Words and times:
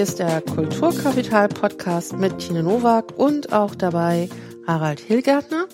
hier 0.00 0.08
ist 0.08 0.18
der 0.18 0.40
Kulturkapital-Podcast 0.40 2.14
mit 2.14 2.38
Tine 2.38 2.62
Nowak 2.62 3.18
und 3.18 3.52
auch 3.52 3.74
dabei 3.74 4.30
Harald 4.66 4.98
Hilgärtner. 4.98 5.66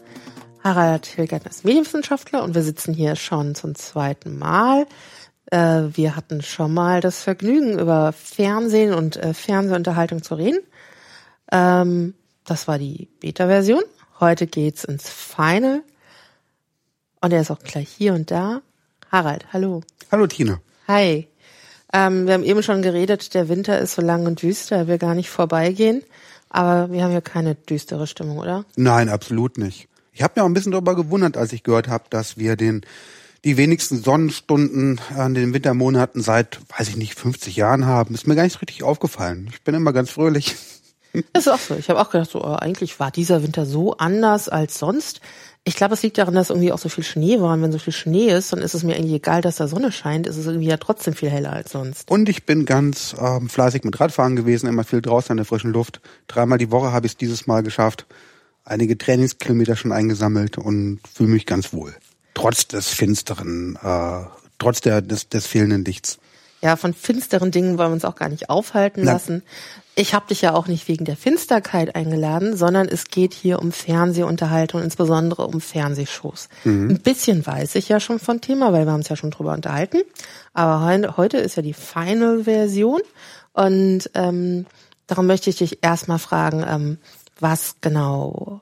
Harald 0.64 1.06
Hilgärtner 1.06 1.52
ist 1.52 1.64
Medienwissenschaftler 1.64 2.42
und 2.42 2.56
wir 2.56 2.62
sitzen 2.62 2.92
hier 2.92 3.14
schon 3.14 3.54
zum 3.54 3.76
zweiten 3.76 4.36
Mal. 4.36 4.88
Äh, 5.52 5.82
wir 5.92 6.16
hatten 6.16 6.42
schon 6.42 6.74
mal 6.74 7.00
das 7.00 7.22
Vergnügen, 7.22 7.78
über 7.78 8.12
Fernsehen 8.12 8.94
und 8.94 9.16
äh, 9.16 9.32
Fernsehunterhaltung 9.32 10.24
zu 10.24 10.34
reden. 10.34 10.58
Ähm, 11.52 12.14
das 12.44 12.66
war 12.66 12.80
die 12.80 13.08
Beta-Version. 13.20 13.84
Heute 14.18 14.48
geht's 14.48 14.82
ins 14.82 15.08
Final. 15.08 15.84
Und 17.20 17.32
er 17.32 17.42
ist 17.42 17.52
auch 17.52 17.60
gleich 17.60 17.90
hier 17.90 18.12
und 18.12 18.32
da. 18.32 18.60
Harald, 19.12 19.46
hallo. 19.52 19.82
Hallo 20.10 20.26
Tine. 20.26 20.60
Hi. 20.88 21.28
Ähm, 21.92 22.26
wir 22.26 22.34
haben 22.34 22.42
eben 22.42 22.62
schon 22.62 22.82
geredet, 22.82 23.34
der 23.34 23.48
Winter 23.48 23.78
ist 23.78 23.94
so 23.94 24.02
lang 24.02 24.26
und 24.26 24.42
düster, 24.42 24.76
er 24.76 24.88
will 24.88 24.98
gar 24.98 25.14
nicht 25.14 25.30
vorbeigehen. 25.30 26.02
Aber 26.48 26.92
wir 26.92 27.02
haben 27.02 27.12
ja 27.12 27.20
keine 27.20 27.54
düstere 27.54 28.06
Stimmung, 28.06 28.38
oder? 28.38 28.64
Nein, 28.76 29.08
absolut 29.08 29.58
nicht. 29.58 29.88
Ich 30.12 30.22
habe 30.22 30.34
mir 30.36 30.44
auch 30.44 30.48
ein 30.48 30.54
bisschen 30.54 30.72
darüber 30.72 30.96
gewundert, 30.96 31.36
als 31.36 31.52
ich 31.52 31.62
gehört 31.62 31.88
habe, 31.88 32.04
dass 32.10 32.38
wir 32.38 32.56
den 32.56 32.82
die 33.44 33.56
wenigsten 33.56 34.02
Sonnenstunden 34.02 35.00
an 35.16 35.34
den 35.34 35.54
Wintermonaten 35.54 36.20
seit, 36.20 36.58
weiß 36.76 36.88
ich 36.88 36.96
nicht, 36.96 37.14
50 37.14 37.54
Jahren 37.54 37.86
haben. 37.86 38.12
Ist 38.12 38.26
mir 38.26 38.34
gar 38.34 38.42
nicht 38.42 38.54
so 38.54 38.58
richtig 38.58 38.82
aufgefallen. 38.82 39.48
Ich 39.52 39.62
bin 39.62 39.74
immer 39.74 39.92
ganz 39.92 40.10
fröhlich. 40.10 40.56
Das 41.32 41.46
ist 41.46 41.48
auch 41.48 41.58
so. 41.58 41.76
Ich 41.76 41.88
habe 41.88 42.00
auch 42.00 42.10
gedacht, 42.10 42.30
so, 42.30 42.44
oh, 42.44 42.56
eigentlich 42.56 42.98
war 42.98 43.10
dieser 43.10 43.42
Winter 43.42 43.64
so 43.64 43.96
anders 43.96 44.48
als 44.48 44.78
sonst. 44.78 45.20
Ich 45.68 45.74
glaube, 45.74 45.94
es 45.94 46.02
liegt 46.04 46.16
daran, 46.16 46.34
dass 46.34 46.50
irgendwie 46.50 46.70
auch 46.70 46.78
so 46.78 46.88
viel 46.88 47.02
Schnee 47.02 47.40
war. 47.40 47.52
Und 47.52 47.60
wenn 47.60 47.72
so 47.72 47.80
viel 47.80 47.92
Schnee 47.92 48.30
ist, 48.30 48.52
dann 48.52 48.60
ist 48.60 48.74
es 48.74 48.84
mir 48.84 48.94
eigentlich 48.94 49.14
egal, 49.14 49.40
dass 49.40 49.56
da 49.56 49.66
Sonne 49.66 49.90
scheint. 49.90 50.28
Es 50.28 50.36
ist 50.36 50.46
irgendwie 50.46 50.68
ja 50.68 50.76
trotzdem 50.76 51.12
viel 51.12 51.28
heller 51.28 51.52
als 51.52 51.72
sonst. 51.72 52.08
Und 52.08 52.28
ich 52.28 52.46
bin 52.46 52.66
ganz 52.66 53.16
ähm, 53.20 53.48
fleißig 53.48 53.82
mit 53.82 53.98
Radfahren 53.98 54.36
gewesen, 54.36 54.68
immer 54.68 54.84
viel 54.84 55.02
draußen 55.02 55.32
an 55.32 55.38
der 55.38 55.44
frischen 55.44 55.72
Luft. 55.72 56.00
Dreimal 56.28 56.58
die 56.58 56.70
Woche 56.70 56.92
habe 56.92 57.06
ich 57.06 57.12
es 57.12 57.16
dieses 57.16 57.48
Mal 57.48 57.64
geschafft. 57.64 58.06
Einige 58.64 58.96
Trainingskilometer 58.96 59.74
schon 59.74 59.90
eingesammelt 59.90 60.56
und 60.56 61.00
fühle 61.12 61.30
mich 61.30 61.46
ganz 61.46 61.72
wohl. 61.72 61.92
Trotz 62.34 62.68
des 62.68 62.86
finsteren, 62.86 63.76
äh, 63.82 64.20
trotz 64.60 64.82
der, 64.82 65.02
des, 65.02 65.28
des 65.28 65.48
fehlenden 65.48 65.84
Lichts. 65.84 66.20
Ja, 66.62 66.76
von 66.76 66.94
finsteren 66.94 67.50
Dingen 67.50 67.78
wollen 67.78 67.90
wir 67.90 67.94
uns 67.94 68.04
auch 68.04 68.16
gar 68.16 68.28
nicht 68.28 68.48
aufhalten 68.48 69.02
Na, 69.04 69.12
lassen. 69.12 69.42
Ich 69.94 70.14
habe 70.14 70.26
dich 70.28 70.42
ja 70.42 70.54
auch 70.54 70.66
nicht 70.68 70.88
wegen 70.88 71.04
der 71.04 71.16
Finsterkeit 71.16 71.94
eingeladen, 71.94 72.56
sondern 72.56 72.88
es 72.88 73.06
geht 73.06 73.34
hier 73.34 73.60
um 73.60 73.72
Fernsehunterhaltung, 73.72 74.82
insbesondere 74.82 75.46
um 75.46 75.60
Fernsehshows. 75.60 76.48
Mhm. 76.64 76.90
Ein 76.90 77.00
bisschen 77.00 77.46
weiß 77.46 77.74
ich 77.76 77.88
ja 77.88 78.00
schon 78.00 78.18
von 78.18 78.40
Thema, 78.40 78.72
weil 78.72 78.84
wir 78.84 78.92
haben 78.92 79.00
es 79.00 79.08
ja 79.08 79.16
schon 79.16 79.30
drüber 79.30 79.52
unterhalten. 79.52 79.98
Aber 80.54 80.86
heute 81.16 81.38
ist 81.38 81.56
ja 81.56 81.62
die 81.62 81.74
Final-Version 81.74 83.00
und 83.52 84.10
ähm, 84.14 84.66
darum 85.06 85.26
möchte 85.26 85.50
ich 85.50 85.56
dich 85.56 85.78
erstmal 85.82 86.18
fragen, 86.18 86.64
ähm, 86.68 86.98
was 87.40 87.76
genau 87.80 88.60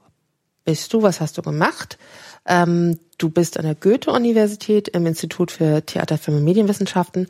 bist 0.64 0.92
du, 0.92 1.02
was 1.02 1.20
hast 1.20 1.36
du 1.38 1.42
gemacht? 1.42 1.98
Ähm, 2.46 2.98
du 3.18 3.28
bist 3.28 3.58
an 3.58 3.64
der 3.64 3.74
Goethe-Universität 3.74 4.88
im 4.88 5.06
Institut 5.06 5.50
für 5.50 5.84
Theater, 5.84 6.18
Film 6.18 6.38
und 6.38 6.44
Medienwissenschaften. 6.44 7.28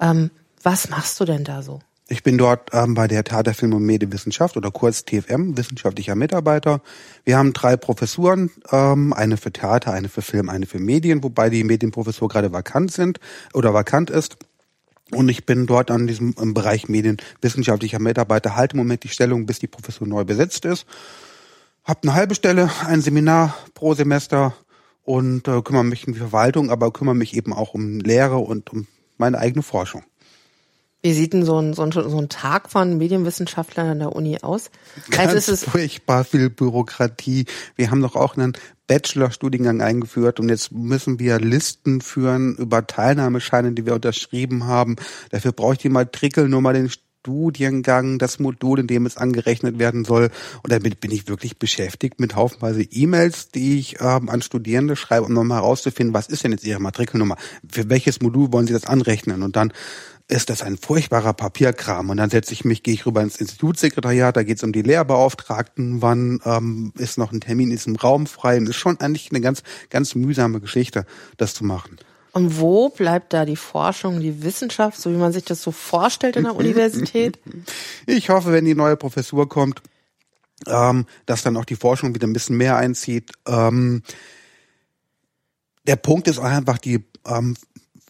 Ähm, 0.00 0.30
was 0.62 0.90
machst 0.90 1.20
du 1.20 1.24
denn 1.24 1.44
da 1.44 1.62
so? 1.62 1.80
Ich 2.08 2.22
bin 2.22 2.38
dort 2.38 2.70
ähm, 2.72 2.94
bei 2.94 3.08
der 3.08 3.24
Theater, 3.24 3.52
Film 3.52 3.74
und 3.74 3.84
Medienwissenschaft 3.84 4.56
oder 4.56 4.70
kurz 4.70 5.04
TFM, 5.04 5.56
wissenschaftlicher 5.56 6.14
Mitarbeiter. 6.14 6.80
Wir 7.24 7.36
haben 7.36 7.52
drei 7.52 7.76
Professuren, 7.76 8.50
ähm, 8.70 9.12
eine 9.12 9.36
für 9.36 9.52
Theater, 9.52 9.92
eine 9.92 10.08
für 10.08 10.22
Film, 10.22 10.48
eine 10.48 10.66
für 10.66 10.78
Medien, 10.78 11.24
wobei 11.24 11.50
die 11.50 11.64
Medienprofessur 11.64 12.28
gerade 12.28 12.52
vakant 12.52 12.92
sind 12.92 13.18
oder 13.54 13.74
vakant 13.74 14.10
ist. 14.10 14.36
Und 15.10 15.28
ich 15.28 15.46
bin 15.46 15.66
dort 15.66 15.90
an 15.90 16.06
diesem 16.06 16.34
im 16.40 16.54
Bereich 16.54 16.88
Medienwissenschaftlicher 16.88 17.98
Mitarbeiter, 17.98 18.54
halte 18.54 18.74
im 18.74 18.78
Moment 18.78 19.02
die 19.02 19.08
Stellung, 19.08 19.46
bis 19.46 19.58
die 19.58 19.68
Professur 19.68 20.06
neu 20.06 20.24
besetzt 20.24 20.64
ist. 20.64 20.86
Hab 21.82 22.04
eine 22.04 22.14
halbe 22.14 22.36
Stelle, 22.36 22.70
ein 22.86 23.02
Seminar 23.02 23.56
pro 23.74 23.94
Semester 23.94 24.54
und 25.02 25.48
äh, 25.48 25.60
kümmere 25.62 25.84
mich 25.84 26.06
um 26.06 26.12
die 26.12 26.20
Verwaltung, 26.20 26.70
aber 26.70 26.92
kümmere 26.92 27.16
mich 27.16 27.36
eben 27.36 27.52
auch 27.52 27.74
um 27.74 27.98
Lehre 27.98 28.38
und 28.38 28.72
um 28.72 28.86
meine 29.18 29.38
eigene 29.38 29.62
Forschung. 29.62 30.02
Wie 31.02 31.12
sieht 31.12 31.34
denn 31.34 31.44
so 31.44 31.60
ein, 31.60 31.72
so 31.72 31.82
ein, 31.82 31.92
so 31.92 32.18
ein 32.18 32.28
Tag 32.28 32.68
von 32.68 32.98
Medienwissenschaftlern 32.98 33.88
an 33.88 33.98
der 34.00 34.16
Uni 34.16 34.38
aus? 34.42 34.70
Ganz 35.10 35.32
also 35.32 35.36
ist 35.36 35.48
es 35.48 35.64
furchtbar 35.64 36.24
viel 36.24 36.50
Bürokratie. 36.50 37.44
Wir 37.76 37.92
haben 37.92 38.02
doch 38.02 38.16
auch 38.16 38.36
einen 38.36 38.54
Bachelorstudiengang 38.88 39.82
eingeführt 39.82 40.40
und 40.40 40.48
jetzt 40.48 40.72
müssen 40.72 41.20
wir 41.20 41.38
Listen 41.38 42.00
führen 42.00 42.56
über 42.56 42.86
Teilnahmescheine, 42.86 43.72
die 43.72 43.86
wir 43.86 43.94
unterschrieben 43.94 44.66
haben. 44.66 44.96
Dafür 45.30 45.52
brauche 45.52 45.74
ich 45.74 45.78
die 45.78 45.88
Matrikelnummer, 45.90 46.72
den 46.72 46.90
Studiengang, 47.26 48.18
das 48.18 48.38
Modul, 48.38 48.78
in 48.78 48.86
dem 48.86 49.04
es 49.04 49.16
angerechnet 49.16 49.80
werden 49.80 50.04
soll. 50.04 50.30
Und 50.62 50.72
damit 50.72 51.00
bin 51.00 51.10
ich 51.10 51.26
wirklich 51.26 51.58
beschäftigt 51.58 52.20
mit 52.20 52.36
haufenweise 52.36 52.82
E-Mails, 52.82 53.48
die 53.48 53.80
ich 53.80 54.00
ähm, 54.00 54.28
an 54.28 54.42
Studierende 54.42 54.94
schreibe, 54.94 55.26
um 55.26 55.32
nochmal 55.32 55.58
herauszufinden, 55.58 56.14
was 56.14 56.28
ist 56.28 56.44
denn 56.44 56.52
jetzt 56.52 56.64
ihre 56.64 56.78
Matrikelnummer? 56.78 57.36
Für 57.68 57.90
welches 57.90 58.20
Modul 58.20 58.52
wollen 58.52 58.68
sie 58.68 58.74
das 58.74 58.86
anrechnen? 58.86 59.42
Und 59.42 59.56
dann 59.56 59.72
ist 60.28 60.50
das 60.50 60.62
ein 60.62 60.76
furchtbarer 60.76 61.32
Papierkram. 61.32 62.10
Und 62.10 62.18
dann 62.18 62.30
setze 62.30 62.52
ich 62.52 62.64
mich, 62.64 62.84
gehe 62.84 62.94
ich 62.94 63.06
rüber 63.06 63.22
ins 63.22 63.40
Institutssekretariat, 63.40 64.36
da 64.36 64.44
geht 64.44 64.58
es 64.58 64.62
um 64.62 64.72
die 64.72 64.82
Lehrbeauftragten, 64.82 66.02
wann 66.02 66.38
ähm, 66.44 66.92
ist 66.96 67.18
noch 67.18 67.32
ein 67.32 67.40
Termin, 67.40 67.72
ist 67.72 67.88
im 67.88 67.96
Raum 67.96 68.28
frei. 68.28 68.58
Und 68.58 68.68
ist 68.68 68.76
schon 68.76 69.00
eigentlich 69.00 69.32
eine 69.32 69.40
ganz, 69.40 69.64
ganz 69.90 70.14
mühsame 70.14 70.60
Geschichte, 70.60 71.06
das 71.36 71.54
zu 71.54 71.64
machen. 71.64 71.96
Und 72.36 72.60
wo 72.60 72.90
bleibt 72.90 73.32
da 73.32 73.46
die 73.46 73.56
Forschung, 73.56 74.20
die 74.20 74.42
Wissenschaft, 74.42 75.00
so 75.00 75.10
wie 75.10 75.16
man 75.16 75.32
sich 75.32 75.44
das 75.46 75.62
so 75.62 75.72
vorstellt 75.72 76.36
in 76.36 76.42
der 76.42 76.54
Universität? 76.64 77.38
Ich 78.04 78.28
hoffe, 78.28 78.52
wenn 78.52 78.66
die 78.66 78.74
neue 78.74 78.98
Professur 78.98 79.48
kommt, 79.48 79.80
ähm, 80.66 81.06
dass 81.24 81.42
dann 81.42 81.56
auch 81.56 81.64
die 81.64 81.76
Forschung 81.76 82.14
wieder 82.14 82.26
ein 82.26 82.34
bisschen 82.34 82.58
mehr 82.58 82.76
einzieht. 82.76 83.32
Ähm, 83.48 84.02
der 85.86 85.96
Punkt 85.96 86.28
ist 86.28 86.38
einfach, 86.38 86.76
die 86.76 87.06
ähm, 87.26 87.56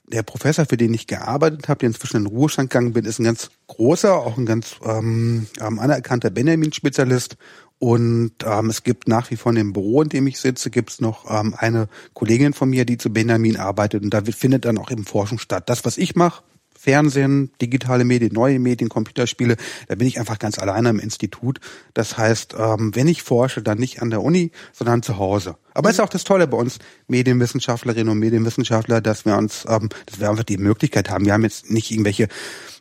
der 0.08 0.24
Professor, 0.24 0.66
für 0.66 0.76
den 0.76 0.92
ich 0.92 1.06
gearbeitet 1.06 1.68
habe, 1.68 1.78
der 1.78 1.90
inzwischen 1.90 2.16
in 2.16 2.24
den 2.24 2.36
Ruhestand 2.36 2.70
gegangen 2.70 2.94
bin, 2.94 3.04
ist 3.04 3.20
ein 3.20 3.24
ganz 3.24 3.50
großer, 3.68 4.12
auch 4.12 4.38
ein 4.38 4.46
ganz 4.46 4.74
ähm, 4.84 5.46
anerkannter 5.60 6.30
Benjamin-Spezialist. 6.30 7.36
Und 7.78 8.32
ähm, 8.44 8.70
es 8.70 8.82
gibt 8.82 9.06
nach 9.06 9.30
wie 9.30 9.36
vor 9.36 9.52
in 9.52 9.56
dem 9.56 9.72
Büro, 9.72 10.02
in 10.02 10.08
dem 10.08 10.26
ich 10.26 10.38
sitze, 10.38 10.70
gibt 10.70 10.90
es 10.90 11.00
noch 11.00 11.30
ähm, 11.30 11.54
eine 11.58 11.88
Kollegin 12.14 12.54
von 12.54 12.70
mir, 12.70 12.86
die 12.86 12.96
zu 12.96 13.10
Benjamin 13.10 13.58
arbeitet. 13.58 14.02
Und 14.02 14.14
da 14.14 14.22
findet 14.22 14.64
dann 14.64 14.78
auch 14.78 14.90
eben 14.90 15.04
Forschung 15.04 15.38
statt. 15.38 15.68
Das, 15.68 15.84
was 15.84 15.98
ich 15.98 16.16
mache, 16.16 16.42
Fernsehen, 16.78 17.50
digitale 17.60 18.04
Medien, 18.04 18.32
neue 18.32 18.58
Medien, 18.60 18.88
Computerspiele, 18.88 19.56
da 19.88 19.94
bin 19.96 20.06
ich 20.06 20.20
einfach 20.20 20.38
ganz 20.38 20.58
alleine 20.58 20.90
im 20.90 21.00
Institut. 21.00 21.58
Das 21.94 22.16
heißt, 22.16 22.54
ähm, 22.58 22.94
wenn 22.94 23.08
ich 23.08 23.22
forsche, 23.22 23.60
dann 23.60 23.78
nicht 23.78 24.02
an 24.02 24.10
der 24.10 24.22
Uni, 24.22 24.52
sondern 24.72 25.02
zu 25.02 25.18
Hause. 25.18 25.56
Aber 25.74 25.90
ist 25.90 26.00
auch 26.00 26.08
das 26.08 26.24
Tolle 26.24 26.46
bei 26.46 26.56
uns 26.56 26.78
Medienwissenschaftlerinnen 27.08 28.08
und 28.10 28.18
Medienwissenschaftler, 28.18 29.00
dass 29.00 29.24
wir 29.26 29.36
uns, 29.36 29.66
ähm, 29.68 29.88
dass 30.06 30.20
wir 30.20 30.30
einfach 30.30 30.44
die 30.44 30.58
Möglichkeit 30.58 31.10
haben. 31.10 31.26
Wir 31.26 31.32
haben 31.32 31.42
jetzt 31.42 31.70
nicht 31.70 31.90
irgendwelche 31.90 32.28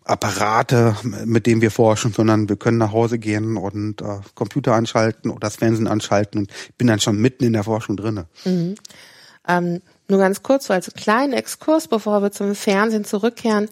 Apparate, 0.05 0.95
mit 1.25 1.47
denen 1.47 1.61
wir 1.61 1.71
forschen, 1.71 2.13
sondern 2.13 2.47
wir 2.47 2.55
können 2.57 2.77
nach 2.77 2.91
Hause 2.91 3.17
gehen 3.17 3.57
und 3.57 4.01
äh, 4.01 4.19
Computer 4.35 4.73
anschalten 4.73 5.31
oder 5.31 5.41
das 5.41 5.57
Fernsehen 5.57 5.87
anschalten 5.87 6.41
und 6.41 6.51
ich 6.51 6.75
bin 6.75 6.87
dann 6.87 6.99
schon 6.99 7.19
mitten 7.19 7.43
in 7.43 7.53
der 7.53 7.63
Forschung 7.63 7.97
drinne. 7.97 8.27
Mhm. 8.45 8.75
Ähm, 9.47 9.81
nur 10.07 10.19
ganz 10.19 10.43
kurz, 10.43 10.67
so 10.67 10.73
als 10.73 10.93
kleinen 10.93 11.33
Exkurs, 11.33 11.87
bevor 11.87 12.21
wir 12.21 12.31
zum 12.31 12.53
Fernsehen 12.53 13.05
zurückkehren. 13.05 13.69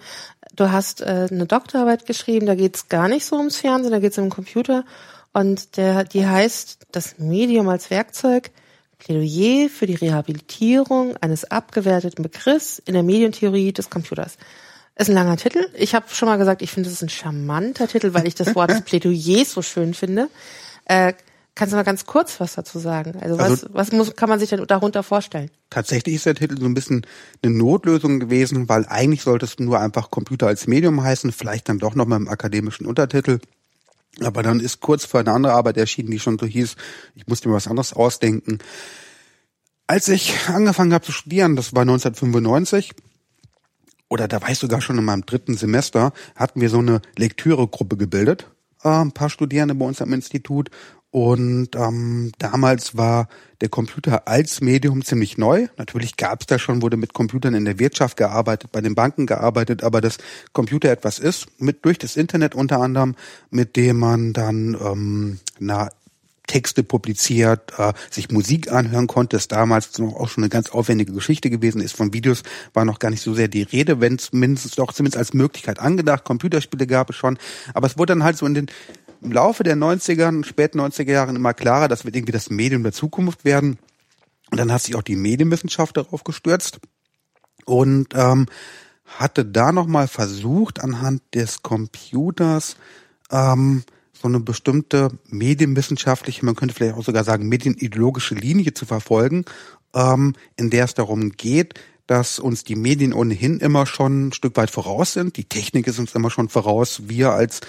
Du 0.56 0.72
hast 0.72 1.02
äh, 1.02 1.28
eine 1.30 1.46
Doktorarbeit 1.46 2.08
geschrieben, 2.08 2.48
da 2.48 2.56
geht's 2.56 2.90
gar 2.90 3.08
nicht 3.08 3.26
so 3.26 3.38
ums 3.38 3.58
Fernsehen, 3.58 3.92
da 3.92 4.00
geht's 4.00 4.18
um 4.18 4.26
den 4.26 4.32
Computer. 4.32 4.86
Und 5.34 5.78
der, 5.78 6.04
die 6.04 6.26
heißt 6.26 6.88
Das 6.92 7.20
Medium 7.20 7.70
als 7.70 7.90
Werkzeug, 7.90 8.52
Plädoyer 8.98 9.70
für 9.70 9.86
die 9.86 9.96
Rehabilitierung 9.96 11.18
eines 11.18 11.44
abgewerteten 11.46 12.24
Begriffs 12.24 12.80
in 12.80 12.94
der 12.94 13.04
Medientheorie 13.04 13.74
des 13.74 13.90
Computers. 13.90 14.38
Ist 14.96 15.10
ein 15.10 15.16
langer 15.16 15.38
Titel. 15.38 15.68
Ich 15.76 15.96
habe 15.96 16.06
schon 16.10 16.28
mal 16.28 16.38
gesagt, 16.38 16.62
ich 16.62 16.72
finde 16.72 16.90
es 16.90 17.02
ein 17.02 17.10
charmanter 17.10 17.88
Titel, 17.88 18.14
weil 18.14 18.28
ich 18.28 18.36
das 18.36 18.54
Wort 18.56 18.86
Plädoyer 18.86 19.46
so 19.46 19.62
schön 19.62 19.94
finde. 19.94 20.30
Äh, 20.86 21.14
Kannst 21.56 21.72
du 21.72 21.78
mal 21.78 21.84
ganz 21.84 22.08
kurz 22.08 22.40
was 22.40 22.56
dazu 22.56 22.80
sagen? 22.80 23.14
Also, 23.22 23.38
also 23.38 23.66
was, 23.68 23.74
was 23.74 23.92
muss, 23.92 24.16
kann 24.16 24.28
man 24.28 24.40
sich 24.40 24.50
denn 24.50 24.66
darunter 24.66 25.04
vorstellen? 25.04 25.52
Tatsächlich 25.70 26.16
ist 26.16 26.26
der 26.26 26.34
Titel 26.34 26.60
so 26.60 26.66
ein 26.66 26.74
bisschen 26.74 27.06
eine 27.44 27.54
Notlösung 27.54 28.20
gewesen, 28.20 28.70
weil 28.70 28.88
eigentlich 28.88 29.22
sollte 29.22 29.46
es 29.46 29.60
nur 29.60 29.80
einfach 29.80 30.10
Computer 30.10 30.48
als 30.48 30.66
Medium 30.66 31.04
heißen, 31.04 31.32
vielleicht 31.32 31.70
dann 31.70 31.78
doch 31.78 31.94
noch 31.94 32.08
mal 32.08 32.16
im 32.16 32.28
akademischen 32.28 32.88
Untertitel. 32.88 33.40
Aber 34.22 34.42
dann 34.42 34.60
ist 34.60 34.80
kurz 34.80 35.06
vor 35.06 35.20
eine 35.20 35.32
andere 35.32 35.54
Arbeit 35.54 35.78
erschienen, 35.78 36.10
die 36.10 36.20
schon 36.20 36.40
so 36.40 36.48
hieß, 36.48 36.76
ich 37.14 37.28
musste 37.28 37.50
mir 37.50 37.56
was 37.56 37.68
anderes 37.68 37.94
ausdenken. 37.94 38.58
Als 39.86 40.08
ich 40.08 40.34
angefangen 40.48 40.94
habe 40.94 41.06
zu 41.06 41.12
studieren, 41.12 41.56
das 41.56 41.76
war 41.76 41.82
1995, 41.82 42.94
oder 44.14 44.28
da 44.28 44.44
war 44.44 44.50
ich 44.52 44.60
sogar 44.60 44.80
schon 44.80 45.00
in 45.00 45.06
meinem 45.06 45.26
dritten 45.26 45.58
Semester, 45.58 46.14
hatten 46.36 46.62
wir 46.62 46.70
so 46.70 46.78
eine 46.78 47.02
Lektüregruppe 47.18 47.98
gebildet, 47.98 48.48
äh, 48.84 48.90
ein 48.90 49.12
paar 49.12 49.32
Studierende 49.32 49.74
bei 49.74 49.86
uns 49.86 50.04
am 50.04 50.14
Institut 50.14 50.70
Und 51.14 51.76
ähm, 51.76 52.32
damals 52.40 52.98
war 52.98 53.28
der 53.62 53.70
Computer 53.70 54.28
als 54.28 54.62
Medium 54.62 55.04
ziemlich 55.04 55.38
neu. 55.38 55.68
Natürlich 55.78 56.18
gab 56.18 56.42
es 56.42 56.48
da 56.48 56.58
schon, 56.58 56.82
wurde 56.82 56.98
mit 56.98 57.14
Computern 57.14 57.54
in 57.54 57.66
der 57.66 57.78
Wirtschaft 57.78 58.18
gearbeitet, 58.18 58.72
bei 58.72 58.82
den 58.82 58.96
Banken 58.96 59.28
gearbeitet, 59.28 59.84
aber 59.84 60.02
dass 60.02 60.18
Computer 60.54 60.90
etwas 60.90 61.20
ist, 61.20 61.46
mit 61.60 61.86
durch 61.86 62.00
das 62.00 62.16
Internet 62.18 62.56
unter 62.56 62.82
anderem, 62.82 63.14
mit 63.52 63.76
dem 63.76 64.00
man 64.00 64.34
dann 64.34 64.76
ähm, 64.80 65.40
na, 65.60 65.90
Texte 66.54 66.84
publiziert, 66.84 67.74
äh, 67.80 67.94
sich 68.12 68.30
Musik 68.30 68.72
anhören 68.72 69.08
konnte, 69.08 69.38
ist 69.38 69.52
damals 69.52 69.98
noch 69.98 70.14
auch 70.14 70.30
schon 70.30 70.44
eine 70.44 70.50
ganz 70.50 70.70
aufwendige 70.70 71.12
Geschichte 71.12 71.50
gewesen 71.50 71.82
ist. 71.82 71.96
Von 71.96 72.14
Videos 72.14 72.44
war 72.76 72.86
noch 72.86 73.00
gar 73.00 73.10
nicht 73.10 73.22
so 73.22 73.34
sehr 73.34 73.48
die 73.48 73.64
Rede, 73.64 74.02
wenn 74.02 74.18
es 74.18 74.34
mindestens 74.34 74.76
doch 74.76 74.94
zumindest 74.94 75.18
als 75.18 75.34
Möglichkeit 75.34 75.80
angedacht. 75.80 76.26
Computerspiele 76.26 76.86
gab 76.86 77.10
es 77.10 77.16
schon, 77.16 77.40
aber 77.74 77.88
es 77.88 77.98
wurde 77.98 78.14
dann 78.14 78.24
halt 78.24 78.38
so 78.38 78.46
in 78.46 78.54
den 78.54 78.68
im 79.22 79.32
Laufe 79.32 79.64
der 79.64 79.76
90er, 79.76 80.44
späten 80.44 80.80
90er 80.80 81.12
Jahren 81.12 81.36
immer 81.36 81.56
klarer, 81.56 81.88
das 81.88 82.06
wird 82.06 82.16
irgendwie 82.16 82.34
das 82.34 82.52
Medium 82.52 82.84
der 82.84 82.92
Zukunft 82.92 83.46
werden. 83.46 83.80
Und 84.52 84.60
dann 84.60 84.72
hat 84.72 84.84
sich 84.84 84.96
auch 84.96 85.02
die 85.02 85.16
Medienwissenschaft 85.16 85.98
darauf 85.98 86.24
gestürzt 86.24 86.82
und 87.66 88.10
ähm, 88.14 88.46
hatte 89.06 89.44
da 89.44 89.72
nochmal 89.72 90.08
versucht, 90.08 90.84
anhand 90.84 91.24
des 91.34 91.64
Computers 91.64 92.76
ähm, 93.32 93.84
so 94.24 94.30
eine 94.30 94.40
bestimmte 94.40 95.10
medienwissenschaftliche, 95.28 96.46
man 96.46 96.56
könnte 96.56 96.74
vielleicht 96.74 96.96
auch 96.96 97.04
sogar 97.04 97.26
sagen, 97.26 97.50
medienideologische 97.50 98.36
Linie 98.36 98.74
zu 98.74 98.86
verfolgen, 98.86 99.44
ähm, 99.94 100.34
in 100.56 100.70
der 100.70 100.86
es 100.86 100.94
darum 100.94 101.34
geht, 101.34 101.74
dass 102.08 102.40
uns 102.40 102.64
die 102.64 102.78
Medien 102.78 103.12
ohnehin 103.12 103.60
immer 103.60 103.86
schon 103.86 104.28
ein 104.28 104.32
Stück 104.32 104.56
weit 104.56 104.72
voraus 104.72 105.12
sind. 105.12 105.36
Die 105.36 105.44
Technik 105.44 105.88
ist 105.88 106.00
uns 106.00 106.16
immer 106.16 106.30
schon 106.30 106.48
voraus. 106.48 107.02
Wir 107.08 107.34
als 107.34 107.60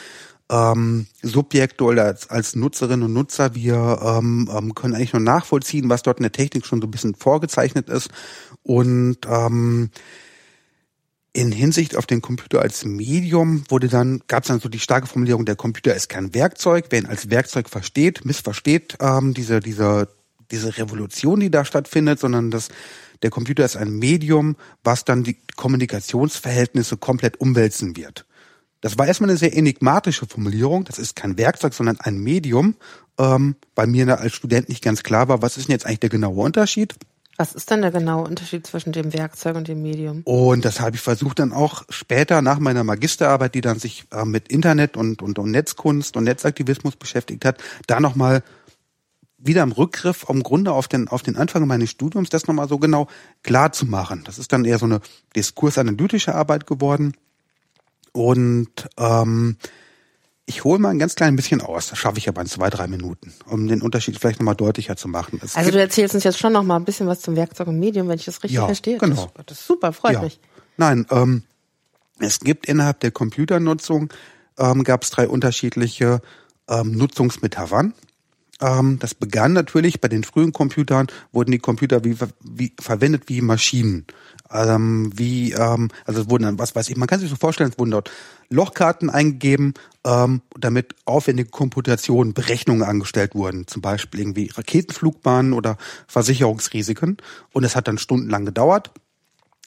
ähm, 0.48 1.06
Subjekte 1.22 1.82
oder 1.82 2.04
als, 2.04 2.30
als 2.30 2.54
Nutzerinnen 2.54 3.06
und 3.06 3.14
Nutzer, 3.14 3.56
wir 3.56 3.98
ähm, 4.00 4.48
ähm, 4.56 4.74
können 4.76 4.94
eigentlich 4.94 5.12
nur 5.12 5.22
nachvollziehen, 5.22 5.88
was 5.88 6.02
dort 6.02 6.18
in 6.18 6.22
der 6.22 6.32
Technik 6.32 6.66
schon 6.66 6.80
so 6.80 6.86
ein 6.86 6.92
bisschen 6.92 7.16
vorgezeichnet 7.16 7.88
ist. 7.88 8.10
Und 8.62 9.18
ähm, 9.28 9.90
in 11.34 11.50
Hinsicht 11.50 11.96
auf 11.96 12.06
den 12.06 12.22
Computer 12.22 12.62
als 12.62 12.84
Medium 12.84 13.64
wurde 13.68 13.88
dann, 13.88 14.22
gab 14.28 14.44
es 14.44 14.48
dann 14.48 14.60
so 14.60 14.68
die 14.68 14.78
starke 14.78 15.08
Formulierung, 15.08 15.44
der 15.44 15.56
Computer 15.56 15.94
ist 15.94 16.08
kein 16.08 16.32
Werkzeug. 16.32 16.86
Wer 16.90 17.00
ihn 17.00 17.06
als 17.06 17.28
Werkzeug 17.28 17.68
versteht, 17.68 18.24
missversteht 18.24 18.96
ähm, 19.00 19.34
diese, 19.34 19.58
diese, 19.58 20.08
diese 20.52 20.78
Revolution, 20.78 21.40
die 21.40 21.50
da 21.50 21.64
stattfindet, 21.64 22.20
sondern 22.20 22.52
dass 22.52 22.68
der 23.22 23.30
Computer 23.30 23.64
ist 23.64 23.76
ein 23.76 23.90
Medium, 23.98 24.56
was 24.84 25.04
dann 25.04 25.24
die 25.24 25.36
Kommunikationsverhältnisse 25.56 26.98
komplett 26.98 27.40
umwälzen 27.40 27.96
wird. 27.96 28.26
Das 28.80 28.96
war 28.96 29.06
erstmal 29.06 29.30
eine 29.30 29.38
sehr 29.38 29.56
enigmatische 29.56 30.26
Formulierung. 30.26 30.84
Das 30.84 31.00
ist 31.00 31.16
kein 31.16 31.36
Werkzeug, 31.36 31.74
sondern 31.74 31.98
ein 31.98 32.18
Medium. 32.18 32.76
Ähm, 33.18 33.56
bei 33.74 33.86
mir 33.86 34.20
als 34.20 34.34
Student 34.34 34.68
nicht 34.68 34.84
ganz 34.84 35.02
klar 35.02 35.26
war, 35.26 35.42
was 35.42 35.56
ist 35.56 35.66
denn 35.66 35.72
jetzt 35.72 35.86
eigentlich 35.86 36.00
der 36.00 36.10
genaue 36.10 36.42
Unterschied? 36.42 36.94
Was 37.36 37.52
ist 37.52 37.70
denn 37.70 37.82
der 37.82 37.90
genaue 37.90 38.24
Unterschied 38.24 38.66
zwischen 38.66 38.92
dem 38.92 39.12
Werkzeug 39.12 39.56
und 39.56 39.66
dem 39.66 39.82
Medium? 39.82 40.22
Und 40.24 40.64
das 40.64 40.80
habe 40.80 40.96
ich 40.96 41.02
versucht 41.02 41.40
dann 41.40 41.52
auch 41.52 41.82
später 41.88 42.42
nach 42.42 42.60
meiner 42.60 42.84
Magisterarbeit, 42.84 43.54
die 43.54 43.60
dann 43.60 43.78
sich 43.78 44.04
äh, 44.12 44.24
mit 44.24 44.48
Internet 44.48 44.96
und, 44.96 45.20
und, 45.20 45.38
und 45.38 45.50
Netzkunst 45.50 46.16
und 46.16 46.24
Netzaktivismus 46.24 46.96
beschäftigt 46.96 47.44
hat, 47.44 47.62
da 47.86 47.98
nochmal 47.98 48.42
wieder 49.38 49.62
im 49.62 49.72
Rückgriff 49.72 50.24
im 50.28 50.42
Grunde 50.42 50.72
auf 50.72 50.88
den, 50.88 51.08
auf 51.08 51.22
den 51.22 51.36
Anfang 51.36 51.66
meines 51.66 51.90
Studiums, 51.90 52.30
das 52.30 52.46
nochmal 52.46 52.68
so 52.68 52.78
genau 52.78 53.08
klar 53.42 53.72
zu 53.72 53.84
machen. 53.84 54.22
Das 54.24 54.38
ist 54.38 54.52
dann 54.52 54.64
eher 54.64 54.78
so 54.78 54.86
eine 54.86 55.00
diskursanalytische 55.36 56.34
Arbeit 56.34 56.66
geworden. 56.66 57.14
Und 58.12 58.88
ähm, 58.96 59.56
ich 60.46 60.64
hole 60.64 60.78
mal 60.78 60.90
ein 60.90 60.98
ganz 60.98 61.14
klein 61.14 61.36
bisschen 61.36 61.60
aus, 61.60 61.88
das 61.88 61.98
schaffe 61.98 62.18
ich 62.18 62.28
aber 62.28 62.42
in 62.42 62.46
zwei, 62.46 62.68
drei 62.68 62.86
Minuten, 62.86 63.32
um 63.46 63.66
den 63.66 63.80
Unterschied 63.80 64.18
vielleicht 64.18 64.40
nochmal 64.40 64.54
deutlicher 64.54 64.96
zu 64.96 65.08
machen. 65.08 65.40
Es 65.42 65.56
also 65.56 65.70
du 65.70 65.80
erzählst 65.80 66.14
uns 66.14 66.24
jetzt 66.24 66.38
schon 66.38 66.52
nochmal 66.52 66.78
ein 66.78 66.84
bisschen 66.84 67.06
was 67.06 67.20
zum 67.20 67.36
Werkzeug 67.36 67.68
und 67.68 67.78
Medium, 67.78 68.08
wenn 68.08 68.18
ich 68.18 68.26
das 68.26 68.42
richtig 68.42 68.56
ja, 68.56 68.66
verstehe. 68.66 68.98
Genau. 68.98 69.30
Das, 69.34 69.46
das 69.46 69.60
ist 69.60 69.66
super, 69.66 69.92
freut 69.92 70.14
ja. 70.14 70.22
mich. 70.22 70.38
Nein, 70.76 71.06
ähm, 71.10 71.44
es 72.18 72.40
gibt 72.40 72.66
innerhalb 72.66 73.00
der 73.00 73.10
Computernutzung 73.10 74.12
ähm, 74.58 74.84
gab 74.84 75.02
es 75.02 75.10
drei 75.10 75.28
unterschiedliche 75.28 76.20
ähm, 76.68 76.92
Nutzungsmetaphern. 76.92 77.94
Ähm, 78.60 78.98
das 79.00 79.14
begann 79.14 79.52
natürlich 79.52 80.00
bei 80.00 80.08
den 80.08 80.24
frühen 80.24 80.52
Computern, 80.52 81.08
wurden 81.32 81.50
die 81.50 81.58
Computer 81.58 82.04
wie, 82.04 82.16
wie 82.40 82.72
verwendet 82.80 83.24
wie 83.26 83.40
Maschinen. 83.40 84.06
Ähm, 84.50 85.10
wie, 85.14 85.52
ähm, 85.52 85.88
also 86.04 86.22
es 86.22 86.30
wurden 86.30 86.44
dann, 86.44 86.58
was 86.58 86.74
weiß 86.74 86.88
ich, 86.90 86.96
man 86.96 87.08
kann 87.08 87.20
sich 87.20 87.30
so 87.30 87.36
vorstellen, 87.36 87.70
es 87.70 87.78
wurden 87.78 87.90
dort 87.90 88.10
Lochkarten 88.50 89.10
eingegeben, 89.10 89.74
ähm, 90.04 90.42
damit 90.58 90.94
aufwendige 91.06 91.48
Komputationen, 91.48 92.34
Berechnungen 92.34 92.82
angestellt 92.82 93.34
wurden, 93.34 93.66
zum 93.66 93.82
Beispiel 93.82 94.20
irgendwie 94.20 94.50
Raketenflugbahnen 94.54 95.54
oder 95.54 95.76
Versicherungsrisiken. 96.06 97.16
Und 97.52 97.64
es 97.64 97.74
hat 97.74 97.88
dann 97.88 97.98
stundenlang 97.98 98.44
gedauert 98.44 98.90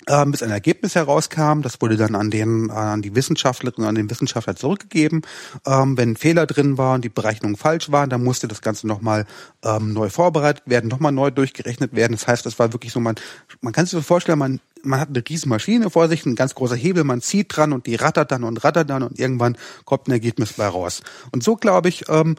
ähm, 0.08 0.32
bis 0.32 0.44
ein 0.44 0.52
Ergebnis 0.52 0.96
herauskam. 0.96 1.62
Das 1.62 1.82
wurde 1.82 1.98
dann 1.98 2.16
an 2.16 2.30
den 2.30 2.70
an 2.70 3.02
die 3.02 3.16
Wissenschaftlerin, 3.16 3.84
an 3.84 3.96
den 3.96 4.10
Wissenschaftler 4.10 4.56
zurückgegeben. 4.56 5.24
Ähm, 5.66 5.98
wenn 5.98 6.16
Fehler 6.16 6.46
drin 6.46 6.78
war 6.78 6.96
und 6.96 7.04
die 7.04 7.10
Berechnungen 7.10 7.58
falsch 7.58 7.92
waren, 7.92 8.10
dann 8.10 8.24
musste 8.24 8.48
das 8.48 8.62
Ganze 8.62 8.88
nochmal 8.88 9.26
ähm, 9.64 9.94
neu 9.94 10.10
vorbereitet 10.10 10.64
werden, 10.66 10.88
nochmal 10.88 11.12
neu 11.12 11.32
durchgerechnet 11.32 11.96
werden. 11.96 12.14
Das 12.14 12.28
heißt, 12.28 12.46
das 12.46 12.60
war 12.60 12.74
wirklich 12.74 12.92
so, 12.92 13.00
man, 13.00 13.16
man 13.62 13.74
kann 13.74 13.86
sich 13.86 13.92
so 13.92 14.02
vorstellen, 14.02 14.40
man, 14.40 14.60
man 14.84 15.00
hat 15.00 15.10
eine 15.10 15.24
riesen 15.28 15.50
Maschine 15.50 15.90
vor 15.90 16.08
sich, 16.08 16.26
ein 16.26 16.36
ganz 16.36 16.56
großer 16.56 16.76
Hebel, 16.76 17.04
man 17.04 17.22
zieht 17.22 17.56
dran 17.56 17.74
und 17.74 17.88
die 17.88 17.96
rattert 17.96 18.32
dann 18.32 18.44
und 18.44 18.64
rattert 18.64 18.90
dann 18.90 19.04
und 19.04 19.20
irgendwann 19.20 19.58
kommt 19.86 20.08
ein 20.08 20.12
Ergebnis 20.12 20.54
bei 20.54 20.68
raus. 20.68 21.02
Und 21.32 21.44
so 21.44 21.56
glaube 21.56 21.90
ich, 21.90 22.08
ähm, 22.10 22.36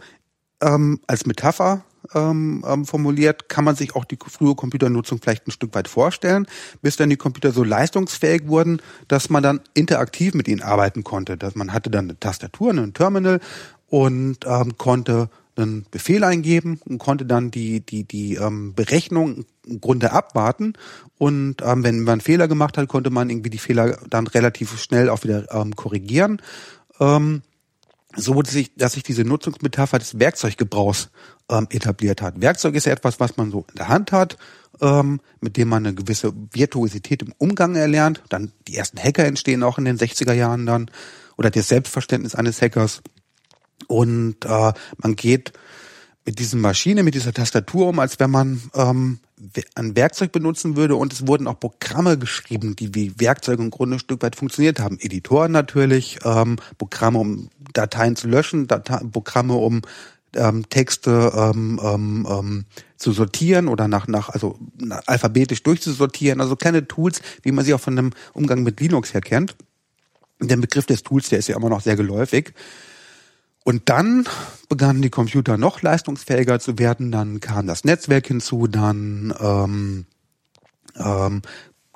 ähm, 0.60 1.00
als 1.06 1.26
Metapher 1.26 1.84
ähm, 2.15 2.65
ähm, 2.67 2.85
formuliert, 2.85 3.49
kann 3.49 3.65
man 3.65 3.77
sich 3.77 3.95
auch 3.95 4.05
die 4.05 4.19
frühe 4.25 4.55
Computernutzung 4.55 5.21
vielleicht 5.21 5.47
ein 5.47 5.53
Stück 5.53 5.75
weit 5.75 5.89
vorstellen, 5.89 6.47
bis 6.83 6.97
dann 6.97 7.11
die 7.11 7.17
Computer 7.17 7.53
so 7.53 7.65
leistungsfähig 7.65 8.49
wurden, 8.49 8.81
dass 9.09 9.31
man 9.31 9.43
dann 9.43 9.61
interaktiv 9.75 10.35
mit 10.35 10.49
ihnen 10.49 10.62
arbeiten 10.62 11.05
konnte. 11.05 11.37
Dass 11.37 11.55
man 11.55 11.73
hatte 11.73 11.91
dann 11.91 12.06
eine 12.06 12.19
Tastatur, 12.19 12.71
ein 12.73 12.95
Terminal 12.95 13.41
und 13.89 14.39
ähm, 14.47 14.77
konnte 14.77 15.31
einen 15.56 15.87
Befehl 15.91 16.23
eingeben 16.25 16.81
und 16.85 16.99
konnte 16.99 17.27
dann 17.27 17.50
die 17.50 17.81
die 17.81 18.05
die 18.05 18.37
ähm, 18.37 18.75
Berechnung 18.75 19.44
im 19.67 19.81
Grunde 19.81 20.12
abwarten 20.12 20.75
und 21.19 21.62
ähm, 21.62 21.83
wenn 21.83 22.01
man 22.01 22.12
einen 22.12 22.21
Fehler 22.21 22.49
gemacht 22.49 22.79
hat, 22.79 22.89
konnte 22.89 23.11
man 23.11 23.29
irgendwie 23.29 23.51
die 23.51 23.59
Fehler 23.59 23.99
dann 24.09 24.27
relativ 24.29 24.81
schnell 24.81 25.11
auch 25.11 25.25
wieder 25.25 25.53
ähm, 25.53 25.75
korrigieren. 25.75 26.41
Ähm, 27.01 27.43
so 28.16 28.40
dass 28.40 28.52
sich, 28.52 28.75
dass 28.75 28.94
sich 28.94 29.02
diese 29.02 29.22
Nutzungsmetapher 29.22 29.99
des 29.99 30.19
Werkzeuggebrauchs 30.19 31.10
ähm, 31.50 31.66
etabliert 31.70 32.22
hat. 32.22 32.40
Werkzeug 32.40 32.75
ist 32.75 32.87
ja 32.87 32.93
etwas, 32.93 33.20
was 33.20 33.36
man 33.36 33.50
so 33.50 33.67
in 33.69 33.77
der 33.77 33.88
Hand 33.88 34.12
hat, 34.12 34.38
ähm, 34.81 35.20
mit 35.41 35.56
dem 35.56 35.69
man 35.69 35.86
eine 35.86 35.94
gewisse 35.94 36.32
Virtuosität 36.53 37.22
im 37.22 37.34
Umgang 37.38 37.74
erlernt. 37.74 38.22
Dann 38.29 38.53
die 38.67 38.77
ersten 38.77 38.98
Hacker 38.98 39.24
entstehen 39.24 39.62
auch 39.62 39.79
in 39.79 39.84
den 39.84 39.98
60er 39.98 40.32
Jahren 40.32 40.67
dann 40.67 40.91
oder 41.36 41.50
das 41.50 41.69
Selbstverständnis 41.69 42.34
eines 42.34 42.62
Hackers. 42.62 43.03
Und 43.86 44.44
äh, 44.44 44.72
man 44.96 45.17
geht 45.17 45.53
mit 46.29 46.39
diesen 46.39 46.61
Maschine, 46.61 47.05
mit 47.05 47.15
dieser 47.15 47.32
Tastatur 47.32 47.87
um, 47.87 47.99
als 47.99 48.20
wenn 48.20 48.31
man 48.31 48.61
ähm, 48.75 49.19
ein 49.75 49.97
Werkzeug 49.97 50.31
benutzen 50.31 50.77
würde 50.77 50.94
und 50.94 51.11
es 51.11 51.27
wurden 51.27 51.47
auch 51.47 51.58
Programme 51.58 52.19
geschrieben, 52.19 52.77
die 52.77 52.94
wie 52.94 53.19
Werkzeuge 53.19 53.63
im 53.63 53.70
Grunde 53.70 53.97
ein 53.97 53.99
Stück 53.99 54.23
weit 54.23 54.37
funktioniert 54.37 54.79
haben. 54.79 54.99
Editoren 55.01 55.53
natürlich, 55.53 56.19
ähm, 56.27 56.56
Programme, 56.77 57.19
um 57.19 57.49
Dateien 57.73 58.15
zu 58.15 58.29
löschen, 58.29 58.67
Date 58.67 59.11
Programme, 59.11 59.55
um 59.55 59.81
ähm, 60.37 60.69
Texte 60.69 61.32
ähm, 61.35 61.81
ähm, 61.82 62.27
ähm, 62.29 62.65
zu 62.99 63.13
sortieren 63.13 63.67
oder 63.67 63.89
nach, 63.89 64.06
nach 64.06 64.29
also 64.29 64.58
alphabetisch 65.06 65.63
durchzusortieren. 65.63 66.43
Also 66.43 66.56
kleine 66.56 66.87
Tools, 66.87 67.23
wie 67.41 67.53
man 67.53 67.65
sie 67.65 67.73
auch 67.73 67.81
von 67.81 67.97
dem 67.97 68.11
Umgang 68.35 68.65
mit 68.65 68.79
Linux 68.81 69.15
her 69.15 69.23
kennt. 69.23 69.56
Der 70.41 70.58
Begriff 70.58 70.85
des 70.85 71.03
Tools, 71.03 71.31
der 71.31 71.39
ist 71.39 71.49
ja 71.49 71.56
immer 71.56 71.70
noch 71.70 71.81
sehr 71.81 71.97
geläufig. 71.97 72.53
Und 73.69 73.91
dann 73.91 74.27
begannen 74.70 75.03
die 75.03 75.10
Computer 75.10 75.58
noch 75.58 75.82
leistungsfähiger 75.82 76.58
zu 76.58 76.79
werden. 76.79 77.13
Dann 77.13 77.39
kam 77.41 77.67
das 77.67 77.84
Netzwerk 77.84 78.27
hinzu, 78.27 78.67
dann 78.67 79.34
ähm, 79.39 80.06
ähm, 80.96 81.43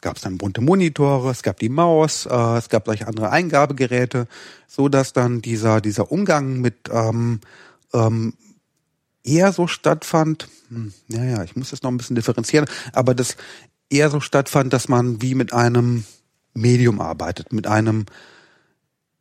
gab 0.02 0.17
es 0.17 0.23
dann 0.23 0.37
bunte 0.37 0.61
Monitore, 0.61 1.31
es 1.31 1.43
gab 1.43 1.59
die 1.61 1.71
Maus, 1.71 2.26
äh, 2.26 2.59
es 2.59 2.69
gab 2.69 2.85
solche 2.85 3.07
andere 3.07 3.31
Eingabegeräte, 3.31 4.29
so 4.69 4.91
dass 4.91 5.14
dann 5.14 5.41
dieser 5.41 5.81
dieser 5.81 6.12
Umgang 6.12 6.61
mit 6.61 6.91
ähm, 6.93 7.41
ähm, 7.95 8.35
eher 9.25 9.50
so 9.52 9.67
stattfand. 9.67 10.49
Hm, 10.69 10.93
ja, 11.09 11.25
ja, 11.25 11.43
ich 11.43 11.57
muss 11.57 11.71
das 11.71 11.83
noch 11.83 11.91
ein 11.91 11.97
bisschen 11.97 12.17
differenzieren, 12.17 12.67
aber 12.93 13.14
das 13.14 13.38
eher 13.88 14.11
so 14.11 14.21
stattfand, 14.21 14.75
dass 14.75 14.88
man 14.88 15.23
wie 15.23 15.35
mit 15.35 15.55
einem 15.55 16.05
Medium 16.52 17.00
arbeitet, 17.00 17.50
mit 17.50 17.67
einem 17.67 18.05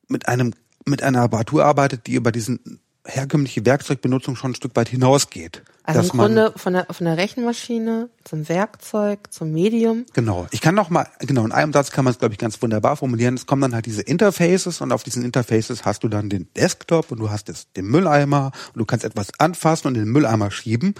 mit 0.09 0.27
einem 0.27 0.51
mit 0.85 1.03
einer 1.03 1.21
Apparatur 1.21 1.65
arbeitet, 1.65 2.07
die 2.07 2.13
über 2.13 2.31
diesen 2.31 2.79
herkömmliche 3.05 3.65
Werkzeugbenutzung 3.65 4.35
schon 4.35 4.51
ein 4.51 4.55
Stück 4.55 4.75
weit 4.75 4.89
hinausgeht. 4.89 5.63
Also 5.83 6.01
im 6.01 6.19
Grunde 6.19 6.53
von 6.55 6.73
der, 6.73 6.85
von 6.91 7.05
der 7.05 7.17
Rechenmaschine 7.17 8.09
zum 8.23 8.47
Werkzeug, 8.47 9.31
zum 9.31 9.51
Medium. 9.51 10.05
Genau. 10.13 10.45
Ich 10.51 10.61
kann 10.61 10.75
noch 10.75 10.91
mal, 10.91 11.07
genau, 11.19 11.43
in 11.43 11.51
einem 11.51 11.73
Satz 11.73 11.89
kann 11.89 12.05
man 12.05 12.11
es, 12.11 12.19
glaube 12.19 12.35
ich, 12.35 12.37
ganz 12.37 12.61
wunderbar 12.61 12.95
formulieren. 12.97 13.33
Es 13.33 13.47
kommen 13.47 13.63
dann 13.63 13.73
halt 13.73 13.87
diese 13.87 14.03
Interfaces 14.03 14.79
und 14.81 14.91
auf 14.91 15.03
diesen 15.03 15.25
Interfaces 15.25 15.83
hast 15.83 16.03
du 16.03 16.07
dann 16.07 16.29
den 16.29 16.47
Desktop 16.55 17.11
und 17.11 17.19
du 17.19 17.31
hast 17.31 17.49
das, 17.49 17.71
den 17.73 17.85
Mülleimer 17.85 18.51
und 18.73 18.79
du 18.79 18.85
kannst 18.85 19.03
etwas 19.03 19.29
anfassen 19.39 19.87
und 19.87 19.95
in 19.95 20.01
den 20.01 20.11
Mülleimer 20.11 20.51
schieben. 20.51 20.93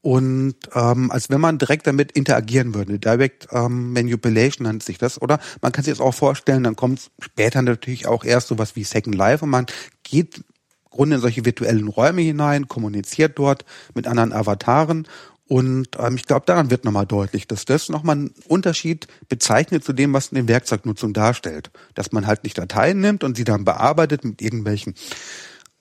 Und 0.00 0.54
ähm, 0.74 1.10
als 1.10 1.28
wenn 1.28 1.40
man 1.40 1.58
direkt 1.58 1.86
damit 1.86 2.12
interagieren 2.12 2.74
würde. 2.74 2.98
Direct 2.98 3.48
ähm, 3.50 3.92
Manipulation 3.92 4.66
nennt 4.66 4.82
sich 4.82 4.98
das, 4.98 5.20
oder? 5.20 5.40
Man 5.60 5.72
kann 5.72 5.84
sich 5.84 5.92
das 5.92 6.00
auch 6.00 6.14
vorstellen, 6.14 6.64
dann 6.64 6.76
kommt 6.76 7.10
später 7.20 7.62
natürlich 7.62 8.06
auch 8.06 8.24
erst 8.24 8.48
sowas 8.48 8.76
wie 8.76 8.84
Second 8.84 9.14
Life 9.14 9.44
und 9.44 9.50
man 9.50 9.66
geht 10.04 10.44
Grunde 10.90 11.16
in 11.16 11.22
solche 11.22 11.44
virtuellen 11.44 11.88
Räume 11.88 12.22
hinein, 12.22 12.68
kommuniziert 12.68 13.38
dort 13.38 13.64
mit 13.94 14.06
anderen 14.06 14.32
Avataren 14.32 15.06
und 15.48 15.88
ähm, 15.98 16.16
ich 16.16 16.26
glaube, 16.26 16.44
daran 16.46 16.70
wird 16.70 16.84
nochmal 16.84 17.06
deutlich, 17.06 17.48
dass 17.48 17.64
das 17.64 17.88
nochmal 17.88 18.16
einen 18.16 18.34
Unterschied 18.46 19.08
bezeichnet 19.28 19.82
zu 19.82 19.94
dem, 19.94 20.12
was 20.12 20.30
eine 20.30 20.46
Werkzeugnutzung 20.46 21.14
darstellt. 21.14 21.70
Dass 21.94 22.12
man 22.12 22.26
halt 22.26 22.44
nicht 22.44 22.58
Dateien 22.58 23.00
nimmt 23.00 23.24
und 23.24 23.36
sie 23.36 23.44
dann 23.44 23.64
bearbeitet 23.64 24.24
mit 24.24 24.42
irgendwelchen, 24.42 24.94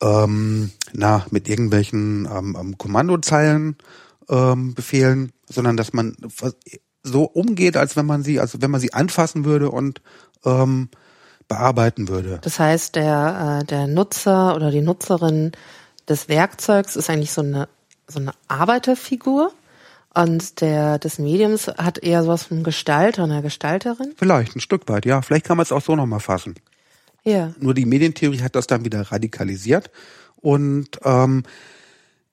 ähm, 0.02 0.72
na, 0.94 1.26
mit 1.32 1.50
irgendwelchen 1.50 2.30
ähm, 2.32 2.58
ähm 2.60 2.78
Kommandozeilen, 2.78 3.76
ähm, 4.30 4.74
Befehlen, 4.74 5.32
sondern 5.50 5.78
dass 5.78 5.94
man 5.94 6.16
so 7.04 7.24
umgeht, 7.24 7.78
als 7.78 7.96
wenn 7.96 8.06
man 8.06 8.24
sie, 8.24 8.40
also 8.40 8.62
wenn 8.62 8.72
man 8.72 8.82
sie 8.82 8.94
anfassen 8.94 9.46
würde 9.46 9.72
und 9.72 10.02
ähm, 10.46 10.90
bearbeiten 11.48 12.08
würde. 12.08 12.40
Das 12.42 12.60
heißt, 12.60 12.96
der, 12.96 13.62
äh, 13.62 13.66
der 13.66 13.88
Nutzer 13.88 14.56
oder 14.56 14.72
die 14.72 14.82
Nutzerin 14.82 15.54
des 16.08 16.30
Werkzeugs 16.30 16.96
ist 16.96 17.10
eigentlich 17.10 17.32
so 17.32 17.42
eine, 17.42 17.68
so 18.08 18.20
eine 18.20 18.32
Arbeiterfigur. 18.48 19.52
Und 20.14 20.62
der 20.62 20.98
des 20.98 21.20
Mediums 21.20 21.68
hat 21.68 22.00
eher 22.00 22.24
sowas 22.24 22.44
von 22.44 22.64
Gestalter, 22.64 23.24
einer 23.24 23.44
Gestalterin? 23.44 24.14
Vielleicht, 24.18 24.56
ein 24.56 24.62
Stück 24.62 24.90
weit, 24.90 25.06
ja. 25.06 25.22
Vielleicht 25.22 25.46
kann 25.46 25.58
man 25.58 25.64
es 25.64 25.72
auch 25.72 25.82
so 25.82 25.96
nochmal 25.96 26.20
fassen. 26.20 26.56
Ja. 27.24 27.54
Nur 27.60 27.76
die 27.76 27.86
Medientheorie 27.86 28.42
hat 28.42 28.56
das 28.56 28.66
dann 28.66 28.84
wieder 28.84 29.12
radikalisiert. 29.12 29.92
Und 30.38 31.00
ähm, 31.04 31.44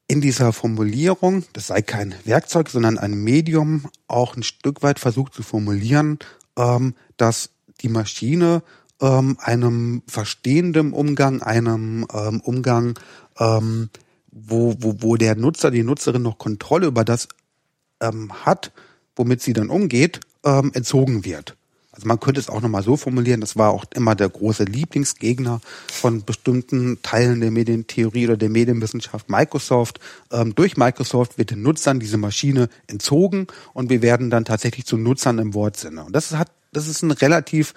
in 0.06 0.20
dieser 0.20 0.52
Formulierung, 0.52 1.44
das 1.52 1.68
sei 1.68 1.82
kein 1.82 2.14
Werkzeug, 2.24 2.68
sondern 2.68 2.98
ein 2.98 3.14
Medium, 3.14 3.86
auch 4.06 4.36
ein 4.36 4.42
Stück 4.42 4.82
weit 4.82 4.98
versucht 4.98 5.34
zu 5.34 5.42
formulieren, 5.42 6.18
ähm, 6.56 6.94
dass 7.16 7.50
die 7.80 7.88
Maschine 7.88 8.62
ähm, 9.00 9.36
einem 9.40 10.02
verstehenden 10.06 10.92
Umgang, 10.92 11.42
einem 11.42 12.06
ähm, 12.12 12.40
Umgang, 12.40 12.98
ähm, 13.38 13.88
wo, 14.30 14.74
wo, 14.78 14.96
wo 14.98 15.16
der 15.16 15.36
Nutzer, 15.36 15.70
die 15.70 15.82
Nutzerin 15.82 16.22
noch 16.22 16.38
Kontrolle 16.38 16.86
über 16.86 17.04
das 17.04 17.28
ähm, 18.00 18.32
hat, 18.44 18.72
womit 19.16 19.40
sie 19.40 19.52
dann 19.52 19.70
umgeht, 19.70 20.20
ähm, 20.44 20.70
entzogen 20.74 21.24
wird. 21.24 21.56
Also 21.94 22.08
man 22.08 22.18
könnte 22.18 22.40
es 22.40 22.48
auch 22.48 22.60
nochmal 22.60 22.82
so 22.82 22.96
formulieren, 22.96 23.40
das 23.40 23.56
war 23.56 23.70
auch 23.70 23.84
immer 23.94 24.16
der 24.16 24.28
große 24.28 24.64
Lieblingsgegner 24.64 25.60
von 25.92 26.24
bestimmten 26.24 27.00
Teilen 27.02 27.40
der 27.40 27.52
Medientheorie 27.52 28.26
oder 28.26 28.36
der 28.36 28.50
Medienwissenschaft 28.50 29.30
Microsoft. 29.30 30.00
Ähm, 30.32 30.56
durch 30.56 30.76
Microsoft 30.76 31.38
wird 31.38 31.52
den 31.52 31.62
Nutzern 31.62 32.00
diese 32.00 32.16
Maschine 32.16 32.68
entzogen 32.88 33.46
und 33.74 33.90
wir 33.90 34.02
werden 34.02 34.28
dann 34.28 34.44
tatsächlich 34.44 34.86
zu 34.86 34.96
Nutzern 34.96 35.38
im 35.38 35.54
Wortsinne. 35.54 36.04
Und 36.04 36.16
das 36.16 36.32
hat, 36.32 36.50
das 36.72 36.88
ist 36.88 37.02
ein 37.02 37.12
relativ 37.12 37.74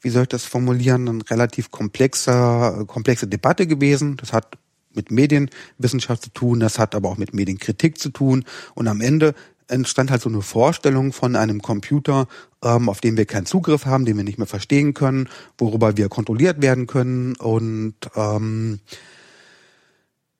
wie 0.00 0.10
soll 0.10 0.22
ich 0.22 0.28
das 0.28 0.44
formulieren, 0.44 1.08
ein 1.08 1.22
relativ 1.22 1.70
komplexer, 1.70 2.84
komplexe 2.86 3.26
Debatte 3.26 3.66
gewesen. 3.66 4.16
Das 4.16 4.32
hat 4.32 4.56
mit 4.94 5.10
Medienwissenschaft 5.10 6.22
zu 6.22 6.30
tun, 6.30 6.60
das 6.60 6.78
hat 6.78 6.94
aber 6.94 7.08
auch 7.08 7.18
mit 7.18 7.34
Medienkritik 7.34 7.98
zu 7.98 8.10
tun. 8.10 8.44
Und 8.74 8.88
am 8.88 9.00
Ende 9.00 9.34
entstand 9.68 10.10
halt 10.10 10.22
so 10.22 10.28
eine 10.28 10.42
Vorstellung 10.42 11.12
von 11.12 11.36
einem 11.36 11.62
Computer, 11.62 12.26
ähm, 12.62 12.88
auf 12.88 13.00
den 13.00 13.16
wir 13.16 13.26
keinen 13.26 13.46
Zugriff 13.46 13.86
haben, 13.86 14.04
den 14.04 14.16
wir 14.16 14.24
nicht 14.24 14.38
mehr 14.38 14.46
verstehen 14.46 14.94
können, 14.94 15.28
worüber 15.56 15.96
wir 15.96 16.08
kontrolliert 16.08 16.60
werden 16.62 16.86
können 16.86 17.36
und 17.36 17.94
ähm, 18.16 18.80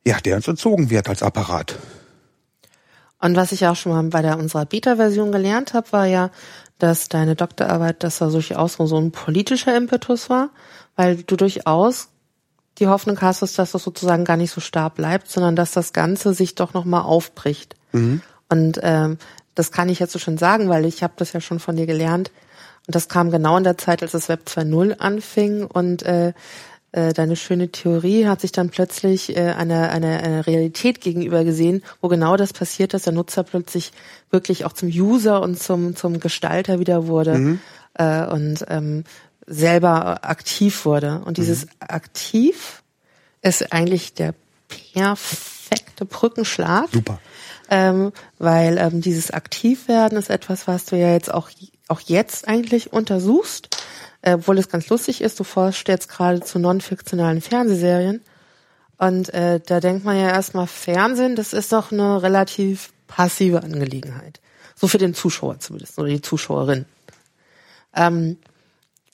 ja, 0.07 0.19
der 0.21 0.37
uns 0.37 0.49
entzogen 0.49 0.91
wird 0.91 1.09
als 1.09 1.23
Apparat. 1.23 1.79
Und 3.21 3.37
was 3.37 3.53
ich 3.53 3.67
auch 3.67 3.77
schon 3.77 3.93
mal 3.93 4.03
bei 4.05 4.23
der 4.23 4.39
unserer 4.39 4.65
Beta-Version 4.65 5.33
gelernt 5.33 5.75
habe, 5.75 5.93
war 5.93 6.07
ja, 6.07 6.31
dass 6.79 7.09
deine 7.09 7.35
Doktorarbeit, 7.35 8.05
dass 8.05 8.19
da 8.19 8.31
durchaus 8.31 8.75
so 8.75 8.97
ein 8.97 9.11
politischer 9.11 9.77
Impetus 9.77 10.31
war, 10.31 10.51
weil 10.95 11.17
du 11.25 11.37
durchaus 11.37 12.09
die 12.79 12.87
Hoffnung 12.87 13.21
hast, 13.21 13.43
dass 13.43 13.55
das 13.55 13.73
sozusagen 13.73 14.25
gar 14.25 14.37
nicht 14.37 14.53
so 14.53 14.61
starr 14.61 14.91
bleibt, 14.91 15.29
sondern 15.29 15.57
dass 15.57 15.73
das 15.73 15.93
Ganze 15.93 16.33
sich 16.33 16.55
doch 16.55 16.75
nochmal 16.75 17.03
aufbricht. 17.03 17.75
Mhm. 17.93 18.23
Und 18.49 18.81
ähm, 18.83 19.19
das 19.55 19.73
kann 19.73 19.89
ich 19.89 19.99
jetzt 19.99 20.13
so 20.13 20.19
schon 20.19 20.39
sagen, 20.39 20.69
weil 20.69 20.85
ich 20.85 21.03
habe 21.03 21.15
das 21.17 21.33
ja 21.33 21.41
schon 21.41 21.61
von 21.61 21.77
dir 21.77 21.87
gelernt. 21.87 22.31
Und 22.87 22.95
das 22.95 23.09
kam 23.09 23.31
genau 23.31 23.57
in 23.57 23.65
der 23.65 23.77
Zeit, 23.77 24.03
als 24.03 24.13
das 24.13 24.29
Web 24.29 24.43
2.0 24.47 24.99
anfing 24.99 25.67
und 25.67 26.03
äh, 26.05 26.33
äh, 26.93 27.13
deine 27.13 27.37
schöne 27.37 27.69
Theorie 27.69 28.27
hat 28.27 28.41
sich 28.41 28.53
dann 28.53 28.71
plötzlich 28.71 29.37
äh, 29.37 29.51
einer, 29.51 29.91
einer, 29.91 30.23
einer 30.23 30.47
Realität 30.47 31.03
gegenüber 31.03 31.45
gesehen, 31.45 31.83
wo 32.01 32.09
genau 32.09 32.39
das 32.39 32.55
passiert, 32.55 32.95
dass 32.95 33.03
der 33.03 33.13
Nutzer 33.13 33.43
plötzlich 33.43 33.93
wirklich 34.31 34.65
auch 34.65 34.73
zum 34.73 34.89
User 34.89 35.43
und 35.43 35.61
zum, 35.61 35.97
zum 35.97 36.19
Gestalter 36.19 36.81
wieder 36.81 37.07
wurde 37.07 37.35
mhm. 37.35 37.61
äh, 37.95 38.25
und 38.27 38.65
ähm, 38.69 39.05
selber 39.47 40.25
aktiv 40.25 40.87
wurde. 40.87 41.21
Und 41.27 41.37
dieses 41.37 41.67
mhm. 41.67 41.73
Aktiv 41.81 42.83
ist 43.43 43.71
eigentlich 43.73 44.15
der 44.15 44.35
perfekte 44.69 46.07
Brückenschlag. 46.07 46.89
Super. 46.91 47.21
Ähm, 47.71 48.13
weil 48.39 48.79
ähm, 48.79 49.01
dieses 49.03 49.31
Aktivwerden 49.31 50.17
ist 50.17 50.31
etwas, 50.31 50.67
was 50.67 50.87
du 50.87 50.97
ja 50.97 51.13
jetzt 51.13 51.33
auch, 51.33 51.51
auch 51.89 52.01
jetzt 52.01 52.49
eigentlich 52.49 52.93
untersuchst 52.93 53.77
äh, 54.23 54.35
obwohl 54.35 54.59
es 54.59 54.69
ganz 54.69 54.89
lustig 54.89 55.21
ist, 55.21 55.39
du 55.39 55.45
forschst 55.45 55.89
jetzt 55.89 56.09
gerade 56.09 56.41
zu 56.41 56.59
non-fiktionalen 56.59 57.41
Fernsehserien. 57.41 58.23
Und 58.99 59.33
äh, 59.33 59.61
da 59.65 59.81
denkt 59.81 60.05
man 60.05 60.17
ja 60.17 60.29
erstmal, 60.29 60.67
Fernsehen, 60.67 61.37
das 61.37 61.53
ist 61.53 61.73
doch 61.73 61.93
eine 61.93 62.23
relativ 62.23 62.93
passive 63.07 63.63
Angelegenheit. 63.63 64.41
So 64.75 64.89
für 64.89 64.99
den 64.99 65.15
Zuschauer 65.15 65.61
zumindest, 65.61 65.99
oder 65.99 66.09
die 66.09 66.21
Zuschauerin. 66.21 66.85
Ähm, 67.95 68.39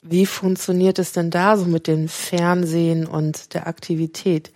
wie 0.01 0.25
funktioniert 0.25 0.99
es 0.99 1.11
denn 1.11 1.31
da 1.31 1.57
so 1.57 1.65
mit 1.65 1.87
dem 1.87 2.07
Fernsehen 2.09 3.05
und 3.07 3.53
der 3.53 3.67
Aktivität? 3.67 4.51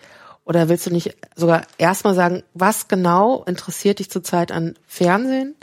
Oder 0.50 0.68
willst 0.68 0.88
du 0.88 0.90
nicht 0.90 1.16
sogar 1.36 1.62
erstmal 1.78 2.16
sagen, 2.16 2.42
was 2.56 2.88
genau 2.88 3.44
interessiert 3.44 4.00
dich 4.00 4.10
zurzeit 4.10 4.52
an 4.52 4.74
Fernsehen 4.88 5.54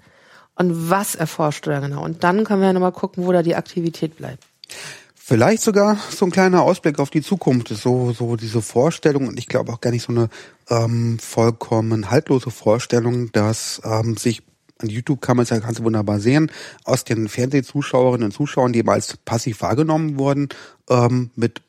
und 0.55 0.89
was 0.89 1.17
erforscht 1.17 1.67
du 1.67 1.71
da 1.71 1.81
genau? 1.81 2.05
Und 2.05 2.23
dann 2.23 2.45
können 2.45 2.61
wir 2.61 2.69
ja 2.69 2.73
nochmal 2.73 2.93
gucken, 2.93 3.27
wo 3.27 3.33
da 3.33 3.43
die 3.43 3.57
Aktivität 3.57 4.17
bleibt. 4.17 4.45
Vielleicht 5.17 5.65
sogar 5.65 5.99
so 6.11 6.25
ein 6.25 6.31
kleiner 6.31 6.63
Ausblick 6.63 7.01
auf 7.01 7.11
die 7.11 7.21
Zukunft, 7.21 7.67
so, 7.67 8.13
so 8.13 8.37
diese 8.37 8.63
Vorstellung, 8.63 9.27
und 9.27 9.41
ich 9.41 9.49
glaube 9.49 9.73
auch 9.73 9.81
gar 9.81 9.91
nicht 9.91 10.05
so 10.05 10.13
eine 10.13 10.29
ähm, 10.71 11.19
vollkommen 11.19 12.13
haltlose 12.13 12.53
Vorstellung, 12.53 13.33
dass 13.33 13.83
ähm, 13.85 14.17
sich 14.17 14.45
an 14.79 14.89
YouTube 14.89 15.21
kann 15.21 15.37
man 15.37 15.45
es 15.45 15.51
ja 15.51 15.59
ganz 15.59 15.83
wunderbar 15.83 16.21
sehen, 16.21 16.53
aus 16.85 17.03
den 17.03 17.29
Fernsehzuschauerinnen 17.29 18.27
und 18.27 18.33
Zuschauern, 18.33 18.73
die 18.73 18.81
eben 18.81 18.91
als 18.91 19.17
passiv 19.17 19.63
wahrgenommen 19.63 20.17
wurden, 20.17 20.51
ähm, 20.89 21.31
mit, 21.35 21.63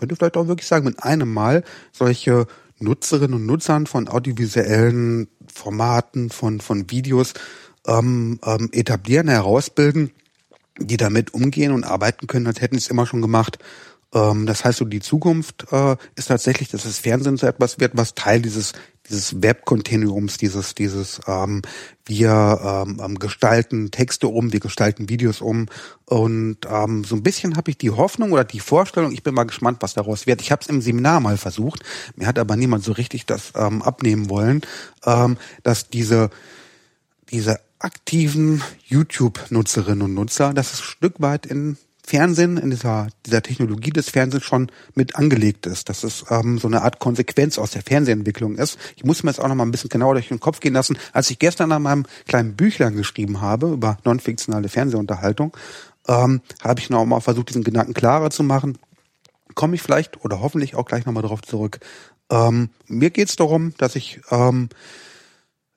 könnte 0.00 0.16
vielleicht 0.16 0.36
auch 0.36 0.48
wirklich 0.48 0.66
sagen, 0.66 0.86
mit 0.86 1.02
einem 1.02 1.32
Mal 1.32 1.62
solche 1.92 2.46
Nutzerinnen 2.78 3.34
und 3.34 3.46
Nutzern 3.46 3.86
von 3.86 4.08
audiovisuellen 4.08 5.28
Formaten, 5.52 6.30
von, 6.30 6.60
von 6.60 6.90
Videos 6.90 7.34
ähm, 7.86 8.40
ähm, 8.44 8.70
etablieren, 8.72 9.28
herausbilden, 9.28 10.10
die 10.78 10.96
damit 10.96 11.34
umgehen 11.34 11.72
und 11.72 11.84
arbeiten 11.84 12.26
können, 12.26 12.46
als 12.46 12.60
hätten 12.60 12.76
sie 12.76 12.84
es 12.84 12.90
immer 12.90 13.06
schon 13.06 13.20
gemacht. 13.20 13.58
Ähm, 14.12 14.46
das 14.46 14.64
heißt, 14.64 14.78
so 14.78 14.84
die 14.84 15.00
Zukunft 15.00 15.66
äh, 15.72 15.96
ist 16.16 16.26
tatsächlich, 16.26 16.68
dass 16.68 16.82
das 16.82 16.98
Fernsehen 16.98 17.36
so 17.36 17.46
etwas 17.46 17.78
wird, 17.78 17.92
was 17.96 18.14
Teil 18.14 18.42
dieses 18.42 18.72
dieses 19.08 19.42
Web-Kontinuums, 19.42 20.36
dieses 20.36 20.74
dieses 20.74 21.20
ähm, 21.26 21.62
wir 22.04 22.84
ähm, 22.88 23.00
ähm, 23.02 23.18
gestalten 23.18 23.90
Texte 23.90 24.28
um, 24.28 24.52
wir 24.52 24.60
gestalten 24.60 25.08
Videos 25.08 25.40
um 25.40 25.66
und 26.06 26.58
ähm, 26.68 27.04
so 27.04 27.16
ein 27.16 27.22
bisschen 27.22 27.56
habe 27.56 27.70
ich 27.70 27.78
die 27.78 27.90
Hoffnung 27.90 28.32
oder 28.32 28.44
die 28.44 28.60
Vorstellung. 28.60 29.12
Ich 29.12 29.22
bin 29.22 29.34
mal 29.34 29.44
gespannt, 29.44 29.78
was 29.80 29.94
daraus 29.94 30.26
wird. 30.26 30.42
Ich 30.42 30.52
habe 30.52 30.62
es 30.62 30.68
im 30.68 30.80
Seminar 30.80 31.20
mal 31.20 31.36
versucht, 31.36 31.82
mir 32.16 32.26
hat 32.26 32.38
aber 32.38 32.56
niemand 32.56 32.84
so 32.84 32.92
richtig 32.92 33.26
das 33.26 33.52
ähm, 33.54 33.82
abnehmen 33.82 34.28
wollen, 34.28 34.62
ähm, 35.04 35.36
dass 35.62 35.88
diese 35.88 36.30
diese 37.30 37.60
aktiven 37.78 38.62
YouTube-Nutzerinnen 38.86 40.02
und 40.02 40.14
Nutzer, 40.14 40.52
dass 40.52 40.74
es 40.74 40.80
ein 40.80 40.84
Stück 40.84 41.20
weit 41.20 41.46
in 41.46 41.78
Fernsehen, 42.02 42.56
in 42.56 42.70
dieser, 42.70 43.08
dieser 43.26 43.42
Technologie 43.42 43.90
des 43.90 44.10
Fernsehens 44.10 44.44
schon 44.44 44.70
mit 44.94 45.16
angelegt 45.16 45.66
ist, 45.66 45.88
dass 45.88 46.02
es 46.02 46.24
ähm, 46.30 46.58
so 46.58 46.66
eine 46.66 46.82
Art 46.82 46.98
Konsequenz 46.98 47.58
aus 47.58 47.70
der 47.70 47.82
Fernsehentwicklung 47.82 48.56
ist. 48.56 48.78
Ich 48.96 49.04
muss 49.04 49.22
mir 49.22 49.30
jetzt 49.30 49.40
auch 49.40 49.48
noch 49.48 49.54
mal 49.54 49.64
ein 49.64 49.70
bisschen 49.70 49.90
genauer 49.90 50.14
durch 50.14 50.28
den 50.28 50.40
Kopf 50.40 50.60
gehen 50.60 50.74
lassen. 50.74 50.98
Als 51.12 51.30
ich 51.30 51.38
gestern 51.38 51.72
an 51.72 51.82
meinem 51.82 52.06
kleinen 52.26 52.56
Büchlein 52.56 52.96
geschrieben 52.96 53.40
habe 53.40 53.72
über 53.72 53.98
non-fiktionale 54.04 54.68
Fernsehunterhaltung, 54.68 55.56
ähm, 56.08 56.40
habe 56.62 56.80
ich 56.80 56.90
noch 56.90 57.04
mal 57.04 57.20
versucht, 57.20 57.50
diesen 57.50 57.64
Gedanken 57.64 57.94
klarer 57.94 58.30
zu 58.30 58.42
machen. 58.42 58.78
Komme 59.54 59.74
ich 59.74 59.82
vielleicht 59.82 60.24
oder 60.24 60.40
hoffentlich 60.40 60.74
auch 60.74 60.86
gleich 60.86 61.06
nochmal 61.06 61.22
darauf 61.22 61.42
zurück. 61.42 61.80
Ähm, 62.30 62.70
mir 62.86 63.10
geht's 63.10 63.36
darum, 63.36 63.74
dass 63.78 63.96
ich 63.96 64.20
ähm, 64.30 64.68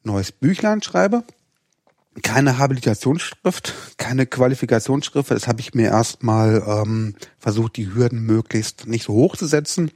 neues 0.04 0.32
Büchlein 0.32 0.82
schreibe. 0.82 1.24
Keine 2.22 2.60
Habilitationsschrift, 2.60 3.74
keine 3.98 4.28
Qualifikationsschrift. 4.28 5.32
Das 5.32 5.48
habe 5.48 5.62
ich 5.62 5.74
mir 5.74 5.90
erstmal 5.90 6.64
ähm, 6.68 7.16
versucht, 7.40 7.76
die 7.76 7.94
Hürden 7.94 8.22
möglichst 8.22 8.86
nicht 8.86 9.06
so 9.06 9.14
hoch 9.14 9.36
zu 9.36 9.48
setzen. 9.48 9.90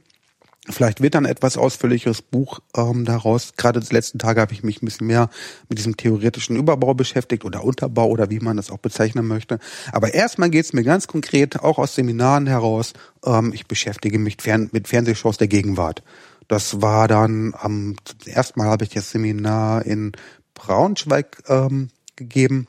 Vielleicht 0.70 1.00
wird 1.00 1.14
dann 1.14 1.24
etwas 1.24 1.56
ausführlicheres 1.56 2.20
Buch 2.20 2.60
ähm, 2.76 3.04
daraus. 3.04 3.54
Gerade 3.56 3.80
die 3.80 3.94
letzten 3.94 4.18
Tage 4.18 4.40
habe 4.40 4.52
ich 4.52 4.62
mich 4.62 4.82
ein 4.82 4.84
bisschen 4.84 5.06
mehr 5.06 5.30
mit 5.68 5.78
diesem 5.78 5.96
theoretischen 5.96 6.56
Überbau 6.56 6.92
beschäftigt 6.92 7.44
oder 7.44 7.64
Unterbau 7.64 8.08
oder 8.08 8.30
wie 8.30 8.40
man 8.40 8.56
das 8.56 8.70
auch 8.70 8.78
bezeichnen 8.78 9.26
möchte. 9.26 9.58
Aber 9.92 10.12
erstmal 10.12 10.50
geht 10.50 10.66
es 10.66 10.72
mir 10.72 10.84
ganz 10.84 11.06
konkret, 11.06 11.60
auch 11.60 11.78
aus 11.78 11.94
Seminaren 11.94 12.46
heraus, 12.46 12.92
ähm, 13.24 13.52
ich 13.54 13.66
beschäftige 13.66 14.18
mich 14.18 14.36
fern 14.40 14.68
mit 14.72 14.88
Fernsehshows 14.88 15.38
der 15.38 15.48
Gegenwart. 15.48 16.02
Das 16.48 16.82
war 16.82 17.08
dann 17.08 17.54
am 17.58 17.96
ersten 18.26 18.58
Mal 18.58 18.68
habe 18.68 18.84
ich 18.84 18.90
das 18.90 19.10
Seminar 19.10 19.86
in 19.86 20.12
Braunschweig 20.54 21.42
ähm, 21.48 21.88
gegeben. 22.18 22.66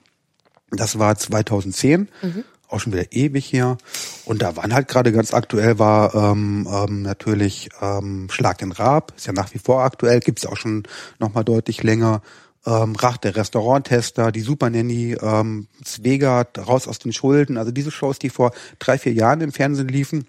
Das 0.72 1.00
war 1.00 1.18
2010. 1.18 2.10
Mhm 2.22 2.44
auch 2.70 2.80
schon 2.80 2.94
wieder 2.94 3.12
ewig 3.12 3.52
her. 3.52 3.78
Und 4.26 4.42
da 4.42 4.56
waren 4.56 4.74
halt 4.74 4.88
gerade 4.88 5.12
ganz 5.12 5.34
aktuell 5.34 5.80
war 5.80 6.14
ähm, 6.16 6.68
ähm, 6.72 7.02
natürlich 7.02 7.70
ähm, 7.82 8.28
Schlag 8.30 8.60
den 8.60 8.72
Rab, 8.72 9.14
ist 9.18 9.28
ja 9.28 9.34
nach 9.34 9.54
wie 9.54 9.60
vor 9.60 9.84
aktuell, 9.84 10.20
gibt's 10.20 10.46
auch 10.46 10.58
schon 10.58 10.84
nochmal 11.20 11.44
deutlich 11.44 11.84
länger. 11.84 12.22
Ähm, 12.66 12.96
Rach 12.96 13.18
der 13.18 13.36
Restauranttester, 13.36 14.32
die 14.32 14.42
Super 14.42 14.70
Nanny, 14.70 15.16
ähm, 15.20 15.68
Zwegert, 15.84 16.60
Raus 16.60 16.88
aus 16.88 17.00
den 17.00 17.14
Schulden, 17.14 17.58
also 17.58 17.72
diese 17.72 17.90
Shows, 17.90 18.20
die 18.20 18.30
vor 18.30 18.52
drei, 18.80 18.98
vier 18.98 19.14
Jahren 19.14 19.42
im 19.42 19.52
Fernsehen 19.52 19.88
liefen, 19.88 20.28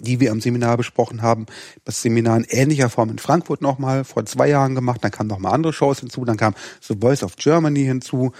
die 0.00 0.20
wir 0.20 0.32
am 0.32 0.40
Seminar 0.40 0.76
besprochen 0.76 1.22
haben. 1.22 1.46
Das 1.84 2.02
Seminar 2.02 2.36
in 2.38 2.44
ähnlicher 2.44 2.88
Form 2.90 3.10
in 3.10 3.18
Frankfurt 3.18 3.62
nochmal 3.62 4.04
vor 4.04 4.24
zwei 4.26 4.48
Jahren 4.48 4.74
gemacht, 4.74 5.02
dann 5.02 5.10
kamen 5.10 5.28
nochmal 5.28 5.54
andere 5.54 5.72
Shows 5.72 6.00
hinzu, 6.00 6.24
dann 6.24 6.36
kam 6.36 6.54
The 6.80 6.96
Voice 7.00 7.22
of 7.22 7.36
Germany 7.36 7.84
hinzu 7.84 8.32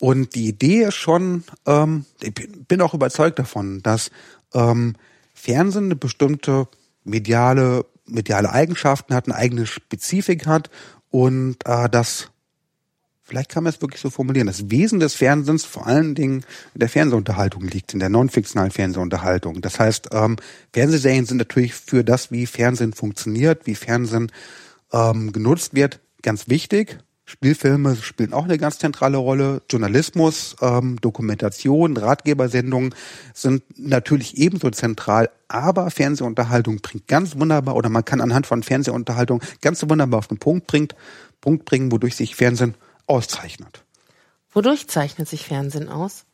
und 0.00 0.34
die 0.34 0.48
Idee 0.48 0.84
ist 0.84 0.94
schon, 0.94 1.44
ähm, 1.66 2.06
ich 2.22 2.34
bin 2.34 2.80
auch 2.80 2.94
überzeugt 2.94 3.38
davon, 3.38 3.82
dass 3.82 4.10
ähm, 4.54 4.96
Fernsehen 5.34 5.84
eine 5.84 5.96
bestimmte 5.96 6.68
mediale, 7.04 7.84
mediale 8.06 8.50
Eigenschaften 8.50 9.14
hat, 9.14 9.26
eine 9.26 9.36
eigene 9.36 9.66
Spezifik 9.66 10.46
hat 10.46 10.70
und 11.10 11.56
äh, 11.66 11.88
das, 11.90 12.30
vielleicht 13.30 13.50
kann 13.50 13.62
man 13.62 13.72
es 13.72 13.80
wirklich 13.80 14.00
so 14.00 14.10
formulieren, 14.10 14.48
das 14.48 14.70
Wesen 14.70 14.98
des 14.98 15.14
Fernsehens 15.14 15.64
vor 15.64 15.86
allen 15.86 16.16
Dingen 16.16 16.44
in 16.74 16.80
der 16.80 16.88
Fernsehunterhaltung 16.88 17.62
liegt, 17.62 17.94
in 17.94 18.00
der 18.00 18.08
non-fiktionalen 18.08 18.72
Fernsehunterhaltung. 18.72 19.60
Das 19.60 19.78
heißt, 19.78 20.08
ähm, 20.12 20.34
Fernsehserien 20.72 21.26
sind 21.26 21.36
natürlich 21.36 21.74
für 21.74 22.02
das, 22.02 22.32
wie 22.32 22.46
Fernsehen 22.46 22.92
funktioniert, 22.92 23.68
wie 23.68 23.76
Fernsehen 23.76 24.32
ähm, 24.92 25.30
genutzt 25.30 25.74
wird, 25.74 26.00
ganz 26.22 26.48
wichtig. 26.48 26.98
Spielfilme 27.24 27.94
spielen 27.94 28.32
auch 28.32 28.46
eine 28.46 28.58
ganz 28.58 28.80
zentrale 28.80 29.16
Rolle. 29.16 29.62
Journalismus, 29.70 30.56
ähm, 30.60 31.00
Dokumentation, 31.00 31.96
Ratgebersendungen 31.96 32.96
sind 33.32 33.62
natürlich 33.78 34.38
ebenso 34.38 34.70
zentral, 34.70 35.30
aber 35.46 35.92
Fernsehunterhaltung 35.92 36.78
bringt 36.78 37.06
ganz 37.06 37.38
wunderbar 37.38 37.76
oder 37.76 37.90
man 37.90 38.04
kann 38.04 38.20
anhand 38.20 38.48
von 38.48 38.64
Fernsehunterhaltung 38.64 39.40
ganz 39.60 39.88
wunderbar 39.88 40.18
auf 40.18 40.26
den 40.26 40.38
Punkt 40.38 40.66
bringt, 40.66 40.96
Punkt 41.40 41.64
bringen, 41.64 41.92
wodurch 41.92 42.16
sich 42.16 42.34
Fernsehen 42.34 42.74
auszeichnet. 43.10 43.84
Wodurch 44.52 44.88
zeichnet 44.88 45.28
sich 45.28 45.44
Fernsehen 45.44 45.88
aus? 45.88 46.24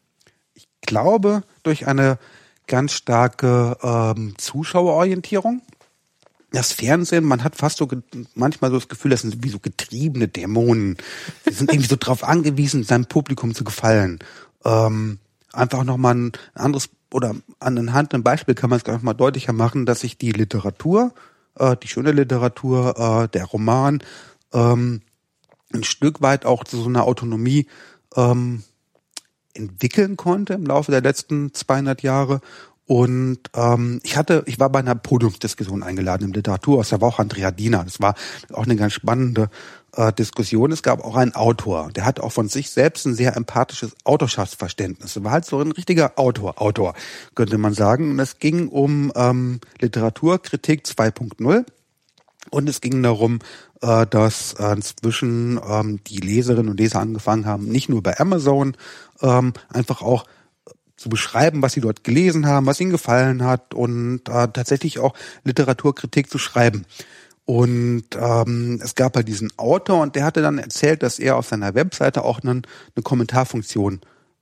Ich 0.55 0.69
glaube 0.81 1.43
durch 1.63 1.87
eine 1.87 2.19
ganz 2.67 2.93
starke 2.93 3.77
ähm, 3.83 4.35
Zuschauerorientierung 4.39 5.63
das 6.57 6.73
Fernsehen, 6.73 7.25
man 7.25 7.45
hat 7.45 7.57
fast 7.57 7.79
so 7.79 7.89
manchmal 8.35 8.71
so 8.71 8.79
das 8.79 8.89
Gefühl, 8.89 9.11
das 9.11 9.23
sind 9.23 9.43
wie 9.43 9.49
so 9.49 9.59
getriebene 9.59 10.29
Dämonen. 10.29 10.97
Sie 11.45 11.53
sind 11.53 11.71
irgendwie 11.71 11.89
so 11.89 11.97
drauf 12.01 12.25
angewiesen, 12.25 12.85
seinem 12.85 13.07
Publikum 13.07 13.55
zu 13.55 13.65
gefallen. 13.65 14.21
Ähm, 14.65 15.19
einfach 15.53 15.85
nochmal 15.85 16.15
ein 16.15 16.33
anderes 16.55 16.89
oder 17.13 17.35
anhand 17.61 18.15
einem 18.15 18.23
Beispiel 18.23 18.55
kann 18.55 18.71
man 18.71 18.79
es 18.79 18.87
einfach 18.87 19.03
mal 19.03 19.15
deutlicher 19.15 19.53
machen, 19.53 19.87
dass 19.87 20.01
sich 20.01 20.19
die 20.19 20.33
Literatur, 20.33 21.15
äh, 21.59 21.77
die 21.77 21.89
schöne 21.89 22.13
Literatur, 22.13 23.25
äh, 23.25 23.29
der 23.29 23.45
Roman, 23.45 24.03
ähm, 24.53 25.03
ein 25.77 25.85
Stück 25.85 26.23
weit 26.23 26.45
auch 26.45 26.65
zu 26.65 26.77
so 26.79 26.89
einer 26.89 27.05
Autonomie 27.05 27.67
ähm, 28.17 28.63
entwickeln 29.55 30.17
konnte 30.17 30.55
im 30.55 30.67
Laufe 30.67 30.91
der 30.91 31.01
letzten 31.01 31.55
200 31.55 32.03
Jahre 32.03 32.41
und 32.87 33.39
ähm, 33.55 34.01
ich 34.05 34.17
hatte, 34.17 34.45
ich 34.47 34.61
war 34.61 34.71
bei 34.71 34.79
einer 34.79 34.95
Podiumsdiskussion 34.95 35.83
eingeladen 35.83 36.25
im 36.25 36.33
Literaturhaus, 36.33 36.91
da 36.91 37.01
war 37.01 37.09
auch 37.09 37.19
Andrea 37.19 37.51
Diener. 37.51 37.83
Das 37.83 38.01
war 38.01 38.15
auch 38.53 38.63
eine 38.63 38.77
ganz 38.77 38.93
spannende 38.93 39.51
äh, 39.97 40.13
Diskussion. 40.13 40.71
Es 40.71 40.85
gab 40.85 41.05
auch 41.05 41.17
einen 41.17 41.35
Autor, 41.35 41.91
der 41.91 42.05
hat 42.05 42.21
auch 42.21 42.31
von 42.31 42.49
sich 42.49 42.71
selbst 42.71 43.05
ein 43.05 43.17
sehr 43.17 43.37
empathisches 43.37 43.97
Autorschaftsverständnis. 44.05 45.17
Er 45.17 45.25
war 45.25 45.33
halt 45.33 45.45
so 45.45 45.61
ein 45.61 45.73
richtiger 45.73 46.13
Autor, 46.17 46.63
Autor, 46.63 46.95
könnte 47.35 47.59
man 47.59 47.75
sagen. 47.75 48.13
Und 48.13 48.21
es 48.21 48.39
ging 48.39 48.69
um 48.69 49.13
ähm, 49.17 49.61
Literaturkritik 49.81 50.85
2.0. 50.85 51.65
Und 52.51 52.69
es 52.69 52.81
ging 52.81 53.03
darum, 53.03 53.41
äh, 53.83 54.07
dass 54.07 54.55
äh, 54.55 54.73
inzwischen 54.73 55.61
ähm, 55.69 56.01
die 56.07 56.19
Leserinnen 56.19 56.71
und 56.71 56.81
Leser 56.81 57.01
angefangen 57.01 57.47
haben, 57.47 57.67
nicht 57.69 57.89
nur 57.89 58.03
bei 58.03 58.19
Amazon 58.19 58.77
ähm, 59.23 59.53
einfach 59.69 60.03
auch 60.03 60.25
zu 60.97 61.09
beschreiben, 61.09 61.63
was 61.63 61.75
sie 61.75 61.81
dort 61.81 62.05
gelesen 62.05 62.47
haben, 62.47 62.67
was 62.67 62.81
ihnen 62.81 62.91
gefallen 62.91 63.45
hat 63.45 63.75
und 63.75 64.29
äh, 64.29 64.49
tatsächlich 64.49 64.99
auch 64.99 65.15
Literaturkritik 65.45 66.31
zu 66.31 66.39
schreiben. 66.39 66.87
Und 67.45 68.05
ähm, 68.19 68.81
es 68.83 68.97
gab 68.97 69.15
halt 69.15 69.29
diesen 69.29 69.57
Autor 69.57 70.01
und 70.03 70.17
der 70.17 70.25
hatte 70.25 70.43
dann 70.43 70.59
erzählt, 70.59 71.03
dass 71.03 71.21
er 71.21 71.37
auf 71.37 71.47
seiner 71.47 71.75
Webseite 71.75 72.25
auch 72.25 72.43
einen, 72.43 72.63
eine 72.97 73.03
Kommentarfunktion 73.05 74.01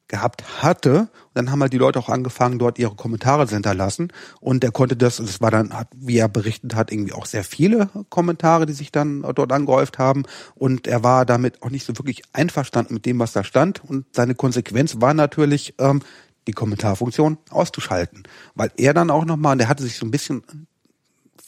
gehabt 0.08 0.62
hatte. 0.62 1.00
Und 1.00 1.08
dann 1.34 1.50
haben 1.50 1.60
halt 1.60 1.72
die 1.72 1.78
Leute 1.78 1.98
auch 1.98 2.08
angefangen, 2.08 2.58
dort 2.58 2.78
ihre 2.78 2.94
Kommentare 2.94 3.46
zu 3.46 3.54
hinterlassen. 3.54 4.12
Und 4.40 4.62
er 4.64 4.70
konnte 4.70 4.96
das, 4.96 5.18
es 5.18 5.40
war 5.40 5.50
dann, 5.50 5.72
hat, 5.72 5.88
wie 5.94 6.18
er 6.18 6.28
berichtet 6.28 6.74
hat, 6.74 6.92
irgendwie 6.92 7.12
auch 7.12 7.26
sehr 7.26 7.44
viele 7.44 7.88
Kommentare, 8.10 8.66
die 8.66 8.72
sich 8.72 8.92
dann 8.92 9.22
dort 9.22 9.52
angehäuft 9.52 9.98
haben. 9.98 10.24
Und 10.54 10.86
er 10.86 11.02
war 11.02 11.24
damit 11.24 11.62
auch 11.62 11.70
nicht 11.70 11.86
so 11.86 11.96
wirklich 11.98 12.22
einverstanden 12.32 12.94
mit 12.94 13.06
dem, 13.06 13.18
was 13.18 13.32
da 13.32 13.44
stand. 13.44 13.82
Und 13.84 14.06
seine 14.12 14.34
Konsequenz 14.34 15.00
war 15.00 15.14
natürlich, 15.14 15.74
ähm, 15.78 16.00
die 16.46 16.52
Kommentarfunktion 16.52 17.38
auszuschalten. 17.50 18.24
Weil 18.54 18.70
er 18.76 18.94
dann 18.94 19.10
auch 19.10 19.24
nochmal, 19.24 19.52
und 19.52 19.58
der 19.58 19.68
hatte 19.68 19.82
sich 19.82 19.96
so 19.96 20.06
ein 20.06 20.10
bisschen 20.10 20.42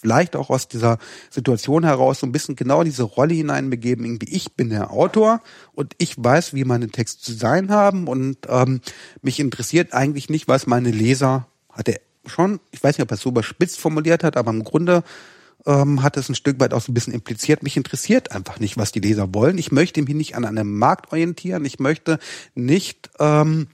vielleicht 0.07 0.37
auch 0.37 0.51
aus 0.51 0.69
dieser 0.69 0.99
Situation 1.31 1.83
heraus 1.83 2.21
so 2.21 2.29
ein 2.29 2.33
bisschen 2.33 2.55
genau 2.55 2.85
diese 2.85 3.03
Rolle 3.03 3.35
hineinbegeben, 3.35 4.05
irgendwie 4.05 4.33
ich 4.33 4.53
bin 4.53 4.71
der 4.71 4.92
Autor 4.92 5.42
und 5.75 5.95
ich 5.99 6.14
weiß, 6.16 6.55
wie 6.55 6.62
meine 6.62 6.87
Texte 6.87 7.25
zu 7.25 7.33
sein 7.33 7.73
haben 7.73 8.07
und 8.07 8.37
ähm, 8.49 8.81
mich 9.21 9.40
interessiert 9.40 9.92
eigentlich 9.92 10.31
nicht, 10.31 10.47
was 10.47 10.69
meine 10.69 10.92
Leser, 10.92 11.49
hat 11.73 11.88
er 11.88 11.99
schon, 12.25 12.61
ich 12.71 12.85
weiß 12.85 12.97
nicht, 12.97 13.03
ob 13.03 13.11
er 13.11 13.16
es 13.16 13.21
so 13.21 13.31
überspitzt 13.31 13.81
formuliert 13.81 14.23
hat, 14.23 14.37
aber 14.37 14.53
im 14.53 14.62
Grunde 14.62 15.03
ähm, 15.66 16.05
hat 16.05 16.16
es 16.16 16.29
ein 16.29 16.37
Stück 16.37 16.61
weit 16.61 16.73
auch 16.73 16.83
so 16.83 16.92
ein 16.92 16.95
bisschen 16.95 17.12
impliziert, 17.12 17.64
mich 17.64 17.77
interessiert 17.77 18.31
einfach 18.31 18.61
nicht, 18.61 18.77
was 18.77 18.92
die 18.92 19.01
Leser 19.01 19.35
wollen. 19.35 19.59
Ich 19.59 19.73
möchte 19.73 20.01
mich 20.03 20.14
nicht 20.14 20.37
an 20.37 20.45
einem 20.45 20.79
Markt 20.79 21.11
orientieren, 21.11 21.64
ich 21.64 21.81
möchte 21.81 22.21
nicht 22.55 23.11
ähm, 23.19 23.66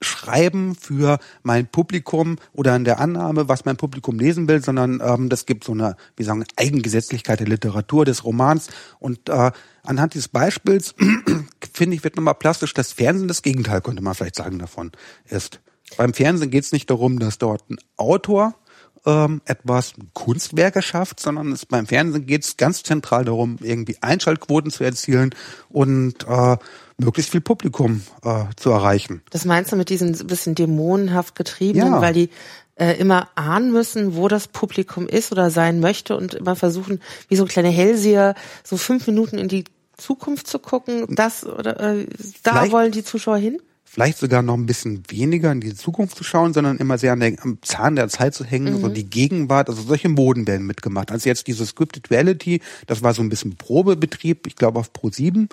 schreiben 0.00 0.74
für 0.74 1.18
mein 1.42 1.66
Publikum 1.66 2.36
oder 2.52 2.76
in 2.76 2.84
der 2.84 3.00
Annahme, 3.00 3.48
was 3.48 3.64
mein 3.64 3.76
Publikum 3.76 4.18
lesen 4.18 4.48
will, 4.48 4.62
sondern 4.62 5.00
ähm, 5.02 5.28
das 5.28 5.46
gibt 5.46 5.64
so 5.64 5.72
eine, 5.72 5.96
wie 6.16 6.24
sagen, 6.24 6.44
Eigengesetzlichkeit 6.56 7.40
der 7.40 7.46
Literatur, 7.46 8.04
des 8.04 8.24
Romans. 8.24 8.68
Und 8.98 9.28
äh, 9.28 9.50
anhand 9.82 10.14
dieses 10.14 10.28
Beispiels, 10.28 10.94
finde 11.72 11.96
ich, 11.96 12.04
wird 12.04 12.16
nochmal 12.16 12.34
plastisch, 12.34 12.74
das 12.74 12.92
Fernsehen 12.92 13.28
das 13.28 13.42
Gegenteil, 13.42 13.80
könnte 13.80 14.02
man 14.02 14.14
vielleicht 14.14 14.36
sagen, 14.36 14.58
davon 14.58 14.92
ist. 15.24 15.60
Beim 15.96 16.12
Fernsehen 16.12 16.50
geht 16.50 16.64
es 16.64 16.72
nicht 16.72 16.90
darum, 16.90 17.18
dass 17.18 17.38
dort 17.38 17.70
ein 17.70 17.78
Autor 17.96 18.54
ähm, 19.06 19.40
etwas 19.44 19.94
Kunstwerke 20.12 20.82
schafft, 20.82 21.20
sondern 21.20 21.52
es 21.52 21.64
beim 21.64 21.86
Fernsehen 21.86 22.26
geht 22.26 22.44
es 22.44 22.56
ganz 22.56 22.82
zentral 22.82 23.24
darum, 23.24 23.56
irgendwie 23.62 23.96
Einschaltquoten 24.00 24.70
zu 24.70 24.84
erzielen 24.84 25.34
und 25.68 26.26
äh, 26.28 26.56
möglichst 26.98 27.30
viel 27.30 27.40
Publikum 27.40 28.02
äh, 28.24 28.44
zu 28.56 28.70
erreichen. 28.70 29.22
Das 29.30 29.44
meinst 29.44 29.72
du 29.72 29.76
mit 29.76 29.88
diesen 29.90 30.12
bisschen 30.26 30.54
dämonenhaft 30.54 31.34
getriebenen, 31.34 31.94
ja. 31.94 32.00
weil 32.00 32.14
die 32.14 32.30
äh, 32.74 32.92
immer 32.98 33.28
ahnen 33.36 33.72
müssen, 33.72 34.16
wo 34.16 34.28
das 34.28 34.48
Publikum 34.48 35.08
ist 35.08 35.32
oder 35.32 35.50
sein 35.50 35.80
möchte 35.80 36.16
und 36.16 36.34
immer 36.34 36.56
versuchen, 36.56 37.00
wie 37.28 37.36
so 37.36 37.46
kleine 37.46 37.70
Hellseher, 37.70 38.34
so 38.64 38.76
fünf 38.76 39.06
Minuten 39.06 39.38
in 39.38 39.48
die 39.48 39.64
Zukunft 39.96 40.46
zu 40.46 40.58
gucken. 40.58 41.06
Das 41.14 41.46
oder 41.46 41.80
äh, 41.80 42.06
da 42.42 42.52
Vielleicht 42.52 42.72
wollen 42.72 42.92
die 42.92 43.04
Zuschauer 43.04 43.38
hin? 43.38 43.60
Vielleicht 43.86 44.18
sogar 44.18 44.42
noch 44.42 44.54
ein 44.54 44.66
bisschen 44.66 45.02
weniger 45.08 45.50
in 45.52 45.60
die 45.60 45.74
Zukunft 45.74 46.16
zu 46.16 46.24
schauen, 46.24 46.52
sondern 46.52 46.76
immer 46.76 46.98
sehr 46.98 47.12
an 47.12 47.20
der, 47.20 47.42
am 47.42 47.58
Zahn 47.62 47.96
der 47.96 48.08
Zeit 48.08 48.34
zu 48.34 48.44
hängen, 48.44 48.74
mhm. 48.74 48.80
so 48.80 48.88
die 48.88 49.08
Gegenwart, 49.08 49.70
also 49.70 49.80
solche 49.80 50.08
Moden 50.08 50.46
werden 50.46 50.66
mitgemacht. 50.66 51.10
Also 51.10 51.28
jetzt 51.28 51.46
diese 51.46 51.64
Scripted 51.64 52.10
Reality, 52.10 52.60
das 52.86 53.02
war 53.02 53.14
so 53.14 53.22
ein 53.22 53.28
bisschen 53.28 53.56
Probebetrieb, 53.56 54.46
ich 54.46 54.56
glaube 54.56 54.80
auf 54.80 54.92
Pro 54.92 55.10
7 55.10 55.48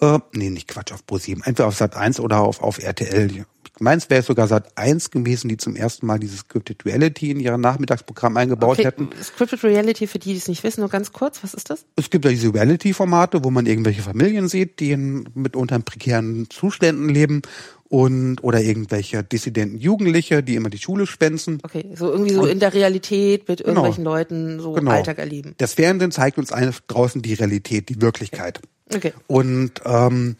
Äh, 0.00 0.18
nee, 0.32 0.50
nicht 0.50 0.68
Quatsch, 0.68 0.92
auf 0.92 1.02
Pro7. 1.08 1.44
Entweder 1.44 1.66
auf 1.66 1.76
Sat 1.76 1.96
1 1.96 2.20
oder 2.20 2.40
auf, 2.40 2.62
auf 2.62 2.78
RTL. 2.82 3.30
Ich 3.32 3.80
meine, 3.80 3.98
es 3.98 4.10
wäre 4.10 4.22
sogar 4.22 4.48
Sat 4.48 4.76
1 4.76 5.10
gewesen, 5.10 5.48
die 5.48 5.56
zum 5.56 5.76
ersten 5.76 6.06
Mal 6.06 6.18
dieses 6.18 6.40
Scripted 6.40 6.84
Reality 6.84 7.30
in 7.30 7.38
ihrem 7.40 7.60
Nachmittagsprogramm 7.60 8.36
eingebaut 8.36 8.78
Okay, 8.78 8.84
hätten. 8.86 9.08
Scripted 9.22 9.62
Reality, 9.62 10.06
für 10.06 10.18
die, 10.18 10.32
die 10.32 10.38
es 10.38 10.48
nicht 10.48 10.64
wissen, 10.64 10.80
nur 10.80 10.88
ganz 10.88 11.12
kurz, 11.12 11.42
was 11.42 11.54
ist 11.54 11.70
das? 11.70 11.84
Es 11.96 12.10
gibt 12.10 12.24
ja 12.24 12.30
diese 12.32 12.52
Reality-Formate, 12.52 13.44
wo 13.44 13.50
man 13.50 13.66
irgendwelche 13.66 14.02
Familien 14.02 14.48
sieht, 14.48 14.80
die 14.80 14.90
in 14.92 15.28
mitunter 15.34 15.76
in 15.76 15.82
prekären 15.84 16.46
Zuständen 16.50 17.08
leben 17.08 17.42
und 17.88 18.42
oder 18.42 18.60
irgendwelche 18.60 19.22
dissidenten 19.24 19.78
Jugendliche, 19.78 20.42
die 20.42 20.56
immer 20.56 20.70
die 20.70 20.78
Schule 20.78 21.06
schwänzen. 21.06 21.60
Okay, 21.62 21.86
so 21.94 22.10
irgendwie 22.10 22.34
so 22.34 22.46
in 22.46 22.58
der 22.60 22.74
Realität 22.74 23.48
mit 23.48 23.58
Genau. 23.58 23.68
irgendwelchen 23.70 24.04
Leuten 24.04 24.60
so 24.60 24.72
Genau. 24.72 24.90
Alltag 24.90 25.18
erleben. 25.18 25.54
Das 25.58 25.74
Fernsehen 25.74 26.10
zeigt 26.10 26.36
uns 26.38 26.52
draußen 26.88 27.22
die 27.22 27.34
Realität, 27.34 27.88
die 27.88 28.00
Wirklichkeit. 28.02 28.58
Okay. 28.58 28.68
Und 29.26 29.72
ähm, 29.84 30.36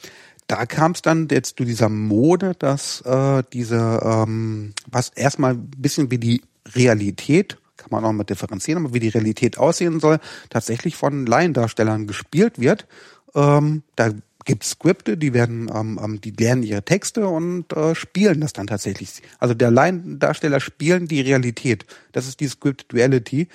da 0.46 0.64
kam 0.66 0.92
es 0.92 1.02
dann 1.02 1.28
jetzt 1.30 1.58
zu 1.58 1.64
dieser 1.64 1.88
Mode, 1.88 2.54
dass 2.58 3.02
äh, 3.02 3.42
diese, 3.52 4.00
ähm, 4.02 4.72
was 4.90 5.10
erstmal 5.10 5.52
ein 5.52 5.70
bisschen 5.76 6.10
wie 6.10 6.18
die 6.18 6.42
Realität, 6.74 7.58
kann 7.76 7.88
man 7.90 8.04
auch 8.04 8.12
mal 8.12 8.24
differenzieren, 8.24 8.84
aber 8.84 8.94
wie 8.94 9.00
die 9.00 9.08
Realität 9.08 9.58
aussehen 9.58 10.00
soll, 10.00 10.18
tatsächlich 10.50 10.96
von 10.96 11.26
Laiendarstellern 11.26 12.06
gespielt 12.06 12.58
wird. 12.58 12.86
Ähm, 13.34 13.82
da 13.94 14.10
gibt's 14.48 14.70
Skripte, 14.70 15.18
die 15.18 15.34
werden, 15.34 15.70
ähm, 15.72 16.00
ähm, 16.02 16.20
die 16.22 16.30
lernen 16.30 16.62
ihre 16.62 16.82
Texte 16.82 17.28
und 17.28 17.72
äh, 17.74 17.94
spielen 17.94 18.40
das 18.40 18.54
dann 18.54 18.66
tatsächlich. 18.66 19.22
Also 19.38 19.52
der 19.52 19.70
Laiendarsteller 19.70 20.60
spielen 20.60 21.06
die 21.06 21.20
Realität. 21.20 21.84
Das 22.12 22.26
ist 22.26 22.40
die 22.40 22.48
Scripted 22.48 22.94
Reality. 22.94 23.48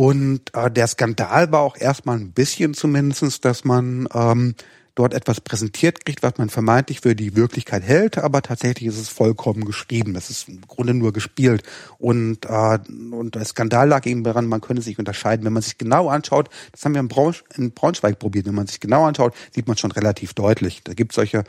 Und 0.00 0.54
äh, 0.54 0.70
der 0.70 0.86
Skandal 0.86 1.52
war 1.52 1.60
auch 1.60 1.76
erstmal 1.76 2.16
ein 2.16 2.32
bisschen 2.32 2.72
zumindestens, 2.72 3.42
dass 3.42 3.66
man 3.66 4.08
ähm, 4.14 4.54
dort 4.94 5.12
etwas 5.12 5.42
präsentiert 5.42 6.06
kriegt, 6.06 6.22
was 6.22 6.38
man 6.38 6.48
vermeintlich 6.48 7.02
für 7.02 7.14
die 7.14 7.36
Wirklichkeit 7.36 7.82
hält, 7.82 8.16
aber 8.16 8.40
tatsächlich 8.40 8.88
ist 8.88 8.98
es 8.98 9.10
vollkommen 9.10 9.66
geschrieben. 9.66 10.16
Es 10.16 10.30
ist 10.30 10.48
im 10.48 10.62
Grunde 10.62 10.94
nur 10.94 11.12
gespielt. 11.12 11.64
Und, 11.98 12.46
äh, 12.46 12.78
und 13.10 13.34
der 13.34 13.44
Skandal 13.44 13.88
lag 13.88 14.06
eben 14.06 14.24
daran, 14.24 14.46
man 14.46 14.62
könnte 14.62 14.80
sich 14.80 14.98
unterscheiden. 14.98 15.44
Wenn 15.44 15.52
man 15.52 15.62
sich 15.62 15.76
genau 15.76 16.08
anschaut, 16.08 16.48
das 16.72 16.82
haben 16.86 16.94
wir 16.94 17.00
in, 17.00 17.08
Braunsch 17.08 17.44
in 17.58 17.72
Braunschweig 17.72 18.18
probiert, 18.18 18.46
wenn 18.46 18.54
man 18.54 18.68
sich 18.68 18.80
genau 18.80 19.04
anschaut, 19.04 19.34
sieht 19.54 19.68
man 19.68 19.76
schon 19.76 19.92
relativ 19.92 20.32
deutlich. 20.32 20.80
Da 20.82 20.94
gibt 20.94 21.12
es 21.12 21.16
solche 21.16 21.44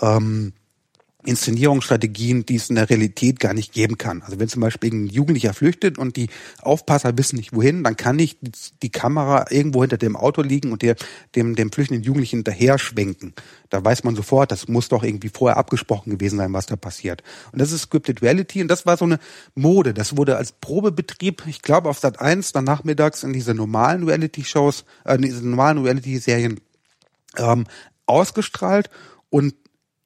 ähm, 0.00 0.54
Inszenierungsstrategien, 1.24 2.44
die 2.46 2.56
es 2.56 2.68
in 2.68 2.74
der 2.74 2.90
Realität 2.90 3.38
gar 3.38 3.54
nicht 3.54 3.72
geben 3.72 3.96
kann. 3.96 4.22
Also 4.22 4.40
wenn 4.40 4.48
zum 4.48 4.60
Beispiel 4.60 4.92
ein 4.92 5.06
Jugendlicher 5.06 5.54
flüchtet 5.54 5.96
und 5.96 6.16
die 6.16 6.28
Aufpasser 6.60 7.16
wissen 7.16 7.36
nicht 7.36 7.54
wohin, 7.54 7.84
dann 7.84 7.96
kann 7.96 8.16
nicht 8.16 8.38
die 8.82 8.90
Kamera 8.90 9.46
irgendwo 9.50 9.82
hinter 9.82 9.98
dem 9.98 10.16
Auto 10.16 10.42
liegen 10.42 10.72
und 10.72 10.82
der, 10.82 10.96
dem, 11.36 11.54
dem 11.54 11.70
flüchtenden 11.70 12.02
Jugendlichen 12.02 12.38
hinterher 12.38 12.78
schwenken. 12.78 13.34
Da 13.70 13.84
weiß 13.84 14.02
man 14.02 14.16
sofort, 14.16 14.50
das 14.50 14.66
muss 14.66 14.88
doch 14.88 15.04
irgendwie 15.04 15.28
vorher 15.28 15.58
abgesprochen 15.58 16.10
gewesen 16.10 16.38
sein, 16.38 16.52
was 16.52 16.66
da 16.66 16.74
passiert. 16.74 17.22
Und 17.52 17.60
das 17.60 17.70
ist 17.70 17.82
Scripted 17.82 18.20
Reality 18.20 18.60
und 18.60 18.68
das 18.68 18.84
war 18.84 18.96
so 18.96 19.04
eine 19.04 19.20
Mode. 19.54 19.94
Das 19.94 20.16
wurde 20.16 20.36
als 20.36 20.52
Probebetrieb, 20.52 21.44
ich 21.46 21.62
glaube 21.62 21.88
auf 21.88 22.00
Sat 22.00 22.20
1 22.20 22.52
dann 22.52 22.64
nachmittags 22.64 23.22
in 23.22 23.32
diese 23.32 23.54
normalen 23.54 24.02
Reality-Shows, 24.02 24.84
äh, 25.04 25.14
in 25.14 25.22
diese 25.22 25.46
normalen 25.46 25.78
Reality-Serien 25.78 26.60
ähm, 27.38 27.66
ausgestrahlt 28.06 28.90
und 29.30 29.54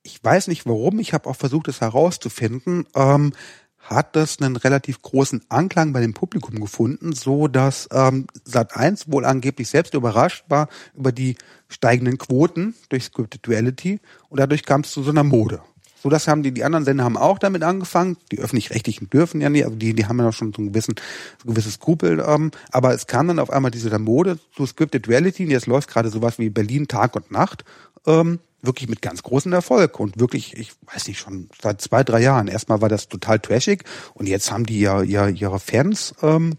ich 0.07 0.23
weiß 0.23 0.49
nicht 0.49 0.67
warum, 0.67 0.99
ich 1.01 1.13
habe 1.13 1.29
auch 1.29 1.37
versucht, 1.37 1.69
es 1.69 1.81
herauszufinden, 1.81 2.87
ähm, 2.95 3.33
hat 3.81 4.17
das 4.17 4.41
einen 4.41 4.57
relativ 4.57 5.03
großen 5.03 5.43
Anklang 5.49 5.93
bei 5.93 6.01
dem 6.01 6.15
Publikum 6.15 6.61
gefunden, 6.61 7.13
so 7.13 7.47
dass 7.47 7.89
ähm, 7.93 8.27
Sat1 8.49 9.05
wohl 9.13 9.25
angeblich 9.25 9.69
selbst 9.69 9.95
überrascht 9.95 10.45
war 10.49 10.69
über 10.95 11.13
die 11.13 11.37
steigenden 11.69 12.19
Quoten 12.19 12.75
durch 12.89 13.05
Scripted 13.05 13.49
Reality 13.49 14.01
und 14.29 14.41
dadurch 14.41 14.65
kam 14.65 14.81
es 14.81 14.91
zu 14.91 15.03
so 15.03 15.11
einer 15.11 15.25
Mode. 15.25 15.61
So 16.03 16.11
das 16.11 16.29
haben 16.29 16.45
die, 16.45 16.53
die 16.53 16.63
anderen 16.63 16.85
Sender 16.85 17.03
haben 17.03 17.17
auch 17.17 17.39
damit 17.39 17.65
angefangen. 17.65 18.17
Die 18.31 18.39
öffentlich-rechtlichen 18.39 19.11
dürfen 19.11 19.41
ja 19.41 19.49
nicht, 19.49 19.65
also 19.65 19.77
die, 19.77 19.93
die 19.93 20.07
haben 20.07 20.21
ja 20.21 20.29
auch 20.29 20.33
schon 20.33 20.53
so 20.53 20.63
ein 20.63 20.69
gewissen, 20.69 20.95
so 21.43 21.49
ein 21.49 21.55
gewisses 21.55 21.75
Skrupel. 21.75 22.25
Ähm, 22.25 22.53
aber 22.71 22.95
es 22.95 23.09
kam 23.09 23.27
dann 23.27 23.41
auf 23.41 23.51
einmal 23.51 23.73
diese 23.73 23.99
Mode 23.99 24.39
zu 24.55 24.67
Scripted 24.67 25.09
Reality. 25.09 25.45
Und 25.45 25.51
jetzt 25.51 25.67
läuft 25.67 25.89
gerade 25.89 26.11
sowas 26.11 26.39
wie 26.39 26.49
Berlin 26.49 26.87
Tag 26.87 27.17
und 27.17 27.33
Nacht. 27.33 27.65
Ähm, 28.07 28.41
wirklich 28.63 28.89
mit 28.89 29.03
ganz 29.03 29.23
großem 29.23 29.53
Erfolg 29.53 30.01
und 30.01 30.19
wirklich, 30.19 30.57
ich 30.57 30.73
weiß 30.93 31.09
nicht, 31.09 31.19
schon 31.19 31.49
seit 31.61 31.81
zwei, 31.81 32.03
drei 32.03 32.21
Jahren. 32.21 32.49
Erstmal 32.49 32.81
war 32.81 32.89
das 32.89 33.09
total 33.09 33.39
trashig 33.39 33.85
und 34.15 34.27
jetzt 34.27 34.51
haben 34.51 34.67
die 34.67 34.81
ja, 34.81 35.03
ja 35.03 35.29
ihre 35.29 35.61
Fans 35.61 36.15
ähm, 36.23 36.57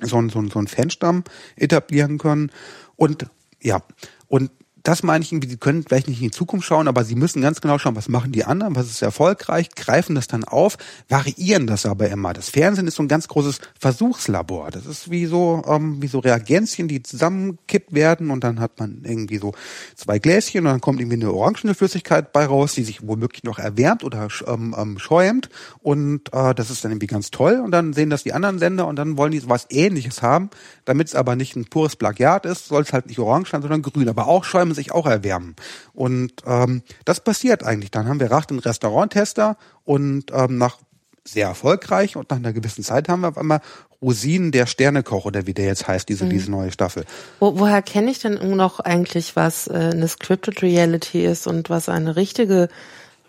so, 0.00 0.20
so, 0.28 0.48
so 0.48 0.58
einen 0.58 0.68
Fanstamm 0.68 1.24
etablieren 1.56 2.18
können. 2.18 2.50
Und 2.96 3.26
ja, 3.60 3.82
und 4.28 4.50
das 4.84 5.02
meine 5.02 5.24
ich 5.24 5.32
irgendwie, 5.32 5.48
sie 5.48 5.56
können 5.56 5.82
vielleicht 5.82 6.08
nicht 6.08 6.18
in 6.20 6.24
die 6.24 6.30
Zukunft 6.30 6.66
schauen, 6.66 6.88
aber 6.88 7.04
sie 7.04 7.14
müssen 7.14 7.40
ganz 7.40 7.62
genau 7.62 7.78
schauen, 7.78 7.96
was 7.96 8.10
machen 8.10 8.32
die 8.32 8.44
anderen, 8.44 8.76
was 8.76 8.90
ist 8.90 9.00
erfolgreich, 9.00 9.70
greifen 9.74 10.14
das 10.14 10.28
dann 10.28 10.44
auf, 10.44 10.76
variieren 11.08 11.66
das 11.66 11.86
aber 11.86 12.10
immer. 12.10 12.34
Das 12.34 12.50
Fernsehen 12.50 12.86
ist 12.86 12.96
so 12.96 13.02
ein 13.02 13.08
ganz 13.08 13.26
großes 13.26 13.60
Versuchslabor. 13.80 14.70
Das 14.70 14.84
ist 14.84 15.10
wie 15.10 15.24
so, 15.24 15.62
ähm, 15.66 16.02
wie 16.02 16.06
so 16.06 16.18
Reagenzien, 16.18 16.86
die 16.86 17.02
zusammengekippt 17.02 17.94
werden 17.94 18.30
und 18.30 18.44
dann 18.44 18.60
hat 18.60 18.78
man 18.78 19.00
irgendwie 19.04 19.38
so 19.38 19.54
zwei 19.96 20.18
Gläschen 20.18 20.60
und 20.60 20.66
dann 20.66 20.82
kommt 20.82 21.00
irgendwie 21.00 21.16
eine 21.16 21.32
orangene 21.32 21.74
Flüssigkeit 21.74 22.34
bei 22.34 22.44
raus, 22.44 22.74
die 22.74 22.84
sich 22.84 23.08
womöglich 23.08 23.42
noch 23.42 23.58
erwärmt 23.58 24.04
oder 24.04 24.28
ähm, 24.46 24.76
ähm, 24.78 24.98
schäumt 24.98 25.48
und 25.80 26.30
äh, 26.34 26.54
das 26.54 26.68
ist 26.68 26.84
dann 26.84 26.92
irgendwie 26.92 27.06
ganz 27.06 27.30
toll 27.30 27.62
und 27.64 27.70
dann 27.70 27.94
sehen 27.94 28.10
das 28.10 28.22
die 28.22 28.34
anderen 28.34 28.58
Sender 28.58 28.86
und 28.86 28.96
dann 28.96 29.16
wollen 29.16 29.32
die 29.32 29.48
was 29.48 29.66
ähnliches 29.70 30.20
haben, 30.20 30.50
damit 30.84 31.08
es 31.08 31.14
aber 31.14 31.36
nicht 31.36 31.56
ein 31.56 31.64
pures 31.64 31.96
Plagiat 31.96 32.44
ist, 32.44 32.66
soll 32.66 32.82
es 32.82 32.92
halt 32.92 33.06
nicht 33.06 33.18
orange 33.18 33.50
sein, 33.50 33.62
sondern 33.62 33.80
grün, 33.80 34.10
aber 34.10 34.28
auch 34.28 34.44
schäumen 34.44 34.73
sich 34.74 34.92
auch 34.92 35.06
erwärmen. 35.06 35.56
Und 35.92 36.32
ähm, 36.46 36.82
das 37.04 37.20
passiert 37.20 37.62
eigentlich. 37.62 37.90
Dann 37.90 38.08
haben 38.08 38.20
wir 38.20 38.30
Racht 38.30 38.50
den 38.50 38.58
Restauranttester 38.58 39.56
und 39.84 40.30
ähm, 40.32 40.58
nach 40.58 40.78
sehr 41.26 41.46
erfolgreich 41.46 42.16
und 42.16 42.30
nach 42.30 42.36
einer 42.36 42.52
gewissen 42.52 42.84
Zeit 42.84 43.08
haben 43.08 43.22
wir 43.22 43.28
auf 43.28 43.38
einmal 43.38 43.60
Rosinen 44.02 44.52
der 44.52 44.66
Sternekoch 44.66 45.24
oder 45.24 45.46
wie 45.46 45.54
der 45.54 45.66
jetzt 45.66 45.88
heißt, 45.88 46.08
diese, 46.08 46.26
diese 46.26 46.50
neue 46.50 46.70
Staffel. 46.70 47.06
Wo, 47.40 47.58
woher 47.58 47.80
kenne 47.80 48.10
ich 48.10 48.18
denn 48.18 48.54
noch 48.56 48.80
eigentlich, 48.80 49.34
was 49.34 49.66
äh, 49.66 49.90
eine 49.92 50.06
Scripted 50.08 50.60
Reality 50.60 51.24
ist 51.24 51.46
und 51.46 51.70
was 51.70 51.88
eine 51.88 52.14
richtige 52.14 52.68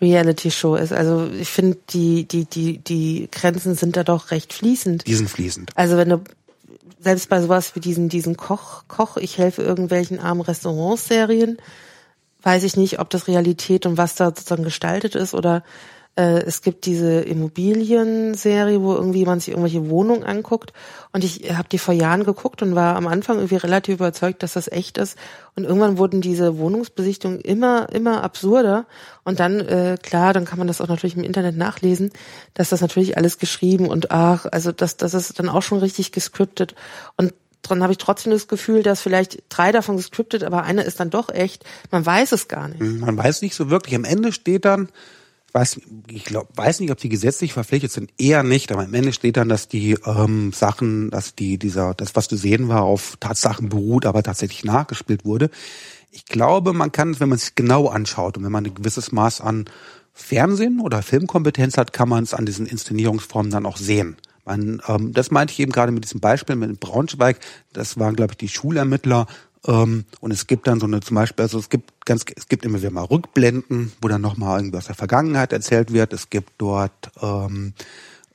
Reality 0.02 0.50
Show 0.50 0.74
ist? 0.74 0.92
Also 0.92 1.30
ich 1.30 1.48
finde, 1.48 1.78
die, 1.88 2.28
die, 2.28 2.44
die, 2.44 2.78
die 2.78 3.28
Grenzen 3.32 3.74
sind 3.74 3.96
da 3.96 4.04
doch 4.04 4.30
recht 4.30 4.52
fließend. 4.52 5.06
Die 5.06 5.14
sind 5.14 5.30
fließend. 5.30 5.70
Also 5.74 5.96
wenn 5.96 6.10
du 6.10 6.20
selbst 7.06 7.28
bei 7.28 7.40
sowas 7.40 7.76
wie 7.76 7.80
diesen, 7.80 8.08
diesen 8.08 8.36
Koch, 8.36 8.82
Koch, 8.88 9.16
ich 9.16 9.38
helfe 9.38 9.62
irgendwelchen 9.62 10.18
armen 10.18 10.40
Restaurants-Serien, 10.40 11.58
weiß 12.42 12.64
ich 12.64 12.76
nicht, 12.76 12.98
ob 12.98 13.10
das 13.10 13.28
Realität 13.28 13.86
und 13.86 13.96
was 13.96 14.16
da 14.16 14.26
sozusagen 14.26 14.64
gestaltet 14.64 15.14
ist 15.14 15.32
oder 15.32 15.62
äh, 16.16 16.40
es 16.40 16.62
gibt 16.62 16.86
diese 16.86 17.20
Immobilienserie, 17.20 18.80
wo 18.80 18.94
irgendwie 18.94 19.24
man 19.24 19.38
sich 19.38 19.50
irgendwelche 19.50 19.88
Wohnungen 19.88 20.24
anguckt 20.24 20.72
und 21.12 21.24
ich 21.24 21.52
habe 21.56 21.68
die 21.68 21.78
vor 21.78 21.94
Jahren 21.94 22.24
geguckt 22.24 22.62
und 22.62 22.74
war 22.74 22.96
am 22.96 23.06
Anfang 23.06 23.36
irgendwie 23.36 23.56
relativ 23.56 23.96
überzeugt, 23.96 24.42
dass 24.42 24.54
das 24.54 24.68
echt 24.68 24.98
ist 24.98 25.16
und 25.54 25.64
irgendwann 25.64 25.98
wurden 25.98 26.20
diese 26.20 26.58
Wohnungsbesichtigungen 26.58 27.40
immer 27.40 27.88
immer 27.92 28.22
absurder 28.22 28.86
und 29.24 29.40
dann 29.40 29.60
äh, 29.60 29.96
klar, 30.02 30.32
dann 30.32 30.46
kann 30.46 30.58
man 30.58 30.66
das 30.66 30.80
auch 30.80 30.88
natürlich 30.88 31.16
im 31.16 31.24
Internet 31.24 31.56
nachlesen, 31.56 32.10
dass 32.54 32.70
das 32.70 32.80
natürlich 32.80 33.16
alles 33.16 33.38
geschrieben 33.38 33.88
und 33.88 34.10
ach, 34.10 34.46
also 34.50 34.72
das 34.72 34.96
das 34.96 35.14
ist 35.14 35.38
dann 35.38 35.48
auch 35.48 35.62
schon 35.62 35.78
richtig 35.78 36.12
gescriptet 36.12 36.74
und 37.16 37.34
dran 37.62 37.82
habe 37.82 37.92
ich 37.92 37.98
trotzdem 37.98 38.32
das 38.32 38.48
Gefühl, 38.48 38.82
dass 38.82 39.00
vielleicht 39.00 39.42
drei 39.48 39.72
davon 39.72 39.96
gescriptet, 39.96 40.44
aber 40.44 40.62
eine 40.62 40.82
ist 40.82 41.00
dann 41.00 41.10
doch 41.10 41.30
echt. 41.30 41.64
Man 41.90 42.06
weiß 42.06 42.32
es 42.32 42.48
gar 42.48 42.68
nicht. 42.68 42.80
Man 42.80 43.16
weiß 43.16 43.42
nicht 43.42 43.54
so 43.54 43.70
wirklich. 43.70 43.94
Am 43.96 44.04
Ende 44.04 44.32
steht 44.32 44.64
dann, 44.64 44.88
weiß, 45.56 45.80
ich 46.10 46.24
glaub, 46.24 46.48
weiß 46.54 46.80
nicht, 46.80 46.90
ob 46.90 46.98
die 46.98 47.08
gesetzlich 47.08 47.54
verpflichtet 47.54 47.90
sind, 47.90 48.12
eher 48.18 48.42
nicht, 48.42 48.70
aber 48.70 48.82
am 48.82 48.92
Ende 48.92 49.14
steht 49.14 49.38
dann, 49.38 49.48
dass 49.48 49.68
die 49.68 49.96
ähm, 50.04 50.52
Sachen, 50.52 51.08
dass 51.10 51.34
die, 51.34 51.58
dieser, 51.58 51.94
das, 51.94 52.14
was 52.14 52.28
zu 52.28 52.36
sehen 52.36 52.68
war, 52.68 52.82
auf 52.82 53.16
Tatsachen 53.20 53.70
beruht, 53.70 54.04
aber 54.04 54.22
tatsächlich 54.22 54.64
nachgespielt 54.64 55.24
wurde. 55.24 55.48
Ich 56.10 56.26
glaube, 56.26 56.74
man 56.74 56.92
kann, 56.92 57.18
wenn 57.20 57.30
man 57.30 57.38
es 57.38 57.54
genau 57.54 57.88
anschaut 57.88 58.36
und 58.36 58.44
wenn 58.44 58.52
man 58.52 58.66
ein 58.66 58.74
gewisses 58.74 59.12
Maß 59.12 59.40
an 59.40 59.64
Fernsehen 60.12 60.80
oder 60.80 61.02
Filmkompetenz 61.02 61.78
hat, 61.78 61.94
kann 61.94 62.10
man 62.10 62.22
es 62.22 62.34
an 62.34 62.44
diesen 62.44 62.66
Inszenierungsformen 62.66 63.50
dann 63.50 63.64
auch 63.64 63.78
sehen. 63.78 64.16
Man, 64.44 64.82
ähm, 64.88 65.14
das 65.14 65.30
meinte 65.30 65.52
ich 65.52 65.60
eben 65.60 65.72
gerade 65.72 65.90
mit 65.90 66.04
diesem 66.04 66.20
Beispiel 66.20 66.54
mit 66.56 66.80
Braunschweig. 66.80 67.40
Das 67.72 67.98
waren, 67.98 68.14
glaube 68.14 68.32
ich, 68.32 68.38
die 68.38 68.48
Schulermittler. 68.48 69.26
Ähm, 69.66 70.04
und 70.20 70.30
es 70.30 70.46
gibt 70.46 70.66
dann 70.66 70.80
so 70.80 70.86
eine, 70.86 71.00
zum 71.00 71.14
Beispiel, 71.14 71.42
also 71.42 71.58
es 71.58 71.68
gibt 71.68 72.04
ganz, 72.04 72.24
es 72.34 72.48
gibt 72.48 72.64
immer 72.64 72.78
wieder 72.78 72.90
mal 72.90 73.04
Rückblenden, 73.04 73.92
wo 74.00 74.08
dann 74.08 74.20
nochmal 74.20 74.60
irgendwie 74.60 74.78
aus 74.78 74.86
der 74.86 74.94
Vergangenheit 74.94 75.52
erzählt 75.52 75.92
wird. 75.92 76.12
Es 76.12 76.30
gibt 76.30 76.52
dort 76.58 77.10
ähm, 77.22 77.74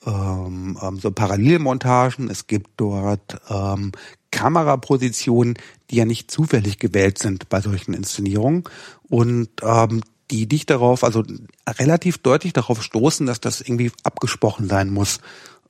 ähm, 0.06 0.78
ähm, 0.82 1.00
so 1.00 1.12
Parallelmontagen. 1.12 2.30
Es 2.30 2.48
gibt 2.48 2.72
dort 2.78 3.40
ähm, 3.50 3.92
Kamerapositionen, 4.32 5.56
die 5.90 5.98
ja 5.98 6.06
nicht 6.06 6.32
zufällig 6.32 6.80
gewählt 6.80 7.18
sind 7.20 7.50
bei 7.50 7.62
solchen 7.62 7.94
Inszenierungen. 7.94 8.64
Und 9.10 9.50
ähm, 9.62 10.02
die 10.32 10.48
dich 10.48 10.66
darauf, 10.66 11.04
also 11.04 11.24
relativ 11.68 12.18
deutlich 12.20 12.54
darauf 12.54 12.82
stoßen, 12.82 13.28
dass 13.28 13.42
das 13.42 13.62
irgendwie 13.62 13.92
abgesprochen 14.04 14.68
sein 14.70 14.90
muss. 14.90 15.20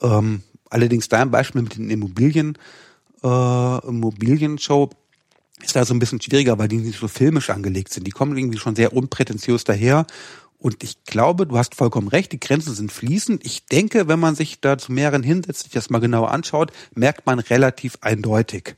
Ähm, 0.02 0.44
allerdings 0.70 1.10
dein 1.10 1.32
Beispiel 1.32 1.64
mit 1.64 1.76
den 1.76 1.90
Immobilien, 1.90 2.58
äh, 3.24 3.88
Immobilienshow, 3.88 4.92
ist 5.64 5.76
da 5.76 5.86
so 5.86 5.94
ein 5.94 6.00
bisschen 6.00 6.22
schwieriger, 6.22 6.58
weil 6.58 6.68
die 6.68 6.78
nicht 6.78 7.00
so 7.00 7.08
filmisch 7.08 7.50
angelegt 7.50 7.94
sind. 7.94 8.06
Die 8.06 8.12
kommen 8.12 8.38
irgendwie 8.38 8.58
schon 8.58 8.76
sehr 8.76 8.94
unprätentiös 8.94 9.64
daher. 9.64 10.06
Und 10.58 10.84
ich 10.84 11.04
glaube, 11.06 11.48
du 11.48 11.58
hast 11.58 11.74
vollkommen 11.74 12.08
recht, 12.08 12.32
die 12.32 12.40
Grenzen 12.40 12.76
sind 12.76 12.92
fließend. 12.92 13.44
Ich 13.46 13.66
denke, 13.66 14.08
wenn 14.08 14.20
man 14.20 14.36
sich 14.36 14.62
da 14.62 14.78
zu 14.78 14.92
mehreren 14.92 15.24
hinsetzt, 15.24 15.64
sich 15.64 15.72
das 15.72 15.90
mal 15.90 16.00
genauer 16.00 16.32
anschaut, 16.32 16.72
merkt 16.94 17.26
man 17.26 17.40
relativ 17.40 17.98
eindeutig. 18.02 18.76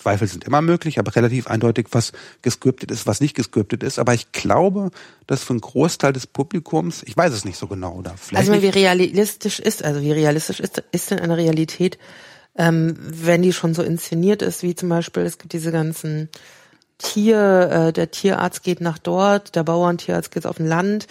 Zweifel 0.00 0.26
sind 0.26 0.44
immer 0.44 0.62
möglich, 0.62 0.98
aber 0.98 1.14
relativ 1.14 1.46
eindeutig, 1.46 1.88
was 1.92 2.12
gescriptet 2.42 2.90
ist, 2.90 3.06
was 3.06 3.20
nicht 3.20 3.36
gescriptet 3.36 3.82
ist. 3.82 3.98
Aber 3.98 4.14
ich 4.14 4.32
glaube, 4.32 4.90
dass 5.26 5.44
für 5.44 5.52
einen 5.52 5.60
Großteil 5.60 6.12
des 6.12 6.26
Publikums, 6.26 7.02
ich 7.04 7.16
weiß 7.16 7.32
es 7.32 7.44
nicht 7.44 7.58
so 7.58 7.66
genau, 7.66 7.94
oder 7.94 8.14
vielleicht. 8.16 8.48
Also 8.48 8.62
wie 8.62 8.68
realistisch 8.68 9.60
ist, 9.60 9.84
also 9.84 10.00
wie 10.00 10.12
realistisch 10.12 10.58
ist, 10.58 10.82
ist 10.90 11.10
denn 11.10 11.20
eine 11.20 11.36
Realität, 11.36 11.98
ähm, 12.56 12.96
wenn 12.98 13.42
die 13.42 13.52
schon 13.52 13.74
so 13.74 13.82
inszeniert 13.82 14.42
ist, 14.42 14.62
wie 14.62 14.74
zum 14.74 14.88
Beispiel, 14.88 15.22
es 15.22 15.38
gibt 15.38 15.52
diese 15.52 15.72
ganzen 15.72 16.28
Tier, 16.98 17.70
äh, 17.70 17.92
der 17.92 18.10
Tierarzt 18.10 18.62
geht 18.62 18.80
nach 18.80 18.98
dort, 18.98 19.54
der 19.54 19.64
Bauerntierarzt 19.64 20.30
geht 20.30 20.46
auf 20.46 20.60
ein 20.60 20.66
Land, 20.66 21.06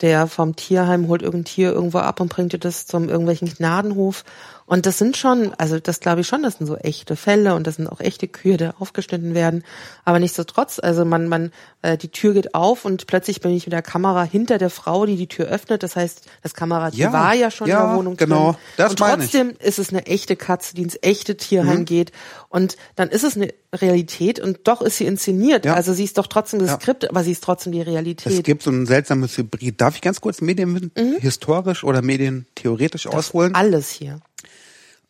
der 0.00 0.26
vom 0.26 0.56
Tierheim 0.56 1.08
holt 1.08 1.22
irgendein 1.22 1.44
Tier 1.52 1.72
irgendwo 1.72 1.98
ab 1.98 2.20
und 2.20 2.28
bringt 2.28 2.52
dir 2.52 2.58
das 2.58 2.86
zum 2.86 3.08
irgendwelchen 3.08 3.48
Gnadenhof 3.48 4.24
und 4.72 4.86
das 4.86 4.96
sind 4.96 5.18
schon, 5.18 5.52
also 5.58 5.78
das 5.78 6.00
glaube 6.00 6.22
ich 6.22 6.26
schon, 6.26 6.42
das 6.42 6.54
sind 6.54 6.66
so 6.66 6.76
echte 6.76 7.14
Fälle 7.14 7.54
und 7.54 7.66
das 7.66 7.76
sind 7.76 7.88
auch 7.88 8.00
echte 8.00 8.26
Kühe, 8.26 8.56
die 8.56 8.70
aufgeschnitten 8.78 9.34
werden. 9.34 9.64
Aber 10.06 10.18
nichtsdestotrotz, 10.18 10.78
also 10.78 11.04
man, 11.04 11.28
man, 11.28 11.52
äh, 11.82 11.98
die 11.98 12.08
Tür 12.08 12.32
geht 12.32 12.54
auf 12.54 12.86
und 12.86 13.06
plötzlich 13.06 13.42
bin 13.42 13.50
ich 13.50 13.66
mit 13.66 13.74
der 13.74 13.82
Kamera 13.82 14.22
hinter 14.22 14.56
der 14.56 14.70
Frau, 14.70 15.04
die 15.04 15.16
die 15.16 15.26
Tür 15.26 15.44
öffnet. 15.44 15.82
Das 15.82 15.94
heißt, 15.94 16.22
das 16.42 16.54
Kamerateam 16.54 17.00
ja, 17.00 17.12
war 17.12 17.34
ja 17.34 17.50
schon 17.50 17.68
ja, 17.68 17.82
in 17.82 17.86
der 17.86 17.96
Wohnung 17.98 18.16
genau, 18.16 18.52
drin. 18.52 18.60
Das 18.78 18.90
und 18.92 18.98
trotzdem 18.98 19.50
ich. 19.50 19.66
ist 19.66 19.78
es 19.78 19.90
eine 19.90 20.06
echte 20.06 20.36
Katze, 20.36 20.74
die 20.74 20.80
ins 20.80 20.98
echte 21.02 21.36
Tierheim 21.36 21.80
mhm. 21.80 21.84
geht. 21.84 22.10
Und 22.48 22.78
dann 22.96 23.10
ist 23.10 23.24
es 23.24 23.36
eine 23.36 23.52
Realität 23.74 24.40
und 24.40 24.60
doch 24.64 24.80
ist 24.80 24.96
sie 24.96 25.04
inszeniert. 25.04 25.66
Ja. 25.66 25.74
Also 25.74 25.92
sie 25.92 26.04
ist 26.04 26.16
doch 26.16 26.28
trotzdem 26.28 26.60
das. 26.60 26.80
Skript, 26.80 27.10
aber 27.10 27.22
sie 27.24 27.32
ist 27.32 27.44
trotzdem 27.44 27.72
die 27.72 27.82
Realität. 27.82 28.32
Es 28.32 28.42
gibt 28.42 28.62
so 28.62 28.70
ein 28.70 28.86
seltsames 28.86 29.36
Hybrid. 29.36 29.78
Darf 29.82 29.96
ich 29.96 30.00
ganz 30.00 30.22
kurz 30.22 30.40
Medien 30.40 30.90
mhm. 30.96 31.20
oder 31.82 32.00
medientheoretisch 32.00 33.02
das 33.02 33.12
ausholen? 33.12 33.54
Alles 33.54 33.90
hier 33.90 34.22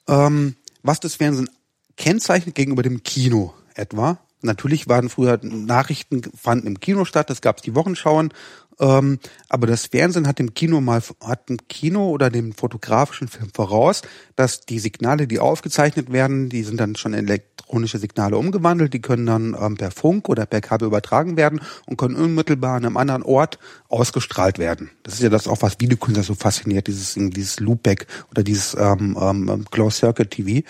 ähm, 0.08 0.56
was 0.82 1.00
das 1.00 1.14
Fernsehen 1.14 1.50
kennzeichnet 1.96 2.54
gegenüber 2.54 2.82
dem 2.82 3.02
Kino 3.02 3.54
etwa. 3.74 4.18
Natürlich 4.40 4.88
waren 4.88 5.08
früher 5.08 5.38
Nachrichten 5.42 6.22
fanden 6.36 6.66
im 6.66 6.80
Kino 6.80 7.04
statt, 7.04 7.30
das 7.30 7.40
gab 7.40 7.58
es 7.58 7.62
die 7.62 7.76
Wochenschauen, 7.76 8.32
ähm, 8.80 9.18
aber 9.48 9.66
das 9.66 9.86
Fernsehen 9.86 10.26
hat 10.26 10.38
dem 10.38 10.54
Kino 10.54 10.80
mal 10.80 11.02
hat 11.24 11.48
dem 11.48 11.58
Kino 11.68 12.08
oder 12.08 12.30
dem 12.30 12.52
fotografischen 12.52 13.28
Film 13.28 13.50
voraus, 13.52 14.02
dass 14.36 14.60
die 14.60 14.78
Signale, 14.78 15.26
die 15.26 15.38
aufgezeichnet 15.38 16.12
werden, 16.12 16.48
die 16.48 16.62
sind 16.62 16.80
dann 16.80 16.96
schon 16.96 17.14
elektronische 17.14 17.98
Signale 17.98 18.36
umgewandelt, 18.36 18.94
die 18.94 19.02
können 19.02 19.26
dann 19.26 19.56
ähm, 19.60 19.76
per 19.76 19.90
Funk 19.90 20.28
oder 20.28 20.46
per 20.46 20.60
Kabel 20.60 20.88
übertragen 20.88 21.36
werden 21.36 21.60
und 21.86 21.96
können 21.96 22.16
unmittelbar 22.16 22.76
an 22.76 22.86
einem 22.86 22.96
anderen 22.96 23.22
Ort 23.22 23.58
ausgestrahlt 23.88 24.58
werden. 24.58 24.90
Das 25.02 25.14
ist 25.14 25.22
ja 25.22 25.28
das 25.28 25.48
auch, 25.48 25.62
was 25.62 25.80
Videokünstler 25.80 26.24
so 26.24 26.34
fasziniert, 26.34 26.86
dieses, 26.86 27.14
dieses 27.14 27.60
Loopback 27.60 28.06
oder 28.30 28.42
dieses 28.42 28.74
ähm, 28.74 29.16
ähm, 29.20 29.64
Closed 29.70 29.98
Circuit 29.98 30.30
TV. 30.30 30.66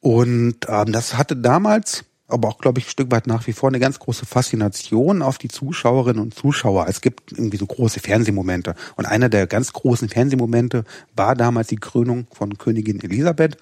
Und 0.00 0.66
ähm, 0.68 0.92
das 0.92 1.16
hatte 1.16 1.36
damals 1.36 2.04
aber 2.32 2.48
auch, 2.48 2.58
glaube 2.58 2.80
ich, 2.80 2.86
ein 2.86 2.90
Stück 2.90 3.10
weit 3.10 3.26
nach 3.26 3.46
wie 3.46 3.52
vor 3.52 3.68
eine 3.68 3.80
ganz 3.80 3.98
große 3.98 4.26
Faszination 4.26 5.22
auf 5.22 5.38
die 5.38 5.48
Zuschauerinnen 5.48 6.22
und 6.22 6.34
Zuschauer. 6.34 6.86
Es 6.88 7.00
gibt 7.00 7.32
irgendwie 7.32 7.56
so 7.56 7.66
große 7.66 8.00
Fernsehmomente. 8.00 8.74
Und 8.96 9.06
einer 9.06 9.28
der 9.28 9.46
ganz 9.46 9.72
großen 9.72 10.08
Fernsehmomente 10.08 10.84
war 11.14 11.34
damals 11.34 11.68
die 11.68 11.76
Krönung 11.76 12.26
von 12.32 12.58
Königin 12.58 13.00
Elisabeth. 13.02 13.56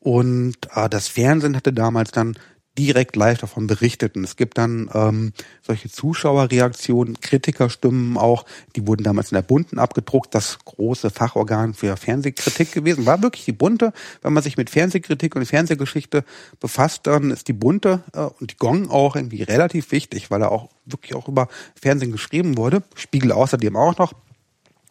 Und 0.00 0.56
äh, 0.74 0.88
das 0.88 1.08
Fernsehen 1.08 1.56
hatte 1.56 1.72
damals 1.72 2.10
dann 2.10 2.36
direkt 2.78 3.16
live 3.16 3.38
davon 3.38 3.66
berichtet. 3.66 4.16
Und 4.16 4.24
es 4.24 4.36
gibt 4.36 4.58
dann 4.58 4.90
ähm, 4.94 5.32
solche 5.60 5.90
Zuschauerreaktionen, 5.90 7.20
Kritikerstimmen 7.20 8.16
auch, 8.16 8.44
die 8.76 8.86
wurden 8.86 9.02
damals 9.02 9.30
in 9.30 9.36
der 9.36 9.42
Bunten 9.42 9.78
abgedruckt, 9.78 10.34
das 10.34 10.58
große 10.64 11.10
Fachorgan 11.10 11.74
für 11.74 11.96
Fernsehkritik 11.96 12.72
gewesen. 12.72 13.06
War 13.06 13.22
wirklich 13.22 13.44
die 13.44 13.52
Bunte. 13.52 13.92
Wenn 14.22 14.32
man 14.32 14.42
sich 14.42 14.56
mit 14.56 14.70
Fernsehkritik 14.70 15.36
und 15.36 15.44
Fernsehgeschichte 15.44 16.24
befasst, 16.60 17.06
dann 17.06 17.30
ist 17.30 17.48
die 17.48 17.52
Bunte 17.52 18.02
äh, 18.14 18.20
und 18.20 18.52
die 18.52 18.56
Gong 18.56 18.90
auch 18.90 19.16
irgendwie 19.16 19.42
relativ 19.42 19.92
wichtig, 19.92 20.30
weil 20.30 20.42
er 20.42 20.50
auch 20.50 20.70
wirklich 20.86 21.14
auch 21.14 21.28
über 21.28 21.48
Fernsehen 21.80 22.12
geschrieben 22.12 22.56
wurde. 22.56 22.82
Spiegel 22.94 23.32
außerdem 23.32 23.76
auch 23.76 23.98
noch. 23.98 24.12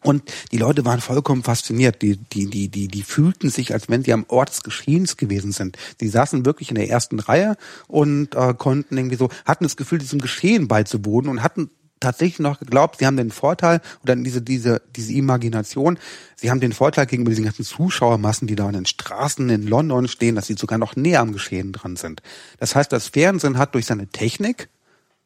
Und 0.03 0.23
die 0.51 0.57
Leute 0.57 0.83
waren 0.83 1.01
vollkommen 1.01 1.43
fasziniert. 1.43 2.01
Die, 2.01 2.17
die, 2.17 2.47
die, 2.47 2.69
die, 2.69 2.87
die 2.87 3.03
fühlten 3.03 3.49
sich, 3.49 3.73
als 3.73 3.89
wenn 3.89 4.03
sie 4.03 4.13
am 4.13 4.25
Ort 4.27 4.49
des 4.49 4.63
Geschehens 4.63 5.17
gewesen 5.17 5.51
sind. 5.51 5.77
Die 5.99 6.07
saßen 6.07 6.45
wirklich 6.45 6.69
in 6.69 6.75
der 6.75 6.89
ersten 6.89 7.19
Reihe 7.19 7.55
und 7.87 8.35
äh, 8.35 8.53
konnten 8.55 8.97
irgendwie 8.97 9.17
so, 9.17 9.29
hatten 9.45 9.63
das 9.63 9.77
Gefühl, 9.77 9.99
diesem 9.99 10.19
Geschehen 10.19 10.67
beizuwohnen 10.67 11.29
und 11.29 11.43
hatten 11.43 11.69
tatsächlich 12.01 12.39
noch 12.39 12.59
geglaubt, 12.59 12.97
sie 12.97 13.05
haben 13.05 13.15
den 13.15 13.31
Vorteil 13.31 13.79
oder 14.03 14.15
diese 14.15 14.41
diese 14.41 14.81
diese 14.95 15.13
Imagination, 15.13 15.97
sie 16.35 16.49
haben 16.49 16.59
den 16.59 16.73
Vorteil 16.73 17.05
gegenüber 17.05 17.29
diesen 17.29 17.45
ganzen 17.45 17.63
Zuschauermassen, 17.63 18.47
die 18.47 18.55
da 18.55 18.67
in 18.67 18.73
den 18.73 18.85
Straßen 18.85 19.49
in 19.49 19.67
London 19.67 20.07
stehen, 20.07 20.35
dass 20.35 20.47
sie 20.47 20.55
sogar 20.55 20.79
noch 20.79 20.95
näher 20.95 21.21
am 21.21 21.31
Geschehen 21.31 21.71
dran 21.71 21.95
sind. 21.95 22.21
Das 22.57 22.75
heißt, 22.75 22.91
das 22.91 23.07
Fernsehen 23.07 23.57
hat 23.57 23.75
durch 23.75 23.85
seine 23.85 24.07
Technik, 24.07 24.67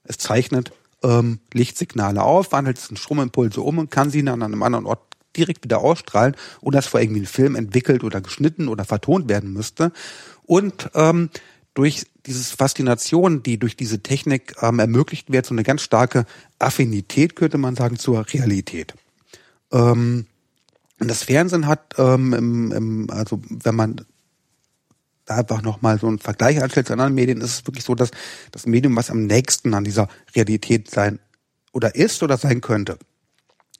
es 0.03 0.17
zeichnet 0.17 0.71
ähm, 1.05 1.39
Lichtsignale 1.53 2.23
auf, 2.23 2.51
wandelt 2.51 2.77
es 2.77 2.89
in 2.89 2.97
Stromimpulse 2.97 3.61
um 3.61 3.77
und 3.77 3.91
kann 3.91 4.09
sie 4.09 4.23
dann 4.23 4.41
an 4.41 4.51
einem 4.51 4.63
anderen 4.63 4.85
Ort 4.85 5.01
direkt 5.37 5.63
wieder 5.63 5.79
ausstrahlen, 5.79 6.35
ohne 6.61 6.77
dass 6.77 6.87
vor 6.87 7.01
irgendwie 7.01 7.21
ein 7.21 7.27
Film 7.27 7.55
entwickelt 7.55 8.03
oder 8.03 8.21
geschnitten 8.21 8.67
oder 8.67 8.85
vertont 8.85 9.29
werden 9.29 9.53
müsste. 9.53 9.91
Und 10.43 10.89
ähm, 10.95 11.29
durch 11.73 12.05
dieses 12.25 12.51
Faszination, 12.51 13.43
die 13.43 13.59
durch 13.59 13.75
diese 13.75 14.01
Technik 14.01 14.55
ähm, 14.61 14.79
ermöglicht 14.79 15.31
wird, 15.31 15.45
so 15.45 15.53
eine 15.53 15.63
ganz 15.63 15.81
starke 15.81 16.25
Affinität, 16.57 17.35
könnte 17.35 17.57
man 17.57 17.75
sagen, 17.75 17.99
zur 17.99 18.25
Realität. 18.33 18.93
Ähm, 19.71 20.25
das 20.99 21.23
Fernsehen 21.23 21.67
hat, 21.67 21.95
ähm, 21.97 22.33
im, 22.33 22.71
im, 22.71 23.09
also 23.09 23.41
wenn 23.49 23.75
man 23.75 24.05
da 25.25 25.37
einfach 25.37 25.61
nochmal 25.61 25.99
so 25.99 26.07
einen 26.07 26.19
Vergleich 26.19 26.61
anstellt 26.61 26.87
zu 26.87 26.93
anderen 26.93 27.13
Medien, 27.13 27.41
ist 27.41 27.51
es 27.51 27.67
wirklich 27.67 27.83
so, 27.83 27.95
dass 27.95 28.11
das 28.51 28.65
Medium, 28.65 28.95
was 28.95 29.09
am 29.09 29.25
nächsten 29.25 29.73
an 29.73 29.83
dieser 29.83 30.07
Realität 30.35 30.89
sein 30.89 31.19
oder 31.73 31.95
ist 31.95 32.23
oder 32.23 32.37
sein 32.37 32.61
könnte. 32.61 32.97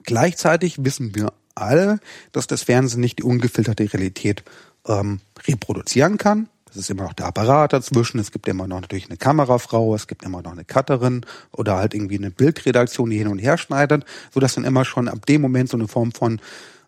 Gleichzeitig 0.04 0.84
wissen 0.84 1.16
wir 1.16 1.34
alle, 1.56 2.00
dass 2.32 2.48
das 2.48 2.64
Fernsehen 2.64 3.02
nicht 3.02 3.20
die 3.20 3.24
ungefilterte 3.24 3.92
Realität 3.92 4.44
ähm, 4.88 5.20
reproduzieren 5.48 6.18
kann. 6.18 6.50
Es 6.70 6.78
ist 6.78 6.90
immer 6.90 7.04
noch 7.04 7.14
der 7.14 7.28
Apparat 7.28 7.72
dazwischen, 7.72 8.20
es 8.20 8.32
gibt 8.32 8.50
immer 8.50 8.68
noch 8.68 8.82
natürlich 8.82 9.08
eine 9.08 9.16
Kamerafrau, 9.16 9.96
es 9.96 10.08
gibt 10.08 10.24
immer 10.24 10.42
noch 10.42 10.52
eine 10.52 10.66
Cutterin 10.66 11.26
oder 11.54 11.78
halt 11.78 11.94
irgendwie 11.94 12.18
eine 12.18 12.32
Bildredaktion, 12.32 13.10
die 13.10 13.18
hin 13.18 13.30
und 13.30 13.40
her 13.40 13.58
schneidet, 13.58 14.04
so 14.34 14.42
dass 14.42 14.56
dann 14.56 14.66
immer 14.66 14.84
schon 14.84 15.08
ab 15.08 15.26
dem 15.26 15.42
Moment 15.42 15.70
so 15.70 15.78
eine 15.78 15.88
Form 15.88 16.12
von 16.12 16.42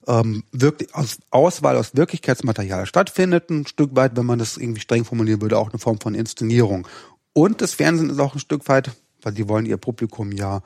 ähm, 0.08 0.43
wirklich 0.52 0.93
aus 0.96 1.17
Auswahl 1.30 1.78
aus 1.78 1.96
Wirklichkeitsmaterial 1.96 2.86
stattfindet, 2.86 3.50
ein 3.50 3.67
Stück 3.67 3.96
weit, 3.96 4.15
wenn 4.15 4.26
man 4.26 4.39
das 4.39 4.58
irgendwie 4.58 4.82
streng 4.82 5.06
formulieren 5.06 5.41
würde, 5.41 5.58
auch 5.58 5.70
eine 5.70 5.80
Form 5.80 6.00
von 6.00 6.15
Inszenierung. 6.15 6.88
Und 7.34 7.62
das 7.62 7.74
Fernsehen 7.74 8.10
ist 8.10 8.20
auch 8.20 8.34
ein 8.34 8.39
Stück 8.39 8.67
weit, 8.67 8.91
weil 9.22 9.34
die 9.34 9.48
wollen 9.48 9.65
ihr 9.65 9.78
Publikum 9.78 10.32
ja 10.32 10.62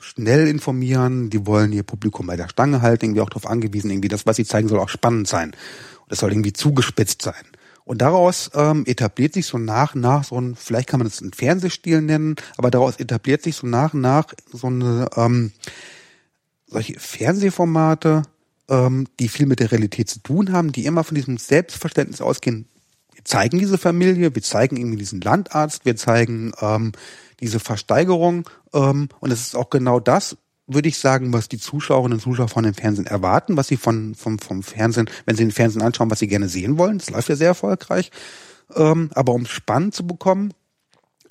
schnell 0.00 0.48
informieren, 0.48 1.30
die 1.30 1.46
wollen 1.46 1.72
ihr 1.72 1.82
Publikum 1.82 2.26
bei 2.26 2.36
der 2.36 2.48
Stange 2.48 2.82
halten, 2.82 3.06
irgendwie 3.06 3.20
auch 3.20 3.30
darauf 3.30 3.46
angewiesen, 3.46 3.90
irgendwie 3.90 4.08
das, 4.08 4.26
was 4.26 4.36
sie 4.36 4.44
zeigen, 4.44 4.68
soll 4.68 4.80
auch 4.80 4.88
spannend 4.88 5.28
sein. 5.28 5.50
Und 5.50 6.12
das 6.12 6.20
soll 6.20 6.32
irgendwie 6.32 6.52
zugespitzt 6.52 7.22
sein. 7.22 7.34
Und 7.84 8.02
daraus 8.02 8.50
ähm, 8.54 8.84
etabliert 8.86 9.32
sich 9.32 9.46
so 9.46 9.56
nach 9.56 9.94
und 9.94 10.02
nach 10.02 10.24
so 10.24 10.38
ein, 10.40 10.56
vielleicht 10.56 10.88
kann 10.88 11.00
man 11.00 11.08
das 11.08 11.22
einen 11.22 11.32
Fernsehstil 11.32 12.02
nennen, 12.02 12.36
aber 12.56 12.70
daraus 12.70 12.96
etabliert 12.96 13.42
sich 13.42 13.56
so 13.56 13.66
nach 13.66 13.94
und 13.94 14.02
nach 14.02 14.26
so 14.52 14.66
eine 14.66 15.08
ähm, 15.16 15.52
solche 16.66 17.00
Fernsehformate, 17.00 18.24
ähm, 18.68 19.06
die 19.18 19.28
viel 19.28 19.46
mit 19.46 19.60
der 19.60 19.72
Realität 19.72 20.08
zu 20.08 20.20
tun 20.20 20.52
haben, 20.52 20.72
die 20.72 20.86
immer 20.86 21.04
von 21.04 21.14
diesem 21.14 21.38
Selbstverständnis 21.38 22.20
ausgehen. 22.20 22.66
Wir 23.14 23.24
zeigen 23.24 23.58
diese 23.58 23.78
Familie, 23.78 24.34
wir 24.34 24.42
zeigen 24.42 24.76
irgendwie 24.76 24.98
diesen 24.98 25.20
Landarzt, 25.20 25.84
wir 25.84 25.96
zeigen 25.96 26.52
ähm, 26.60 26.92
diese 27.40 27.60
Versteigerung 27.60 28.48
ähm, 28.72 29.08
und 29.20 29.30
es 29.30 29.40
ist 29.40 29.56
auch 29.56 29.70
genau 29.70 30.00
das, 30.00 30.36
würde 30.68 30.88
ich 30.88 30.98
sagen, 30.98 31.32
was 31.32 31.48
die 31.48 31.58
Zuschauerinnen 31.58 32.18
und 32.18 32.20
Zuschauer 32.20 32.48
von 32.48 32.64
dem 32.64 32.74
Fernsehen 32.74 33.06
erwarten, 33.06 33.56
was 33.56 33.68
sie 33.68 33.78
von, 33.78 34.14
vom, 34.14 34.38
vom 34.38 34.62
Fernsehen, 34.62 35.08
wenn 35.24 35.34
sie 35.34 35.44
den 35.44 35.50
Fernsehen 35.50 35.82
anschauen, 35.82 36.10
was 36.10 36.18
sie 36.18 36.28
gerne 36.28 36.48
sehen 36.48 36.76
wollen. 36.76 36.98
Das 36.98 37.10
läuft 37.10 37.30
ja 37.30 37.36
sehr 37.36 37.48
erfolgreich. 37.48 38.10
Ähm, 38.76 39.10
aber 39.14 39.32
um 39.32 39.46
spannend 39.46 39.94
zu 39.94 40.06
bekommen, 40.06 40.52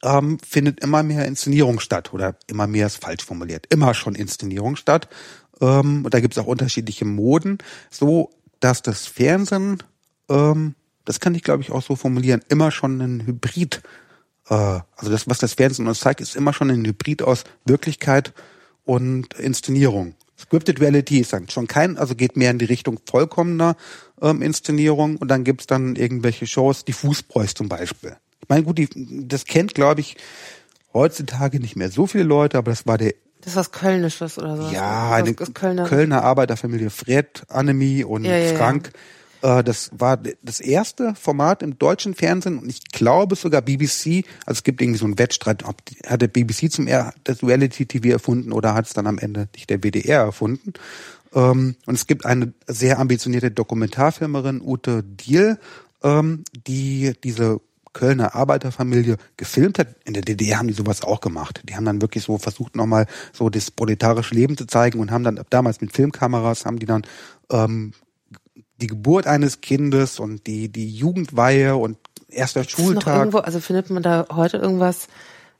ähm, 0.04 0.39
findet 0.45 0.80
immer 0.80 1.04
mehr 1.04 1.26
Inszenierung 1.26 1.80
statt 1.80 2.13
oder 2.13 2.36
immer 2.47 2.67
mehr 2.67 2.88
ist 2.88 3.04
falsch 3.04 3.23
formuliert, 3.23 3.67
immer 3.69 3.93
schon 3.93 4.15
Inszenierung 4.15 4.76
statt. 4.76 5.08
Ähm, 5.62 6.06
und 6.06 6.13
da 6.13 6.20
gibt 6.20 6.36
es 6.36 6.43
auch 6.43 6.48
unterschiedliche 6.48 7.06
Moden, 7.06 7.58
so 7.89 8.32
dass 8.60 8.82
das 8.82 9.06
Fernsehen, 9.06 9.84
ähm, 10.30 10.76
das 11.06 11.20
kann 11.20 11.36
ich 11.36 11.43
glaube 11.43 11.63
ich 11.63 11.72
auch 11.72 11.84
so 11.84 11.96
formulieren, 11.96 12.41
immer 12.50 12.72
schon 12.72 13.02
ein 13.02 13.26
Hybrid, 13.26 13.82
äh, 14.50 14.54
also 14.54 15.12
das, 15.12 15.28
was 15.28 15.39
das 15.39 15.54
Fernsehen 15.54 15.88
uns 15.88 16.00
zeigt, 16.00 16.22
ist 16.22 16.36
immer 16.36 16.54
schon 16.54 16.72
ein 16.72 16.86
Hybrid 16.86 17.22
aus 17.22 17.43
Wirklichkeit 17.65 18.34
und 18.84 19.34
Inszenierung. 19.36 20.15
Scripted 20.39 20.80
Reality 20.80 21.20
ist 21.20 21.34
dann 21.34 21.50
schon 21.50 21.67
kein, 21.67 21.98
also 21.98 22.15
geht 22.15 22.38
mehr 22.38 22.52
in 22.52 22.60
die 22.60 22.65
Richtung 22.65 23.00
vollkommener 23.06 23.76
ähm, 24.22 24.41
Inszenierung 24.41 25.17
und 25.17 25.30
dann 25.30 25.43
gibt's 25.43 25.65
dann 25.65 25.96
irgendwelche 25.96 26.46
Shows, 26.46 26.86
die 26.86 26.93
Fußbräus 26.93 27.56
zum 27.56 27.70
Beispiel. 27.70 28.15
Ich 28.41 28.50
meine, 28.50 28.63
gut, 28.63 28.78
die, 28.78 28.88
das 29.28 29.46
kennt, 29.46 29.74
glaube 29.74 30.02
ich, 30.02 30.15
heutzutage 30.93 31.60
nicht 31.60 31.76
mehr 31.76 31.89
so 31.89 32.06
viele 32.06 32.24
Leute, 32.24 32.58
aber 32.58 32.72
das 32.72 32.86
war 32.86 32.98
der 32.98 33.13
das 33.41 33.54
ist 33.54 33.56
was 33.56 33.71
Kölnisches 33.71 34.38
oder 34.38 34.58
so. 34.58 34.69
Ja, 34.73 35.12
eine 35.12 35.34
Kölner, 35.34 35.86
Kölner 35.86 36.23
Arbeiterfamilie 36.23 36.89
Fred, 36.89 37.43
Annemie 37.50 38.04
und 38.04 38.26
ja, 38.26 38.38
ja, 38.38 38.56
Frank. 38.56 38.91
Ja. 38.93 39.60
Äh, 39.60 39.63
das 39.63 39.91
war 39.93 40.17
das 40.17 40.60
erste 40.60 41.15
Format 41.15 41.62
im 41.62 41.78
deutschen 41.78 42.13
Fernsehen 42.15 42.58
und 42.58 42.69
ich 42.69 42.84
glaube 42.91 43.36
sogar 43.36 43.62
BBC, 43.62 44.26
also 44.45 44.58
es 44.58 44.63
gibt 44.63 44.82
irgendwie 44.82 45.00
so 45.00 45.06
einen 45.06 45.19
Wettstreit, 45.19 45.63
ob 45.65 45.78
hat 46.06 46.21
der 46.21 46.28
BBC 46.28 46.71
zum 46.71 46.88
er 46.88 47.13
das 47.23 47.43
Reality 47.43 47.86
TV 47.86 48.10
erfunden 48.10 48.52
oder 48.52 48.73
hat 48.73 48.88
es 48.88 48.93
dann 48.93 49.08
am 49.08 49.17
Ende 49.17 49.47
nicht 49.56 49.69
der 49.69 49.84
WDR 49.84 50.21
erfunden. 50.21 50.73
Ähm, 51.34 51.76
und 51.86 51.93
es 51.95 52.08
gibt 52.08 52.26
eine 52.26 52.54
sehr 52.67 53.00
ambitionierte 53.00 53.52
Dokumentarfilmerin, 53.52 54.62
Ute 54.62 55.04
Diel, 55.04 55.60
ähm, 56.04 56.43
die 56.67 57.13
diese 57.23 57.60
Kölner 57.98 58.36
Arbeiterfamilie 58.36 59.18
gefilmt 59.38 59.80
hat. 59.80 59.88
In 60.06 60.14
der 60.14 60.22
DDR 60.22 60.60
haben 60.60 60.68
die 60.68 60.74
sowas 60.76 61.02
auch 61.02 61.20
gemacht. 61.20 61.64
Die 61.68 61.76
haben 61.76 61.86
dann 61.86 62.00
wirklich 62.00 62.24
so 62.24 62.38
versucht, 62.38 62.76
nochmal 62.76 63.08
so 63.34 63.50
das 63.50 63.72
proletarische 63.72 64.36
Leben 64.36 64.56
zu 64.56 64.68
zeigen 64.68 65.00
und 65.00 65.10
haben 65.10 65.24
dann 65.24 65.42
damals 65.50 65.82
mit 65.82 65.92
Filmkameras, 65.94 66.66
haben 66.66 66.78
die 66.78 66.86
dann 66.86 67.02
ähm, 67.52 67.94
die 68.80 68.88
Geburt 68.88 69.26
eines 69.26 69.62
Kindes 69.62 70.20
und 70.20 70.46
die, 70.46 70.70
die 70.70 70.90
Jugendweihe 70.90 71.76
und 71.76 71.98
erster 72.30 72.64
Schultag. 72.64 73.18
Irgendwo, 73.18 73.40
also 73.40 73.60
findet 73.60 73.90
man 73.90 74.04
da 74.04 74.28
heute 74.32 74.58
irgendwas 74.58 75.08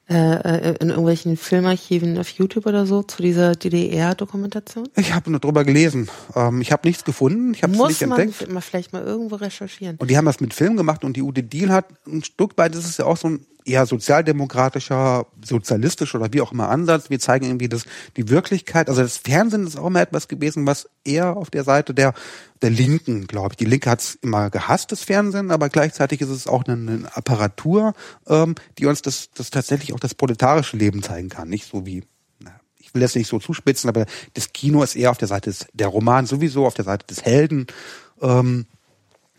äh, 0.10 0.16
äh, 0.16 0.76
in 0.80 0.90
irgendwelchen 0.90 1.36
Filmarchiven 1.36 2.18
auf 2.18 2.30
YouTube 2.30 2.66
oder 2.66 2.86
so 2.86 3.04
zu 3.04 3.22
dieser 3.22 3.56
DDR-Dokumentation? 3.56 4.88
Ich 4.96 5.14
habe 5.14 5.30
nur 5.30 5.42
drüber 5.42 5.66
gelesen. 5.66 6.10
Ähm, 6.34 6.62
ich 6.62 6.72
habe 6.72 6.88
nichts 6.88 7.04
gefunden. 7.04 7.54
Ich 7.54 7.62
habe 7.62 7.74
es 7.74 7.80
nicht 7.80 8.02
entdeckt. 8.02 8.40
Muss 8.40 8.50
man 8.50 8.62
vielleicht 8.62 8.94
mal 8.94 9.04
irgendwo 9.04 9.36
recherchieren. 9.36 9.98
Und 9.98 10.10
die 10.10 10.18
haben 10.18 10.26
das 10.26 10.40
mit 10.40 10.54
Film 10.54 10.78
gemacht 10.78 11.04
und 11.04 11.18
die 11.18 11.22
Ute 11.22 11.44
Deal 11.44 11.70
hat 11.72 11.88
ein 12.08 12.24
Stück 12.24 12.58
weit, 12.58 12.74
das 12.74 12.86
ist 12.86 13.00
ja 13.00 13.06
auch 13.06 13.18
so 13.18 13.28
ein 13.28 13.46
eher 13.68 13.86
sozialdemokratischer, 13.86 15.28
sozialistischer 15.44 16.20
oder 16.20 16.34
wie 16.34 16.42
auch 16.42 16.52
immer 16.52 16.70
Ansatz. 16.70 17.10
Wir 17.10 17.20
zeigen 17.20 17.46
irgendwie 17.46 17.70
das, 17.70 17.84
die 18.16 18.30
Wirklichkeit. 18.30 18.90
Also 18.90 19.02
das 19.02 19.18
Fernsehen 19.18 19.68
ist 19.68 19.78
auch 19.78 19.88
immer 19.88 20.02
etwas 20.02 20.28
gewesen, 20.28 20.66
was 20.66 20.90
eher 21.04 21.36
auf 21.36 21.50
der 21.50 21.64
Seite 21.64 21.94
der, 21.94 22.14
der 22.62 22.70
Linken, 22.70 23.28
glaube 23.28 23.54
ich. 23.54 23.58
Die 23.58 23.66
Linke 23.66 23.90
hat 23.90 24.02
es 24.02 24.16
immer 24.22 24.50
gehasst, 24.50 24.92
das 24.92 25.04
Fernsehen, 25.04 25.52
aber 25.52 25.70
gleichzeitig 25.70 26.22
ist 26.22 26.30
es 26.30 26.48
auch 26.48 26.66
eine, 26.66 26.92
eine 26.92 27.16
Apparatur, 27.16 27.94
ähm, 28.28 28.56
die 28.78 28.86
uns 28.86 29.02
das, 29.02 29.30
das 29.32 29.50
tatsächlich 29.50 29.94
auch 29.94 30.00
das 30.00 30.16
proletarische 30.16 30.78
Leben 30.78 31.04
zeigen 31.04 31.30
kann. 31.30 31.50
Nicht 31.50 31.70
so 31.70 31.86
wie 31.86 32.04
ich 32.80 32.94
will 32.94 33.02
das 33.02 33.16
nicht 33.16 33.28
so 33.28 33.38
zuspitzen, 33.38 33.90
aber 33.90 34.06
das 34.34 34.54
Kino 34.54 34.82
ist 34.82 34.96
eher 34.96 35.12
auf 35.12 35.18
der 35.18 35.28
Seite 35.28 35.50
des, 35.50 35.68
der 35.74 35.88
Roman 35.88 36.26
sowieso 36.26 36.66
auf 36.66 36.74
der 36.74 36.86
Seite 36.86 37.06
des 37.06 37.22
Helden. 37.22 37.68
Ähm, 38.22 38.66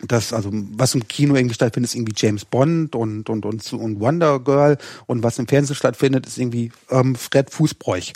das, 0.07 0.33
also 0.33 0.49
was 0.53 0.95
im 0.95 1.07
Kino 1.07 1.35
irgendwie 1.35 1.55
stattfindet, 1.55 1.91
ist 1.91 1.95
irgendwie 1.95 2.13
James 2.15 2.45
Bond 2.45 2.95
und 2.95 3.29
und 3.29 3.45
und, 3.45 3.73
und 3.73 3.99
Wonder 3.99 4.39
Girl 4.39 4.77
und 5.07 5.23
was 5.23 5.39
im 5.39 5.47
Fernsehen 5.47 5.75
stattfindet, 5.75 6.25
ist 6.25 6.37
irgendwie 6.37 6.71
ähm, 6.89 7.15
Fred 7.15 7.49
Fußbräuch. 7.51 8.13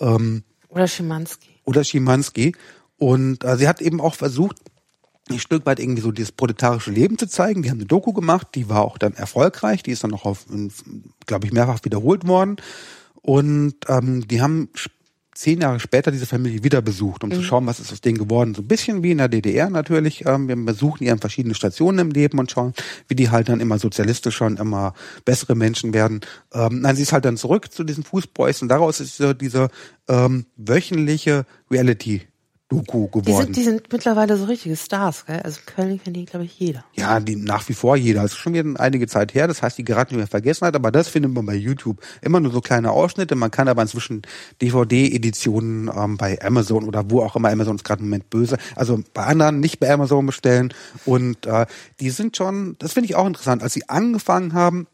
Ähm, 0.00 0.42
oder 0.68 0.86
Schimanski. 0.86 1.48
Oder 1.64 1.84
Schimanski. 1.84 2.54
Und 2.98 3.44
äh, 3.44 3.56
sie 3.56 3.68
hat 3.68 3.80
eben 3.80 4.00
auch 4.00 4.14
versucht, 4.14 4.56
ein 5.30 5.38
Stück 5.38 5.66
weit 5.66 5.78
irgendwie 5.78 6.02
so 6.02 6.10
dieses 6.10 6.32
proletarische 6.32 6.90
Leben 6.90 7.18
zu 7.18 7.26
zeigen. 7.26 7.62
Die 7.62 7.70
haben 7.70 7.78
eine 7.78 7.86
Doku 7.86 8.12
gemacht, 8.12 8.48
die 8.54 8.68
war 8.68 8.82
auch 8.82 8.98
dann 8.98 9.14
erfolgreich, 9.14 9.82
die 9.82 9.92
ist 9.92 10.04
dann 10.04 10.10
noch 10.10 10.24
auf, 10.24 10.46
glaube 11.26 11.46
ich, 11.46 11.52
mehrfach 11.52 11.84
wiederholt 11.84 12.26
worden. 12.26 12.56
Und 13.22 13.74
ähm, 13.88 14.26
die 14.26 14.42
haben 14.42 14.68
zehn 15.34 15.60
Jahre 15.60 15.80
später 15.80 16.10
diese 16.10 16.26
Familie 16.26 16.62
wieder 16.62 16.82
besucht, 16.82 17.24
um 17.24 17.30
mhm. 17.30 17.34
zu 17.34 17.42
schauen, 17.42 17.66
was 17.66 17.80
ist 17.80 17.92
aus 17.92 18.00
denen 18.00 18.18
geworden. 18.18 18.54
So 18.54 18.62
ein 18.62 18.68
bisschen 18.68 19.02
wie 19.02 19.12
in 19.12 19.18
der 19.18 19.28
DDR 19.28 19.70
natürlich. 19.70 20.24
Ähm, 20.26 20.48
wir 20.48 20.56
besuchen 20.56 21.04
die 21.04 21.10
an 21.10 21.18
verschiedenen 21.18 21.54
Stationen 21.54 21.98
im 21.98 22.10
Leben 22.10 22.38
und 22.38 22.50
schauen, 22.50 22.74
wie 23.08 23.14
die 23.14 23.30
halt 23.30 23.48
dann 23.48 23.60
immer 23.60 23.78
sozialistischer 23.78 24.46
und 24.46 24.60
immer 24.60 24.94
bessere 25.24 25.54
Menschen 25.54 25.94
werden. 25.94 26.20
Ähm, 26.52 26.80
nein, 26.80 26.96
sie 26.96 27.02
ist 27.02 27.12
halt 27.12 27.24
dann 27.24 27.36
zurück 27.36 27.72
zu 27.72 27.84
diesen 27.84 28.04
Fußboys 28.04 28.62
und 28.62 28.68
daraus 28.68 29.00
ist 29.00 29.18
diese, 29.18 29.34
diese 29.34 29.68
ähm, 30.08 30.46
wöchentliche 30.56 31.46
Reality 31.70 32.22
Doku 32.72 33.08
geworden. 33.08 33.24
Die 33.26 33.32
sind, 33.32 33.56
die 33.56 33.62
sind 33.62 33.92
mittlerweile 33.92 34.36
so 34.36 34.44
richtige 34.44 34.76
Stars, 34.76 35.26
gell? 35.26 35.40
Also 35.40 35.60
Köln 35.66 36.00
kennt 36.02 36.16
die, 36.16 36.24
glaube 36.24 36.44
ich, 36.44 36.58
jeder. 36.58 36.84
Ja, 36.94 37.20
die 37.20 37.36
nach 37.36 37.68
wie 37.68 37.74
vor 37.74 37.96
jeder. 37.96 38.22
Das 38.22 38.32
ist 38.32 38.38
schon 38.38 38.54
wieder 38.54 38.80
einige 38.80 39.06
Zeit 39.06 39.34
her, 39.34 39.48
das 39.48 39.62
heißt, 39.62 39.78
die 39.78 39.84
geraten 39.84 40.14
nicht 40.14 40.20
mehr 40.20 40.28
Vergessenheit, 40.28 40.74
aber 40.74 40.90
das 40.90 41.08
findet 41.08 41.32
man 41.32 41.46
bei 41.46 41.54
YouTube. 41.54 42.00
Immer 42.20 42.40
nur 42.40 42.52
so 42.52 42.60
kleine 42.60 42.90
Ausschnitte. 42.90 43.34
Man 43.34 43.50
kann 43.50 43.68
aber 43.68 43.82
inzwischen 43.82 44.22
DVD-Editionen 44.60 45.90
ähm, 45.94 46.16
bei 46.16 46.40
Amazon 46.42 46.84
oder 46.84 47.10
wo 47.10 47.22
auch 47.22 47.36
immer 47.36 47.50
Amazon 47.50 47.76
ist 47.76 47.84
gerade 47.84 48.00
im 48.00 48.08
Moment 48.08 48.30
böse. 48.30 48.56
Also 48.76 49.00
bei 49.14 49.24
anderen 49.24 49.60
nicht 49.60 49.80
bei 49.80 49.90
Amazon 49.90 50.26
bestellen. 50.26 50.72
Und 51.04 51.46
äh, 51.46 51.66
die 52.00 52.10
sind 52.10 52.36
schon, 52.36 52.76
das 52.78 52.92
finde 52.92 53.06
ich 53.06 53.16
auch 53.16 53.26
interessant. 53.26 53.62
Als 53.62 53.74
sie 53.74 53.88
angefangen 53.88 54.54
haben, 54.54 54.86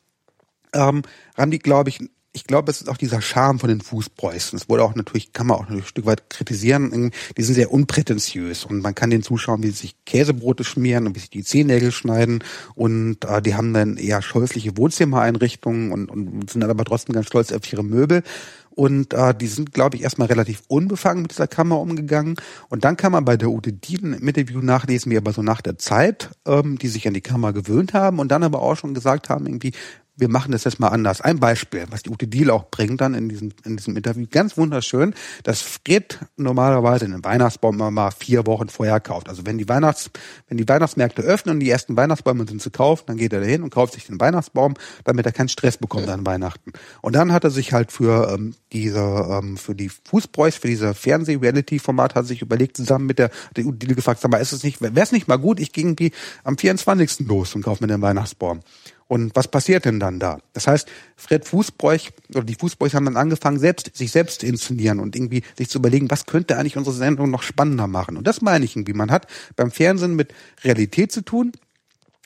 ähm, 0.72 1.02
haben 1.36 1.50
die, 1.50 1.58
glaube 1.58 1.90
ich, 1.90 2.00
ich 2.32 2.44
glaube, 2.44 2.70
es 2.70 2.80
ist 2.80 2.88
auch 2.88 2.96
dieser 2.96 3.22
Charme 3.22 3.58
von 3.58 3.68
den 3.68 3.80
Fußpreußen. 3.80 4.56
Es 4.56 4.68
wurde 4.68 4.84
auch 4.84 4.94
natürlich, 4.94 5.32
kann 5.32 5.46
man 5.46 5.56
auch 5.56 5.68
ein 5.68 5.82
Stück 5.82 6.06
weit 6.06 6.28
kritisieren. 6.30 7.10
Die 7.36 7.42
sind 7.42 7.54
sehr 7.54 7.72
unprätentiös 7.72 8.64
und 8.64 8.80
man 8.80 8.94
kann 8.94 9.10
den 9.10 9.22
zuschauen, 9.22 9.62
wie 9.62 9.68
sie 9.68 9.78
sich 9.78 10.04
Käsebrote 10.04 10.62
schmieren 10.62 11.06
und 11.06 11.16
wie 11.16 11.20
sie 11.20 11.30
die 11.30 11.42
Zehennägel 11.42 11.90
schneiden 11.90 12.44
und 12.74 13.24
äh, 13.24 13.40
die 13.40 13.54
haben 13.54 13.72
dann 13.72 13.96
eher 13.96 14.22
scheußliche 14.22 14.76
Wohnzimmereinrichtungen 14.76 15.90
und, 15.90 16.10
und 16.10 16.50
sind 16.50 16.60
dann 16.60 16.70
aber 16.70 16.84
trotzdem 16.84 17.14
ganz 17.14 17.26
stolz 17.26 17.52
auf 17.52 17.70
ihre 17.72 17.82
Möbel. 17.82 18.22
Und 18.70 19.12
äh, 19.12 19.34
die 19.34 19.48
sind, 19.48 19.72
glaube 19.72 19.96
ich, 19.96 20.04
erstmal 20.04 20.28
relativ 20.28 20.62
unbefangen 20.68 21.22
mit 21.22 21.32
dieser 21.32 21.48
Kamera 21.48 21.80
umgegangen. 21.80 22.36
Und 22.68 22.84
dann 22.84 22.96
kann 22.96 23.10
man 23.10 23.24
bei 23.24 23.36
der 23.36 23.50
Ute 23.50 23.72
Dieden 23.72 24.12
im 24.12 24.28
Interview 24.28 24.60
nachlesen, 24.60 25.10
wie 25.10 25.16
aber 25.16 25.32
so 25.32 25.42
nach 25.42 25.60
der 25.60 25.78
Zeit, 25.78 26.30
ähm, 26.46 26.78
die 26.78 26.86
sich 26.86 27.08
an 27.08 27.14
die 27.14 27.20
Kamera 27.20 27.50
gewöhnt 27.50 27.92
haben 27.92 28.20
und 28.20 28.28
dann 28.28 28.44
aber 28.44 28.62
auch 28.62 28.76
schon 28.76 28.94
gesagt 28.94 29.30
haben, 29.30 29.46
irgendwie, 29.46 29.72
wir 30.18 30.28
machen 30.28 30.52
das 30.52 30.64
jetzt 30.64 30.80
mal 30.80 30.88
anders. 30.88 31.20
Ein 31.20 31.38
Beispiel, 31.38 31.86
was 31.90 32.02
die 32.02 32.10
Ute 32.10 32.26
Diel 32.26 32.50
auch 32.50 32.68
bringt 32.70 33.00
dann 33.00 33.14
in 33.14 33.28
diesem, 33.28 33.52
in 33.64 33.76
diesem 33.76 33.96
Interview, 33.96 34.26
ganz 34.30 34.56
wunderschön, 34.56 35.14
dass 35.44 35.62
Fred 35.62 36.18
normalerweise 36.36 37.04
einen 37.04 37.24
Weihnachtsbaum 37.24 37.76
mal 37.76 38.10
vier 38.10 38.46
Wochen 38.46 38.68
vorher 38.68 38.98
kauft. 38.98 39.28
Also 39.28 39.46
wenn 39.46 39.58
die 39.58 39.68
Weihnachts, 39.68 40.10
wenn 40.48 40.58
die 40.58 40.68
Weihnachtsmärkte 40.68 41.22
öffnen 41.22 41.54
und 41.54 41.60
die 41.60 41.70
ersten 41.70 41.96
Weihnachtsbäume 41.96 42.46
sind 42.48 42.60
zu 42.60 42.70
kaufen, 42.70 43.04
dann 43.06 43.16
geht 43.16 43.32
er 43.32 43.40
dahin 43.40 43.62
und 43.62 43.70
kauft 43.70 43.94
sich 43.94 44.06
den 44.06 44.20
Weihnachtsbaum, 44.20 44.74
damit 45.04 45.24
er 45.24 45.32
keinen 45.32 45.48
Stress 45.48 45.76
bekommt 45.76 46.08
an 46.08 46.26
Weihnachten. 46.26 46.72
Und 47.00 47.14
dann 47.14 47.32
hat 47.32 47.44
er 47.44 47.50
sich 47.50 47.72
halt 47.72 47.92
für 47.92 48.32
ähm, 48.32 48.54
diese, 48.72 48.98
ähm, 48.98 49.56
für 49.56 49.76
die 49.76 49.88
Fußbräuchs, 49.88 50.56
für 50.56 50.68
diese 50.68 50.94
Fernseh-Reality-Format 50.94 52.16
hat 52.16 52.26
sich 52.26 52.42
überlegt, 52.42 52.76
zusammen 52.76 53.06
mit 53.06 53.20
der, 53.20 53.30
der 53.56 53.66
Ute 53.66 53.78
Diel 53.78 53.94
gefragt, 53.94 54.20
sag 54.20 54.32
mal, 54.32 54.38
ist 54.38 54.52
es 54.52 54.64
nicht, 54.64 54.80
wäre 54.80 55.00
es 55.00 55.12
nicht 55.12 55.28
mal 55.28 55.36
gut, 55.36 55.60
ich 55.60 55.72
ging 55.72 55.96
wie 55.98 56.10
am 56.42 56.58
24. 56.58 57.26
los 57.28 57.54
und 57.54 57.62
kaufe 57.62 57.84
mir 57.84 57.88
den 57.88 58.02
Weihnachtsbaum. 58.02 58.60
Und 59.08 59.34
was 59.34 59.48
passiert 59.48 59.86
denn 59.86 59.98
dann 59.98 60.20
da? 60.20 60.38
Das 60.52 60.66
heißt, 60.66 60.86
Fred 61.16 61.46
Fußbräuch 61.46 62.10
oder 62.28 62.44
die 62.44 62.54
Fußbräuchs 62.54 62.94
haben 62.94 63.06
dann 63.06 63.16
angefangen, 63.16 63.58
selbst, 63.58 63.96
sich 63.96 64.12
selbst 64.12 64.40
zu 64.40 64.46
inszenieren 64.46 65.00
und 65.00 65.16
irgendwie 65.16 65.42
sich 65.56 65.70
zu 65.70 65.78
überlegen, 65.78 66.10
was 66.10 66.26
könnte 66.26 66.58
eigentlich 66.58 66.76
unsere 66.76 66.94
Sendung 66.94 67.30
noch 67.30 67.42
spannender 67.42 67.86
machen. 67.86 68.18
Und 68.18 68.26
das 68.26 68.42
meine 68.42 68.66
ich 68.66 68.76
irgendwie. 68.76 68.92
Man 68.92 69.10
hat 69.10 69.26
beim 69.56 69.70
Fernsehen 69.70 70.14
mit 70.14 70.34
Realität 70.62 71.10
zu 71.10 71.22
tun. 71.22 71.52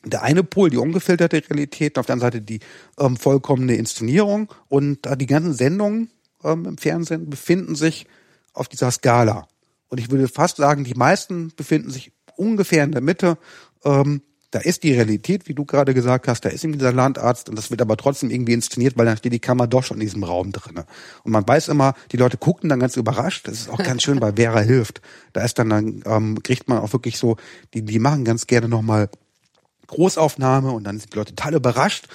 Der 0.04 0.22
eine 0.24 0.42
Pol, 0.42 0.70
die 0.70 0.76
ungefilterte 0.76 1.48
Realität, 1.48 1.96
auf 1.96 2.06
der 2.06 2.14
anderen 2.14 2.32
Seite 2.32 2.42
die 2.42 2.58
ähm, 2.98 3.16
vollkommene 3.16 3.76
Inszenierung. 3.76 4.52
Und 4.68 5.06
äh, 5.06 5.16
die 5.16 5.26
ganzen 5.26 5.54
Sendungen 5.54 6.10
ähm, 6.42 6.66
im 6.66 6.78
Fernsehen 6.78 7.30
befinden 7.30 7.76
sich 7.76 8.08
auf 8.54 8.66
dieser 8.66 8.90
Skala. 8.90 9.46
Und 9.88 9.98
ich 9.98 10.10
würde 10.10 10.26
fast 10.26 10.56
sagen, 10.56 10.82
die 10.82 10.94
meisten 10.94 11.52
befinden 11.54 11.90
sich 11.90 12.10
ungefähr 12.34 12.82
in 12.82 12.90
der 12.90 13.02
Mitte. 13.02 13.38
Ähm, 13.84 14.22
da 14.52 14.60
ist 14.60 14.82
die 14.82 14.92
Realität, 14.92 15.48
wie 15.48 15.54
du 15.54 15.64
gerade 15.64 15.94
gesagt 15.94 16.28
hast, 16.28 16.44
da 16.44 16.50
ist 16.50 16.62
irgendwie 16.62 16.78
dieser 16.78 16.92
Landarzt 16.92 17.48
und 17.48 17.56
das 17.56 17.70
wird 17.70 17.80
aber 17.80 17.96
trotzdem 17.96 18.30
irgendwie 18.30 18.52
inszeniert, 18.52 18.98
weil 18.98 19.06
dann 19.06 19.16
steht 19.16 19.32
die 19.32 19.40
Kamera 19.40 19.66
doch 19.66 19.82
schon 19.82 19.96
in 19.96 20.02
diesem 20.02 20.22
Raum 20.24 20.52
drinne. 20.52 20.84
Und 21.24 21.32
man 21.32 21.48
weiß 21.48 21.68
immer, 21.68 21.94
die 22.12 22.18
Leute 22.18 22.36
gucken 22.36 22.68
dann 22.68 22.78
ganz 22.78 22.96
überrascht. 22.96 23.48
Das 23.48 23.54
ist 23.54 23.70
auch 23.70 23.82
ganz 23.82 24.02
schön 24.02 24.20
bei 24.20 24.34
Vera 24.34 24.60
hilft. 24.60 25.00
Da 25.32 25.42
ist 25.42 25.58
dann, 25.58 25.70
dann 25.70 26.02
ähm, 26.04 26.42
kriegt 26.42 26.68
man 26.68 26.78
auch 26.78 26.92
wirklich 26.92 27.16
so, 27.16 27.38
die, 27.72 27.82
die 27.82 27.98
machen 27.98 28.26
ganz 28.26 28.46
gerne 28.46 28.68
nochmal 28.68 29.08
Großaufnahme 29.86 30.70
und 30.70 30.84
dann 30.84 31.00
sind 31.00 31.14
die 31.14 31.18
Leute 31.18 31.34
total 31.34 31.54
überrascht. 31.54 32.08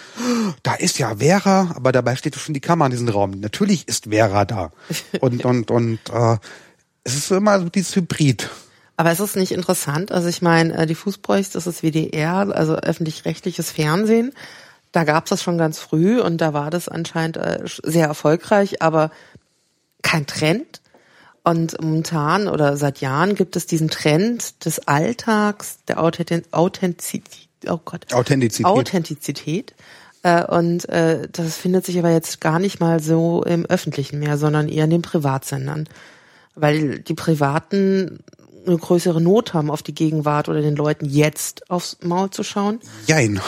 Da 0.62 0.76
ist 0.76 1.00
ja 1.00 1.16
Vera, 1.18 1.72
aber 1.76 1.92
dabei 1.92 2.16
steht 2.16 2.36
schon 2.36 2.54
die 2.54 2.62
Kamera 2.62 2.86
in 2.86 2.92
diesem 2.92 3.10
Raum. 3.10 3.32
Natürlich 3.32 3.88
ist 3.88 4.06
Vera 4.10 4.46
da. 4.46 4.72
Und, 5.22 5.44
und, 5.44 5.72
und 5.72 6.00
äh, 6.12 6.38
es 7.04 7.16
ist 7.16 7.32
immer 7.32 7.60
so 7.60 7.70
dieses 7.70 7.96
Hybrid. 7.96 8.50
Aber 8.98 9.12
es 9.12 9.20
ist 9.20 9.36
nicht 9.36 9.52
interessant. 9.52 10.12
Also 10.12 10.28
ich 10.28 10.42
meine, 10.42 10.76
äh, 10.76 10.86
die 10.88 10.96
Fußbräuchs, 10.96 11.52
das 11.52 11.68
ist 11.68 11.84
WDR, 11.84 12.50
also 12.54 12.76
öffentlich-rechtliches 12.76 13.72
Fernsehen. 13.72 14.34
Da 14.92 15.04
gab 15.04 15.26
es 15.26 15.30
das 15.30 15.44
schon 15.44 15.60
ganz 15.60 15.78
früh 15.78 16.20
und 16.20 16.42
da 16.42 16.54
war 16.54 16.72
das 16.72 16.90
anscheinend 16.90 17.38
äh, 17.38 17.60
sehr 17.84 18.08
erfolgreich, 18.08 18.82
aber 18.82 19.12
kein 20.02 20.26
Trend. 20.26 20.82
Und 21.44 21.80
momentan 21.80 22.48
oder 22.48 22.76
seit 22.76 23.00
Jahren 23.00 23.36
gibt 23.36 23.56
es 23.56 23.68
diesen 23.68 23.90
Trend 23.90 24.66
des 24.66 24.88
Alltags, 24.88 25.78
der 25.88 26.02
Authentizität. 26.02 27.50
Oh 27.70 27.80
Gott. 27.86 28.12
Authentizität. 28.14 28.66
Authentizität. 28.66 29.76
Äh, 30.24 30.44
und 30.44 30.88
das 30.90 31.56
findet 31.56 31.86
sich 31.86 32.00
aber 32.00 32.10
jetzt 32.10 32.42
gar 32.42 32.60
nicht 32.60 32.80
mal 32.80 33.00
so 33.00 33.44
im 33.44 33.66
Öffentlichen 33.66 34.20
mehr, 34.20 34.38
sondern 34.38 34.68
eher 34.68 34.86
in 34.86 34.90
den 34.90 35.02
Privatsendern. 35.04 35.88
Weil 36.56 37.00
die 37.00 37.14
Privaten 37.14 38.20
eine 38.66 38.78
größere 38.78 39.22
Not 39.22 39.54
haben 39.54 39.70
auf 39.72 39.84
die 39.84 39.94
Gegenwart 39.94 40.50
oder 40.50 40.62
den 40.62 40.76
Leuten 40.76 41.06
jetzt 41.06 41.70
aufs 41.70 41.98
Maul 42.04 42.30
zu 42.30 42.44
schauen? 42.44 42.80
Jein. 43.06 43.40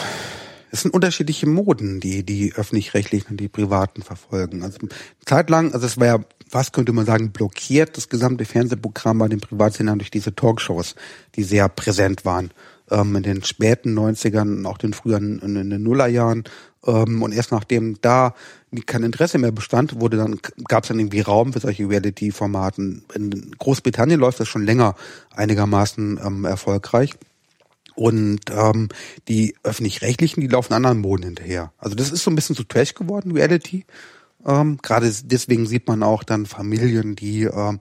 Es 0.72 0.82
sind 0.82 0.94
unterschiedliche 0.94 1.48
Moden, 1.48 1.98
die 1.98 2.24
die 2.24 2.52
öffentlich-rechtlichen 2.54 3.32
und 3.32 3.36
die 3.38 3.48
privaten 3.48 4.02
verfolgen. 4.02 4.62
Also 4.62 4.78
zeitlang, 5.24 5.74
also 5.74 5.86
es 5.86 5.98
war 5.98 6.06
ja, 6.06 6.20
was 6.50 6.70
könnte 6.70 6.92
man 6.92 7.06
sagen, 7.06 7.32
blockiert 7.32 7.96
das 7.96 8.08
gesamte 8.08 8.44
Fernsehprogramm 8.44 9.18
bei 9.18 9.28
den 9.28 9.40
Privatsendern 9.40 9.98
durch 9.98 10.12
diese 10.12 10.34
Talkshows, 10.34 10.94
die 11.34 11.42
sehr 11.42 11.68
präsent 11.68 12.24
waren 12.24 12.52
ähm, 12.90 13.16
in 13.16 13.22
den 13.22 13.42
späten 13.42 13.98
90ern, 13.98 14.66
auch 14.66 14.78
den 14.78 14.92
früheren 14.92 15.40
in 15.40 15.70
den 15.70 15.82
Nullerjahren. 15.82 16.44
Ähm, 16.86 17.22
und 17.22 17.32
erst 17.32 17.52
nachdem 17.52 18.00
da 18.00 18.34
kein 18.86 19.02
Interesse 19.02 19.38
mehr 19.38 19.52
bestand, 19.52 20.00
wurde 20.00 20.16
dann 20.16 20.38
gab 20.68 20.84
es 20.84 20.88
dann 20.88 20.98
irgendwie 20.98 21.20
Raum 21.20 21.52
für 21.52 21.60
solche 21.60 21.88
Reality-Formaten. 21.88 23.04
In 23.14 23.50
Großbritannien 23.58 24.20
läuft 24.20 24.40
das 24.40 24.48
schon 24.48 24.64
länger 24.64 24.94
einigermaßen 25.34 26.20
ähm, 26.24 26.44
erfolgreich. 26.44 27.14
Und 27.96 28.40
ähm, 28.50 28.88
die 29.28 29.56
öffentlich-rechtlichen, 29.62 30.40
die 30.40 30.46
laufen 30.46 30.72
anderen 30.72 31.00
Moden 31.00 31.24
hinterher. 31.24 31.72
Also 31.76 31.96
das 31.96 32.12
ist 32.12 32.22
so 32.22 32.30
ein 32.30 32.34
bisschen 32.34 32.56
zu 32.56 32.64
Trash 32.64 32.94
geworden, 32.94 33.32
Reality. 33.32 33.84
Ähm, 34.46 34.78
Gerade 34.80 35.12
deswegen 35.24 35.66
sieht 35.66 35.86
man 35.86 36.02
auch 36.02 36.22
dann 36.22 36.46
Familien, 36.46 37.16
die 37.16 37.42
ähm, 37.42 37.80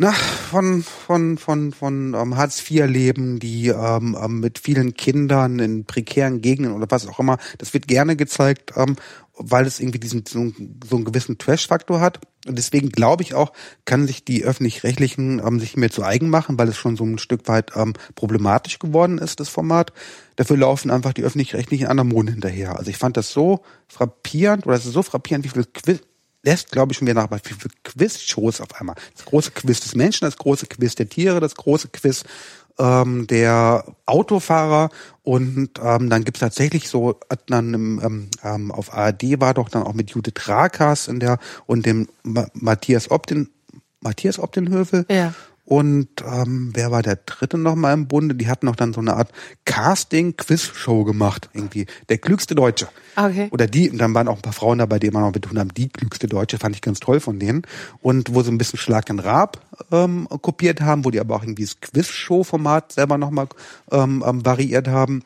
na, 0.00 0.12
von, 0.12 0.84
von, 0.84 1.38
von, 1.38 1.72
von 1.72 2.14
ähm, 2.14 2.36
Hartz 2.36 2.62
IV 2.70 2.86
leben, 2.86 3.40
die 3.40 3.66
ähm, 3.66 4.16
ähm, 4.20 4.38
mit 4.38 4.60
vielen 4.60 4.94
Kindern 4.94 5.58
in 5.58 5.86
prekären 5.86 6.40
Gegenden 6.40 6.72
oder 6.72 6.86
was 6.88 7.08
auch 7.08 7.18
immer. 7.18 7.38
Das 7.58 7.74
wird 7.74 7.88
gerne 7.88 8.14
gezeigt, 8.14 8.74
ähm, 8.76 8.94
weil 9.34 9.66
es 9.66 9.80
irgendwie 9.80 9.98
diesen 9.98 10.24
so, 10.24 10.52
so 10.88 10.96
einen 10.96 11.04
gewissen 11.04 11.38
Trash-Faktor 11.38 12.00
hat. 12.00 12.20
Und 12.46 12.56
deswegen 12.56 12.90
glaube 12.90 13.24
ich 13.24 13.34
auch, 13.34 13.52
kann 13.86 14.06
sich 14.06 14.24
die 14.24 14.44
öffentlich-rechtlichen 14.44 15.42
ähm, 15.44 15.58
sich 15.58 15.76
mehr 15.76 15.90
zu 15.90 16.04
eigen 16.04 16.30
machen, 16.30 16.60
weil 16.60 16.68
es 16.68 16.76
schon 16.76 16.94
so 16.94 17.02
ein 17.02 17.18
Stück 17.18 17.48
weit 17.48 17.72
ähm, 17.74 17.94
problematisch 18.14 18.78
geworden 18.78 19.18
ist, 19.18 19.40
das 19.40 19.48
Format. 19.48 19.92
Dafür 20.36 20.58
laufen 20.58 20.92
einfach 20.92 21.12
die 21.12 21.24
öffentlich-rechtlichen 21.24 21.88
anderen 21.88 22.10
Mond 22.10 22.30
hinterher. 22.30 22.78
Also 22.78 22.88
ich 22.88 22.98
fand 22.98 23.16
das 23.16 23.32
so 23.32 23.64
frappierend, 23.88 24.64
oder 24.64 24.76
es 24.76 24.86
ist 24.86 24.92
so 24.92 25.02
frappierend, 25.02 25.44
wie 25.44 25.48
viel 25.48 25.64
Quiz 25.64 26.02
lässt, 26.48 26.72
glaube 26.72 26.92
ich, 26.92 26.98
schon 26.98 27.06
wieder 27.06 27.22
nach, 27.22 27.30
wie 27.30 27.38
viele 27.54 27.74
Quiz-Shows 27.84 28.60
auf 28.60 28.80
einmal. 28.80 28.96
Das 29.14 29.26
große 29.26 29.50
Quiz 29.50 29.80
des 29.80 29.94
Menschen, 29.94 30.24
das 30.24 30.38
große 30.38 30.66
Quiz 30.66 30.94
der 30.94 31.08
Tiere, 31.08 31.40
das 31.40 31.54
große 31.54 31.88
Quiz 31.88 32.24
ähm, 32.78 33.26
der 33.26 33.84
Autofahrer 34.06 34.88
und 35.22 35.70
ähm, 35.82 36.08
dann 36.08 36.24
gibt's 36.24 36.40
tatsächlich 36.40 36.88
so, 36.88 37.20
dann 37.46 37.74
im, 37.74 38.00
ähm, 38.02 38.30
ähm 38.42 38.70
auf 38.70 38.94
ARD 38.94 39.40
war 39.40 39.52
doch 39.52 39.68
dann 39.68 39.82
auch 39.82 39.94
mit 39.94 40.10
Judith 40.10 40.48
Rakas 40.48 41.08
in 41.08 41.20
der 41.20 41.38
und 41.66 41.84
dem 41.84 42.08
Ma 42.22 42.46
Matthias 42.54 43.10
Obden, 43.10 43.50
Matthias 44.00 44.38
Obdenhövel. 44.38 45.04
Ja. 45.10 45.34
Und 45.68 46.08
ähm, 46.26 46.70
wer 46.72 46.90
war 46.90 47.02
der 47.02 47.16
dritte 47.16 47.58
nochmal 47.58 47.92
im 47.92 48.08
Bunde? 48.08 48.34
Die 48.34 48.48
hatten 48.48 48.64
noch 48.64 48.74
dann 48.74 48.94
so 48.94 49.00
eine 49.00 49.16
Art 49.16 49.30
Casting-Quiz-Show 49.66 51.04
gemacht, 51.04 51.50
irgendwie. 51.52 51.84
Der 52.08 52.16
klügste 52.16 52.54
Deutsche. 52.54 52.88
Okay. 53.16 53.48
Oder 53.50 53.66
die, 53.66 53.90
und 53.90 53.98
dann 53.98 54.14
waren 54.14 54.28
auch 54.28 54.36
ein 54.36 54.40
paar 54.42 54.54
Frauen 54.54 54.78
dabei, 54.78 54.98
die 54.98 55.08
immer 55.08 55.20
noch 55.20 55.32
betont 55.32 55.58
haben, 55.58 55.74
die 55.74 55.90
klügste 55.90 56.26
Deutsche, 56.26 56.56
fand 56.56 56.74
ich 56.74 56.80
ganz 56.80 57.00
toll 57.00 57.20
von 57.20 57.38
denen. 57.38 57.66
Und 58.00 58.34
wo 58.34 58.42
sie 58.42 58.50
ein 58.50 58.56
bisschen 58.56 58.78
Schlag 58.78 59.04
den 59.04 59.18
Rab 59.18 59.60
ähm, 59.92 60.26
kopiert 60.40 60.80
haben, 60.80 61.04
wo 61.04 61.10
die 61.10 61.20
aber 61.20 61.36
auch 61.36 61.42
irgendwie 61.42 61.66
das 61.66 61.78
Quiz-Show-Format 61.82 62.92
selber 62.92 63.18
nochmal 63.18 63.48
ähm, 63.90 64.24
ähm, 64.26 64.46
variiert 64.46 64.88
haben. 64.88 65.22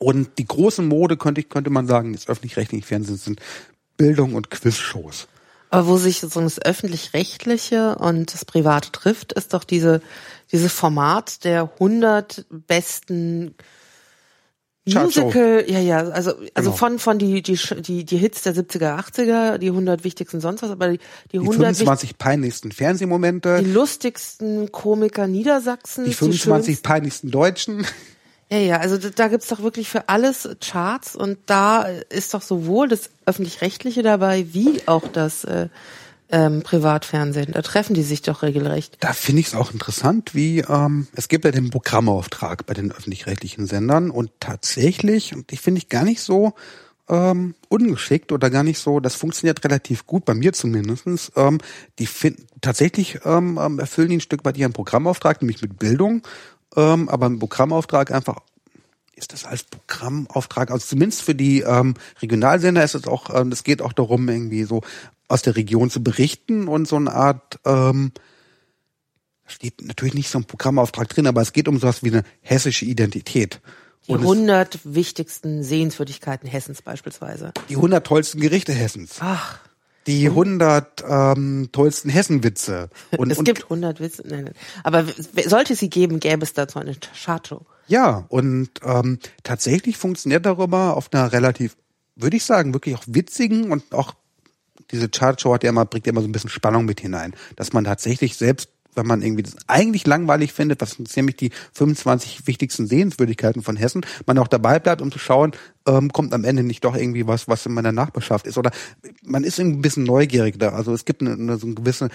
Und 0.00 0.36
die 0.38 0.46
große 0.46 0.82
Mode, 0.82 1.16
könnte, 1.16 1.42
ich, 1.42 1.48
könnte 1.48 1.70
man 1.70 1.86
sagen, 1.86 2.12
des 2.12 2.26
öffentlich-rechtlichen 2.26 2.84
Fernsehens 2.84 3.22
sind 3.22 3.40
Bildung 3.96 4.34
und 4.34 4.50
Quiz-Shows. 4.50 5.28
Aber 5.70 5.86
wo 5.86 5.96
sich 5.96 6.20
so 6.20 6.40
das 6.40 6.60
öffentlich-rechtliche 6.60 7.94
und 7.96 8.34
das 8.34 8.44
Private 8.44 8.90
trifft, 8.90 9.32
ist 9.32 9.54
doch 9.54 9.64
diese, 9.64 10.02
dieses 10.50 10.72
Format 10.72 11.44
der 11.44 11.70
100 11.78 12.46
besten 12.50 13.54
Musical, 14.86 15.64
ja, 15.68 15.78
ja, 15.78 15.98
also, 15.98 16.32
also 16.54 16.70
genau. 16.70 16.72
von, 16.72 16.98
von 16.98 17.18
die, 17.18 17.42
die, 17.42 17.58
die, 17.80 18.04
die 18.04 18.16
Hits 18.16 18.42
der 18.42 18.54
70er, 18.54 18.98
80er, 18.98 19.58
die 19.58 19.68
100 19.68 20.04
wichtigsten 20.04 20.40
sonst 20.40 20.62
was, 20.62 20.70
aber 20.70 20.88
die, 20.88 20.98
die, 20.98 21.32
die 21.32 21.38
100 21.38 21.76
25 21.76 22.18
peinlichsten 22.18 22.72
Fernsehmomente. 22.72 23.62
Die 23.62 23.70
lustigsten 23.70 24.72
Komiker 24.72 25.26
Niedersachsens. 25.26 26.08
Die 26.08 26.14
25 26.14 26.76
die 26.76 26.82
peinlichsten 26.82 27.30
Deutschen. 27.30 27.86
Ja, 28.50 28.58
ja, 28.58 28.76
also 28.78 28.98
da 28.98 29.28
gibt's 29.28 29.46
doch 29.46 29.62
wirklich 29.62 29.88
für 29.88 30.08
alles 30.08 30.48
Charts 30.60 31.14
und 31.14 31.38
da 31.46 31.82
ist 31.82 32.34
doch 32.34 32.42
sowohl 32.42 32.88
das 32.88 33.10
öffentlich-rechtliche 33.24 34.02
dabei 34.02 34.52
wie 34.52 34.82
auch 34.86 35.06
das 35.06 35.44
äh, 35.44 35.68
ähm, 36.30 36.62
Privatfernsehen. 36.62 37.52
Da 37.52 37.62
treffen 37.62 37.94
die 37.94 38.02
sich 38.02 38.22
doch 38.22 38.42
regelrecht. 38.42 38.96
Da 39.00 39.12
finde 39.12 39.40
ich 39.40 39.48
es 39.48 39.54
auch 39.54 39.72
interessant, 39.72 40.34
wie 40.34 40.60
ähm, 40.60 41.06
es 41.14 41.28
gibt 41.28 41.44
ja 41.44 41.52
den 41.52 41.70
Programmauftrag 41.70 42.66
bei 42.66 42.74
den 42.74 42.90
öffentlich-rechtlichen 42.90 43.66
Sendern 43.66 44.10
und 44.10 44.32
tatsächlich, 44.40 45.34
und 45.34 45.52
ich 45.52 45.60
finde 45.60 45.78
ich 45.78 45.88
gar 45.88 46.04
nicht 46.04 46.20
so 46.20 46.54
ähm, 47.08 47.54
ungeschickt 47.68 48.32
oder 48.32 48.50
gar 48.50 48.64
nicht 48.64 48.78
so, 48.78 48.98
das 48.98 49.14
funktioniert 49.14 49.64
relativ 49.64 50.06
gut, 50.06 50.24
bei 50.24 50.34
mir 50.34 50.52
zumindestens. 50.52 51.30
Ähm, 51.36 51.58
die 52.00 52.06
find, 52.06 52.38
tatsächlich 52.60 53.20
ähm, 53.24 53.60
ähm 53.60 53.78
erfüllen 53.78 54.08
die 54.08 54.16
ein 54.16 54.20
Stück 54.20 54.44
weit 54.44 54.56
ihren 54.56 54.72
Programmauftrag, 54.72 55.40
nämlich 55.40 55.62
mit 55.62 55.78
Bildung 55.78 56.22
ähm, 56.76 57.08
aber 57.08 57.26
ein 57.26 57.38
Programmauftrag 57.38 58.10
einfach 58.10 58.36
ist 59.14 59.32
das 59.32 59.44
als 59.44 59.64
Programmauftrag, 59.64 60.70
also 60.70 60.86
zumindest 60.86 61.22
für 61.22 61.34
die 61.34 61.60
ähm, 61.60 61.94
Regionalsender 62.22 62.82
ist 62.82 62.94
es 62.94 63.06
auch, 63.06 63.28
ähm, 63.34 63.52
es 63.52 63.64
geht 63.64 63.82
auch 63.82 63.92
darum, 63.92 64.28
irgendwie 64.28 64.64
so 64.64 64.82
aus 65.28 65.42
der 65.42 65.56
Region 65.56 65.90
zu 65.90 66.02
berichten 66.02 66.68
und 66.68 66.88
so 66.88 66.96
eine 66.96 67.12
Art, 67.12 67.58
ähm, 67.64 68.12
steht 69.46 69.82
natürlich 69.82 70.14
nicht 70.14 70.30
so 70.30 70.38
ein 70.38 70.44
Programmauftrag 70.44 71.08
drin, 71.08 71.26
aber 71.26 71.42
es 71.42 71.52
geht 71.52 71.68
um 71.68 71.78
sowas 71.78 72.02
wie 72.02 72.08
eine 72.08 72.24
hessische 72.40 72.84
Identität. 72.84 73.60
Die 74.08 74.14
100 74.14 74.80
wichtigsten 74.84 75.62
Sehenswürdigkeiten 75.62 76.48
Hessens 76.48 76.82
beispielsweise. 76.82 77.52
Die 77.68 77.76
100 77.76 78.04
tollsten 78.04 78.40
Gerichte 78.40 78.72
Hessens. 78.72 79.16
Ach 79.20 79.60
die 80.06 80.26
100 80.26 81.04
ähm, 81.06 81.68
tollsten 81.72 82.10
Hessenwitze. 82.10 82.88
Und, 83.16 83.30
es 83.30 83.42
gibt 83.44 83.64
100 83.64 84.00
Witze, 84.00 84.22
nein, 84.26 84.44
nein. 84.44 84.54
Aber 84.82 85.04
sollte 85.46 85.76
sie 85.76 85.90
geben, 85.90 86.20
gäbe 86.20 86.42
es 86.42 86.52
dazu 86.52 86.78
eine 86.78 86.96
Chartshow. 87.14 87.66
Ja, 87.86 88.24
und 88.28 88.70
ähm, 88.82 89.18
tatsächlich 89.42 89.96
funktioniert 89.96 90.46
darüber 90.46 90.96
auf 90.96 91.12
einer 91.12 91.32
relativ, 91.32 91.76
würde 92.16 92.36
ich 92.36 92.44
sagen, 92.44 92.72
wirklich 92.72 92.94
auch 92.94 93.04
witzigen 93.06 93.72
und 93.72 93.92
auch 93.92 94.14
diese 94.90 95.08
Chartshow 95.08 95.54
hat 95.54 95.64
ja 95.64 95.70
immer, 95.70 95.84
bringt 95.84 96.06
ja 96.06 96.12
immer 96.12 96.22
so 96.22 96.28
ein 96.28 96.32
bisschen 96.32 96.50
Spannung 96.50 96.84
mit 96.84 97.00
hinein, 97.00 97.34
dass 97.56 97.72
man 97.72 97.84
tatsächlich 97.84 98.36
selbst 98.36 98.70
wenn 98.94 99.06
man 99.06 99.22
irgendwie 99.22 99.42
das 99.42 99.56
eigentlich 99.66 100.06
langweilig 100.06 100.52
findet, 100.52 100.80
was 100.80 100.92
sind 100.92 101.14
nämlich 101.16 101.36
die 101.36 101.50
25 101.72 102.46
wichtigsten 102.46 102.86
Sehenswürdigkeiten 102.86 103.62
von 103.62 103.76
Hessen, 103.76 104.04
man 104.26 104.38
auch 104.38 104.48
dabei 104.48 104.78
bleibt, 104.78 105.02
um 105.02 105.12
zu 105.12 105.18
schauen, 105.18 105.52
ähm, 105.86 106.12
kommt 106.12 106.32
am 106.32 106.44
Ende 106.44 106.62
nicht 106.62 106.84
doch 106.84 106.96
irgendwie 106.96 107.26
was, 107.26 107.48
was 107.48 107.66
in 107.66 107.72
meiner 107.72 107.92
Nachbarschaft 107.92 108.46
ist. 108.46 108.58
Oder 108.58 108.70
man 109.22 109.44
ist 109.44 109.58
irgendwie 109.58 109.78
ein 109.78 109.82
bisschen 109.82 110.04
neugierig 110.04 110.58
da. 110.58 110.70
Also 110.70 110.92
es 110.92 111.04
gibt 111.04 111.22
eine, 111.22 111.32
eine, 111.32 111.56
so 111.56 111.66
ein 111.66 111.74
gewisse, 111.74 112.08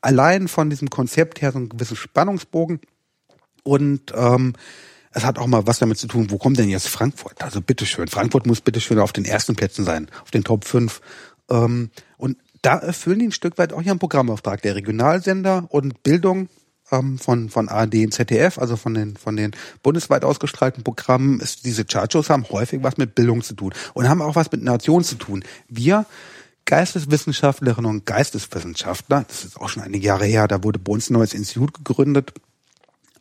allein 0.00 0.48
von 0.48 0.70
diesem 0.70 0.90
Konzept 0.90 1.40
her 1.42 1.52
so 1.52 1.58
einen 1.58 1.68
gewissen 1.68 1.96
Spannungsbogen. 1.96 2.80
Und 3.62 4.12
ähm, 4.14 4.54
es 5.10 5.24
hat 5.24 5.38
auch 5.38 5.46
mal 5.46 5.66
was 5.66 5.78
damit 5.78 5.98
zu 5.98 6.08
tun, 6.08 6.30
wo 6.30 6.38
kommt 6.38 6.58
denn 6.58 6.68
jetzt 6.68 6.88
Frankfurt? 6.88 7.42
Also 7.42 7.62
bitteschön. 7.62 8.06
Frankfurt 8.08 8.46
muss 8.46 8.60
bitteschön 8.60 8.98
auf 8.98 9.12
den 9.12 9.24
ersten 9.24 9.56
Plätzen 9.56 9.84
sein, 9.84 10.08
auf 10.22 10.30
den 10.30 10.44
Top 10.44 10.64
5. 10.64 11.00
Ähm, 11.50 11.90
und 12.18 12.36
da 12.66 12.78
erfüllen 12.78 13.20
die 13.20 13.26
ein 13.26 13.32
Stück 13.32 13.58
weit 13.58 13.72
auch 13.72 13.82
ihren 13.82 14.00
Programmauftrag. 14.00 14.60
Der 14.62 14.74
Regionalsender 14.74 15.66
und 15.68 16.02
Bildung 16.02 16.48
ähm, 16.90 17.16
von, 17.16 17.48
von 17.48 17.68
ARD 17.68 17.94
und 18.06 18.12
ZDF, 18.12 18.58
also 18.58 18.74
von 18.74 18.92
den, 18.94 19.16
von 19.16 19.36
den 19.36 19.52
bundesweit 19.84 20.24
ausgestrahlten 20.24 20.82
Programmen, 20.82 21.38
ist, 21.38 21.64
diese 21.64 21.84
Chartshows 21.84 22.28
haben 22.28 22.44
häufig 22.50 22.82
was 22.82 22.96
mit 22.96 23.14
Bildung 23.14 23.42
zu 23.42 23.54
tun 23.54 23.72
und 23.94 24.08
haben 24.08 24.20
auch 24.20 24.34
was 24.34 24.50
mit 24.50 24.64
Nation 24.64 25.04
zu 25.04 25.14
tun. 25.14 25.44
Wir 25.68 26.06
Geisteswissenschaftlerinnen 26.64 27.88
und 27.88 28.06
Geisteswissenschaftler, 28.06 29.24
das 29.28 29.44
ist 29.44 29.60
auch 29.60 29.68
schon 29.68 29.84
einige 29.84 30.04
Jahre 30.04 30.24
her, 30.24 30.48
da 30.48 30.64
wurde 30.64 30.80
bei 30.80 30.90
uns 30.90 31.08
ein 31.08 31.12
neues 31.12 31.34
Institut 31.34 31.72
gegründet, 31.72 32.32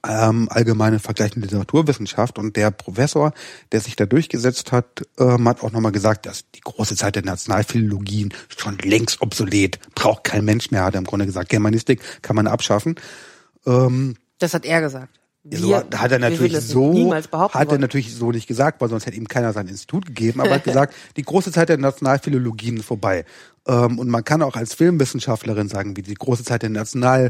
ähm, 0.08 0.48
allgemeine 0.50 1.00
vergleichende 1.00 1.48
Literaturwissenschaft 1.48 2.38
und 2.38 2.56
der 2.56 2.72
Professor, 2.72 3.34
der 3.72 3.80
sich 3.82 3.96
da 3.96 4.06
durchgesetzt 4.06 4.72
hat, 4.72 5.04
ähm, 5.18 5.48
hat 5.48 5.64
auch 5.64 5.72
nochmal 5.72 5.92
gesagt, 5.92 6.26
dass 6.26 6.50
die 6.52 6.62
große 6.62 6.96
Zeit 6.96 7.16
der 7.16 7.24
Nationalphilologien 7.24 8.34
schon 8.56 8.78
längst 8.80 9.22
obsolet, 9.22 9.80
braucht 9.96 10.24
kein 10.24 10.46
Mensch 10.46 10.72
mehr, 10.72 10.84
hat 10.84 10.96
er 10.96 11.00
im 11.00 11.06
Grunde 11.06 11.26
gesagt. 11.26 11.50
Germanistik 11.50 12.02
kann 12.22 12.36
man 12.36 12.48
abschaffen. 12.48 12.96
Ähm, 13.66 14.16
das 14.40 14.54
hat 14.54 14.66
er 14.66 14.82
gesagt. 14.82 15.20
Wir, 15.48 15.60
so 15.60 15.76
hat 15.76 16.12
er 16.12 16.18
natürlich 16.18 16.60
so 16.60 17.14
hat 17.14 17.72
er 17.72 17.78
natürlich 17.78 18.16
so 18.16 18.32
nicht 18.32 18.48
gesagt, 18.48 18.82
weil 18.82 18.90
sonst 18.90 19.06
hätte 19.06 19.16
ihm 19.16 19.28
keiner 19.28 19.54
sein 19.54 19.68
Institut 19.68 20.08
gegeben. 20.08 20.40
Aber 20.40 20.50
er 20.50 20.56
hat 20.56 20.64
gesagt, 20.64 20.96
die 21.18 21.22
große 21.22 21.52
Zeit 21.52 21.70
der 21.70 21.78
Nationalphilologien 21.78 22.78
ist 22.78 22.86
vorbei. 22.86 23.26
Ähm, 23.68 24.00
und 24.00 24.10
man 24.10 24.24
kann 24.24 24.42
auch 24.42 24.56
als 24.56 24.74
Filmwissenschaftlerin 24.74 25.68
sagen, 25.68 25.96
wie 25.98 26.02
die 26.02 26.16
große 26.16 26.44
Zeit 26.44 26.64
der 26.64 26.72
National 26.72 27.30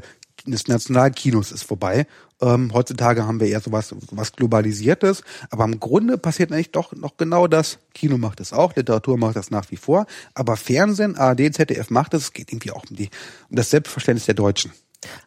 des 0.52 0.68
Nationalkinos 0.68 1.52
ist 1.52 1.64
vorbei. 1.64 2.08
Ähm, 2.42 2.72
heutzutage 2.74 3.26
haben 3.26 3.40
wir 3.40 3.48
eher 3.48 3.62
sowas, 3.62 3.94
was 4.12 4.34
Globalisiertes, 4.34 5.24
aber 5.50 5.64
im 5.64 5.80
Grunde 5.80 6.18
passiert 6.18 6.52
eigentlich 6.52 6.72
doch 6.72 6.92
noch 6.94 7.18
genau 7.18 7.48
das. 7.48 7.80
Kino 7.94 8.18
macht 8.18 8.40
es 8.40 8.54
auch, 8.54 8.76
Literatur 8.76 9.18
macht 9.18 9.36
das 9.36 9.52
nach 9.52 9.72
wie 9.72 9.78
vor, 9.78 10.06
aber 10.34 10.58
Fernsehen, 10.58 11.16
ARD, 11.16 11.54
ZDF 11.54 11.90
macht 11.90 12.14
es. 12.14 12.24
Es 12.24 12.34
geht 12.34 12.52
irgendwie 12.52 12.72
auch 12.72 12.84
um, 12.90 12.96
die, 12.96 13.10
um 13.50 13.56
das 13.56 13.70
Selbstverständnis 13.70 14.26
der 14.26 14.36
Deutschen. 14.36 14.72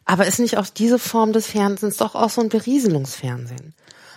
Aber 0.05 0.25
ist 0.27 0.39
nicht 0.39 0.57
auch 0.57 0.67
diese 0.67 0.99
Form 0.99 1.33
des 1.33 1.47
Fernsehens 1.47 1.97
doch 1.97 2.15
auch 2.15 2.29
so 2.29 2.41
ein 2.41 2.49
Berieselungsfernsehen? 2.49 3.73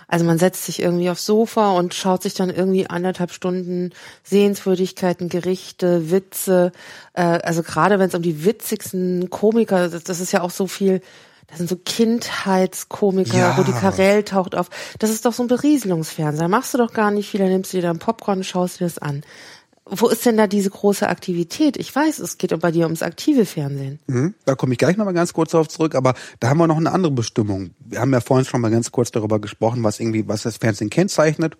Also 0.07 0.25
man 0.25 0.37
setzt 0.37 0.65
sich 0.65 0.81
irgendwie 0.81 1.09
aufs 1.09 1.25
Sofa 1.25 1.71
und 1.71 1.93
schaut 1.93 2.23
sich 2.23 2.33
dann 2.33 2.49
irgendwie 2.49 2.89
anderthalb 2.89 3.31
Stunden 3.31 3.91
Sehenswürdigkeiten, 4.23 5.29
Gerichte, 5.29 6.11
Witze. 6.11 6.71
Äh, 7.13 7.21
also 7.21 7.63
gerade 7.63 7.99
wenn 7.99 8.09
es 8.09 8.15
um 8.15 8.21
die 8.21 8.45
witzigsten 8.45 9.29
Komiker, 9.29 9.89
das, 9.89 10.03
das 10.03 10.19
ist 10.19 10.31
ja 10.31 10.41
auch 10.41 10.51
so 10.51 10.67
viel 10.67 11.01
das 11.47 11.59
sind 11.59 11.69
so 11.69 11.75
Kindheitskomiker, 11.75 13.37
Ja. 13.37 13.55
Rudi 13.55 13.73
Carell 13.73 14.23
taucht 14.23 14.55
auf. 14.55 14.69
Das 14.97 15.11
ist 15.11 15.25
doch 15.25 15.33
so 15.33 15.43
ein 15.43 15.47
Berieselungsfernseher. 15.47 16.47
Machst 16.47 16.73
du 16.73 16.79
doch 16.79 16.93
gar 16.93 17.11
nicht 17.11 17.29
viel, 17.29 17.41
dann 17.41 17.49
nimmst 17.49 17.73
du 17.73 17.77
dir 17.77 17.83
dein 17.83 17.99
Popcorn 17.99 18.39
und 18.39 18.43
schaust 18.43 18.79
dir 18.79 18.85
das 18.85 18.97
an. 18.97 19.23
Wo 19.85 20.07
ist 20.07 20.25
denn 20.25 20.37
da 20.37 20.47
diese 20.47 20.69
große 20.69 21.07
Aktivität? 21.07 21.75
Ich 21.75 21.93
weiß, 21.93 22.19
es 22.19 22.37
geht 22.37 22.57
bei 22.61 22.71
dir 22.71 22.85
ums 22.85 23.03
aktive 23.03 23.45
Fernsehen. 23.45 23.99
Mhm. 24.07 24.33
Da 24.45 24.55
komme 24.55 24.73
ich 24.73 24.79
gleich 24.79 24.95
nochmal 24.95 25.13
ganz 25.13 25.33
kurz 25.33 25.51
darauf 25.51 25.67
zurück, 25.67 25.95
aber 25.95 26.13
da 26.39 26.49
haben 26.49 26.57
wir 26.57 26.67
noch 26.67 26.77
eine 26.77 26.91
andere 26.91 27.11
Bestimmung. 27.11 27.71
Wir 27.79 27.99
haben 27.99 28.13
ja 28.13 28.21
vorhin 28.21 28.45
schon 28.45 28.61
mal 28.61 28.71
ganz 28.71 28.91
kurz 28.91 29.11
darüber 29.11 29.39
gesprochen, 29.39 29.83
was 29.83 29.99
irgendwie, 29.99 30.27
was 30.27 30.43
das 30.43 30.57
Fernsehen 30.57 30.89
kennzeichnet. 30.89 31.57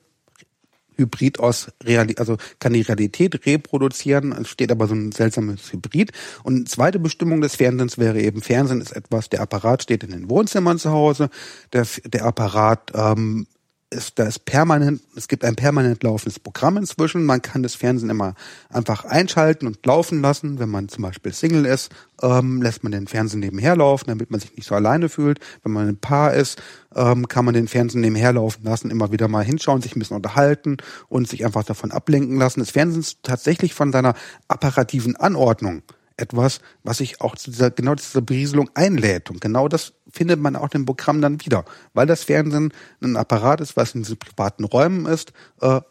Hybrid 0.95 1.39
aus 1.39 1.71
Realität, 1.84 2.19
also 2.19 2.38
kann 2.59 2.74
die 2.74 2.82
Realität 2.82 3.45
reproduzieren, 3.45 4.32
es 4.32 4.47
steht 4.47 4.71
aber 4.71 4.88
so 4.88 4.93
ein 4.93 5.11
seltsames 5.11 5.74
Hybrid. 5.74 6.11
Und 6.43 6.69
zweite 6.69 6.99
Bestimmung 6.99 7.41
des 7.41 7.55
Fernsehens 7.55 7.97
wäre 7.97 8.21
eben, 8.21 8.41
Fernsehen 8.41 8.80
ist 8.80 8.95
etwas, 8.95 9.30
der 9.30 9.41
Apparat 9.41 9.84
steht 9.84 10.03
in 10.03 10.11
den 10.11 10.30
Wohnzimmern 10.30 10.78
zu 10.78 10.91
Hause, 10.91 11.30
der, 11.74 11.88
der 12.05 12.26
Apparat 12.26 12.91
ähm, 12.95 13.47
ist, 13.93 14.19
da 14.19 14.25
ist 14.25 14.45
permanent, 14.45 15.01
es 15.15 15.27
gibt 15.27 15.45
ein 15.45 15.55
permanent 15.55 16.03
laufendes 16.03 16.39
Programm 16.39 16.77
inzwischen. 16.77 17.25
Man 17.25 17.41
kann 17.41 17.63
das 17.63 17.75
Fernsehen 17.75 18.09
immer 18.09 18.35
einfach 18.69 19.05
einschalten 19.05 19.67
und 19.67 19.85
laufen 19.85 20.21
lassen. 20.21 20.59
Wenn 20.59 20.69
man 20.69 20.89
zum 20.89 21.03
Beispiel 21.03 21.33
Single 21.33 21.65
ist, 21.65 21.91
ähm, 22.21 22.61
lässt 22.61 22.83
man 22.83 22.91
den 22.91 23.07
Fernsehen 23.07 23.39
nebenher 23.39 23.75
laufen, 23.75 24.05
damit 24.07 24.31
man 24.31 24.39
sich 24.39 24.55
nicht 24.55 24.67
so 24.67 24.75
alleine 24.75 25.09
fühlt. 25.09 25.39
Wenn 25.63 25.71
man 25.71 25.87
ein 25.87 25.97
Paar 25.97 26.33
ist, 26.33 26.61
ähm, 26.95 27.27
kann 27.27 27.45
man 27.45 27.53
den 27.53 27.67
Fernsehen 27.67 28.01
nebenher 28.01 28.33
laufen 28.33 28.63
lassen, 28.63 28.91
immer 28.91 29.11
wieder 29.11 29.27
mal 29.27 29.43
hinschauen, 29.43 29.81
sich 29.81 29.95
ein 29.95 29.99
bisschen 29.99 30.17
unterhalten 30.17 30.77
und 31.07 31.27
sich 31.27 31.45
einfach 31.45 31.63
davon 31.63 31.91
ablenken 31.91 32.37
lassen. 32.37 32.59
Das 32.59 32.71
Fernsehen 32.71 33.01
ist 33.01 33.19
tatsächlich 33.23 33.73
von 33.73 33.91
seiner 33.91 34.15
apparativen 34.47 35.15
Anordnung 35.15 35.83
etwas, 36.18 36.59
was 36.84 36.97
sich 36.97 37.22
auch 37.22 37.36
zu 37.36 37.51
dieser, 37.51 37.72
genau 37.72 37.95
zu 37.95 38.05
dieser 38.07 38.22
Berieselung 38.22 38.70
einlädt. 38.74 39.30
Und 39.30 39.41
genau 39.41 39.68
das 39.68 39.93
findet 40.11 40.39
man 40.39 40.55
auch 40.55 40.74
im 40.74 40.86
Programm 40.86 41.22
dann 41.22 41.43
wieder. 41.43 41.66
Weil 41.93 42.07
das 42.07 42.24
Fernsehen 42.24 42.74
ein 43.01 43.18
Apparat 43.18 43.61
ist, 43.61 43.76
was 43.76 43.95
in 43.95 44.03
diesen 44.03 44.18
privaten 44.18 44.64
Räumen 44.64 45.05
ist, 45.05 45.34
äh, 45.61 45.82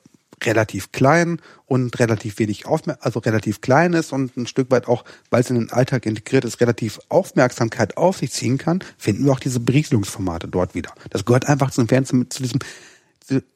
relativ 0.45 0.93
klein 0.93 1.41
und 1.67 1.99
relativ 1.99 2.39
wenig 2.39 2.67
aufmer 2.67 2.99
also 3.01 3.21
relativ 3.21 3.61
klein 3.61 3.93
ist 3.93 4.13
und 4.13 4.37
ein 4.37 4.47
Stück 4.47 4.71
weit 4.71 4.89
auch, 4.89 5.05
weil 5.31 5.41
es 5.41 5.51
in 5.51 5.57
den 5.57 5.71
Alltag 5.71 6.07
integriert 6.07 6.45
ist, 6.45 6.61
relativ 6.61 7.01
Aufmerksamkeit 7.09 7.97
auf 7.97 8.19
sich 8.19 8.33
ziehen 8.33 8.59
kann, 8.59 8.81
finden 8.99 9.25
wir 9.25 9.33
auch 9.33 9.41
diese 9.41 9.61
Berieselungsformate 9.61 10.49
dort 10.49 10.75
wieder. 10.75 10.93
Das 11.11 11.25
gehört 11.25 11.49
einfach 11.49 11.71
zum 11.71 11.89
Fernsehen, 11.89 12.31
zu 12.31 12.43
diesem 12.43 12.61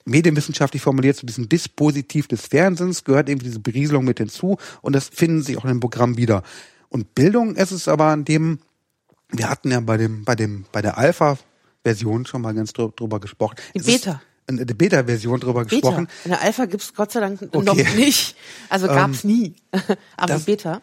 medienwissenschaftlich 0.04 0.82
formuliert, 0.82 1.16
zu 1.16 1.26
diesem 1.26 1.48
Dispositiv 1.48 2.28
des 2.28 2.46
Fernsehens 2.46 3.04
gehört 3.04 3.28
eben 3.28 3.40
diese 3.40 3.60
Berieselung 3.60 4.04
mit 4.04 4.18
hinzu 4.18 4.58
und 4.82 4.94
das 4.94 5.08
finden 5.08 5.42
Sie 5.42 5.56
auch 5.56 5.64
in 5.64 5.70
dem 5.70 5.80
Programm 5.80 6.16
wieder. 6.16 6.42
Und 6.88 7.14
Bildung 7.14 7.56
ist 7.56 7.72
es 7.72 7.88
aber 7.88 8.06
an 8.06 8.24
dem, 8.24 8.60
wir 9.30 9.50
hatten 9.50 9.70
ja 9.70 9.80
bei 9.80 9.96
dem, 9.96 10.24
bei 10.24 10.34
dem, 10.36 10.66
bei 10.72 10.82
der 10.82 10.96
Alpha-Version 10.98 12.26
schon 12.26 12.42
mal 12.42 12.54
ganz 12.54 12.70
drü- 12.70 12.94
drüber 12.94 13.18
gesprochen. 13.20 13.56
Die 13.74 13.80
Es 13.80 13.86
Beta. 13.86 14.22
In 14.48 14.58
der 14.58 14.74
Beta-Version 14.74 15.40
drüber 15.40 15.64
Beta. 15.64 15.70
gesprochen. 15.76 16.08
In 16.24 16.30
der 16.30 16.40
Alpha 16.42 16.66
gibt's 16.66 16.94
Gott 16.94 17.10
sei 17.10 17.18
Dank 17.20 17.52
noch 17.52 17.66
Okay. 17.72 17.86
nicht. 17.96 18.36
Also 18.68 18.86
gab's 18.86 19.24
nie. 19.24 19.54
Aber 20.16 20.34
das- 20.34 20.44
Beta. 20.44 20.80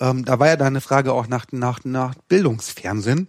Ähm, 0.00 0.24
da 0.24 0.38
war 0.40 0.46
ja 0.48 0.56
da 0.56 0.66
eine 0.66 0.80
Frage 0.80 1.12
auch 1.12 1.28
nach, 1.28 1.44
nach, 1.52 1.84
nach 1.84 2.14
Bildungsfernsehen. 2.28 3.28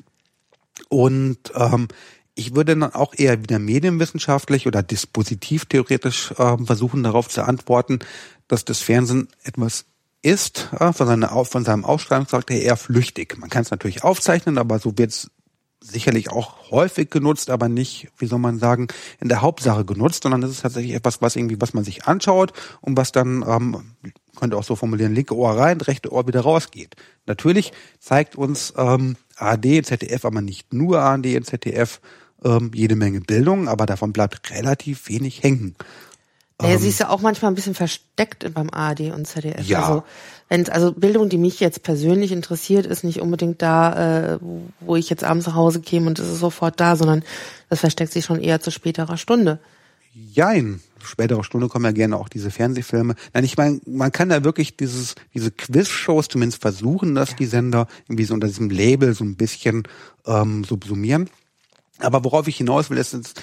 Und 0.89 1.38
ähm, 1.56 1.88
ich 2.36 2.55
würde 2.55 2.75
dann 2.75 2.93
auch 2.93 3.13
eher 3.15 3.41
wieder 3.41 3.59
medienwissenschaftlich 3.59 4.67
oder 4.67 4.81
dispositivtheoretisch 4.81 6.34
ähm, 6.38 6.65
versuchen, 6.65 7.03
darauf 7.03 7.29
zu 7.29 7.43
antworten, 7.43 7.99
dass 8.47 8.65
das 8.65 8.79
Fernsehen 8.79 9.27
etwas 9.43 9.86
ist, 10.21 10.69
äh, 10.79 10.93
von, 10.93 11.07
seiner, 11.07 11.45
von 11.45 11.63
seinem 11.63 11.86
Ausstrahlungscharakter 11.86 12.55
her 12.55 12.63
eher 12.63 12.77
flüchtig. 12.77 13.38
Man 13.38 13.49
kann 13.49 13.61
es 13.61 13.71
natürlich 13.71 14.03
aufzeichnen, 14.03 14.57
aber 14.57 14.79
so 14.79 14.97
wird 14.97 15.11
es 15.11 15.31
sicherlich 15.84 16.31
auch 16.31 16.71
häufig 16.71 17.09
genutzt, 17.09 17.49
aber 17.49 17.67
nicht, 17.67 18.07
wie 18.17 18.25
soll 18.25 18.39
man 18.39 18.57
sagen, 18.57 18.88
in 19.19 19.27
der 19.27 19.41
Hauptsache 19.41 19.84
genutzt, 19.84 20.23
sondern 20.23 20.41
es 20.43 20.51
ist 20.51 20.61
tatsächlich 20.61 20.93
etwas, 20.93 21.21
was 21.21 21.36
irgendwie, 21.36 21.59
was 21.59 21.73
man 21.73 21.84
sich 21.84 22.05
anschaut 22.05 22.53
und 22.79 22.95
was 22.95 23.11
dann, 23.11 23.43
ähm, 23.45 23.91
könnte 24.38 24.55
auch 24.55 24.63
so 24.63 24.77
formulieren, 24.77 25.13
linke 25.13 25.36
Ohr 25.36 25.57
rein, 25.57 25.81
rechte 25.81 26.11
Ohr 26.11 26.25
wieder 26.25 26.41
rausgeht. 26.41 26.95
Natürlich 27.25 27.73
zeigt 27.99 28.38
uns 28.38 28.73
ähm, 28.77 29.17
ARD, 29.36 29.86
ZDF, 29.86 30.23
aber 30.23 30.41
nicht 30.41 30.73
nur 30.73 31.01
ARD 31.01 31.36
und 31.36 31.45
ZDF 31.45 31.99
ähm, 32.44 32.72
jede 32.74 32.96
Menge 32.96 33.22
Bildung, 33.22 33.68
aber 33.68 33.86
davon 33.86 34.14
bleibt 34.14 34.50
relativ 34.52 35.10
wenig 35.10 35.44
hängen. 35.44 35.76
Ja, 36.62 36.78
sie 36.78 36.88
ist 36.88 37.00
ja 37.00 37.10
auch 37.10 37.20
manchmal 37.20 37.52
ein 37.52 37.56
bisschen 37.56 37.74
versteckt 37.76 38.54
beim 38.54 38.70
ARD 38.70 39.12
und 39.14 39.28
ZDF. 39.28 39.68
Ja. 39.68 39.82
Also, 39.82 40.04
wenn's, 40.48 40.70
also 40.70 40.94
Bildung, 40.94 41.28
die 41.28 41.38
mich 41.38 41.60
jetzt 41.60 41.84
persönlich 41.84 42.32
interessiert, 42.32 42.86
ist 42.86 43.04
nicht 43.04 43.20
unbedingt 43.20 43.62
da, 43.62 44.36
äh, 44.36 44.39
wo- 44.80 44.96
ich 44.96 45.10
jetzt 45.10 45.26
abends 45.26 45.46
nach 45.48 45.56
Hause 45.56 45.82
käme 45.82 46.08
und 46.08 46.20
es 46.20 46.28
ist 46.30 46.39
sofort 46.39 46.80
da, 46.80 46.96
sondern 46.96 47.24
das 47.70 47.82
versteckt 47.82 48.14
sich 48.14 48.24
schon 48.24 48.39
eher 48.39 48.62
zu 48.62 48.72
späterer 48.72 49.18
Stunde. 49.18 49.60
Jein. 50.14 50.80
Spätere 51.04 51.44
Stunde 51.44 51.68
kommen 51.68 51.84
ja 51.84 51.91
gerne 51.91 52.16
auch 52.16 52.30
diese 52.30 52.50
Fernsehfilme. 52.50 53.16
Nein, 53.34 53.44
ich 53.44 53.58
meine, 53.58 53.82
man 53.86 54.14
kann 54.14 54.30
da 54.30 54.46
wirklich 54.46 54.78
dieses, 54.78 55.16
diese 55.34 55.52
Quiz-Shows 55.52 56.30
zumindest 56.30 56.62
versuchen, 56.62 57.14
dass 57.16 57.36
die 57.36 57.46
Sender 57.48 57.88
irgendwie 58.08 58.24
so 58.24 58.34
unter 58.34 58.48
diesem 58.48 58.70
Label 58.70 59.14
so 59.14 59.26
ein 59.26 59.36
bisschen 59.36 59.84
ähm, 60.26 60.64
subsumieren. 60.64 61.30
Aber 62.00 62.24
worauf 62.24 62.48
ich 62.48 62.58
hinaus 62.58 62.89
will, 62.89 62.98
ist, 62.98 63.41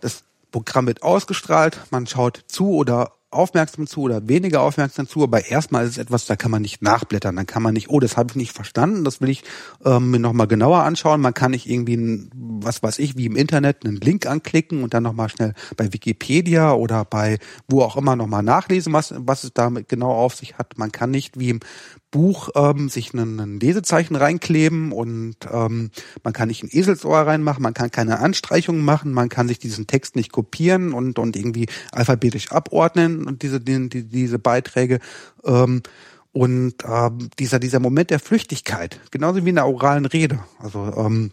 das 0.00 0.24
Programm 0.50 0.86
wird 0.86 1.02
ausgestrahlt, 1.02 1.80
man 1.90 2.06
schaut 2.06 2.44
zu 2.48 2.70
oder 2.70 3.12
aufmerksam 3.30 3.86
zu 3.86 4.02
oder 4.02 4.28
weniger 4.28 4.60
aufmerksam 4.60 5.06
zu, 5.06 5.22
aber 5.22 5.46
erstmal 5.46 5.84
ist 5.84 5.92
es 5.92 5.98
etwas, 5.98 6.26
da 6.26 6.34
kann 6.34 6.50
man 6.50 6.62
nicht 6.62 6.82
nachblättern, 6.82 7.36
dann 7.36 7.46
kann 7.46 7.62
man 7.62 7.74
nicht, 7.74 7.88
oh, 7.88 8.00
das 8.00 8.16
habe 8.16 8.30
ich 8.30 8.36
nicht 8.36 8.52
verstanden, 8.52 9.04
das 9.04 9.20
will 9.20 9.28
ich 9.28 9.44
ähm, 9.84 10.10
mir 10.10 10.18
nochmal 10.18 10.48
genauer 10.48 10.82
anschauen, 10.82 11.20
man 11.20 11.34
kann 11.34 11.52
nicht 11.52 11.68
irgendwie, 11.68 11.96
ein, 11.96 12.30
was 12.34 12.82
weiß 12.82 12.98
ich, 12.98 13.16
wie 13.16 13.26
im 13.26 13.36
Internet 13.36 13.84
einen 13.84 13.96
Link 13.96 14.26
anklicken 14.26 14.82
und 14.82 14.94
dann 14.94 15.04
nochmal 15.04 15.28
schnell 15.28 15.54
bei 15.76 15.92
Wikipedia 15.92 16.72
oder 16.72 17.04
bei 17.04 17.38
wo 17.68 17.82
auch 17.82 17.96
immer 17.96 18.16
nochmal 18.16 18.42
nachlesen, 18.42 18.92
was, 18.92 19.14
was 19.16 19.44
es 19.44 19.54
damit 19.54 19.88
genau 19.88 20.12
auf 20.12 20.34
sich 20.34 20.58
hat. 20.58 20.76
Man 20.76 20.90
kann 20.90 21.12
nicht 21.12 21.38
wie 21.38 21.50
im 21.50 21.60
Buch 22.10 22.48
ähm, 22.56 22.88
sich 22.88 23.14
einen 23.14 23.60
Lesezeichen 23.60 24.16
reinkleben 24.16 24.92
und 24.92 25.36
ähm, 25.50 25.90
man 26.24 26.32
kann 26.32 26.48
nicht 26.48 26.62
ein 26.62 26.70
Eselsohr 26.70 27.20
reinmachen, 27.20 27.62
man 27.62 27.74
kann 27.74 27.90
keine 27.90 28.18
Anstreichungen 28.18 28.84
machen, 28.84 29.12
man 29.12 29.28
kann 29.28 29.48
sich 29.48 29.58
diesen 29.58 29.86
Text 29.86 30.16
nicht 30.16 30.32
kopieren 30.32 30.92
und, 30.92 31.18
und 31.18 31.36
irgendwie 31.36 31.68
alphabetisch 31.92 32.50
abordnen 32.50 33.26
und 33.26 33.42
diese, 33.42 33.60
die, 33.60 33.88
die, 33.88 34.04
diese 34.04 34.38
Beiträge. 34.38 34.98
Ähm, 35.44 35.82
und 36.32 36.74
ähm, 36.84 37.30
dieser, 37.38 37.58
dieser 37.58 37.80
Moment 37.80 38.10
der 38.10 38.20
Flüchtigkeit, 38.20 39.00
genauso 39.10 39.44
wie 39.44 39.50
in 39.50 39.56
der 39.56 39.66
oralen 39.66 40.06
Rede, 40.06 40.40
also 40.58 40.92
ähm, 40.96 41.32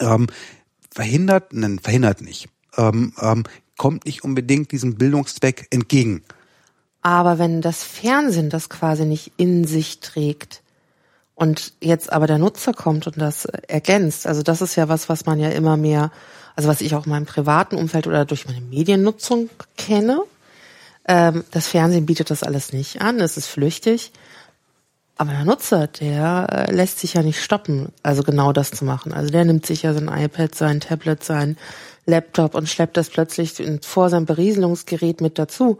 ähm, 0.00 0.26
verhindert, 0.90 1.52
nein, 1.52 1.78
verhindert 1.78 2.22
nicht, 2.22 2.48
ähm, 2.76 3.12
ähm, 3.20 3.44
kommt 3.76 4.06
nicht 4.06 4.24
unbedingt 4.24 4.72
diesem 4.72 4.96
Bildungszweck 4.96 5.66
entgegen. 5.70 6.22
Aber 7.06 7.38
wenn 7.38 7.60
das 7.60 7.84
Fernsehen 7.84 8.50
das 8.50 8.68
quasi 8.68 9.04
nicht 9.04 9.30
in 9.36 9.64
sich 9.64 10.00
trägt 10.00 10.60
und 11.36 11.72
jetzt 11.80 12.12
aber 12.12 12.26
der 12.26 12.38
Nutzer 12.38 12.72
kommt 12.72 13.06
und 13.06 13.22
das 13.22 13.44
ergänzt, 13.44 14.26
also 14.26 14.42
das 14.42 14.60
ist 14.60 14.74
ja 14.74 14.88
was, 14.88 15.08
was 15.08 15.24
man 15.24 15.38
ja 15.38 15.50
immer 15.50 15.76
mehr, 15.76 16.10
also 16.56 16.68
was 16.68 16.80
ich 16.80 16.96
auch 16.96 17.06
in 17.06 17.12
meinem 17.12 17.24
privaten 17.24 17.76
Umfeld 17.76 18.08
oder 18.08 18.24
durch 18.24 18.48
meine 18.48 18.60
Mediennutzung 18.60 19.50
kenne. 19.76 20.20
Ähm, 21.06 21.44
das 21.52 21.68
Fernsehen 21.68 22.06
bietet 22.06 22.30
das 22.30 22.42
alles 22.42 22.72
nicht 22.72 23.00
an, 23.00 23.20
es 23.20 23.36
ist 23.36 23.46
flüchtig. 23.46 24.10
Aber 25.16 25.30
der 25.30 25.44
Nutzer, 25.44 25.86
der 25.86 26.48
äh, 26.50 26.72
lässt 26.74 26.98
sich 26.98 27.14
ja 27.14 27.22
nicht 27.22 27.40
stoppen, 27.40 27.92
also 28.02 28.24
genau 28.24 28.52
das 28.52 28.72
zu 28.72 28.84
machen. 28.84 29.12
Also 29.12 29.30
der 29.30 29.44
nimmt 29.44 29.64
sich 29.64 29.82
ja 29.82 29.94
sein 29.94 30.08
iPad, 30.08 30.56
sein 30.56 30.80
Tablet, 30.80 31.22
sein 31.22 31.56
Laptop 32.04 32.56
und 32.56 32.68
schleppt 32.68 32.96
das 32.96 33.10
plötzlich 33.10 33.62
vor 33.82 34.10
sein 34.10 34.26
Berieselungsgerät 34.26 35.20
mit 35.20 35.38
dazu. 35.38 35.78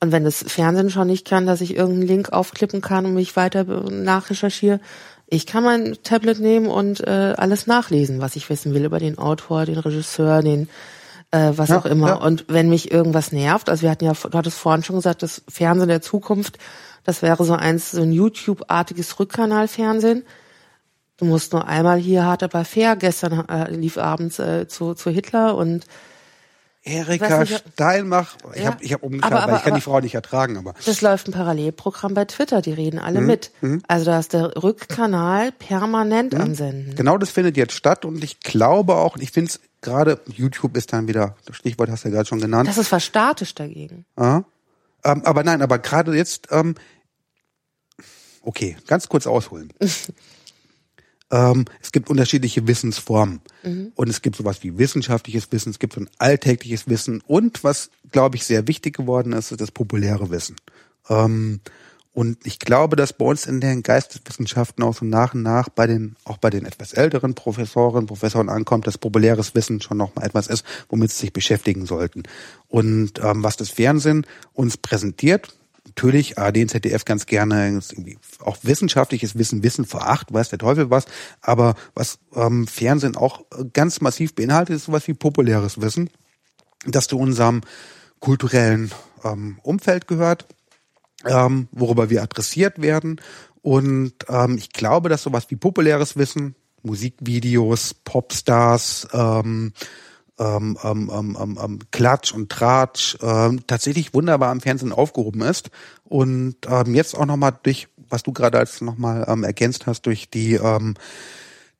Und 0.00 0.12
wenn 0.12 0.24
das 0.24 0.44
Fernsehen 0.46 0.90
schon 0.90 1.06
nicht 1.06 1.26
kann, 1.26 1.46
dass 1.46 1.60
ich 1.60 1.74
irgendeinen 1.74 2.06
Link 2.06 2.32
aufklippen 2.32 2.80
kann 2.82 3.06
und 3.06 3.14
mich 3.14 3.34
weiter 3.36 3.64
nachrecherchiere, 3.64 4.80
ich 5.28 5.46
kann 5.46 5.64
mein 5.64 5.96
Tablet 6.02 6.38
nehmen 6.38 6.68
und 6.68 7.00
äh, 7.00 7.34
alles 7.36 7.66
nachlesen, 7.66 8.20
was 8.20 8.36
ich 8.36 8.48
wissen 8.48 8.74
will 8.74 8.84
über 8.84 8.98
den 9.00 9.18
Autor, 9.18 9.64
den 9.64 9.78
Regisseur, 9.78 10.42
den 10.42 10.68
äh, 11.32 11.52
was 11.56 11.70
Ja, 11.70 11.78
auch 11.78 11.86
immer. 11.86 12.08
ja. 12.08 12.14
Und 12.14 12.44
wenn 12.48 12.68
mich 12.68 12.92
irgendwas 12.92 13.32
nervt, 13.32 13.68
also 13.68 13.82
wir 13.82 13.90
hatten 13.90 14.04
ja, 14.04 14.12
du 14.12 14.38
hattest 14.38 14.58
vorhin 14.58 14.84
schon 14.84 14.96
gesagt, 14.96 15.22
das 15.22 15.42
Fernsehen 15.48 15.88
der 15.88 16.02
Zukunft, 16.02 16.58
das 17.04 17.22
wäre 17.22 17.44
so 17.44 17.54
eins, 17.54 17.90
so 17.90 18.02
ein 18.02 18.12
YouTube-artiges 18.12 19.18
Rückkanalfernsehen. 19.18 20.24
Du 21.16 21.24
musst 21.24 21.52
nur 21.52 21.66
einmal 21.66 21.98
hier 21.98 22.24
hart 22.24 22.42
aber 22.42 22.64
fair. 22.64 22.94
Gestern 22.94 23.48
äh, 23.48 23.70
lief 23.70 23.96
abends 23.96 24.38
äh, 24.38 24.68
zu, 24.68 24.94
zu 24.94 25.10
Hitler 25.10 25.56
und 25.56 25.86
Erika 26.86 27.40
nicht, 27.40 27.64
Steinmach, 27.74 28.36
ich 28.54 28.60
Ja. 28.62 28.66
habe 28.70 28.84
ich 28.84 28.92
hab 28.92 29.02
umgeschaltet, 29.02 29.36
Aber- 29.36 29.42
weil 29.46 29.48
aber- 29.50 29.56
ich 29.58 29.62
kann 29.64 29.72
die 29.74 29.82
aber- 29.82 29.92
Frau 29.92 30.00
nicht 30.00 30.14
ertragen, 30.14 30.56
aber 30.56 30.74
es 30.86 31.00
läuft 31.02 31.26
ein 31.28 31.32
Parallelprogramm 31.32 32.14
bei 32.14 32.24
Twitter, 32.24 32.62
die 32.62 32.72
reden 32.72 32.98
alle 33.00 33.20
Mhm. 33.20 33.26
mit. 33.26 33.50
Also 33.88 34.04
da 34.06 34.18
ist 34.20 34.32
der 34.32 34.62
Rückkanal 34.62 35.50
permanent 35.52 36.34
am 36.34 36.54
Senden. 36.54 36.94
Genau 36.94 37.18
das 37.18 37.30
findet 37.30 37.56
jetzt 37.56 37.72
statt 37.74 38.04
und 38.04 38.22
ich 38.22 38.38
glaube 38.40 38.94
auch, 38.94 39.16
ich 39.16 39.32
finde 39.32 39.50
es 39.50 39.60
gerade 39.80 40.20
YouTube 40.26 40.76
ist 40.76 40.92
dann 40.92 41.08
wieder, 41.08 41.36
das 41.44 41.56
Stichwort 41.56 41.90
hast 41.90 42.04
du 42.04 42.08
ja 42.08 42.14
gerade 42.14 42.28
schon 42.28 42.40
genannt. 42.40 42.68
Das 42.68 42.78
ist 42.78 42.88
fast 42.88 43.06
statisch 43.06 43.54
dagegen. 43.54 44.04
Ja. 44.18 44.44
Ähm, 45.04 45.22
aber 45.24 45.42
nein, 45.44 45.62
aber 45.62 45.78
gerade 45.78 46.14
jetzt, 46.16 46.48
ähm, 46.50 46.76
okay, 48.42 48.76
ganz 48.86 49.08
kurz 49.08 49.26
ausholen. 49.26 49.72
ähm, 51.30 51.64
es 51.80 51.92
gibt 51.92 52.08
unterschiedliche 52.08 52.66
Wissensformen. 52.66 53.40
Mhm. 53.62 53.92
Und 53.94 54.08
es 54.08 54.22
gibt 54.22 54.36
sowas 54.36 54.62
wie 54.62 54.78
wissenschaftliches 54.78 55.50
Wissen, 55.50 55.70
es 55.70 55.78
gibt 55.78 55.94
so 55.94 56.00
ein 56.00 56.10
alltägliches 56.18 56.88
Wissen 56.88 57.22
und 57.26 57.64
was, 57.64 57.90
glaube 58.12 58.36
ich, 58.36 58.44
sehr 58.44 58.68
wichtig 58.68 58.96
geworden 58.96 59.32
ist, 59.32 59.50
ist 59.50 59.60
das 59.60 59.70
populäre 59.70 60.30
Wissen. 60.30 60.56
Ähm, 61.08 61.60
und 62.12 62.46
ich 62.46 62.58
glaube, 62.58 62.96
dass 62.96 63.12
bei 63.12 63.26
uns 63.26 63.44
in 63.44 63.60
den 63.60 63.82
Geisteswissenschaften 63.82 64.82
auch 64.82 64.94
so 64.94 65.04
nach 65.04 65.34
und 65.34 65.42
nach 65.42 65.68
bei 65.68 65.86
den, 65.86 66.16
auch 66.24 66.38
bei 66.38 66.48
den 66.48 66.64
etwas 66.64 66.94
älteren 66.94 67.34
Professoren, 67.34 68.06
Professoren 68.06 68.48
ankommt, 68.48 68.86
dass 68.86 68.96
populäres 68.96 69.54
Wissen 69.54 69.82
schon 69.82 69.98
noch 69.98 70.14
mal 70.14 70.24
etwas 70.24 70.46
ist, 70.46 70.64
womit 70.88 71.10
sie 71.10 71.18
sich 71.18 71.34
beschäftigen 71.34 71.84
sollten. 71.84 72.22
Und 72.68 73.20
ähm, 73.22 73.44
was 73.44 73.58
das 73.58 73.68
Fernsehen 73.68 74.26
uns 74.54 74.78
präsentiert, 74.78 75.54
natürlich 75.86 76.38
ARD 76.38 76.58
und 76.58 76.70
ZDF 76.70 77.04
ganz 77.04 77.26
gerne 77.26 77.80
auch 78.40 78.58
wissenschaftliches 78.62 79.38
Wissen, 79.38 79.62
Wissen 79.62 79.86
vor 79.86 80.08
acht, 80.08 80.32
weiß 80.32 80.50
der 80.50 80.58
Teufel 80.58 80.90
was, 80.90 81.06
aber 81.40 81.74
was 81.94 82.18
ähm, 82.34 82.66
Fernsehen 82.66 83.16
auch 83.16 83.42
ganz 83.72 84.00
massiv 84.00 84.34
beinhaltet, 84.34 84.76
ist 84.76 84.84
sowas 84.84 85.08
wie 85.08 85.14
populäres 85.14 85.80
Wissen, 85.80 86.10
das 86.86 87.06
zu 87.06 87.18
unserem 87.18 87.62
kulturellen 88.20 88.90
ähm, 89.24 89.58
Umfeld 89.62 90.06
gehört 90.06 90.46
ähm, 91.26 91.68
worüber 91.72 92.10
wir 92.10 92.22
adressiert 92.22 92.80
werden. 92.80 93.20
Und 93.62 94.12
ähm, 94.28 94.56
ich 94.58 94.70
glaube, 94.70 95.08
dass 95.08 95.22
sowas 95.22 95.46
wie 95.48 95.56
populäres 95.56 96.16
Wissen, 96.16 96.54
Musikvideos, 96.82 97.94
Popstars, 97.94 99.08
ähm, 99.12 99.72
ähm, 100.38 100.78
ähm, 100.82 101.10
ähm, 101.12 101.38
ähm, 101.40 101.58
ähm 101.62 101.78
Klatsch 101.90 102.32
und 102.32 102.50
Tratsch 102.50 103.16
ähm, 103.22 103.66
tatsächlich 103.66 104.14
wunderbar 104.14 104.52
im 104.52 104.60
Fernsehen 104.60 104.92
aufgehoben 104.92 105.42
ist 105.42 105.70
und 106.04 106.56
ähm, 106.68 106.94
jetzt 106.94 107.16
auch 107.16 107.26
nochmal 107.26 107.58
durch, 107.62 107.88
was 108.08 108.22
du 108.22 108.32
gerade 108.32 108.58
als 108.58 108.80
nochmal 108.80 109.24
ähm, 109.28 109.44
ergänzt 109.44 109.86
hast, 109.86 110.02
durch 110.02 110.30
die 110.30 110.54
ähm, 110.54 110.94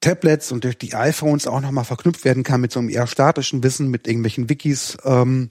Tablets 0.01 0.53
und 0.53 0.65
durch 0.65 0.79
die 0.79 0.95
iPhones 0.95 1.47
auch 1.47 1.61
nochmal 1.61 1.85
verknüpft 1.85 2.25
werden 2.25 2.43
kann 2.43 2.61
mit 2.61 2.73
so 2.73 2.81
einem 2.81 2.89
eher 2.89 3.07
statischen 3.07 3.63
Wissen, 3.63 3.91
mit 3.91 4.07
irgendwelchen 4.07 4.49
Wikis, 4.49 4.97
ähm, 5.05 5.51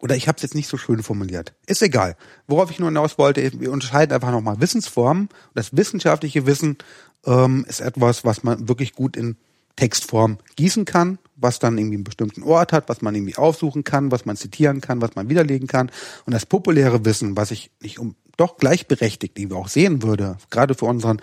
oder 0.00 0.16
ich 0.16 0.28
habe 0.28 0.36
es 0.36 0.42
jetzt 0.42 0.54
nicht 0.54 0.68
so 0.68 0.78
schön 0.78 1.02
formuliert. 1.02 1.52
Ist 1.66 1.82
egal. 1.82 2.16
Worauf 2.46 2.70
ich 2.70 2.78
nur 2.78 2.88
hinaus 2.88 3.18
wollte, 3.18 3.60
wir 3.60 3.70
unterscheiden 3.70 4.14
einfach 4.14 4.30
nochmal 4.30 4.60
Wissensformen. 4.60 5.28
Das 5.54 5.76
wissenschaftliche 5.76 6.46
Wissen 6.46 6.78
ähm, 7.26 7.66
ist 7.68 7.80
etwas, 7.80 8.24
was 8.24 8.42
man 8.42 8.66
wirklich 8.68 8.94
gut 8.94 9.16
in 9.16 9.36
Textform 9.80 10.36
gießen 10.56 10.84
kann, 10.84 11.18
was 11.36 11.58
dann 11.58 11.78
irgendwie 11.78 11.96
einen 11.96 12.04
bestimmten 12.04 12.42
Ort 12.42 12.74
hat, 12.74 12.90
was 12.90 13.00
man 13.00 13.14
irgendwie 13.14 13.36
aufsuchen 13.36 13.82
kann, 13.82 14.12
was 14.12 14.26
man 14.26 14.36
zitieren 14.36 14.82
kann, 14.82 15.00
was 15.00 15.14
man 15.14 15.30
widerlegen 15.30 15.66
kann. 15.66 15.90
Und 16.26 16.34
das 16.34 16.44
populäre 16.44 17.06
Wissen, 17.06 17.34
was 17.34 17.50
ich 17.50 17.70
nicht 17.80 17.98
um 17.98 18.14
doch 18.36 18.58
gleichberechtigt 18.58 19.38
irgendwie 19.38 19.56
auch 19.56 19.68
sehen 19.68 20.02
würde, 20.02 20.36
gerade 20.50 20.74
für 20.74 20.84
unseren 20.84 21.22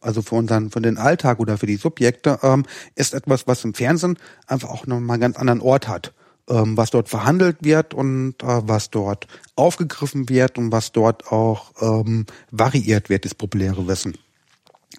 also 0.00 0.22
für 0.22 0.36
unseren, 0.36 0.70
für 0.70 0.80
den 0.80 0.96
Alltag 0.96 1.40
oder 1.40 1.58
für 1.58 1.66
die 1.66 1.76
Subjekte, 1.76 2.38
ähm, 2.42 2.64
ist 2.94 3.12
etwas, 3.12 3.46
was 3.46 3.64
im 3.64 3.74
Fernsehen 3.74 4.16
einfach 4.46 4.70
auch 4.70 4.86
nochmal 4.86 5.14
einen 5.14 5.20
ganz 5.20 5.36
anderen 5.36 5.60
Ort 5.60 5.88
hat 5.88 6.14
ähm, 6.48 6.76
was 6.76 6.90
dort 6.90 7.08
verhandelt 7.08 7.58
wird 7.60 7.94
und 7.94 8.42
äh, 8.42 8.46
was 8.46 8.90
dort 8.90 9.26
aufgegriffen 9.56 10.28
wird 10.28 10.58
und 10.58 10.72
was 10.72 10.92
dort 10.92 11.30
auch 11.30 11.72
ähm, 11.80 12.26
variiert 12.50 13.08
wird, 13.08 13.24
das 13.24 13.34
populäre 13.34 13.86
Wissen. 13.86 14.16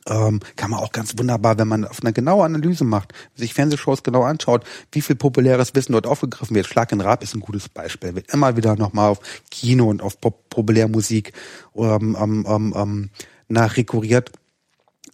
Ähm, 0.08 0.40
kann 0.56 0.72
man 0.72 0.80
auch 0.80 0.92
ganz 0.92 1.18
wunderbar, 1.18 1.60
wenn 1.60 1.68
man 1.68 1.86
auf 1.86 2.02
eine 2.02 2.12
genaue 2.12 2.44
Analyse 2.44 2.84
macht, 2.84 3.14
sich 3.36 3.54
Fernsehshows 3.54 4.02
genau 4.02 4.24
anschaut, 4.24 4.64
wie 4.92 5.02
viel 5.02 5.16
populäres 5.16 5.76
Wissen 5.76 5.92
dort 5.92 6.08
aufgegriffen 6.08 6.56
wird. 6.56 6.66
Schlag 6.66 6.92
in 6.92 7.02
Rab 7.02 7.22
ist 7.24 7.36
ein 7.36 7.40
gutes 7.40 7.70
Beispiel. 7.70 8.16
Wird 8.16 8.34
immer 8.34 8.58
wieder 8.58 8.76
nochmal 8.76 9.10
auf 9.10 9.20
Kino 9.52 9.90
und 9.90 10.02
auf 10.02 10.20
Pop 10.20 10.50
Populärmusik 10.50 11.34
ähm, 11.76 12.18
ähm, 12.20 12.46
ähm, 12.48 12.74
ähm 12.76 13.10
nachrekurriert. 13.48 14.32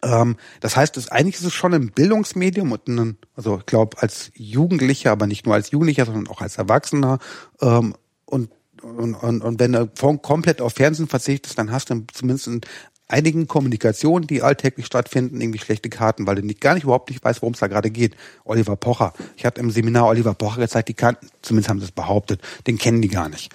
Ähm, 0.02 0.36
das 0.60 0.76
heißt, 0.76 0.96
es, 0.96 1.08
eigentlich 1.08 1.36
ist 1.36 1.44
es 1.44 1.54
schon 1.54 1.74
ein 1.74 1.90
Bildungsmedium 1.90 2.72
und 2.72 2.88
ein, 2.88 3.18
also 3.34 3.58
ich 3.58 3.66
glaube 3.66 4.00
als 4.00 4.30
Jugendlicher, 4.34 5.10
aber 5.10 5.26
nicht 5.26 5.44
nur 5.44 5.54
als 5.54 5.70
Jugendlicher, 5.70 6.06
sondern 6.06 6.28
auch 6.28 6.40
als 6.40 6.56
Erwachsener. 6.56 7.18
Ähm, 7.60 7.94
und, 8.24 8.50
und, 8.82 9.14
und, 9.14 9.42
und 9.42 9.60
wenn 9.60 9.72
du 9.72 9.88
komplett 10.22 10.60
auf 10.60 10.74
Fernsehen 10.74 11.08
verzichtest, 11.08 11.58
dann 11.58 11.72
hast 11.72 11.90
du 11.90 12.04
zumindest 12.12 12.46
in 12.46 12.60
einigen 13.08 13.48
Kommunikationen, 13.48 14.26
die 14.26 14.42
alltäglich 14.42 14.86
stattfinden, 14.86 15.40
irgendwie 15.40 15.58
schlechte 15.58 15.88
Karten, 15.88 16.26
weil 16.26 16.36
du 16.36 16.42
nicht, 16.42 16.60
gar 16.60 16.74
nicht 16.74 16.84
überhaupt 16.84 17.10
nicht 17.10 17.24
weißt, 17.24 17.42
worum 17.42 17.54
es 17.54 17.60
da 17.60 17.66
gerade 17.66 17.90
geht. 17.90 18.14
Oliver 18.44 18.76
Pocher. 18.76 19.14
Ich 19.36 19.44
hatte 19.44 19.60
im 19.60 19.70
Seminar 19.70 20.06
Oliver 20.06 20.34
Pocher 20.34 20.60
gezeigt, 20.60 20.88
die 20.88 20.94
kannten, 20.94 21.28
zumindest 21.42 21.70
haben 21.70 21.80
sie 21.80 21.86
es 21.86 21.92
behauptet, 21.92 22.40
den 22.66 22.78
kennen 22.78 23.02
die 23.02 23.08
gar 23.08 23.28
nicht. 23.28 23.52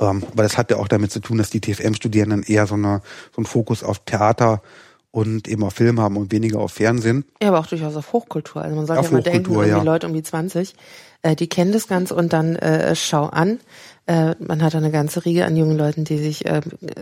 Ähm, 0.00 0.24
aber 0.30 0.44
das 0.44 0.56
hat 0.56 0.70
ja 0.70 0.78
auch 0.78 0.88
damit 0.88 1.10
zu 1.12 1.20
tun, 1.20 1.38
dass 1.38 1.50
die 1.50 1.60
TFM-Studierenden 1.60 2.44
eher 2.44 2.66
so, 2.66 2.74
eine, 2.74 3.02
so 3.32 3.38
einen 3.38 3.46
Fokus 3.46 3.82
auf 3.82 3.98
Theater 4.04 4.62
und 5.10 5.46
eben 5.46 5.62
auf 5.62 5.74
Film 5.74 6.00
haben 6.00 6.16
und 6.16 6.32
weniger 6.32 6.58
auf 6.58 6.72
Fernsehen. 6.72 7.24
Ja, 7.42 7.48
aber 7.48 7.60
auch 7.60 7.66
durchaus 7.66 7.94
auf 7.96 8.12
Hochkultur. 8.12 8.62
Also 8.62 8.74
man 8.74 8.86
sollte 8.86 9.04
ja 9.04 9.10
mal 9.10 9.22
denken, 9.22 9.66
ja. 9.66 9.78
die 9.78 9.84
Leute 9.84 10.06
um 10.06 10.14
die 10.14 10.22
20, 10.22 10.74
äh, 11.22 11.36
die 11.36 11.48
kennen 11.48 11.72
das 11.72 11.88
Ganze 11.88 12.14
und 12.14 12.32
dann 12.32 12.56
äh, 12.56 12.94
schau 12.94 13.26
an. 13.26 13.60
Äh, 14.06 14.34
man 14.40 14.62
hat 14.62 14.74
eine 14.74 14.90
ganze 14.90 15.24
Riege 15.24 15.46
an 15.46 15.56
jungen 15.56 15.78
Leuten, 15.78 16.04
die 16.04 16.18
sich 16.18 16.44
äh, 16.46 16.60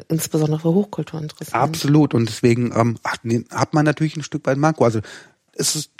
insbesondere 0.08 0.60
für 0.60 0.74
Hochkultur 0.74 1.20
interessieren. 1.20 1.60
Absolut. 1.60 2.14
Und 2.14 2.28
deswegen 2.28 2.72
ähm, 2.76 2.98
hat, 3.04 3.74
man 3.74 3.84
natürlich 3.84 4.16
ein 4.16 4.22
Stück 4.22 4.46
weit 4.46 4.58
Marco. 4.58 4.84
Also 4.84 5.00
es 5.52 5.74
ist 5.76 5.90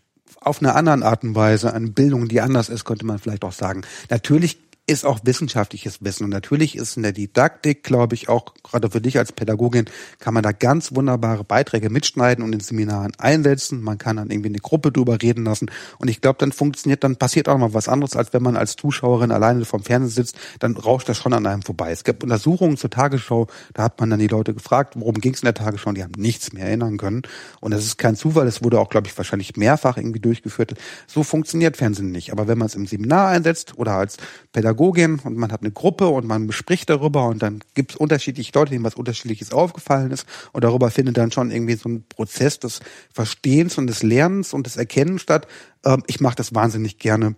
auf 0.41 0.61
eine 0.61 0.75
andere 0.75 1.07
Art 1.07 1.23
und 1.25 1.35
Weise 1.35 1.73
eine 1.73 1.89
Bildung, 1.89 2.29
die 2.29 2.41
anders 2.41 2.69
ist, 2.69 2.85
könnte 2.85 3.07
man 3.07 3.19
vielleicht 3.19 3.45
auch 3.45 3.53
sagen. 3.53 3.83
Natürlich 4.11 4.59
ist 4.91 5.07
auch 5.07 5.21
wissenschaftliches 5.23 6.03
Wissen. 6.03 6.25
Und 6.25 6.31
natürlich 6.31 6.75
ist 6.77 6.97
in 6.97 7.05
der 7.05 7.13
Didaktik, 7.13 7.85
glaube 7.85 8.17
ich, 8.17 8.29
auch 8.29 8.55
gerade 8.65 8.91
für 8.91 9.01
dich 9.01 9.19
als 9.19 9.31
Pädagogin, 9.31 9.85
kann 10.19 10.35
man 10.35 10.43
da 10.43 10.51
ganz 10.51 10.97
wunderbare 10.97 11.45
Beiträge 11.45 11.91
mitschneiden 11.91 12.43
und 12.43 12.53
in 12.53 12.59
Seminaren 12.59 13.13
einsetzen. 13.17 13.83
Man 13.83 13.99
kann 13.99 14.17
dann 14.17 14.31
irgendwie 14.31 14.49
eine 14.49 14.59
Gruppe 14.59 14.91
drüber 14.91 15.23
reden 15.23 15.45
lassen. 15.45 15.71
Und 15.99 16.09
ich 16.09 16.21
glaube, 16.21 16.39
dann 16.41 16.51
funktioniert, 16.51 17.05
dann 17.05 17.15
passiert 17.15 17.49
auch 17.49 17.57
mal 17.57 17.73
was 17.73 17.89
anderes, 17.89 18.17
als 18.17 18.33
wenn 18.33 18.43
man 18.43 18.57
als 18.57 18.75
Zuschauerin 18.75 19.31
alleine 19.31 19.65
vom 19.65 19.85
Fernsehen 19.85 20.11
sitzt, 20.11 20.37
dann 20.59 20.77
rauscht 20.77 21.09
das 21.09 21.19
schon 21.19 21.35
an 21.35 21.47
einem 21.47 21.63
vorbei. 21.63 21.93
Es 21.93 22.03
gibt 22.03 22.25
Untersuchungen 22.25 22.77
zur 22.77 22.91
Tagesschau, 22.91 23.47
da 23.75 23.85
hat 23.85 24.01
man 24.01 24.11
dann 24.11 24.19
die 24.19 24.27
Leute 24.27 24.55
gefragt, 24.55 24.95
worum 24.97 25.21
ging 25.21 25.35
es 25.35 25.43
in 25.43 25.47
der 25.47 25.55
Tagesschau, 25.55 25.91
und 25.91 25.99
die 25.99 26.03
haben 26.03 26.15
nichts 26.17 26.53
mehr 26.53 26.67
erinnern 26.67 26.97
können. 26.97 27.23
Und 27.61 27.71
das 27.73 27.85
ist 27.85 27.97
kein 27.97 28.17
Zufall, 28.17 28.49
es 28.49 28.65
wurde 28.65 28.81
auch, 28.81 28.89
glaube 28.89 29.07
ich, 29.07 29.17
wahrscheinlich 29.17 29.57
mehrfach 29.57 29.97
irgendwie 29.99 30.21
durchgeführt. 30.21 30.75
So 31.07 31.23
funktioniert 31.23 31.77
Fernsehen 31.77 32.11
nicht. 32.11 32.33
Aber 32.33 32.49
wenn 32.49 32.59
man 32.59 32.67
es 32.67 32.75
im 32.75 32.87
Seminar 32.87 33.29
einsetzt 33.29 33.79
oder 33.79 33.93
als 33.93 34.17
Pädagoge 34.53 34.80
Pädagogin 34.81 35.21
und 35.25 35.37
man 35.37 35.53
hat 35.53 35.61
eine 35.61 35.71
Gruppe 35.71 36.09
und 36.09 36.27
man 36.27 36.47
bespricht 36.47 36.89
darüber 36.89 37.27
und 37.27 37.43
dann 37.43 37.61
gibt 37.75 37.93
es 37.93 37.97
unterschiedliche 37.97 38.53
Leute, 38.55 38.71
denen 38.71 38.85
was 38.85 38.95
Unterschiedliches 38.95 39.53
aufgefallen 39.53 40.11
ist 40.11 40.27
und 40.53 40.65
darüber 40.65 40.91
findet 40.91 41.19
dann 41.19 41.31
schon 41.31 41.51
irgendwie 41.51 41.75
so 41.75 41.89
ein 41.89 42.05
Prozess 42.09 42.59
des 42.59 42.81
Verstehens 43.13 43.77
und 43.77 43.87
des 43.87 44.03
Lernens 44.03 44.55
und 44.55 44.67
des 44.67 44.77
Erkennens 44.77 45.23
statt. 45.23 45.47
Ähm, 45.85 46.03
ich 46.07 46.21
mache 46.21 46.37
das 46.37 46.55
wahnsinnig 46.55 46.99
gerne 46.99 47.35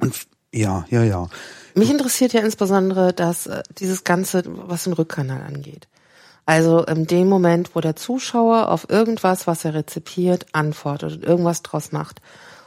und 0.00 0.26
ja, 0.52 0.86
ja, 0.88 1.02
ja. 1.02 1.28
Mich 1.74 1.90
interessiert 1.90 2.32
ja 2.32 2.40
insbesondere 2.40 3.12
dass 3.12 3.46
äh, 3.46 3.62
dieses 3.78 4.04
Ganze, 4.04 4.42
was 4.46 4.84
den 4.84 4.94
Rückkanal 4.94 5.42
angeht. 5.42 5.88
Also 6.46 6.84
in 6.84 7.06
dem 7.06 7.28
Moment, 7.28 7.74
wo 7.74 7.80
der 7.80 7.96
Zuschauer 7.96 8.68
auf 8.70 8.88
irgendwas, 8.90 9.46
was 9.46 9.64
er 9.64 9.74
rezipiert, 9.74 10.46
antwortet 10.52 11.14
und 11.14 11.24
irgendwas 11.24 11.62
draus 11.62 11.90
macht. 11.92 12.20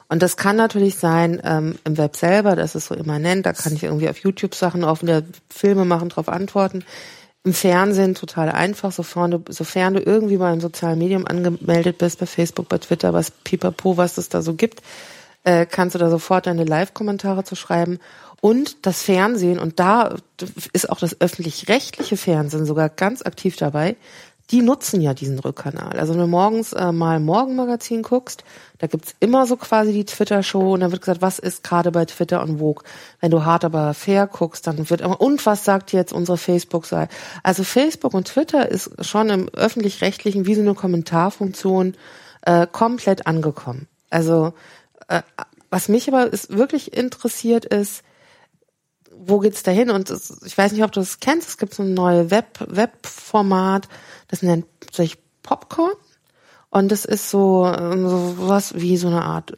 Und 0.09 0.23
das 0.23 0.37
kann 0.37 0.55
natürlich 0.55 0.95
sein 0.95 1.41
ähm, 1.43 1.77
im 1.83 1.97
Web 1.97 2.15
selber, 2.15 2.55
das 2.55 2.75
ist 2.75 2.87
so 2.87 2.95
immanent, 2.95 3.45
da 3.45 3.53
kann 3.53 3.73
ich 3.73 3.83
irgendwie 3.83 4.09
auf 4.09 4.19
YouTube 4.19 4.55
Sachen 4.55 4.85
der 5.03 5.23
Filme 5.49 5.83
machen, 5.83 6.09
drauf 6.09 6.29
antworten. 6.29 6.85
Im 7.43 7.53
Fernsehen 7.53 8.15
total 8.15 8.49
einfach, 8.49 8.91
sofern 8.91 9.31
du, 9.31 9.43
sofern 9.49 9.93
du 9.93 10.01
irgendwie 10.01 10.37
bei 10.37 10.49
einem 10.49 10.61
sozialen 10.61 10.99
Medium 10.99 11.25
angemeldet 11.25 11.97
bist, 11.97 12.19
bei 12.19 12.25
Facebook, 12.25 12.67
bei 12.69 12.77
Twitter, 12.77 13.13
was 13.13 13.31
pipapo, 13.31 13.97
was 13.97 14.17
es 14.17 14.29
da 14.29 14.41
so 14.41 14.53
gibt, 14.53 14.81
äh, 15.43 15.65
kannst 15.65 15.95
du 15.95 15.99
da 15.99 16.09
sofort 16.09 16.45
deine 16.45 16.65
Live-Kommentare 16.65 17.43
zu 17.43 17.55
schreiben. 17.55 17.99
Und 18.39 18.85
das 18.85 19.01
Fernsehen, 19.01 19.59
und 19.59 19.79
da 19.79 20.15
ist 20.73 20.89
auch 20.89 20.99
das 20.99 21.19
öffentlich-rechtliche 21.19 22.17
Fernsehen 22.17 22.65
sogar 22.65 22.89
ganz 22.89 23.21
aktiv 23.21 23.55
dabei, 23.55 23.95
die 24.51 24.61
nutzen 24.61 25.01
ja 25.01 25.13
diesen 25.13 25.39
Rückkanal. 25.39 25.99
Also 25.99 26.13
wenn 26.13 26.21
du 26.21 26.27
morgens 26.27 26.71
äh, 26.73 26.91
mal 26.91 27.19
Morgenmagazin 27.19 28.01
guckst, 28.01 28.43
da 28.77 28.87
gibt's 28.87 29.15
immer 29.19 29.45
so 29.45 29.57
quasi 29.57 29.91
die 29.91 30.05
Twitter-Show 30.05 30.73
und 30.73 30.79
dann 30.79 30.91
wird 30.91 31.01
gesagt, 31.01 31.21
was 31.21 31.39
ist 31.39 31.63
gerade 31.63 31.91
bei 31.91 32.05
Twitter 32.05 32.41
und 32.41 32.59
Vogue. 32.59 32.83
Wenn 33.19 33.31
du 33.31 33.43
hart 33.43 33.65
aber 33.65 33.93
fair 33.93 34.27
guckst, 34.27 34.65
dann 34.65 34.89
wird 34.89 35.01
immer, 35.01 35.19
und 35.19 35.45
was 35.45 35.65
sagt 35.65 35.91
jetzt 35.91 36.13
unsere 36.13 36.37
Facebook-Seite? 36.37 37.13
Also 37.43 37.63
Facebook 37.63 38.13
und 38.13 38.27
Twitter 38.27 38.69
ist 38.69 39.05
schon 39.05 39.29
im 39.29 39.49
öffentlich-rechtlichen 39.49 40.45
wie 40.45 40.55
so 40.55 40.61
eine 40.61 40.75
Kommentarfunktion 40.75 41.95
äh, 42.43 42.67
komplett 42.71 43.27
angekommen. 43.27 43.87
Also 44.09 44.53
äh, 45.09 45.23
was 45.69 45.89
mich 45.89 46.07
aber 46.07 46.31
ist, 46.31 46.55
wirklich 46.55 46.95
interessiert 46.95 47.65
ist, 47.65 48.03
wo 49.19 49.39
geht's 49.39 49.63
dahin? 49.63 49.89
Und 49.89 50.11
ich 50.45 50.57
weiß 50.57 50.71
nicht, 50.71 50.83
ob 50.83 50.91
du 50.91 50.99
das 50.99 51.19
kennst. 51.19 51.49
Es 51.49 51.57
gibt 51.57 51.73
so 51.73 51.83
ein 51.83 51.93
neues 51.93 52.31
Web 52.31 52.59
Webformat, 52.67 53.87
das 54.27 54.41
nennt 54.41 54.65
sich 54.91 55.17
Popcorn. 55.43 55.93
Und 56.69 56.91
das 56.91 57.05
ist 57.05 57.29
so, 57.29 57.65
so 57.65 58.35
was 58.37 58.75
wie 58.75 58.97
so 58.97 59.07
eine 59.07 59.23
Art 59.23 59.57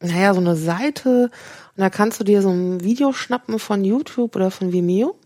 naja, 0.00 0.34
so 0.34 0.40
eine 0.40 0.56
Seite 0.56 1.30
und 1.76 1.80
da 1.80 1.90
kannst 1.90 2.20
du 2.20 2.24
dir 2.24 2.42
so 2.42 2.50
ein 2.50 2.82
Video 2.82 3.12
schnappen 3.12 3.58
von 3.58 3.84
YouTube 3.84 4.36
oder 4.36 4.50
von 4.50 4.72
Vimeo 4.72 5.16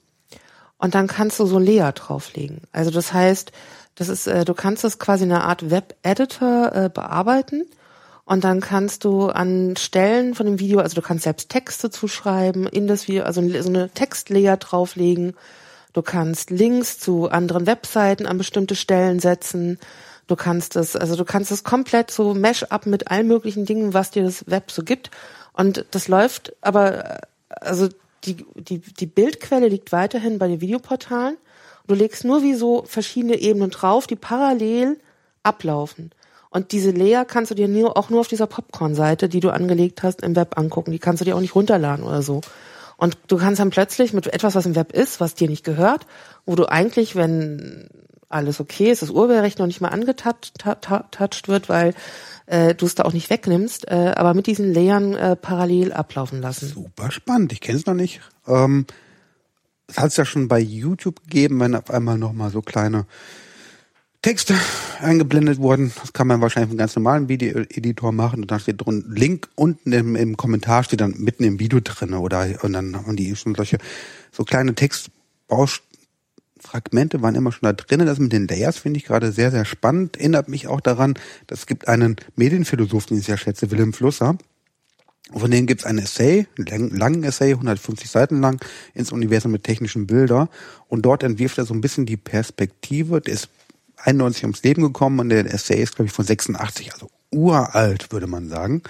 und 0.78 0.94
dann 0.94 1.06
kannst 1.06 1.38
du 1.38 1.46
so 1.46 1.58
Layer 1.58 1.92
drauflegen. 1.92 2.62
Also 2.72 2.90
das 2.90 3.12
heißt, 3.12 3.52
das 3.94 4.08
ist, 4.08 4.26
äh, 4.26 4.44
du 4.44 4.54
kannst 4.54 4.84
das 4.84 4.98
quasi 4.98 5.24
in 5.24 5.32
einer 5.32 5.44
Art 5.44 5.70
Web-Editor 5.70 6.72
äh, 6.74 6.90
bearbeiten 6.92 7.66
und 8.24 8.44
dann 8.44 8.60
kannst 8.60 9.04
du 9.04 9.26
an 9.26 9.76
Stellen 9.76 10.34
von 10.34 10.46
dem 10.46 10.58
Video, 10.58 10.80
also 10.80 10.94
du 10.94 11.02
kannst 11.02 11.24
selbst 11.24 11.50
Texte 11.50 11.90
zuschreiben 11.90 12.66
in 12.66 12.86
das 12.86 13.08
Video, 13.08 13.24
also 13.24 13.42
so 13.42 13.68
eine 13.68 13.90
Textlayer 13.90 14.56
drauflegen. 14.56 15.34
Du 15.92 16.02
kannst 16.02 16.50
Links 16.50 16.98
zu 16.98 17.28
anderen 17.28 17.66
Webseiten 17.66 18.26
an 18.26 18.38
bestimmte 18.38 18.74
Stellen 18.74 19.20
setzen. 19.20 19.78
Du 20.26 20.36
kannst 20.36 20.76
es, 20.76 20.96
also 20.96 21.16
du 21.16 21.24
kannst 21.24 21.50
es 21.50 21.64
komplett 21.64 22.10
so 22.10 22.34
mesh 22.34 22.64
up 22.64 22.86
mit 22.86 23.10
allen 23.10 23.28
möglichen 23.28 23.66
Dingen, 23.66 23.92
was 23.92 24.10
dir 24.10 24.22
das 24.22 24.48
Web 24.48 24.70
so 24.70 24.82
gibt. 24.82 25.10
Und 25.52 25.84
das 25.90 26.08
läuft, 26.08 26.54
aber 26.62 27.20
also 27.48 27.88
die, 28.24 28.46
die, 28.54 28.78
die 28.78 29.06
Bildquelle 29.06 29.68
liegt 29.68 29.92
weiterhin 29.92 30.38
bei 30.38 30.48
den 30.48 30.60
Videoportalen. 30.60 31.36
Du 31.86 31.94
legst 31.94 32.24
nur 32.24 32.42
wie 32.42 32.54
so 32.54 32.84
verschiedene 32.86 33.36
Ebenen 33.36 33.70
drauf, 33.70 34.06
die 34.06 34.16
parallel 34.16 34.98
ablaufen. 35.42 36.12
Und 36.48 36.72
diese 36.72 36.90
Layer 36.90 37.24
kannst 37.24 37.50
du 37.50 37.54
dir 37.54 37.66
nur, 37.66 37.96
auch 37.96 38.10
nur 38.10 38.20
auf 38.20 38.28
dieser 38.28 38.46
Popcorn-Seite, 38.46 39.28
die 39.28 39.40
du 39.40 39.50
angelegt 39.50 40.02
hast, 40.02 40.22
im 40.22 40.36
Web 40.36 40.58
angucken. 40.58 40.92
Die 40.92 40.98
kannst 40.98 41.20
du 41.20 41.24
dir 41.24 41.34
auch 41.34 41.40
nicht 41.40 41.54
runterladen 41.54 42.04
oder 42.04 42.22
so. 42.22 42.42
Und 43.02 43.18
du 43.26 43.36
kannst 43.36 43.58
dann 43.58 43.70
plötzlich 43.70 44.12
mit 44.12 44.28
etwas, 44.28 44.54
was 44.54 44.64
im 44.64 44.76
Web 44.76 44.92
ist, 44.92 45.18
was 45.18 45.34
dir 45.34 45.50
nicht 45.50 45.64
gehört, 45.64 46.06
wo 46.46 46.54
du 46.54 46.66
eigentlich, 46.66 47.16
wenn 47.16 47.88
alles 48.28 48.60
okay 48.60 48.92
ist, 48.92 49.02
das 49.02 49.10
Urheberrecht 49.10 49.58
noch 49.58 49.66
nicht 49.66 49.80
mal 49.80 49.88
angetouched 49.88 51.48
wird, 51.48 51.68
weil 51.68 51.94
äh, 52.46 52.76
du 52.76 52.86
es 52.86 52.94
da 52.94 53.02
auch 53.02 53.12
nicht 53.12 53.28
wegnimmst, 53.28 53.88
äh, 53.88 54.12
aber 54.14 54.34
mit 54.34 54.46
diesen 54.46 54.72
Layern 54.72 55.14
äh, 55.14 55.34
parallel 55.34 55.92
ablaufen 55.92 56.40
lassen. 56.40 56.68
Super 56.68 57.10
spannend, 57.10 57.52
ich 57.52 57.60
kenne 57.60 57.78
es 57.80 57.86
noch 57.86 57.94
nicht. 57.94 58.20
Ähm, 58.46 58.86
es 59.88 59.98
hat 59.98 60.10
es 60.12 60.16
ja 60.16 60.24
schon 60.24 60.46
bei 60.46 60.60
YouTube 60.60 61.24
gegeben, 61.24 61.58
wenn 61.58 61.74
auf 61.74 61.90
einmal 61.90 62.18
nochmal 62.18 62.50
so 62.50 62.62
kleine 62.62 63.06
Texte 64.22 64.56
eingeblendet 65.00 65.58
wurden. 65.58 65.92
Das 66.00 66.12
kann 66.12 66.28
man 66.28 66.40
wahrscheinlich 66.40 66.70
einem 66.70 66.78
ganz 66.78 66.94
normalen 66.94 67.28
Video-Editor 67.28 68.12
machen 68.12 68.42
und 68.42 68.52
dann 68.52 68.60
steht 68.60 68.80
drin 68.80 69.04
Link 69.08 69.48
unten 69.56 69.90
im, 69.92 70.14
im 70.14 70.36
Kommentar 70.36 70.84
steht 70.84 71.00
dann 71.00 71.16
mitten 71.18 71.42
im 71.42 71.58
Video 71.58 71.80
drinne 71.80 72.20
oder 72.20 72.46
und 72.62 72.72
dann 72.72 72.94
haben 72.94 73.16
die 73.16 73.34
schon 73.34 73.56
solche 73.56 73.78
so 74.30 74.44
kleine 74.44 74.76
Textbaufragmente 74.76 77.20
waren 77.20 77.34
immer 77.34 77.50
schon 77.50 77.66
da 77.66 77.72
drinnen. 77.72 78.06
Das 78.06 78.20
mit 78.20 78.32
den 78.32 78.46
Layers 78.46 78.78
finde 78.78 78.98
ich 78.98 79.06
gerade 79.06 79.32
sehr 79.32 79.50
sehr 79.50 79.64
spannend. 79.64 80.16
Erinnert 80.16 80.48
mich 80.48 80.68
auch 80.68 80.80
daran, 80.80 81.14
dass 81.48 81.58
es 81.60 81.66
gibt 81.66 81.88
einen 81.88 82.14
Medienphilosoph, 82.36 83.06
den 83.06 83.18
ich 83.18 83.24
sehr 83.24 83.38
schätze, 83.38 83.72
Willem 83.72 83.92
Flusser. 83.92 84.38
Von 85.34 85.50
dem 85.50 85.66
gibt 85.66 85.80
es 85.80 85.86
ein 85.86 85.98
Essay, 85.98 86.46
einen 86.58 86.90
langen 86.90 87.24
Essay, 87.24 87.52
150 87.52 88.10
Seiten 88.10 88.40
lang, 88.40 88.62
ins 88.92 89.12
Universum 89.12 89.50
mit 89.50 89.64
technischen 89.64 90.06
Bilder. 90.06 90.50
Und 90.88 91.02
dort 91.02 91.22
entwirft 91.22 91.56
er 91.58 91.64
so 91.64 91.74
ein 91.74 91.80
bisschen 91.80 92.06
die 92.06 92.18
Perspektive, 92.18 93.20
der 93.20 93.34
ist 93.34 93.48
91 94.04 94.44
ums 94.44 94.62
Leben 94.62 94.82
gekommen 94.82 95.20
und 95.20 95.28
der 95.28 95.52
Essay 95.52 95.82
ist, 95.82 95.96
glaube 95.96 96.06
ich, 96.06 96.12
von 96.12 96.24
86, 96.24 96.92
also 96.92 97.10
uralt, 97.30 98.12
würde 98.12 98.26
man 98.26 98.48
sagen. 98.48 98.82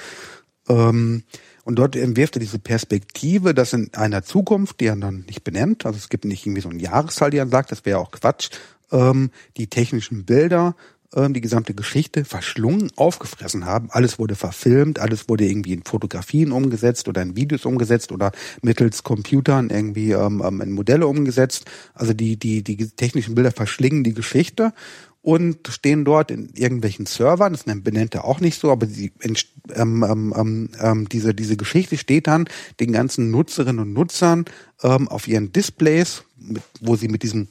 Ähm, 0.68 1.24
und 1.64 1.76
dort 1.76 1.94
entwirft 1.94 2.36
er 2.36 2.40
diese 2.40 2.58
Perspektive, 2.58 3.54
dass 3.54 3.72
in 3.72 3.90
einer 3.94 4.24
Zukunft, 4.24 4.80
die 4.80 4.86
er 4.86 4.96
dann 4.96 5.24
nicht 5.26 5.44
benennt, 5.44 5.86
also 5.86 5.96
es 5.96 6.08
gibt 6.08 6.24
nicht 6.24 6.44
irgendwie 6.44 6.62
so 6.62 6.68
eine 6.68 6.82
Jahreszahl, 6.82 7.30
die 7.30 7.36
er 7.36 7.48
sagt, 7.48 7.70
das 7.70 7.84
wäre 7.84 7.98
auch 7.98 8.10
Quatsch, 8.10 8.50
ähm, 8.90 9.30
die 9.56 9.68
technischen 9.68 10.24
Bilder 10.24 10.74
die 11.14 11.40
gesamte 11.40 11.74
Geschichte 11.74 12.24
verschlungen, 12.24 12.90
aufgefressen 12.96 13.66
haben. 13.66 13.90
Alles 13.90 14.18
wurde 14.18 14.34
verfilmt, 14.34 14.98
alles 14.98 15.28
wurde 15.28 15.44
irgendwie 15.44 15.74
in 15.74 15.82
Fotografien 15.84 16.52
umgesetzt 16.52 17.08
oder 17.08 17.20
in 17.22 17.36
Videos 17.36 17.66
umgesetzt 17.66 18.12
oder 18.12 18.32
mittels 18.62 19.02
Computern 19.02 19.70
irgendwie 19.70 20.12
ähm, 20.12 20.42
ähm 20.44 20.60
in 20.60 20.72
Modelle 20.72 21.06
umgesetzt. 21.06 21.66
Also 21.94 22.14
die, 22.14 22.36
die, 22.36 22.62
die 22.62 22.76
technischen 22.90 23.34
Bilder 23.34 23.52
verschlingen 23.52 24.04
die 24.04 24.14
Geschichte 24.14 24.72
und 25.22 25.68
stehen 25.68 26.04
dort 26.04 26.30
in 26.32 26.50
irgendwelchen 26.54 27.06
Servern, 27.06 27.52
das 27.52 27.64
benennt 27.64 28.14
er 28.14 28.24
auch 28.24 28.40
nicht 28.40 28.58
so, 28.58 28.72
aber 28.72 28.86
die, 28.86 29.12
ähm, 29.72 30.02
ähm, 30.02 30.34
ähm, 30.36 30.68
ähm, 30.80 31.08
diese, 31.08 31.32
diese 31.32 31.56
Geschichte 31.56 31.96
steht 31.96 32.26
dann 32.26 32.48
den 32.80 32.92
ganzen 32.92 33.30
Nutzerinnen 33.30 33.78
und 33.78 33.92
Nutzern 33.92 34.44
ähm, 34.82 35.08
auf 35.08 35.28
ihren 35.28 35.52
Displays, 35.52 36.24
mit, 36.36 36.62
wo 36.80 36.96
sie 36.96 37.08
mit 37.08 37.22
diesem 37.22 37.46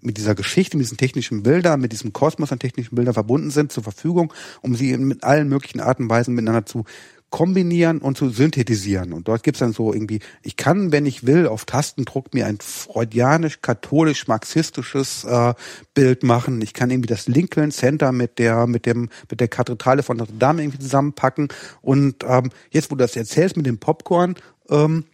mit 0.00 0.16
dieser 0.16 0.34
Geschichte, 0.34 0.76
mit 0.76 0.86
diesen 0.86 0.98
technischen 0.98 1.42
Bildern, 1.42 1.80
mit 1.80 1.92
diesem 1.92 2.12
Kosmos 2.12 2.52
an 2.52 2.58
technischen 2.58 2.94
Bildern 2.94 3.14
verbunden 3.14 3.50
sind, 3.50 3.72
zur 3.72 3.82
Verfügung, 3.82 4.32
um 4.62 4.74
sie 4.74 4.96
mit 4.96 5.24
allen 5.24 5.48
möglichen 5.48 5.80
Arten 5.80 6.04
und 6.04 6.10
Weisen 6.10 6.34
miteinander 6.34 6.66
zu 6.66 6.84
kombinieren 7.30 7.98
und 7.98 8.16
zu 8.16 8.30
synthetisieren. 8.30 9.12
Und 9.12 9.28
dort 9.28 9.42
gibt's 9.42 9.60
dann 9.60 9.72
so 9.72 9.92
irgendwie, 9.92 10.20
ich 10.42 10.56
kann, 10.56 10.92
wenn 10.92 11.04
ich 11.04 11.26
will, 11.26 11.46
auf 11.46 11.66
Tastendruck 11.66 12.32
mir 12.32 12.46
ein 12.46 12.58
freudianisch, 12.58 13.60
katholisch, 13.60 14.28
marxistisches 14.28 15.24
äh, 15.24 15.54
Bild 15.92 16.22
machen. 16.22 16.62
Ich 16.62 16.72
kann 16.72 16.90
irgendwie 16.90 17.08
das 17.08 17.28
Lincoln 17.28 17.70
Center 17.70 18.12
mit 18.12 18.38
der, 18.38 18.66
mit 18.66 18.86
dem, 18.86 19.10
mit 19.30 19.40
der 19.40 19.48
Kathedrale 19.48 20.02
von 20.02 20.16
Notre 20.16 20.36
Dame 20.36 20.62
irgendwie 20.62 20.78
zusammenpacken. 20.78 21.48
Und 21.82 22.24
ähm, 22.26 22.50
jetzt, 22.70 22.90
wo 22.90 22.94
du 22.94 23.04
das 23.04 23.14
erzählst 23.14 23.56
mit 23.56 23.66
dem 23.66 23.78
Popcorn, 23.78 24.36
ähm, 24.70 25.04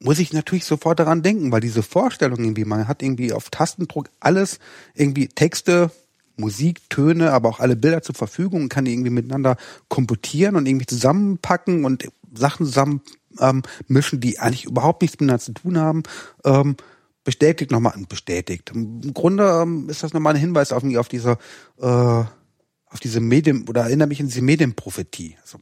muss 0.00 0.18
ich 0.18 0.32
natürlich 0.32 0.64
sofort 0.64 1.00
daran 1.00 1.22
denken, 1.22 1.50
weil 1.50 1.60
diese 1.60 1.82
Vorstellung 1.82 2.38
irgendwie, 2.38 2.64
man 2.64 2.86
hat 2.86 3.02
irgendwie 3.02 3.32
auf 3.32 3.50
Tastendruck 3.50 4.10
alles, 4.20 4.58
irgendwie 4.94 5.28
Texte, 5.28 5.90
Musik, 6.36 6.88
Töne, 6.88 7.32
aber 7.32 7.48
auch 7.48 7.60
alle 7.60 7.74
Bilder 7.76 8.02
zur 8.02 8.14
Verfügung 8.14 8.62
und 8.62 8.68
kann 8.68 8.84
die 8.84 8.92
irgendwie 8.92 9.10
miteinander 9.10 9.56
komputieren 9.88 10.54
und 10.54 10.66
irgendwie 10.66 10.86
zusammenpacken 10.86 11.84
und 11.84 12.08
Sachen 12.32 12.66
zusammen 12.66 13.02
ähm, 13.40 13.62
mischen, 13.88 14.20
die 14.20 14.38
eigentlich 14.38 14.64
überhaupt 14.64 15.02
nichts 15.02 15.18
miteinander 15.18 15.42
zu 15.42 15.52
tun 15.52 15.78
haben. 15.78 16.02
Ähm, 16.44 16.76
bestätigt 17.24 17.70
nochmal, 17.70 17.94
bestätigt. 18.08 18.70
Im 18.72 19.12
Grunde 19.12 19.60
ähm, 19.62 19.88
ist 19.88 20.02
das 20.02 20.12
nochmal 20.12 20.34
ein 20.34 20.40
Hinweis 20.40 20.72
auf, 20.72 20.84
auf 20.96 21.08
diese, 21.08 21.38
äh, 21.78 21.86
auf 21.86 23.00
diese 23.02 23.20
Medien, 23.20 23.68
oder 23.68 23.82
erinnert 23.82 24.08
mich 24.08 24.20
an 24.20 24.28
diese 24.28 24.42
Medienprophetie. 24.42 25.36
Also, 25.42 25.58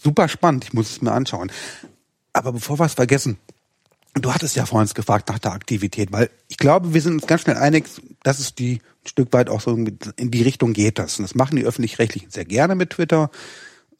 super 0.00 0.28
spannend, 0.28 0.64
ich 0.64 0.72
muss 0.72 0.90
es 0.90 1.02
mir 1.02 1.12
anschauen. 1.12 1.50
Aber 2.32 2.52
bevor 2.52 2.78
wir 2.78 2.86
es 2.86 2.94
vergessen, 2.94 3.38
du 4.14 4.32
hattest 4.32 4.56
ja 4.56 4.66
vorhin 4.66 4.92
gefragt 4.94 5.28
nach 5.28 5.38
der 5.38 5.52
Aktivität, 5.52 6.12
weil 6.12 6.30
ich 6.48 6.56
glaube, 6.56 6.94
wir 6.94 7.00
sind 7.00 7.14
uns 7.14 7.26
ganz 7.26 7.42
schnell 7.42 7.56
einig, 7.56 7.86
dass 8.22 8.38
es 8.38 8.54
die 8.54 8.80
ein 9.04 9.08
Stück 9.08 9.32
weit 9.32 9.50
auch 9.50 9.60
so 9.60 9.74
in 9.74 10.30
die 10.30 10.42
Richtung 10.42 10.72
geht 10.72 10.98
das. 10.98 11.18
Und 11.18 11.24
das 11.24 11.34
machen 11.34 11.56
die 11.56 11.64
öffentlich-rechtlichen 11.64 12.30
sehr 12.30 12.44
gerne 12.44 12.74
mit 12.74 12.90
Twitter 12.90 13.30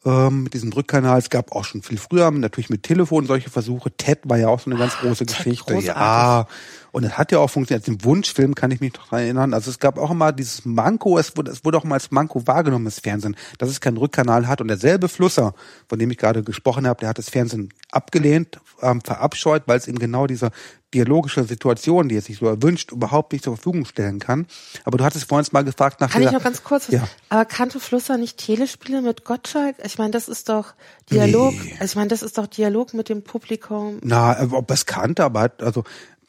ähm, 0.05 0.43
mit 0.43 0.53
diesem 0.53 0.71
Rückkanal. 0.73 1.17
Es 1.17 1.29
gab 1.29 1.51
auch 1.53 1.63
schon 1.63 1.81
viel 1.81 1.97
früher 1.97 2.29
natürlich 2.31 2.69
mit 2.69 2.83
Telefon 2.83 3.25
solche 3.25 3.49
Versuche. 3.49 3.91
TED 3.91 4.19
war 4.23 4.37
ja 4.37 4.49
auch 4.49 4.59
so 4.59 4.69
eine 4.69 4.79
ganz 4.79 4.97
große 4.97 5.25
Ted, 5.25 5.37
Geschichte. 5.37 5.75
Ja. 5.79 6.47
Und 6.91 7.03
es 7.03 7.17
hat 7.17 7.31
ja 7.31 7.39
auch 7.39 7.49
funktioniert. 7.49 7.87
Den 7.87 8.03
Wunschfilm 8.03 8.53
kann 8.53 8.71
ich 8.71 8.79
mich 8.79 8.93
noch 8.93 9.05
daran 9.05 9.23
erinnern. 9.23 9.53
Also 9.53 9.71
es 9.71 9.79
gab 9.79 9.97
auch 9.97 10.11
immer 10.11 10.31
dieses 10.31 10.65
Manko, 10.65 11.17
es 11.17 11.35
wurde, 11.35 11.51
es 11.51 11.65
wurde 11.65 11.77
auch 11.77 11.83
mal 11.83 11.95
als 11.95 12.11
Manko 12.11 12.45
wahrgenommen, 12.45 12.85
das 12.85 12.99
Fernsehen, 12.99 13.35
dass 13.57 13.69
es 13.69 13.81
keinen 13.81 13.97
Rückkanal 13.97 14.47
hat. 14.47 14.61
Und 14.61 14.67
derselbe 14.67 15.09
Flusser, 15.09 15.53
von 15.87 15.97
dem 15.97 16.11
ich 16.11 16.17
gerade 16.17 16.43
gesprochen 16.43 16.85
habe, 16.85 16.99
der 16.99 17.09
hat 17.09 17.17
das 17.17 17.29
Fernsehen 17.29 17.69
abgelehnt, 17.91 18.59
ähm, 18.81 19.01
verabscheut, 19.01 19.63
weil 19.65 19.77
es 19.77 19.87
eben 19.87 19.99
genau 19.99 20.27
dieser 20.27 20.51
dialogische 20.93 21.43
Situation, 21.43 22.09
die 22.09 22.17
er 22.17 22.21
sich 22.21 22.37
so 22.37 22.47
erwünscht, 22.47 22.91
überhaupt 22.91 23.33
nicht 23.33 23.43
zur 23.43 23.55
Verfügung 23.55 23.85
stellen 23.85 24.19
kann. 24.19 24.45
Aber 24.83 24.97
du 24.97 25.03
hattest 25.03 25.25
vorhin 25.25 25.47
mal 25.51 25.63
gefragt 25.63 26.01
nach 26.01 26.11
Kann 26.11 26.21
ich 26.21 26.31
noch 26.31 26.43
ganz 26.43 26.63
kurz? 26.63 26.87
Ja. 26.89 27.07
Aber 27.29 27.45
kannte 27.45 27.79
Flusser 27.79 28.17
nicht 28.17 28.37
Telespiele 28.37 29.01
mit 29.01 29.25
Gottschalk? 29.25 29.75
Ich 29.83 29.97
meine, 29.97 30.11
das 30.11 30.27
ist 30.27 30.49
doch 30.49 30.73
Dialog. 31.11 31.53
Nee. 31.53 31.73
Also 31.79 31.91
ich 31.91 31.95
meine, 31.95 32.09
das 32.09 32.23
ist 32.23 32.37
doch 32.37 32.47
Dialog 32.47 32.93
mit 32.93 33.09
dem 33.09 33.23
Publikum. 33.23 33.99
Na, 34.03 34.41
äh, 34.41 34.47
ob 34.51 34.69
es 34.71 34.85
kannte, 34.85 35.23
aber 35.23 35.41
hat, 35.41 35.63
also 35.63 35.83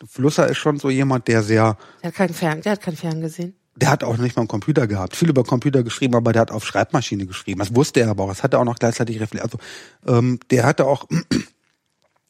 Flusser 0.09 0.49
ist 0.49 0.59
schon 0.59 0.79
so 0.79 0.91
jemand, 0.91 1.29
der 1.29 1.43
sehr. 1.43 1.77
Der 2.03 2.09
hat 2.09 2.17
keinen 2.17 2.35
Fern, 2.35 2.61
der 2.63 2.73
hat 2.73 2.81
keinen 2.81 2.97
Fern 2.97 3.21
gesehen. 3.21 3.55
Der 3.77 3.91
hat 3.91 4.05
auch 4.05 4.17
nicht 4.19 4.37
mal 4.37 4.43
einen 4.43 4.49
Computer 4.49 4.87
gehabt. 4.87 5.17
Viel 5.17 5.29
über 5.29 5.43
Computer 5.43 5.83
geschrieben, 5.83 6.15
aber 6.15 6.33
der 6.33 6.43
hat 6.43 6.53
auf 6.53 6.65
Schreibmaschine 6.65 7.27
geschrieben. 7.27 7.59
Das 7.59 7.75
wusste 7.75 8.01
er 8.01 8.11
aber 8.11 8.25
auch. 8.25 8.29
Das 8.29 8.45
hat 8.45 8.53
er 8.53 8.61
auch 8.61 8.65
noch 8.65 8.79
gleichzeitig 8.79 9.21
reflektiert. 9.21 9.53
Also 9.53 10.17
ähm, 10.19 10.39
der 10.51 10.65
hatte 10.65 10.87
auch 10.87 11.07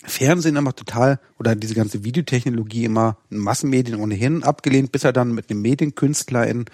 Fernsehen 0.04 0.56
immer 0.56 0.74
total 0.74 1.18
oder 1.38 1.54
diese 1.56 1.74
ganze 1.74 2.04
Videotechnologie 2.04 2.84
immer 2.84 3.16
Massenmedien 3.30 4.00
ohnehin 4.00 4.42
abgelehnt, 4.42 4.92
bis 4.92 5.04
er 5.04 5.12
dann 5.12 5.32
mit 5.32 5.50
einem 5.50 5.62
Medienkünstler 5.62 6.46
in 6.46 6.66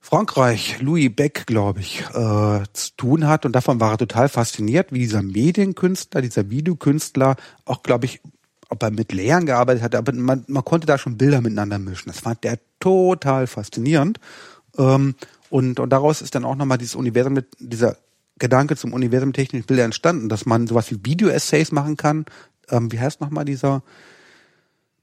Frankreich, 0.00 0.80
Louis 0.80 1.14
Beck, 1.14 1.46
glaube 1.46 1.80
ich, 1.80 2.00
äh, 2.12 2.62
zu 2.72 2.96
tun 2.96 3.28
hat. 3.28 3.46
Und 3.46 3.52
davon 3.52 3.78
war 3.78 3.92
er 3.92 3.98
total 3.98 4.28
fasziniert, 4.28 4.92
wie 4.92 4.98
dieser 4.98 5.22
Medienkünstler, 5.22 6.22
dieser 6.22 6.50
Videokünstler 6.50 7.36
auch, 7.64 7.84
glaube 7.84 8.06
ich, 8.06 8.20
ob 8.68 8.82
er 8.82 8.90
mit 8.90 9.12
Lehrern 9.12 9.46
gearbeitet 9.46 9.82
hat, 9.82 9.94
aber 9.94 10.12
man, 10.12 10.44
man 10.48 10.64
konnte 10.64 10.86
da 10.86 10.98
schon 10.98 11.18
Bilder 11.18 11.40
miteinander 11.40 11.78
mischen. 11.78 12.08
Das 12.08 12.20
fand 12.20 12.42
der 12.42 12.58
total 12.80 13.46
faszinierend. 13.46 14.18
Ähm, 14.76 15.14
und, 15.50 15.78
und 15.78 15.90
daraus 15.90 16.22
ist 16.22 16.34
dann 16.34 16.44
auch 16.44 16.56
nochmal 16.56 16.78
dieses 16.78 16.94
Universum 16.94 17.34
mit 17.34 17.46
dieser 17.60 17.96
Gedanke 18.42 18.76
zum 18.76 18.92
Universum 18.92 19.32
technischen 19.32 19.66
Bilder 19.66 19.84
entstanden, 19.84 20.28
dass 20.28 20.46
man 20.46 20.66
sowas 20.66 20.90
wie 20.90 20.98
Video-Essays 21.04 21.70
machen 21.70 21.96
kann. 21.96 22.26
Ähm, 22.68 22.90
wie 22.90 22.98
heißt 22.98 23.20
nochmal 23.20 23.44
dieser 23.44 23.84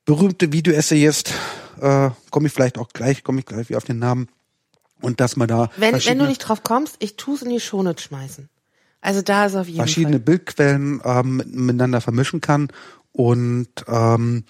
berühmte 0.03 0.51
Video-Essayist? 0.51 1.33
Äh, 1.79 2.09
komme 2.31 2.47
ich 2.47 2.53
vielleicht 2.53 2.77
auch 2.77 2.89
gleich, 2.89 3.23
komme 3.23 3.39
ich 3.39 3.45
gleich 3.45 3.69
wie 3.69 3.77
auf 3.77 3.85
den 3.85 3.97
Namen. 3.97 4.27
Und 5.01 5.21
dass 5.21 5.37
man 5.37 5.47
da. 5.47 5.69
Wenn, 5.77 5.95
wenn 5.95 6.19
du 6.19 6.25
nicht 6.25 6.39
drauf 6.39 6.63
kommst, 6.63 6.97
ich 6.99 7.15
tue 7.15 7.35
es 7.35 7.41
in 7.41 7.49
die 7.49 7.61
Shownotes 7.61 8.03
schmeißen. 8.03 8.49
Also 8.99 9.21
da 9.21 9.45
ist 9.45 9.55
auf 9.55 9.67
jeden 9.67 9.77
verschiedene 9.77 10.17
Fall. 10.17 10.25
Bildquellen 10.25 11.01
ähm, 11.05 11.41
miteinander 11.47 12.01
vermischen 12.01 12.41
kann 12.41 12.67
und 13.13 13.69
ähm, 13.87 14.43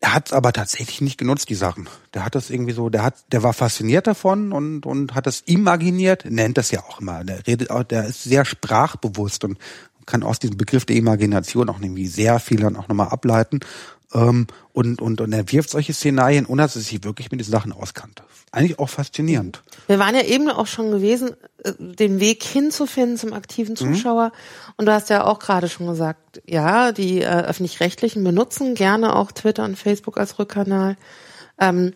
er 0.00 0.14
hat 0.14 0.26
es 0.26 0.32
aber 0.32 0.52
tatsächlich 0.52 1.00
nicht 1.00 1.18
genutzt, 1.18 1.48
die 1.48 1.54
Sachen. 1.54 1.88
Der 2.12 2.24
hat 2.24 2.34
das 2.34 2.50
irgendwie 2.50 2.72
so, 2.72 2.90
der 2.90 3.02
hat, 3.02 3.14
der 3.32 3.42
war 3.42 3.52
fasziniert 3.52 4.06
davon 4.06 4.52
und, 4.52 4.84
und 4.84 5.14
hat 5.14 5.26
das 5.26 5.40
imaginiert, 5.40 6.24
nennt 6.28 6.58
das 6.58 6.70
ja 6.70 6.80
auch 6.80 7.00
immer. 7.00 7.24
Der 7.24 7.46
redet 7.46 7.70
auch, 7.70 7.82
der 7.82 8.06
ist 8.06 8.24
sehr 8.24 8.44
sprachbewusst 8.44 9.44
und 9.44 9.58
kann 10.04 10.22
aus 10.22 10.38
diesem 10.38 10.56
Begriff 10.56 10.84
der 10.84 10.96
Imagination 10.96 11.68
auch 11.68 11.80
irgendwie 11.80 12.06
sehr 12.06 12.38
viel 12.38 12.60
dann 12.60 12.76
auch 12.76 12.88
nochmal 12.88 13.08
ableiten. 13.08 13.60
Ähm, 14.16 14.46
und, 14.72 15.00
und, 15.02 15.20
und 15.20 15.32
er 15.32 15.52
wirft 15.52 15.70
solche 15.70 15.92
Szenarien, 15.92 16.46
ohne 16.46 16.62
dass 16.62 16.74
er 16.74 16.82
sich 16.82 17.04
wirklich 17.04 17.30
mit 17.30 17.40
diesen 17.40 17.52
Sachen 17.52 17.72
auskannte. 17.72 18.22
Eigentlich 18.50 18.78
auch 18.78 18.88
faszinierend. 18.88 19.62
Wir 19.88 19.98
waren 19.98 20.14
ja 20.14 20.22
eben 20.22 20.48
auch 20.48 20.66
schon 20.66 20.90
gewesen, 20.90 21.30
äh, 21.62 21.72
den 21.78 22.18
Weg 22.18 22.42
hinzufinden 22.42 23.18
zum 23.18 23.34
aktiven 23.34 23.72
Mhm. 23.72 23.76
Zuschauer. 23.76 24.32
Und 24.76 24.86
du 24.86 24.92
hast 24.92 25.10
ja 25.10 25.24
auch 25.24 25.38
gerade 25.38 25.68
schon 25.68 25.86
gesagt, 25.86 26.40
ja, 26.46 26.92
die 26.92 27.20
äh, 27.20 27.26
öffentlich-rechtlichen 27.26 28.24
benutzen 28.24 28.74
gerne 28.74 29.14
auch 29.14 29.32
Twitter 29.32 29.64
und 29.64 29.76
Facebook 29.76 30.16
als 30.16 30.38
Rückkanal. 30.38 30.96
Ähm, 31.58 31.92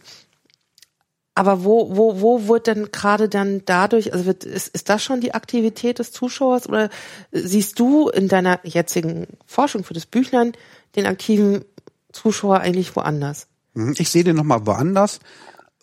aber 1.34 1.64
wo, 1.64 1.96
wo, 1.96 2.20
wo 2.20 2.48
wird 2.48 2.66
denn 2.66 2.90
gerade 2.92 3.30
dann 3.30 3.62
dadurch, 3.64 4.12
also 4.12 4.26
wird, 4.26 4.44
ist, 4.44 4.68
ist 4.68 4.90
das 4.90 5.02
schon 5.02 5.22
die 5.22 5.32
Aktivität 5.32 5.98
des 5.98 6.12
Zuschauers 6.12 6.68
oder 6.68 6.90
siehst 7.32 7.78
du 7.78 8.10
in 8.10 8.28
deiner 8.28 8.60
jetzigen 8.64 9.26
Forschung 9.46 9.84
für 9.84 9.94
das 9.94 10.04
Büchlein 10.04 10.52
den 10.96 11.06
aktiven 11.06 11.64
Zuschauer 12.12 12.60
eigentlich 12.60 12.94
woanders? 12.96 13.46
Mhm. 13.74 13.94
Ich 13.98 14.10
sehe 14.10 14.24
den 14.24 14.36
nochmal 14.36 14.66
woanders. 14.66 15.20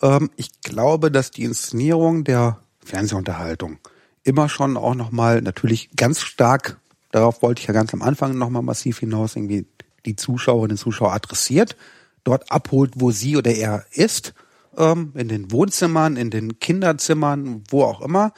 Ähm, 0.02 0.30
ich 0.36 0.60
glaube, 0.62 1.10
dass 1.10 1.30
die 1.30 1.44
Inszenierung 1.44 2.24
der 2.24 2.60
Fernsehunterhaltung 2.84 3.78
immer 4.22 4.48
schon 4.48 4.76
auch 4.76 4.94
nochmal 4.94 5.42
natürlich 5.42 5.90
ganz 5.96 6.20
stark, 6.20 6.78
darauf 7.10 7.42
wollte 7.42 7.60
ich 7.62 7.68
ja 7.68 7.74
ganz 7.74 7.94
am 7.94 8.02
Anfang 8.02 8.36
nochmal 8.36 8.62
massiv 8.62 8.98
hinaus, 8.98 9.36
irgendwie 9.36 9.66
die 10.06 10.16
Zuschauerinnen 10.16 10.72
und 10.72 10.78
Zuschauer 10.78 11.12
adressiert, 11.12 11.76
dort 12.24 12.50
abholt, 12.50 12.92
wo 12.96 13.10
sie 13.10 13.36
oder 13.36 13.52
er 13.52 13.86
ist, 13.90 14.34
ähm, 14.76 15.12
in 15.14 15.28
den 15.28 15.50
Wohnzimmern, 15.50 16.16
in 16.16 16.30
den 16.30 16.58
Kinderzimmern, 16.58 17.64
wo 17.70 17.84
auch 17.84 18.00
immer. 18.00 18.32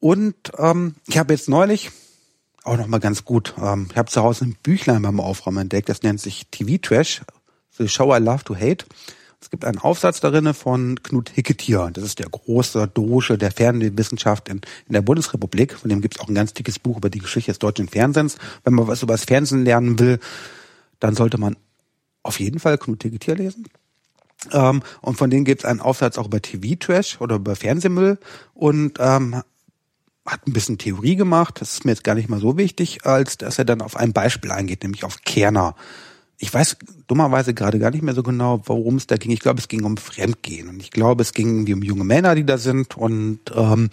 Und 0.00 0.34
ähm, 0.58 0.96
ich 1.06 1.18
habe 1.18 1.32
jetzt 1.32 1.48
neulich 1.48 1.90
auch 2.64 2.76
nochmal 2.76 3.00
ganz 3.00 3.24
gut, 3.24 3.54
ähm, 3.62 3.88
ich 3.90 3.96
habe 3.96 4.10
zu 4.10 4.22
Hause 4.22 4.46
ein 4.46 4.56
Büchlein 4.62 5.02
beim 5.02 5.20
Aufräumen 5.20 5.58
entdeckt, 5.58 5.88
das 5.88 6.02
nennt 6.02 6.20
sich 6.20 6.46
TV 6.50 6.78
Trash, 6.80 7.22
The 7.76 7.88
Show 7.88 8.14
I 8.14 8.18
Love 8.18 8.44
to 8.44 8.56
Hate. 8.56 8.86
Es 9.40 9.50
gibt 9.50 9.66
einen 9.66 9.78
Aufsatz 9.78 10.20
darin 10.20 10.54
von 10.54 11.02
Knut 11.02 11.28
Hicketier. 11.28 11.90
Das 11.92 12.02
ist 12.02 12.18
der 12.18 12.30
große 12.30 12.88
Doge 12.88 13.36
der 13.36 13.50
Fernsehwissenschaft 13.50 14.48
in, 14.48 14.62
in 14.86 14.94
der 14.94 15.02
Bundesrepublik. 15.02 15.74
Von 15.74 15.90
dem 15.90 16.00
gibt 16.00 16.14
es 16.14 16.20
auch 16.22 16.28
ein 16.28 16.34
ganz 16.34 16.54
dickes 16.54 16.78
Buch 16.78 16.96
über 16.96 17.10
die 17.10 17.18
Geschichte 17.18 17.50
des 17.50 17.58
deutschen 17.58 17.86
Fernsehens. 17.86 18.38
Wenn 18.64 18.72
man 18.72 18.88
was 18.88 19.02
über 19.02 19.12
das 19.12 19.24
Fernsehen 19.24 19.66
lernen 19.66 19.98
will, 19.98 20.18
dann 20.98 21.14
sollte 21.14 21.36
man 21.36 21.56
auf 22.22 22.40
jeden 22.40 22.58
Fall 22.58 22.78
Knut 22.78 23.02
Hicketier 23.02 23.34
lesen. 23.34 23.66
Ähm, 24.50 24.82
und 25.02 25.18
von 25.18 25.28
denen 25.28 25.44
gibt 25.44 25.60
es 25.60 25.64
einen 25.66 25.80
Aufsatz 25.80 26.16
auch 26.16 26.26
über 26.26 26.40
TV-Trash 26.40 27.20
oder 27.20 27.36
über 27.36 27.54
Fernsehmüll 27.54 28.18
und 28.54 28.96
ähm, 28.98 29.42
hat 30.26 30.46
ein 30.46 30.52
bisschen 30.52 30.78
Theorie 30.78 31.16
gemacht. 31.16 31.60
Das 31.60 31.74
ist 31.74 31.84
mir 31.84 31.92
jetzt 31.92 32.04
gar 32.04 32.14
nicht 32.14 32.28
mal 32.28 32.40
so 32.40 32.56
wichtig, 32.56 33.04
als 33.04 33.36
dass 33.36 33.58
er 33.58 33.64
dann 33.64 33.82
auf 33.82 33.96
ein 33.96 34.12
Beispiel 34.12 34.50
eingeht, 34.50 34.82
nämlich 34.82 35.04
auf 35.04 35.22
Kerner. 35.22 35.74
Ich 36.38 36.52
weiß 36.52 36.76
dummerweise 37.06 37.54
gerade 37.54 37.78
gar 37.78 37.90
nicht 37.90 38.02
mehr 38.02 38.14
so 38.14 38.22
genau, 38.22 38.62
worum 38.64 38.96
es 38.96 39.06
da 39.06 39.16
ging. 39.16 39.30
Ich 39.30 39.40
glaube, 39.40 39.60
es 39.60 39.68
ging 39.68 39.84
um 39.84 39.96
Fremdgehen. 39.96 40.68
Und 40.68 40.80
ich 40.80 40.90
glaube, 40.90 41.22
es 41.22 41.32
ging 41.32 41.58
irgendwie 41.58 41.74
um 41.74 41.82
junge 41.82 42.04
Männer, 42.04 42.34
die 42.34 42.44
da 42.44 42.58
sind 42.58 42.96
und 42.96 43.40
ähm, 43.54 43.90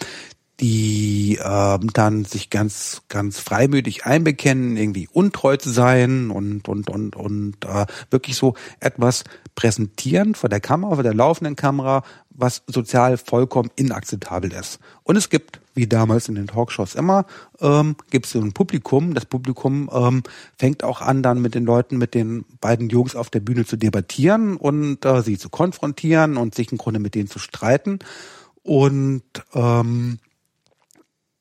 die 0.61 1.39
ähm, 1.43 1.89
dann 1.91 2.23
sich 2.23 2.51
ganz, 2.51 3.01
ganz 3.09 3.39
freimütig 3.39 4.05
einbekennen, 4.05 4.77
irgendwie 4.77 5.09
untreu 5.11 5.57
zu 5.57 5.71
sein 5.71 6.29
und 6.29 6.67
und 6.69 6.89
und 6.89 7.15
und 7.15 7.65
äh, 7.65 7.87
wirklich 8.11 8.35
so 8.35 8.53
etwas 8.79 9.23
präsentieren 9.55 10.35
vor 10.35 10.49
der 10.49 10.59
Kamera, 10.59 10.95
vor 10.95 11.03
der 11.03 11.15
laufenden 11.15 11.55
Kamera, 11.55 12.03
was 12.29 12.63
sozial 12.67 13.17
vollkommen 13.17 13.71
inakzeptabel 13.75 14.53
ist. 14.53 14.79
Und 15.03 15.15
es 15.15 15.29
gibt, 15.29 15.60
wie 15.73 15.87
damals 15.87 16.27
in 16.27 16.35
den 16.35 16.47
Talkshows 16.47 16.95
immer, 16.95 17.25
ähm, 17.59 17.95
gibt 18.09 18.25
es 18.25 18.33
so 18.33 18.39
ein 18.39 18.53
Publikum. 18.53 19.13
Das 19.13 19.25
Publikum 19.25 19.89
ähm, 19.93 20.23
fängt 20.57 20.83
auch 20.83 21.01
an, 21.01 21.23
dann 21.23 21.41
mit 21.41 21.55
den 21.55 21.65
Leuten, 21.65 21.97
mit 21.97 22.13
den 22.13 22.45
beiden 22.59 22.89
Jungs 22.89 23.15
auf 23.15 23.29
der 23.29 23.39
Bühne 23.39 23.65
zu 23.65 23.77
debattieren 23.77 24.57
und 24.57 25.05
äh, 25.05 25.21
sie 25.21 25.37
zu 25.37 25.49
konfrontieren 25.49 26.37
und 26.37 26.55
sich 26.55 26.71
im 26.71 26.77
Grunde 26.77 26.99
mit 26.99 27.15
denen 27.15 27.29
zu 27.29 27.39
streiten. 27.39 27.99
Und 28.63 29.23
ähm, 29.53 30.19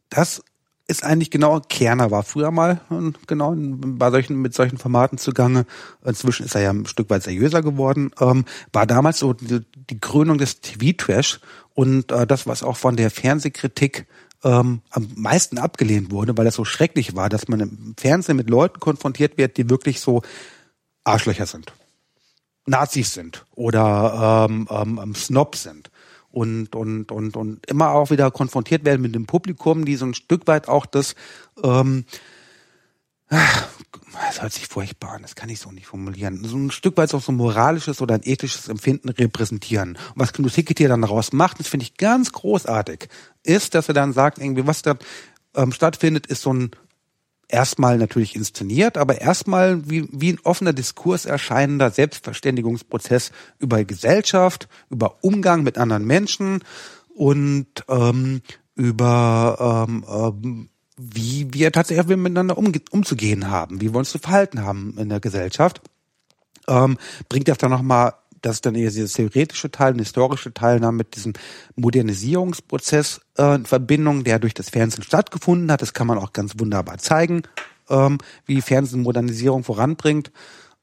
das 0.09 0.43
ist 0.91 1.05
eigentlich 1.05 1.31
genau, 1.31 1.61
Kerner 1.61 2.11
war 2.11 2.25
früher 2.25 2.51
mal 2.51 2.81
äh, 2.91 3.13
genau 3.27 3.55
bei 3.57 4.11
solchen, 4.11 4.37
mit 4.37 4.55
solchen 4.55 4.77
Formaten 4.77 5.19
zugange. 5.19 5.65
Inzwischen 6.05 6.45
ist 6.47 6.55
er 6.57 6.63
ja 6.63 6.71
ein 6.71 6.87
Stück 6.87 7.11
weit 7.11 7.23
seriöser 7.23 7.63
geworden. 7.63 8.11
Ähm, 8.21 8.45
war 8.73 8.87
damals 8.87 9.21
so 9.21 9.35
die, 9.91 10.01
Krönung 10.01 10.39
des 10.39 10.61
TV-Trash 10.61 11.41
und 11.75 12.13
äh, 12.13 12.27
das, 12.27 12.47
was 12.47 12.63
auch 12.63 12.77
von 12.77 12.97
der 12.97 13.11
Fernsehkritik 13.11 14.07
ähm, 14.43 14.81
am 14.91 15.09
meisten 15.17 15.59
abgelehnt 15.59 16.11
wurde, 16.11 16.37
weil 16.37 16.45
das 16.45 16.55
so 16.55 16.65
schrecklich 16.65 17.15
war, 17.15 17.29
dass 17.29 17.49
man 17.49 17.61
im 17.61 17.95
Fernsehen 17.99 18.37
mit 18.37 18.49
Leuten 18.49 18.81
konfrontiert 18.81 19.37
wird, 19.37 19.57
die 19.57 19.69
wirklich 19.69 20.01
so 20.01 20.23
Arschlöcher 21.05 21.47
sind. 21.47 21.73
Nazis 22.67 23.15
sind 23.15 23.47
oder 23.55 24.47
ähm, 24.49 24.69
ähm, 24.71 25.15
Snobs 25.15 25.63
sind 25.63 25.91
und 26.31 26.75
und 26.77 27.11
und 27.11 27.37
und 27.37 27.67
immer 27.67 27.91
auch 27.91 28.11
wieder 28.11 28.31
konfrontiert 28.31 28.85
werden 28.85 29.03
mit 29.03 29.15
dem 29.15 29.27
Publikum, 29.27 29.85
die 29.85 29.97
so 29.97 30.07
ein 30.07 30.15
Stück 30.15 30.47
weit 30.47 30.69
auch 30.69 30.87
das 30.87 31.15
ähm, 31.63 32.05
das 33.31 34.43
hört 34.43 34.53
sich 34.53 34.67
furchtbar 34.67 35.13
an, 35.13 35.23
das 35.23 35.35
kann 35.35 35.49
ich 35.49 35.61
so 35.61 35.71
nicht 35.71 35.87
formulieren. 35.87 36.45
So 36.45 36.57
ein 36.57 36.71
Stück 36.71 36.97
weit 36.97 37.15
auch 37.15 37.23
so 37.23 37.33
ein 37.33 37.37
moralisches 37.37 38.03
oder 38.03 38.17
ein 38.17 38.23
ethisches 38.25 38.69
Empfinden 38.69 39.09
repräsentieren. 39.09 39.91
Und 39.91 40.17
was 40.17 40.33
Knut 40.33 40.53
Hicketier 40.53 40.89
dann 40.89 41.03
daraus 41.03 41.33
macht, 41.33 41.61
das 41.61 41.69
finde 41.69 41.85
ich 41.85 41.97
ganz 41.97 42.33
großartig, 42.33 43.09
ist, 43.43 43.75
dass 43.75 43.89
er 43.89 43.95
dann 43.95 44.13
sagt, 44.13 44.39
irgendwie, 44.39 44.67
was 44.67 44.83
da 44.83 44.97
ähm, 45.55 45.73
stattfindet, 45.73 46.27
ist 46.27 46.43
so 46.43 46.53
ein 46.53 46.71
erstmal 47.49 47.99
natürlich 47.99 48.37
inszeniert, 48.37 48.97
aber 48.97 49.21
erstmal 49.21 49.89
wie, 49.91 50.09
wie 50.13 50.33
ein 50.33 50.41
offener 50.45 50.73
Diskurs 50.73 51.25
erscheinender 51.25 51.91
Selbstverständigungsprozess 51.91 53.33
über 53.59 53.85
Gesellschaft, 53.85 54.69
über 54.89 55.19
Umgang 55.23 55.63
mit 55.63 55.79
anderen 55.79 56.07
Menschen 56.07 56.63
und 57.15 57.67
ähm, 57.89 58.43
über 58.75 59.87
ähm, 59.89 60.05
ähm, 60.09 60.69
wie 61.01 61.49
wir 61.53 61.73
tatsächlich 61.73 62.17
miteinander 62.17 62.59
umzugehen 62.59 63.51
haben, 63.51 63.81
wie 63.81 63.93
wir 63.93 63.99
uns 63.99 64.11
zu 64.11 64.19
verhalten 64.19 64.63
haben 64.63 64.95
in 64.99 65.09
der 65.09 65.19
Gesellschaft. 65.21 65.81
Ähm, 66.69 66.99
bringt 67.31 67.49
das 67.49 67.57
dann 67.57 67.71
nochmal, 67.71 68.15
das 68.43 68.57
ist 68.57 68.67
dann 68.67 68.75
eher 68.75 68.91
dieses 68.91 69.15
theoretische 69.15 69.71
Teil, 69.71 69.95
ein 69.95 69.99
historische 69.99 70.53
Teil 70.53 70.79
dann 70.79 70.97
mit 70.97 71.17
diesem 71.17 71.33
Modernisierungsprozess 71.77 73.23
äh, 73.39 73.55
in 73.55 73.65
Verbindung, 73.65 74.25
der 74.25 74.39
durch 74.39 74.53
das 74.53 74.69
Fernsehen 74.69 75.03
stattgefunden 75.03 75.73
hat. 75.73 75.81
Das 75.81 75.95
kann 75.95 76.07
man 76.07 76.19
auch 76.19 76.35
ganz 76.35 76.59
wunderbar 76.59 76.99
zeigen, 76.99 77.43
ähm, 77.89 78.19
wie 78.45 78.61
Fernsehen 78.61 79.03
Modernisierung 79.03 79.65
voranbringt. 79.65 80.31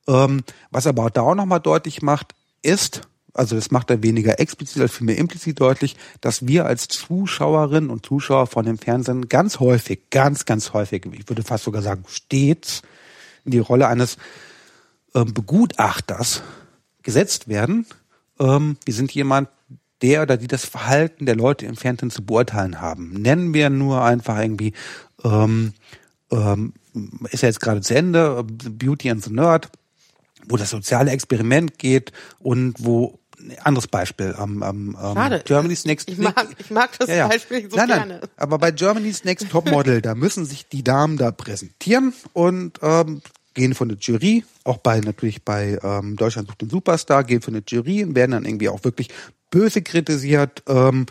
Ähm, 0.08 0.44
was 0.72 0.88
aber 0.88 1.06
auch 1.06 1.10
da 1.12 1.22
auch 1.22 1.36
nochmal 1.36 1.60
deutlich 1.60 2.02
macht, 2.02 2.34
ist, 2.64 3.02
also 3.38 3.56
das 3.56 3.72
macht 3.72 3.90
er 3.90 4.04
weniger 4.04 4.40
explizit 4.40 4.82
als 4.82 4.94
vielmehr 4.94 5.18
implizit 5.18 5.60
deutlich, 5.60 5.96
dass 6.22 6.48
wir 6.48 6.66
als 6.66 6.88
Zuschauerinnen 6.88 7.90
und 7.90 8.06
Zuschauer 8.06 8.48
von 8.48 8.66
dem 8.66 8.78
Fernsehen 8.78 9.30
ganz 9.30 9.60
häufig, 9.60 10.10
ganz, 10.10 10.46
ganz 10.46 10.74
häufig, 10.74 11.06
ich 11.12 11.30
würde 11.30 11.44
fast 11.44 11.64
sogar 11.64 11.82
sagen 11.82 12.04
stets, 12.08 12.82
in 13.46 13.52
die 13.52 13.60
Rolle 13.60 13.88
eines 13.88 14.18
ähm, 15.16 15.34
Begutachters 15.34 16.42
gesetzt 17.04 17.48
werden. 17.48 17.86
Ähm, 18.40 18.78
wir 18.86 18.94
sind 18.94 19.12
jemand, 19.14 19.50
der 20.02 20.22
oder 20.22 20.38
die 20.38 20.48
das 20.48 20.66
Verhalten 20.66 21.26
der 21.26 21.36
Leute 21.36 21.66
im 21.66 21.76
Fernsehen 21.76 22.12
zu 22.12 22.24
beurteilen 22.24 22.82
haben. 22.82 23.14
Nennen 23.14 23.54
wir 23.54 23.70
nur 23.70 24.04
einfach 24.04 24.40
irgendwie, 24.40 24.74
ähm, 25.24 25.74
ähm, 26.32 26.74
ist 27.32 27.42
ja 27.44 27.50
jetzt 27.50 27.62
gerade 27.62 27.82
zu 27.82 27.96
Ende, 27.96 28.44
Beauty 28.44 29.10
and 29.10 29.24
the 29.24 29.32
Nerd, 29.32 29.70
wo 30.48 30.58
das 30.58 30.70
soziale 30.70 31.12
Experiment 31.12 31.80
geht 31.80 32.12
und 32.40 32.76
wo 32.80 33.20
anderes 33.64 33.88
Beispiel 33.88 34.34
am 34.38 34.64
ähm, 34.64 34.98
ähm, 35.02 35.16
Schade. 35.16 35.42
Germany's 35.46 35.86
Next 35.86 36.10
Ich 36.10 36.18
mag, 36.18 36.48
ich 36.58 36.70
mag 36.70 36.98
das 37.00 37.10
ja, 37.10 37.16
ja. 37.16 37.28
Beispiel 37.28 37.70
so 37.70 37.78
nein, 37.78 37.90
nein. 37.90 38.08
gerne. 38.10 38.22
Aber 38.38 38.58
bei 38.58 38.72
Germany's 38.72 39.24
Next 39.24 39.50
Topmodel, 39.50 40.02
da 40.02 40.16
müssen 40.16 40.46
sich 40.46 40.68
die 40.68 40.84
Damen 40.84 41.18
da 41.18 41.32
präsentieren 41.32 42.14
und 42.34 42.80
ähm, 42.82 43.22
gehen 43.54 43.74
von 43.74 43.90
der 43.90 43.98
Jury, 43.98 44.46
auch 44.64 44.78
bei 44.78 45.00
natürlich 45.00 45.44
bei 45.44 45.80
ähm, 45.84 46.16
Deutschland 46.16 46.48
sucht 46.48 46.62
den 46.62 46.70
Superstar, 46.70 47.24
gehen 47.24 47.42
von 47.42 47.54
der 47.54 47.64
Jury 47.68 48.04
und 48.04 48.16
werden 48.16 48.32
dann 48.32 48.46
irgendwie 48.46 48.70
auch 48.70 48.84
wirklich 48.84 49.10
böse 49.50 49.82
kritisiert. 49.82 50.64
Ähm, 50.68 51.08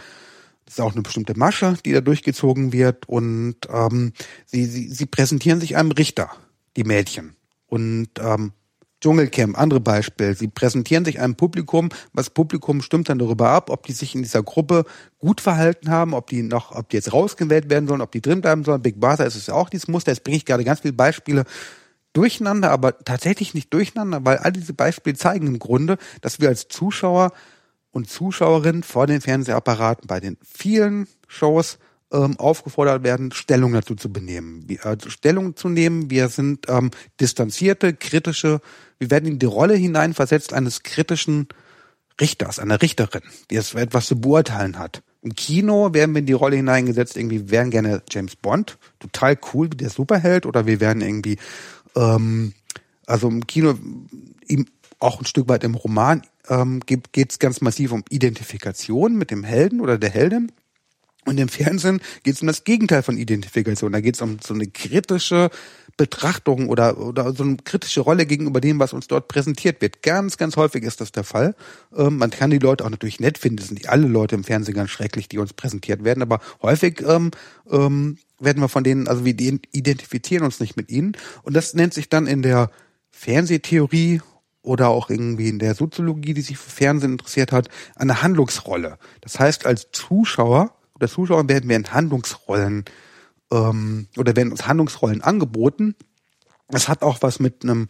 das 0.65 0.75
ist 0.75 0.81
auch 0.81 0.93
eine 0.93 1.03
bestimmte 1.03 1.37
Masche, 1.39 1.77
die 1.85 1.93
da 1.93 2.01
durchgezogen 2.01 2.73
wird 2.73 3.09
und 3.09 3.57
ähm, 3.69 4.13
sie, 4.47 4.65
sie, 4.65 4.89
sie 4.89 5.07
präsentieren 5.07 5.61
sich 5.61 5.77
einem 5.77 5.93
Richter, 5.93 6.31
die 6.77 6.85
Mädchen. 6.85 7.37
Und 7.67 8.09
ähm, 8.19 8.53
Dschungelcamp, 9.01 9.59
andere 9.59 9.81
Beispiel. 9.81 10.37
Sie 10.37 10.49
präsentieren 10.49 11.05
sich 11.05 11.21
einem 11.21 11.37
Publikum, 11.37 11.91
das 12.15 12.31
Publikum 12.31 12.81
stimmt 12.81 13.09
dann 13.09 13.19
darüber 13.19 13.51
ab, 13.51 13.71
ob 13.71 13.87
die 13.87 13.93
sich 13.93 14.15
in 14.15 14.23
dieser 14.23 14.43
Gruppe 14.43 14.85
gut 15.19 15.41
verhalten 15.41 15.91
haben, 15.91 16.15
ob 16.15 16.29
die 16.29 16.43
noch, 16.43 16.73
ob 16.73 16.89
die 16.89 16.97
jetzt 16.97 17.13
rausgewählt 17.13 17.69
werden 17.69 17.89
sollen, 17.89 18.01
ob 18.01 18.13
die 18.13 18.23
drin 18.23 18.41
bleiben 18.41 18.65
sollen. 18.65 18.83
Big 18.83 18.99
Brother 18.99 19.27
ist 19.27 19.37
es 19.37 19.49
ja 19.49 19.55
auch 19.55 19.69
dieses 19.69 19.89
Muster. 19.89 20.13
Jetzt 20.13 20.25
bringe 20.25 20.39
ich 20.39 20.47
gerade 20.47 20.65
ganz 20.65 20.81
viele 20.81 20.95
Beispiele 20.95 21.45
durcheinander, 22.15 22.71
aber 22.71 22.99
tatsächlich 22.99 23.53
nicht 23.53 23.73
durcheinander, 23.75 24.25
weil 24.25 24.39
all 24.39 24.53
diese 24.53 24.73
Beispiele 24.73 25.17
zeigen 25.17 25.47
im 25.47 25.59
Grunde, 25.59 25.99
dass 26.23 26.41
wir 26.41 26.49
als 26.49 26.69
Zuschauer 26.69 27.33
und 27.91 28.09
Zuschauerinnen 28.09 28.83
vor 28.83 29.07
den 29.07 29.21
Fernsehapparaten 29.21 30.07
bei 30.07 30.21
den 30.21 30.39
vielen 30.43 31.09
Shows 31.29 31.79
ähm, 32.13 32.39
aufgefordert 32.39 33.03
werden, 33.03 33.33
Stellung 33.33 33.73
dazu 33.73 33.95
zu 33.95 34.13
benehmen, 34.13 34.65
wie, 34.67 34.77
äh, 34.77 34.97
Stellung 35.09 35.57
zu 35.57 35.69
nehmen. 35.69 36.11
Wir 36.11 36.29
sind 36.29 36.67
ähm, 36.69 36.91
distanzierte, 37.21 37.95
kritische, 37.95 38.61
wir 38.99 39.11
werden 39.11 39.27
in 39.27 39.39
die 39.39 39.47
Rolle 39.47 39.75
hineinversetzt 39.75 40.53
eines 40.53 40.83
kritischen 40.83 41.49
Richters, 42.21 42.59
einer 42.59 42.81
Richterin, 42.81 43.23
die 43.51 43.57
es 43.57 43.75
etwas 43.75 44.07
zu 44.07 44.21
beurteilen 44.21 44.79
hat. 44.79 45.03
Im 45.23 45.35
Kino 45.35 45.93
werden 45.93 46.15
wir 46.15 46.21
in 46.21 46.27
die 46.27 46.33
Rolle 46.33 46.57
hineingesetzt, 46.57 47.17
irgendwie, 47.17 47.41
wir 47.41 47.51
wären 47.51 47.71
gerne 47.71 48.03
James 48.09 48.37
Bond, 48.37 48.79
total 49.01 49.39
cool, 49.53 49.71
wie 49.73 49.77
der 49.77 49.91
Superheld, 49.91 50.47
oder 50.47 50.67
wir 50.67 50.81
werden 50.81 51.03
irgendwie, 51.03 51.39
ähm, 51.97 52.55
also 53.07 53.29
im 53.29 53.47
Kino, 53.47 53.75
ihm 54.47 54.67
auch 54.99 55.21
ein 55.21 55.27
Stück 55.27 55.49
weit 55.49 55.65
im 55.65 55.75
Roman 55.75 56.23
ähm, 56.49 56.81
geht 56.87 57.31
es 57.31 57.39
ganz 57.39 57.61
massiv 57.61 57.93
um 57.93 58.05
Identifikation 58.09 59.17
mit 59.17 59.31
dem 59.31 59.45
Helden 59.45 59.81
oder 59.81 59.99
der 59.99 60.11
Heldin. 60.11 60.53
Und 61.27 61.39
im 61.39 61.49
Fernsehen 61.49 62.01
geht 62.23 62.37
es 62.37 62.41
um 62.41 62.47
das 62.47 62.65
Gegenteil 62.65 63.03
von 63.03 63.19
Identifikation. 63.19 63.93
Da 63.93 64.01
geht 64.01 64.15
es 64.15 64.23
um 64.23 64.39
so 64.43 64.55
eine 64.55 64.69
kritische 64.69 65.51
Betrachtung 65.97 66.69
oder, 66.69 66.99
oder 66.99 67.33
so 67.33 67.43
eine 67.43 67.57
kritische 67.57 68.01
Rolle 68.01 68.27
gegenüber 68.27 68.61
dem, 68.61 68.79
was 68.79 68.93
uns 68.93 69.09
dort 69.09 69.29
präsentiert 69.29 69.81
wird. 69.81 70.03
Ganz, 70.03 70.37
ganz 70.37 70.57
häufig 70.57 70.85
ist 70.85 71.01
das 71.01 71.11
der 71.11 71.25
Fall. 71.25 71.55
Ähm, 71.97 72.19
man 72.19 72.31
kann 72.31 72.51
die 72.51 72.59
Leute 72.59 72.85
auch 72.85 72.91
natürlich 72.91 73.19
nett 73.19 73.39
finden. 73.39 73.57
Das 73.57 73.67
sind 73.67 73.79
nicht 73.79 73.89
alle 73.89 74.07
Leute 74.07 74.35
im 74.35 74.45
Fernsehen 74.45 74.75
ganz 74.75 74.91
schrecklich, 74.91 75.29
die 75.29 75.39
uns 75.39 75.53
präsentiert 75.53 76.05
werden, 76.05 76.23
aber 76.23 76.41
häufig 76.63 77.03
ähm, 77.07 77.31
ähm, 77.71 78.19
werden 78.39 78.63
wir 78.63 78.69
von 78.69 78.85
denen, 78.85 79.09
also 79.09 79.25
wir 79.25 79.35
identifizieren 79.39 80.45
uns 80.45 80.61
nicht 80.61 80.77
mit 80.77 80.91
ihnen. 80.91 81.17
Und 81.43 81.57
das 81.57 81.75
nennt 81.75 81.95
sich 81.95 82.09
dann 82.09 82.27
in 82.27 82.43
der 82.43 82.71
Fernsehtheorie 83.11 84.21
oder 84.61 84.89
auch 84.89 85.09
irgendwie 85.09 85.49
in 85.49 85.59
der 85.59 85.75
Soziologie, 85.75 86.35
die 86.35 86.43
sich 86.43 86.59
für 86.59 86.71
Fernsehen 86.71 87.13
interessiert 87.13 87.53
hat, 87.53 87.69
eine 87.95 88.23
Handlungsrolle. 88.23 88.99
Das 89.23 89.41
heißt, 89.41 89.65
als 89.65 89.89
Zuschauer 89.93 90.76
oder 90.97 91.09
Zuschauer 91.09 91.49
werden 91.49 91.69
wir 91.69 91.77
in 91.77 91.93
Handlungsrollen 91.93 92.85
ähm, 93.53 94.09
oder 94.17 94.35
werden 94.35 94.51
uns 94.51 94.67
Handlungsrollen 94.67 95.23
angeboten. 95.23 95.95
Das 96.69 96.89
hat 96.89 97.03
auch 97.03 97.19
was 97.23 97.39
mit 97.39 97.63
einem 97.63 97.87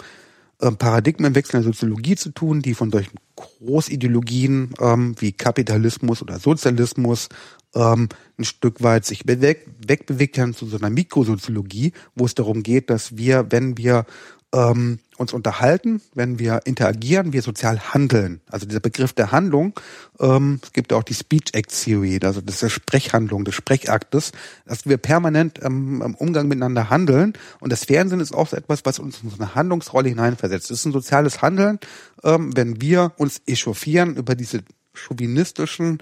ähm, 0.61 0.77
Paradigmenwechsel 0.77 1.57
in 1.57 1.63
der 1.65 1.73
Soziologie 1.73 2.17
zu 2.17 2.31
tun, 2.31 2.63
die 2.63 2.75
von 2.75 2.91
solchen 2.91 3.17
Großideologien 3.37 4.75
ähm, 4.81 5.15
wie 5.19 5.33
Kapitalismus 5.33 6.23
oder 6.23 6.39
Sozialismus 6.39 7.29
ähm, 7.75 8.09
ein 8.39 8.45
Stück 8.45 8.83
weit 8.83 9.05
sich 9.05 9.25
beweg 9.25 9.67
wegbewegt 9.87 10.39
haben 10.39 10.55
zu 10.55 10.67
so 10.67 10.79
einer 10.79 10.91
Mikrosoziologie, 10.91 11.93
wo 12.15 12.25
es 12.25 12.35
darum 12.35 12.63
geht, 12.63 12.91
dass 12.91 13.17
wir, 13.17 13.47
wenn 13.51 13.77
wir 13.77 14.07
ähm, 14.55 14.99
uns 15.17 15.33
unterhalten, 15.33 16.03
wenn 16.15 16.39
wir 16.39 16.61
interagieren, 16.65 17.33
wir 17.33 17.43
sozial 17.43 17.81
handeln. 17.95 18.41
Also 18.51 18.67
dieser 18.67 18.81
Begriff 18.81 19.13
der 19.13 19.33
Handlung, 19.33 19.79
ähm, 20.21 20.61
es 20.63 20.73
gibt 20.73 20.93
auch 20.93 21.03
die 21.03 21.15
Speech 21.15 21.55
Act 21.55 21.73
Theory, 21.73 22.19
also 22.23 22.41
das 22.41 22.57
ist 22.57 22.63
der 22.63 22.69
Sprechhandlung, 22.69 23.45
des 23.45 23.55
Sprechaktes, 23.55 24.33
dass 24.67 24.87
wir 24.87 24.99
permanent 24.99 25.61
ähm, 25.63 26.03
im 26.03 26.15
Umgang 26.15 26.49
miteinander 26.49 26.91
handeln. 26.91 27.33
Und 27.61 27.73
das 27.73 27.85
Fernsehen 27.85 28.21
ist 28.21 28.35
auch 28.35 28.49
so 28.49 28.57
etwas, 28.57 28.85
was 28.85 28.99
uns 28.99 29.23
in 29.23 29.33
eine 29.33 29.55
Handlungsrolle 29.55 30.09
hineinversetzt. 30.09 30.71
Es 30.71 30.81
ist 30.81 30.85
ein 30.87 30.93
soziales 30.93 31.43
Handeln, 31.43 31.79
ähm, 32.23 32.55
wenn 32.57 32.81
wir 32.81 33.13
uns 33.17 33.41
echauffieren 33.47 34.17
über 34.17 34.35
diese 34.35 34.61
chauvinistischen, 34.93 35.99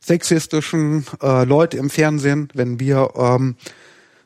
sexistischen 0.00 1.04
äh, 1.22 1.44
Leute 1.44 1.78
im 1.78 1.90
Fernsehen, 1.90 2.48
wenn 2.54 2.80
wir, 2.80 3.10
ähm, 3.16 3.56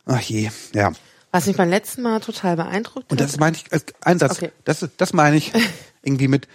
ach 0.04 0.20
je, 0.20 0.50
ja, 0.74 0.92
was 1.32 1.46
mich 1.46 1.56
beim 1.56 1.70
letzten 1.70 2.02
Mal 2.02 2.20
total 2.20 2.56
beeindruckt 2.56 3.06
hat. 3.06 3.10
Und 3.10 3.20
das 3.20 3.38
meine 3.38 3.56
ich 3.56 3.72
als 3.72 3.86
Einsatz. 4.02 4.32
Okay. 4.32 4.52
Das, 4.64 4.86
das 4.96 5.12
meine 5.14 5.36
ich 5.36 5.52
irgendwie 6.02 6.28
mit 6.28 6.46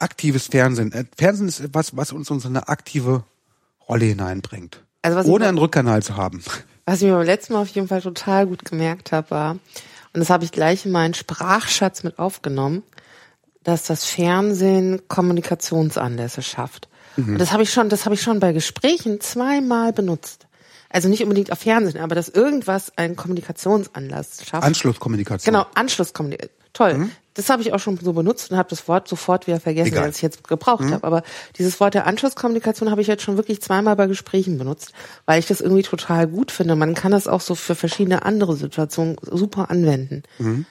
aktives 0.00 0.48
Fernsehen. 0.48 0.92
Äh, 0.92 1.04
Fernsehen 1.16 1.48
ist 1.48 1.62
was, 1.72 1.96
was 1.96 2.12
uns 2.12 2.28
in 2.30 2.40
so 2.40 2.48
eine 2.48 2.68
aktive 2.68 3.24
Rolle 3.88 4.06
hineinbringt. 4.06 4.82
Also 5.02 5.18
was 5.18 5.26
ohne 5.26 5.46
einen 5.46 5.58
Rückkanal 5.58 6.02
zu 6.02 6.16
haben. 6.16 6.42
Was 6.84 7.00
ich 7.00 7.08
mir 7.08 7.14
beim 7.14 7.26
letzten 7.26 7.54
Mal 7.54 7.62
auf 7.62 7.68
jeden 7.68 7.88
Fall 7.88 8.02
total 8.02 8.46
gut 8.46 8.64
gemerkt 8.64 9.12
habe, 9.12 9.30
war, 9.30 9.50
und 9.52 10.20
das 10.20 10.30
habe 10.30 10.44
ich 10.44 10.52
gleich 10.52 10.84
in 10.84 10.92
meinen 10.92 11.14
Sprachschatz 11.14 12.02
mit 12.02 12.18
aufgenommen, 12.18 12.82
dass 13.62 13.84
das 13.84 14.04
Fernsehen 14.04 15.02
Kommunikationsanlässe 15.08 16.42
schafft. 16.42 16.88
Mhm. 17.16 17.34
Und 17.34 17.38
das 17.38 17.52
habe 17.52 17.62
ich 17.62 17.72
schon, 17.72 17.88
das 17.88 18.04
habe 18.04 18.14
ich 18.14 18.22
schon 18.22 18.40
bei 18.40 18.52
Gesprächen 18.52 19.20
zweimal 19.20 19.92
benutzt 19.92 20.46
also 20.94 21.08
nicht 21.08 21.22
unbedingt 21.22 21.50
auf 21.50 21.58
Fernsehen, 21.58 22.00
aber 22.00 22.14
dass 22.14 22.28
irgendwas 22.28 22.96
einen 22.96 23.16
Kommunikationsanlass 23.16 24.46
schafft. 24.46 24.62
Anschlusskommunikation. 24.62 25.52
Genau, 25.52 25.66
Anschlusskommunikation. 25.74 26.56
Toll. 26.72 26.94
Mhm. 26.94 27.10
Das 27.34 27.50
habe 27.50 27.62
ich 27.62 27.72
auch 27.72 27.80
schon 27.80 27.96
so 27.96 28.12
benutzt 28.12 28.52
und 28.52 28.56
habe 28.56 28.68
das 28.68 28.86
Wort 28.86 29.08
sofort 29.08 29.48
wieder 29.48 29.58
vergessen, 29.58 29.88
Egal. 29.88 30.04
als 30.04 30.16
ich 30.16 30.22
jetzt 30.22 30.46
gebraucht 30.46 30.84
mhm. 30.84 30.92
habe. 30.92 31.04
Aber 31.04 31.22
dieses 31.58 31.80
Wort 31.80 31.94
der 31.94 32.06
Anschlusskommunikation 32.06 32.92
habe 32.92 33.00
ich 33.00 33.08
jetzt 33.08 33.24
schon 33.24 33.36
wirklich 33.36 33.60
zweimal 33.60 33.96
bei 33.96 34.06
Gesprächen 34.06 34.56
benutzt, 34.56 34.92
weil 35.26 35.40
ich 35.40 35.46
das 35.46 35.60
irgendwie 35.60 35.82
total 35.82 36.28
gut 36.28 36.52
finde. 36.52 36.76
Man 36.76 36.94
kann 36.94 37.10
das 37.10 37.26
auch 37.26 37.40
so 37.40 37.56
für 37.56 37.74
verschiedene 37.74 38.24
andere 38.24 38.54
Situationen 38.54 39.16
super 39.22 39.70
anwenden. 39.70 40.22
Mhm. 40.38 40.64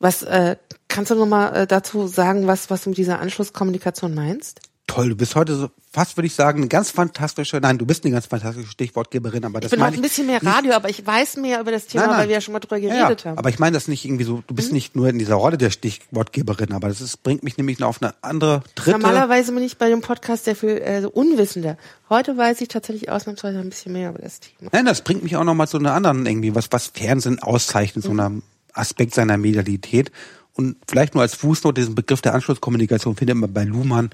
Was 0.00 0.24
äh, 0.24 0.56
kannst 0.88 1.12
du 1.12 1.14
noch 1.14 1.26
mal 1.26 1.54
äh, 1.54 1.66
dazu 1.68 2.08
sagen, 2.08 2.48
was 2.48 2.68
was 2.68 2.82
du 2.82 2.90
mit 2.90 2.98
dieser 2.98 3.20
Anschlusskommunikation 3.20 4.12
meinst? 4.12 4.60
Toll. 4.88 5.10
Du 5.10 5.16
bist 5.16 5.36
heute 5.36 5.54
so 5.54 5.70
fast, 5.92 6.16
würde 6.16 6.26
ich 6.26 6.34
sagen, 6.34 6.58
eine 6.58 6.68
ganz 6.68 6.90
fantastische, 6.90 7.58
nein, 7.58 7.78
du 7.78 7.86
bist 7.86 8.04
eine 8.04 8.12
ganz 8.12 8.26
fantastische 8.26 8.68
Stichwortgeberin, 8.68 9.44
aber 9.44 9.60
das 9.60 9.72
ich 9.72 9.78
bin 9.78 9.86
auch 9.86 9.92
ein 9.92 10.02
bisschen 10.02 10.26
mehr 10.26 10.42
Radio, 10.42 10.72
aber 10.72 10.88
ich 10.88 11.06
weiß 11.06 11.36
mehr 11.36 11.60
über 11.60 11.70
das 11.70 11.86
Thema, 11.86 12.02
nein, 12.02 12.10
nein. 12.10 12.20
weil 12.20 12.28
wir 12.28 12.34
ja 12.34 12.40
schon 12.40 12.52
mal 12.52 12.58
drüber 12.58 12.80
geredet 12.80 13.24
ja, 13.24 13.30
haben. 13.30 13.38
Aber 13.38 13.48
ich 13.48 13.58
meine 13.58 13.74
das 13.74 13.86
nicht 13.86 14.04
irgendwie 14.04 14.24
so, 14.24 14.42
du 14.46 14.54
bist 14.54 14.68
mhm. 14.68 14.74
nicht 14.74 14.96
nur 14.96 15.08
in 15.08 15.18
dieser 15.18 15.36
Rolle 15.36 15.58
der 15.58 15.70
Stichwortgeberin, 15.70 16.72
aber 16.72 16.88
das 16.88 17.00
ist, 17.00 17.22
bringt 17.22 17.44
mich 17.44 17.56
nämlich 17.56 17.78
noch 17.78 17.88
auf 17.88 18.02
eine 18.02 18.14
andere, 18.22 18.62
dritte. 18.74 18.98
Normalerweise 18.98 19.52
bin 19.52 19.62
ich 19.62 19.78
bei 19.78 19.88
dem 19.88 20.00
Podcast 20.00 20.46
sehr 20.46 20.56
viel 20.56 20.70
äh, 20.70 21.00
so 21.02 21.10
unwissender. 21.10 21.76
Heute 22.10 22.36
weiß 22.36 22.60
ich 22.60 22.68
tatsächlich 22.68 23.10
ausnahmsweise 23.10 23.58
ein 23.58 23.68
bisschen 23.68 23.92
mehr 23.92 24.10
über 24.10 24.20
das 24.20 24.40
Thema. 24.40 24.70
Nein, 24.72 24.86
das 24.86 25.02
bringt 25.02 25.22
mich 25.22 25.36
auch 25.36 25.44
noch 25.44 25.54
mal 25.54 25.68
zu 25.68 25.78
einer 25.78 25.92
anderen 25.92 26.26
irgendwie, 26.26 26.54
was, 26.54 26.72
was 26.72 26.88
Fernsehen 26.88 27.38
auszeichnet, 27.38 28.04
mhm. 28.04 28.08
so 28.08 28.12
einer 28.12 28.32
Aspekt 28.72 29.14
seiner 29.14 29.36
Medialität. 29.36 30.10
Und 30.54 30.76
vielleicht 30.88 31.14
nur 31.14 31.22
als 31.22 31.36
Fußnote 31.36 31.80
diesen 31.80 31.94
Begriff 31.94 32.20
der 32.20 32.34
Anschlusskommunikation 32.34 33.14
findet 33.14 33.36
man 33.36 33.52
bei 33.52 33.62
Luhmann 33.62 34.10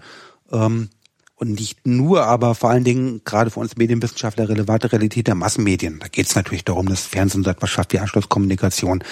ähm, 0.50 0.88
und 1.36 1.52
nicht 1.52 1.86
nur, 1.86 2.24
aber 2.24 2.54
vor 2.54 2.70
allen 2.70 2.84
Dingen 2.84 3.22
gerade 3.24 3.50
für 3.50 3.60
uns 3.60 3.76
Medienwissenschaftler 3.76 4.48
relevante 4.48 4.92
Realität 4.92 5.26
der 5.26 5.34
Massenmedien. 5.34 5.98
Da 5.98 6.08
geht 6.08 6.26
es 6.26 6.34
natürlich 6.36 6.64
darum, 6.64 6.88
dass 6.88 7.06
Fernsehen 7.06 7.42
so 7.42 7.50
etwas 7.50 7.70
schafft 7.70 7.92
wie 7.92 7.98
Anschlusskommunikation. 7.98 9.02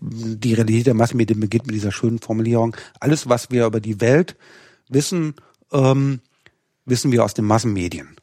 Die 0.00 0.54
Realität 0.54 0.86
der 0.86 0.94
Massenmedien 0.94 1.40
beginnt 1.40 1.66
mit 1.66 1.74
dieser 1.74 1.92
schönen 1.92 2.18
Formulierung. 2.18 2.76
Alles, 3.00 3.28
was 3.28 3.50
wir 3.50 3.66
über 3.66 3.80
die 3.80 4.00
Welt 4.00 4.36
wissen, 4.88 5.34
ähm, 5.72 6.20
wissen 6.84 7.12
wir 7.12 7.24
aus 7.24 7.34
den 7.34 7.44
Massenmedien. 7.44 8.16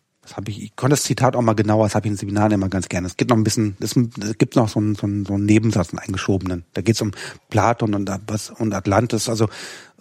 Ich, 0.47 0.63
ich 0.63 0.75
konnte 0.75 0.93
das 0.93 1.03
Zitat 1.03 1.35
auch 1.35 1.41
mal 1.41 1.53
genauer, 1.53 1.85
das 1.85 1.95
habe 1.95 2.07
ich 2.07 2.11
in 2.11 2.17
Seminaren 2.17 2.51
immer 2.51 2.69
ganz 2.69 2.89
gerne. 2.89 3.07
Es 3.07 3.17
gibt 3.17 3.29
noch 3.29 3.37
ein 3.37 3.43
bisschen, 3.43 3.77
es 3.79 3.95
gibt 4.37 4.55
noch 4.55 4.69
so 4.69 4.79
einen, 4.79 4.95
so 4.95 5.07
einen, 5.07 5.25
so 5.25 5.33
einen 5.33 5.45
Nebensatz, 5.45 5.89
einen 5.89 5.99
eingeschobenen. 5.99 6.65
Da 6.73 6.81
geht 6.81 6.95
es 6.95 7.01
um 7.01 7.11
Platon 7.49 7.95
und, 7.95 8.11
was, 8.27 8.49
und 8.49 8.73
Atlantis. 8.73 9.29
Also 9.29 9.49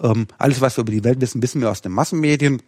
ähm, 0.00 0.26
alles, 0.38 0.60
was 0.60 0.76
wir 0.76 0.82
über 0.82 0.92
die 0.92 1.04
Welt 1.04 1.20
wissen, 1.20 1.42
wissen 1.42 1.60
wir 1.60 1.70
aus 1.70 1.82
den 1.82 1.92
Massenmedien. 1.92 2.62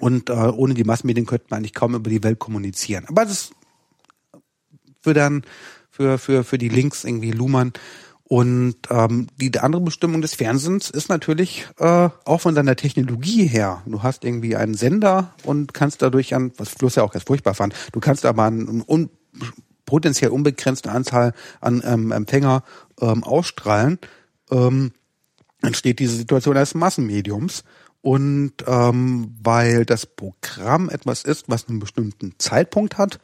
Und 0.00 0.30
äh, 0.30 0.32
ohne 0.32 0.74
die 0.74 0.84
Massenmedien 0.84 1.26
könnte 1.26 1.46
man 1.50 1.58
eigentlich 1.58 1.74
kaum 1.74 1.94
über 1.94 2.10
die 2.10 2.22
Welt 2.22 2.38
kommunizieren. 2.38 3.04
Aber 3.08 3.24
das 3.24 3.50
für 5.00 5.14
dann 5.14 5.42
für 5.90 6.18
für 6.18 6.44
für 6.44 6.58
die 6.58 6.68
Links 6.68 7.04
irgendwie 7.04 7.32
Luhmann 7.32 7.72
und 8.32 8.76
ähm, 8.88 9.26
die 9.36 9.52
andere 9.58 9.82
Bestimmung 9.82 10.22
des 10.22 10.34
Fernsehens 10.34 10.88
ist 10.88 11.10
natürlich 11.10 11.66
äh, 11.76 12.08
auch 12.24 12.40
von 12.40 12.54
seiner 12.54 12.76
Technologie 12.76 13.44
her. 13.44 13.82
Du 13.84 14.02
hast 14.02 14.24
irgendwie 14.24 14.56
einen 14.56 14.72
Sender 14.72 15.34
und 15.44 15.74
kannst 15.74 16.00
dadurch 16.00 16.34
an, 16.34 16.50
was 16.56 16.70
Fluss 16.70 16.94
ja 16.94 17.02
auch 17.02 17.12
ganz 17.12 17.24
furchtbar 17.26 17.52
fand, 17.52 17.74
du 17.92 18.00
kannst 18.00 18.24
aber 18.24 18.44
eine 18.44 18.84
un, 18.88 19.10
potenziell 19.84 20.30
unbegrenzte 20.30 20.90
Anzahl 20.90 21.34
an 21.60 21.82
ähm, 21.84 22.10
Empfänger 22.10 22.64
ähm, 23.02 23.22
ausstrahlen. 23.22 23.98
Ähm, 24.50 24.92
entsteht 25.60 25.98
diese 25.98 26.16
Situation 26.16 26.56
eines 26.56 26.74
Massenmediums. 26.74 27.64
Und 28.00 28.54
ähm, 28.66 29.36
weil 29.42 29.84
das 29.84 30.06
Programm 30.06 30.88
etwas 30.88 31.24
ist, 31.24 31.50
was 31.50 31.68
einen 31.68 31.80
bestimmten 31.80 32.36
Zeitpunkt 32.38 32.96
hat, 32.96 33.20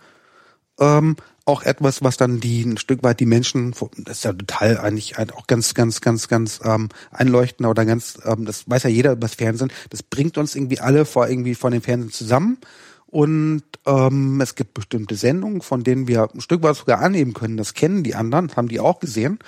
ähm, 0.79 1.17
auch 1.49 1.63
etwas, 1.63 2.03
was 2.03 2.19
dann 2.19 2.41
die 2.41 2.63
ein 2.63 2.77
Stück 2.77 3.03
weit 3.03 3.21
die 3.21 3.27
Menschen, 3.27 3.75
das 3.97 4.19
ist 4.19 4.25
ja 4.25 4.33
total 4.33 4.79
eigentlich 4.79 5.19
auch 5.19 5.47
ganz, 5.47 5.73
ganz, 5.75 6.01
ganz, 6.03 6.29
ganz 6.29 6.61
ähm, 6.63 6.91
einleuchtend 7.11 7.67
oder 7.67 7.87
ganz, 7.87 8.19
ähm, 8.25 8.45
das 8.45 8.69
weiß 8.69 8.83
ja 8.83 8.91
jeder 8.91 9.13
über 9.13 9.23
das 9.23 9.35
Fernsehen, 9.35 9.73
das 9.89 10.03
bringt 10.03 10.37
uns 10.37 10.55
irgendwie 10.55 10.81
alle 10.81 11.07
vor 11.07 11.29
irgendwie 11.29 11.55
von 11.55 11.73
dem 11.73 11.83
Fernsehen 11.83 12.13
zusammen. 12.13 12.59
Und 13.07 13.63
ähm, 13.87 14.39
es 14.43 14.55
gibt 14.55 14.75
bestimmte 14.75 15.15
Sendungen, 15.15 15.63
von 15.63 15.83
denen 15.83 16.07
wir 16.07 16.29
ein 16.35 16.43
Stück 16.43 16.63
weit 16.63 16.77
sogar 16.77 17.01
annehmen 17.01 17.33
können, 17.33 17.57
das 17.57 17.73
kennen 17.73 18.05
die 18.05 18.15
anderen, 18.15 18.55
haben 18.55 18.69
die 18.69 18.81
auch 18.81 19.01
gesehen. 19.01 19.39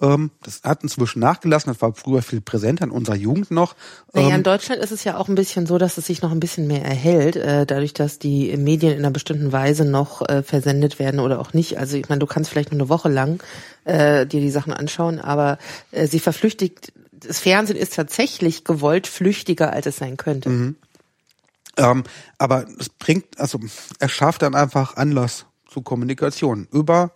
Ähm, 0.00 0.30
das 0.42 0.62
hat 0.64 0.82
inzwischen 0.82 1.20
nachgelassen. 1.20 1.72
Das 1.72 1.80
war 1.80 1.94
früher 1.94 2.22
viel 2.22 2.40
präsenter 2.40 2.84
in 2.84 2.90
unserer 2.90 3.16
Jugend 3.16 3.50
noch. 3.50 3.74
Naja, 4.12 4.28
Ähm, 4.28 4.34
in 4.36 4.42
Deutschland 4.42 4.82
ist 4.82 4.90
es 4.90 5.04
ja 5.04 5.16
auch 5.16 5.28
ein 5.28 5.34
bisschen 5.34 5.66
so, 5.66 5.78
dass 5.78 5.98
es 5.98 6.06
sich 6.06 6.22
noch 6.22 6.32
ein 6.32 6.40
bisschen 6.40 6.66
mehr 6.66 6.84
erhält, 6.84 7.36
äh, 7.36 7.64
dadurch, 7.66 7.94
dass 7.94 8.18
die 8.18 8.56
Medien 8.56 8.92
in 8.92 8.98
einer 8.98 9.10
bestimmten 9.10 9.52
Weise 9.52 9.84
noch 9.84 10.28
äh, 10.28 10.42
versendet 10.42 10.98
werden 10.98 11.20
oder 11.20 11.38
auch 11.40 11.52
nicht. 11.52 11.78
Also 11.78 11.96
ich 11.96 12.08
meine, 12.08 12.18
du 12.18 12.26
kannst 12.26 12.50
vielleicht 12.50 12.72
nur 12.72 12.80
eine 12.80 12.88
Woche 12.88 13.08
lang 13.08 13.42
äh, 13.84 14.26
dir 14.26 14.40
die 14.40 14.50
Sachen 14.50 14.72
anschauen, 14.72 15.20
aber 15.20 15.58
äh, 15.92 16.06
sie 16.06 16.20
verflüchtigt. 16.20 16.92
Das 17.12 17.38
Fernsehen 17.38 17.76
ist 17.76 17.94
tatsächlich 17.94 18.64
gewollt 18.64 19.06
flüchtiger, 19.06 19.72
als 19.72 19.86
es 19.86 19.96
sein 19.96 20.16
könnte. 20.16 20.50
Ähm, 21.76 22.04
aber 22.38 22.66
es 22.78 22.88
bringt, 22.88 23.38
also 23.38 23.58
es 23.98 24.12
schafft 24.12 24.42
dann 24.42 24.54
einfach 24.54 24.96
Anlass 24.96 25.46
zu 25.68 25.82
Kommunikation 25.82 26.68
über 26.70 27.12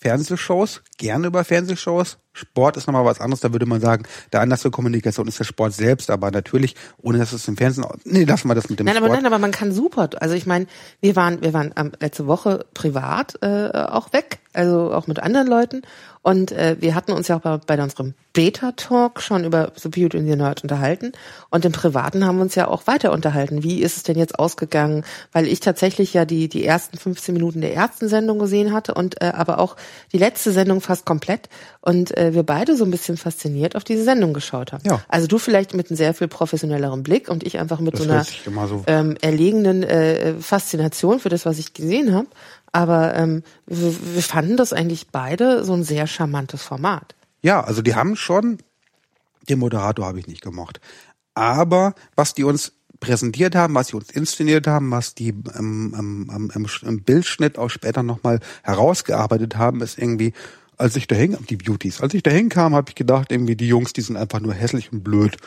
Fernsehshows, 0.00 0.82
gerne 0.96 1.26
über 1.26 1.44
Fernsehshows. 1.44 2.16
Sport 2.32 2.76
ist 2.76 2.86
nochmal 2.86 3.04
was 3.04 3.20
anderes, 3.20 3.40
da 3.40 3.52
würde 3.52 3.66
man 3.66 3.80
sagen, 3.80 4.04
der 4.32 4.40
Anlass 4.40 4.62
zur 4.62 4.70
Kommunikation 4.70 5.28
ist 5.28 5.38
der 5.38 5.44
Sport 5.44 5.74
selbst, 5.74 6.10
aber 6.10 6.30
natürlich, 6.30 6.74
ohne 7.02 7.18
dass 7.18 7.32
es 7.32 7.46
im 7.48 7.56
Fernsehen, 7.56 7.84
nee, 8.04 8.24
lassen 8.24 8.48
wir 8.48 8.54
das 8.54 8.70
mit 8.70 8.78
dem 8.78 8.86
Nein, 8.86 8.96
aber 8.96 9.06
Sport. 9.06 9.18
nein, 9.18 9.26
aber 9.26 9.38
man 9.38 9.50
kann 9.50 9.72
super. 9.72 10.08
Also 10.20 10.34
ich 10.34 10.46
meine, 10.46 10.66
wir 11.00 11.16
waren, 11.16 11.42
wir 11.42 11.52
waren 11.52 11.74
ähm, 11.76 11.92
letzte 12.00 12.26
Woche 12.26 12.64
privat 12.72 13.34
äh, 13.42 13.70
auch 13.72 14.12
weg, 14.12 14.38
also 14.54 14.92
auch 14.94 15.06
mit 15.06 15.20
anderen 15.20 15.48
Leuten. 15.48 15.82
Und 16.22 16.52
äh, 16.52 16.76
wir 16.80 16.94
hatten 16.94 17.12
uns 17.12 17.28
ja 17.28 17.36
auch 17.36 17.40
bei, 17.40 17.56
bei 17.56 17.82
unserem 17.82 18.12
Beta-Talk 18.34 19.20
schon 19.22 19.44
über 19.44 19.72
The 19.76 19.88
Beauty 19.88 20.18
in 20.18 20.26
the 20.26 20.36
Nerd 20.36 20.62
unterhalten. 20.62 21.12
Und 21.50 21.64
im 21.64 21.72
Privaten 21.72 22.24
haben 22.26 22.36
wir 22.36 22.42
uns 22.42 22.54
ja 22.54 22.68
auch 22.68 22.86
weiter 22.86 23.12
unterhalten. 23.12 23.62
Wie 23.62 23.80
ist 23.82 23.96
es 23.96 24.02
denn 24.02 24.18
jetzt 24.18 24.38
ausgegangen? 24.38 25.04
Weil 25.32 25.46
ich 25.48 25.60
tatsächlich 25.60 26.12
ja 26.14 26.24
die, 26.26 26.48
die 26.48 26.64
ersten 26.64 26.98
15 26.98 27.32
Minuten 27.32 27.60
der 27.62 27.74
ersten 27.74 28.08
Sendung 28.08 28.38
gesehen 28.38 28.72
hatte 28.72 28.94
und 28.94 29.20
äh, 29.22 29.32
aber 29.34 29.58
auch 29.58 29.76
die 30.12 30.18
letzte 30.18 30.52
Sendung 30.52 30.80
fast 30.80 31.06
komplett. 31.06 31.48
Und 31.80 32.16
äh, 32.16 32.34
wir 32.34 32.42
beide 32.42 32.76
so 32.76 32.84
ein 32.84 32.90
bisschen 32.90 33.16
fasziniert 33.16 33.74
auf 33.74 33.84
diese 33.84 34.04
Sendung 34.04 34.34
geschaut 34.34 34.72
haben. 34.72 34.84
Ja. 34.86 35.00
Also 35.08 35.26
du 35.26 35.38
vielleicht 35.38 35.72
mit 35.74 35.90
einem 35.90 35.96
sehr 35.96 36.12
viel 36.12 36.28
professionelleren 36.28 37.02
Blick 37.02 37.28
und 37.30 37.42
ich 37.44 37.58
einfach 37.58 37.80
mit 37.80 37.94
Das 37.94 38.02
so 38.04 38.50
einer 38.50 38.66
so- 38.68 38.84
ähm, 38.86 39.16
erlegenen 39.22 39.82
äh, 39.82 40.34
Faszination 40.34 41.18
für 41.18 41.30
das, 41.30 41.46
was 41.46 41.58
ich 41.58 41.72
gesehen 41.72 42.14
habe. 42.14 42.26
Aber 42.72 43.14
ähm, 43.14 43.42
wir, 43.66 43.94
wir 44.14 44.22
fanden 44.22 44.56
das 44.56 44.72
eigentlich 44.72 45.08
beide 45.08 45.64
so 45.64 45.72
ein 45.74 45.84
sehr 45.84 46.06
charmantes 46.06 46.62
Format. 46.62 47.14
Ja, 47.42 47.62
also 47.62 47.82
die 47.82 47.94
haben 47.94 48.16
schon, 48.16 48.58
den 49.48 49.58
Moderator 49.58 50.06
habe 50.06 50.20
ich 50.20 50.26
nicht 50.26 50.42
gemocht. 50.42 50.80
Aber 51.34 51.94
was 52.16 52.34
die 52.34 52.44
uns 52.44 52.72
präsentiert 53.00 53.54
haben, 53.54 53.74
was 53.74 53.88
sie 53.88 53.96
uns 53.96 54.10
inszeniert 54.10 54.66
haben, 54.66 54.90
was 54.90 55.14
die 55.14 55.30
ähm, 55.30 55.94
ähm, 55.98 56.50
ähm, 56.54 56.66
im, 56.82 57.02
Bildschnitt 57.02 57.58
auch 57.58 57.70
später 57.70 58.02
nochmal 58.02 58.40
herausgearbeitet 58.62 59.56
haben, 59.56 59.80
ist 59.80 59.98
irgendwie, 59.98 60.34
als 60.76 60.96
ich 60.96 61.06
da 61.06 61.16
hing, 61.16 61.36
die 61.48 61.56
Beauties, 61.56 62.02
als 62.02 62.14
ich 62.14 62.22
da 62.22 62.30
hinkam, 62.30 62.74
habe 62.74 62.90
ich 62.90 62.94
gedacht, 62.94 63.32
irgendwie 63.32 63.56
die 63.56 63.68
Jungs, 63.68 63.94
die 63.94 64.02
sind 64.02 64.16
einfach 64.16 64.40
nur 64.40 64.52
hässlich 64.52 64.92
und 64.92 65.02
blöd. 65.02 65.38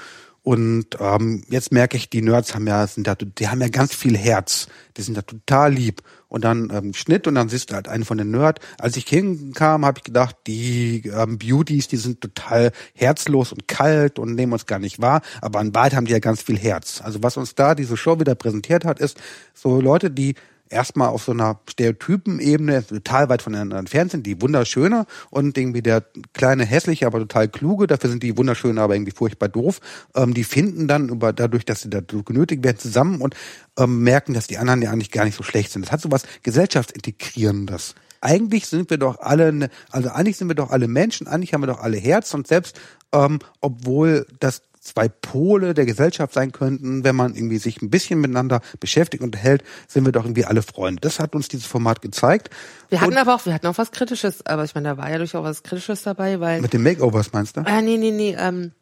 Und 0.41 0.97
ähm, 0.99 1.43
jetzt 1.47 1.71
merke 1.71 1.95
ich, 1.95 2.09
die 2.09 2.21
Nerds 2.21 2.53
haben 2.53 2.67
ja, 2.67 2.85
sind 2.85 3.07
da, 3.07 3.15
die 3.15 3.47
haben 3.47 3.61
ja 3.61 3.69
ganz 3.69 3.95
viel 3.95 4.17
Herz. 4.17 4.67
Die 4.97 5.01
sind 5.01 5.15
da 5.15 5.21
total 5.21 5.73
lieb. 5.73 6.01
Und 6.33 6.43
dann 6.43 6.71
ähm, 6.73 6.95
Schnitt 6.95 7.27
und 7.27 7.35
dann 7.35 7.47
siehst 7.47 7.69
du 7.69 7.75
halt 7.75 7.87
einen 7.87 8.05
von 8.05 8.17
den 8.17 8.31
Nerd. 8.31 8.59
Als 8.79 8.97
ich 8.97 9.05
hinkam, 9.05 9.85
habe 9.85 9.99
ich 9.99 10.03
gedacht, 10.03 10.35
die 10.47 11.03
ähm, 11.15 11.37
Beauties, 11.37 11.87
die 11.87 11.97
sind 11.97 12.21
total 12.21 12.71
herzlos 12.95 13.51
und 13.51 13.67
kalt 13.67 14.17
und 14.17 14.33
nehmen 14.33 14.51
uns 14.51 14.65
gar 14.65 14.79
nicht 14.79 14.99
wahr. 14.99 15.21
Aber 15.41 15.61
in 15.61 15.75
Wahrheit 15.75 15.93
haben 15.93 16.07
die 16.07 16.11
ja 16.11 16.17
ganz 16.17 16.41
viel 16.41 16.57
Herz. 16.57 17.01
Also 17.03 17.21
was 17.21 17.37
uns 17.37 17.53
da 17.53 17.75
diese 17.75 17.97
Show 17.97 18.19
wieder 18.19 18.33
präsentiert 18.33 18.83
hat, 18.83 18.99
ist 18.99 19.21
so 19.53 19.79
Leute, 19.79 20.09
die 20.09 20.33
erstmal 20.69 21.09
auf 21.09 21.23
so 21.23 21.31
einer 21.31 21.59
Stereotypen-Ebene 21.69 22.85
total 22.85 23.29
weit 23.29 23.41
voneinander 23.41 23.77
entfernt 23.77 24.11
sind, 24.11 24.25
die 24.25 24.41
wunderschöne 24.41 25.05
und 25.29 25.57
irgendwie 25.57 25.81
der 25.81 26.03
kleine 26.33 26.65
hässliche, 26.65 27.05
aber 27.05 27.19
total 27.19 27.47
kluge, 27.47 27.87
dafür 27.87 28.09
sind 28.09 28.23
die 28.23 28.37
wunderschöne, 28.37 28.81
aber 28.81 28.95
irgendwie 28.95 29.11
furchtbar 29.11 29.49
doof. 29.49 29.79
Ähm, 30.15 30.33
die 30.33 30.43
finden 30.43 30.87
dann 30.87 31.09
über 31.09 31.33
dadurch, 31.33 31.65
dass 31.65 31.81
sie 31.81 31.89
da 31.89 31.99
genötigt 32.01 32.63
werden, 32.63 32.77
zusammen 32.77 33.21
und 33.21 33.35
ähm, 33.77 34.03
merken, 34.03 34.33
dass 34.33 34.47
die 34.47 34.57
anderen 34.57 34.81
ja 34.81 34.91
eigentlich 34.91 35.11
gar 35.11 35.25
nicht 35.25 35.35
so 35.35 35.43
schlecht 35.43 35.71
sind. 35.71 35.85
Das 35.85 35.91
hat 35.91 36.01
so 36.01 36.11
was 36.11 36.23
gesellschaftsintegrierendes. 36.41 37.95
Eigentlich 38.21 38.67
sind 38.67 38.89
wir 38.89 38.97
doch 38.97 39.19
alle, 39.19 39.51
ne, 39.51 39.69
also 39.91 40.09
eigentlich 40.09 40.37
sind 40.37 40.47
wir 40.47 40.55
doch 40.55 40.71
alle 40.71 40.87
Menschen, 40.87 41.27
eigentlich 41.27 41.53
haben 41.53 41.61
wir 41.61 41.67
doch 41.67 41.81
alle 41.81 41.97
Herz 41.97 42.33
und 42.33 42.47
selbst, 42.47 42.79
ähm, 43.11 43.39
obwohl 43.59 44.25
das 44.39 44.61
zwei 44.83 45.07
Pole 45.07 45.73
der 45.73 45.85
Gesellschaft 45.85 46.33
sein 46.33 46.51
könnten, 46.51 47.03
wenn 47.03 47.15
man 47.15 47.35
irgendwie 47.35 47.57
sich 47.57 47.81
ein 47.81 47.89
bisschen 47.89 48.19
miteinander 48.19 48.61
beschäftigt 48.79 49.23
und 49.23 49.37
hält, 49.37 49.63
sind 49.87 50.05
wir 50.05 50.11
doch 50.11 50.25
irgendwie 50.25 50.45
alle 50.45 50.61
Freunde. 50.61 50.99
Das 50.99 51.19
hat 51.19 51.35
uns 51.35 51.47
dieses 51.47 51.65
Format 51.65 52.01
gezeigt. 52.01 52.49
Wir 52.89 52.99
hatten 52.99 53.13
Und 53.13 53.17
aber 53.17 53.35
auch, 53.35 53.45
wir 53.45 53.53
hatten 53.53 53.67
auch 53.67 53.77
was 53.77 53.91
Kritisches, 53.91 54.45
aber 54.45 54.65
ich 54.65 54.75
meine, 54.75 54.89
da 54.89 54.97
war 54.97 55.09
ja 55.09 55.17
durchaus 55.17 55.43
was 55.43 55.63
Kritisches 55.63 56.03
dabei, 56.03 56.39
weil 56.39 56.61
mit 56.61 56.73
den 56.73 56.83
Makeovers 56.83 57.31
meinst 57.31 57.55
du? 57.55 57.61
Ah, 57.61 57.81
nee, 57.81 57.97
nee, 57.97 58.11
nee. 58.11 58.35
Ähm, 58.37 58.73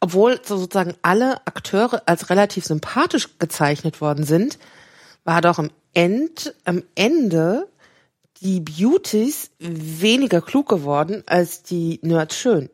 obwohl 0.00 0.40
so 0.44 0.56
sozusagen 0.56 0.94
alle 1.02 1.46
Akteure 1.46 2.02
als 2.06 2.28
relativ 2.30 2.64
sympathisch 2.64 3.38
gezeichnet 3.38 4.00
worden 4.00 4.24
sind, 4.24 4.58
war 5.24 5.40
doch 5.40 5.58
am, 5.58 5.70
End, 5.94 6.54
am 6.64 6.82
Ende 6.94 7.68
die 8.40 8.60
Beauties 8.60 9.50
weniger 9.60 10.40
klug 10.40 10.68
geworden 10.68 11.22
als 11.26 11.62
die 11.62 12.00
Nerds 12.02 12.36
schön. 12.36 12.70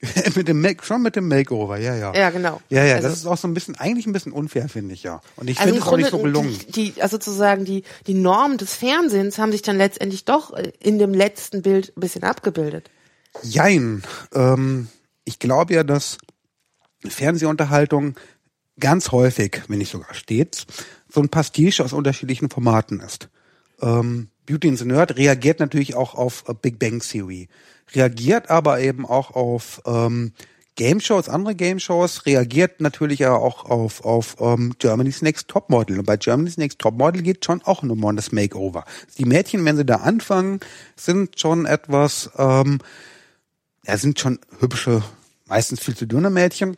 mit 0.36 0.46
dem 0.46 0.60
Make, 0.60 0.84
schon 0.84 1.02
mit 1.02 1.16
dem 1.16 1.26
Makeover, 1.28 1.76
ja, 1.78 1.96
ja. 1.96 2.14
Ja, 2.14 2.30
genau. 2.30 2.60
Ja, 2.68 2.84
ja, 2.84 2.96
Also- 2.96 3.08
das 3.08 3.18
ist 3.18 3.26
auch 3.26 3.36
so 3.36 3.48
ein 3.48 3.54
bisschen, 3.54 3.74
eigentlich 3.76 4.06
ein 4.06 4.12
bisschen 4.12 4.32
unfair, 4.32 4.68
finde 4.68 4.94
ich, 4.94 5.02
ja. 5.02 5.20
Und 5.36 5.50
ich 5.50 5.58
Also 5.58 5.70
finde 5.74 5.82
es 5.84 5.92
auch 5.92 5.96
nicht 5.96 6.10
so 6.10 6.18
gelungen. 6.18 6.56
Die, 6.68 6.92
die, 6.92 7.02
also 7.02 7.16
sozusagen 7.16 7.64
die, 7.64 7.82
die 8.06 8.14
Normen 8.14 8.58
des 8.58 8.74
Fernsehens 8.74 9.38
haben 9.38 9.50
sich 9.50 9.62
dann 9.62 9.76
letztendlich 9.76 10.24
doch 10.24 10.54
äh, 10.54 10.72
in 10.78 10.98
dem 10.98 11.12
letzten 11.12 11.62
Bild 11.62 11.92
ein 11.96 12.00
bisschen 12.00 12.22
abgebildet. 12.22 12.90
Jein. 13.42 14.02
Ähm, 14.34 14.88
ich 15.24 15.38
glaube 15.40 15.74
ja, 15.74 15.82
dass 15.82 16.18
Fernsehunterhaltung 17.06 18.16
ganz 18.80 19.10
häufig, 19.12 19.62
wenn 19.68 19.78
nicht 19.78 19.90
sogar 19.90 20.14
stets, 20.14 20.66
so 21.08 21.20
ein 21.20 21.28
Pastiche 21.28 21.84
aus 21.84 21.92
unterschiedlichen 21.92 22.50
Formaten 22.50 23.00
ist. 23.00 23.28
Ähm, 23.80 24.28
Beauty 24.46 24.68
and 24.68 24.78
the 24.78 24.84
Nerd 24.84 25.16
reagiert 25.16 25.60
natürlich 25.60 25.94
auch 25.94 26.14
auf 26.14 26.44
äh, 26.48 26.54
Big 26.54 26.78
Bang 26.78 27.00
Theory, 27.00 27.48
reagiert 27.94 28.50
aber 28.50 28.80
eben 28.80 29.06
auch 29.06 29.30
auf 29.32 29.82
ähm, 29.86 30.32
Game 30.78 31.00
Shows, 31.00 31.28
andere 31.28 31.56
Game 31.56 31.80
Shows, 31.80 32.24
reagiert 32.24 32.80
natürlich 32.80 33.26
auch 33.26 33.64
auf, 33.64 34.04
auf 34.04 34.36
ähm, 34.38 34.74
Germany's 34.78 35.22
Next 35.22 35.48
Topmodel. 35.48 35.98
Und 35.98 36.04
bei 36.04 36.16
Germany's 36.16 36.56
Next 36.56 36.78
Topmodel 36.78 37.22
geht 37.22 37.44
schon 37.44 37.62
auch 37.62 37.82
nur 37.82 37.96
um 38.00 38.16
das 38.16 38.30
Makeover. 38.30 38.84
Die 39.18 39.24
Mädchen, 39.24 39.64
wenn 39.64 39.76
sie 39.76 39.84
da 39.84 39.96
anfangen, 39.96 40.60
sind 40.94 41.40
schon 41.40 41.66
etwas, 41.66 42.30
ähm, 42.38 42.78
ja, 43.84 43.96
sind 43.96 44.20
schon 44.20 44.38
hübsche, 44.60 45.02
meistens 45.46 45.80
viel 45.80 45.96
zu 45.96 46.06
dünne 46.06 46.30
Mädchen. 46.30 46.76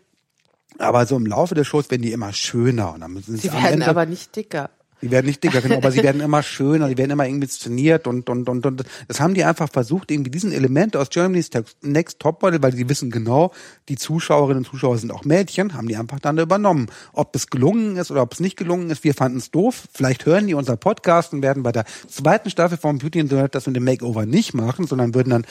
Aber 0.78 1.04
so 1.04 1.16
im 1.16 1.26
Laufe 1.26 1.54
der 1.54 1.64
Shows 1.64 1.90
werden 1.90 2.00
die 2.00 2.12
immer 2.12 2.32
schöner. 2.32 2.94
Und 2.94 3.00
dann 3.00 3.12
müssen 3.12 3.36
sie 3.36 3.52
werden 3.52 3.66
Ende, 3.66 3.88
aber 3.88 4.06
nicht 4.06 4.34
dicker. 4.34 4.70
Die 5.02 5.10
werden 5.10 5.26
nicht 5.26 5.42
dicker, 5.42 5.60
genau, 5.60 5.76
aber 5.76 5.90
sie 5.90 6.02
werden 6.02 6.20
immer 6.20 6.42
schöner, 6.42 6.88
die 6.88 6.98
werden 6.98 7.10
immer 7.10 7.26
irgendwie 7.26 7.44
inszeniert 7.44 8.06
und, 8.06 8.28
und, 8.28 8.48
und, 8.48 8.66
und 8.66 8.84
das 9.08 9.20
haben 9.20 9.34
die 9.34 9.44
einfach 9.44 9.68
versucht, 9.70 10.10
irgendwie 10.10 10.30
diesen 10.30 10.52
Element 10.52 10.96
aus 10.96 11.10
Germany's 11.10 11.50
Next 11.82 12.20
Topmodel, 12.20 12.62
weil 12.62 12.74
sie 12.74 12.88
wissen 12.88 13.10
genau, 13.10 13.52
die 13.88 13.96
Zuschauerinnen 13.96 14.58
und 14.58 14.70
Zuschauer 14.70 14.98
sind 14.98 15.12
auch 15.12 15.24
Mädchen, 15.24 15.74
haben 15.74 15.88
die 15.88 15.96
einfach 15.96 16.20
dann 16.20 16.38
übernommen. 16.38 16.86
Ob 17.12 17.34
es 17.34 17.48
gelungen 17.48 17.96
ist 17.96 18.10
oder 18.10 18.22
ob 18.22 18.32
es 18.32 18.40
nicht 18.40 18.56
gelungen 18.56 18.90
ist, 18.90 19.04
wir 19.04 19.14
fanden 19.14 19.38
es 19.38 19.50
doof. 19.50 19.84
Vielleicht 19.92 20.26
hören 20.26 20.46
die 20.46 20.54
unser 20.54 20.76
Podcast 20.76 21.32
und 21.32 21.42
werden 21.42 21.62
bei 21.62 21.72
der 21.72 21.84
zweiten 22.08 22.50
Staffel 22.50 22.78
von 22.78 22.98
Beauty 22.98 23.20
and 23.20 23.30
the 23.30 23.36
Nerd 23.36 23.54
das 23.54 23.66
mit 23.66 23.76
dem 23.76 23.84
Makeover 23.84 24.26
nicht 24.26 24.54
machen, 24.54 24.86
sondern 24.86 25.14
würden 25.14 25.30
dann 25.30 25.46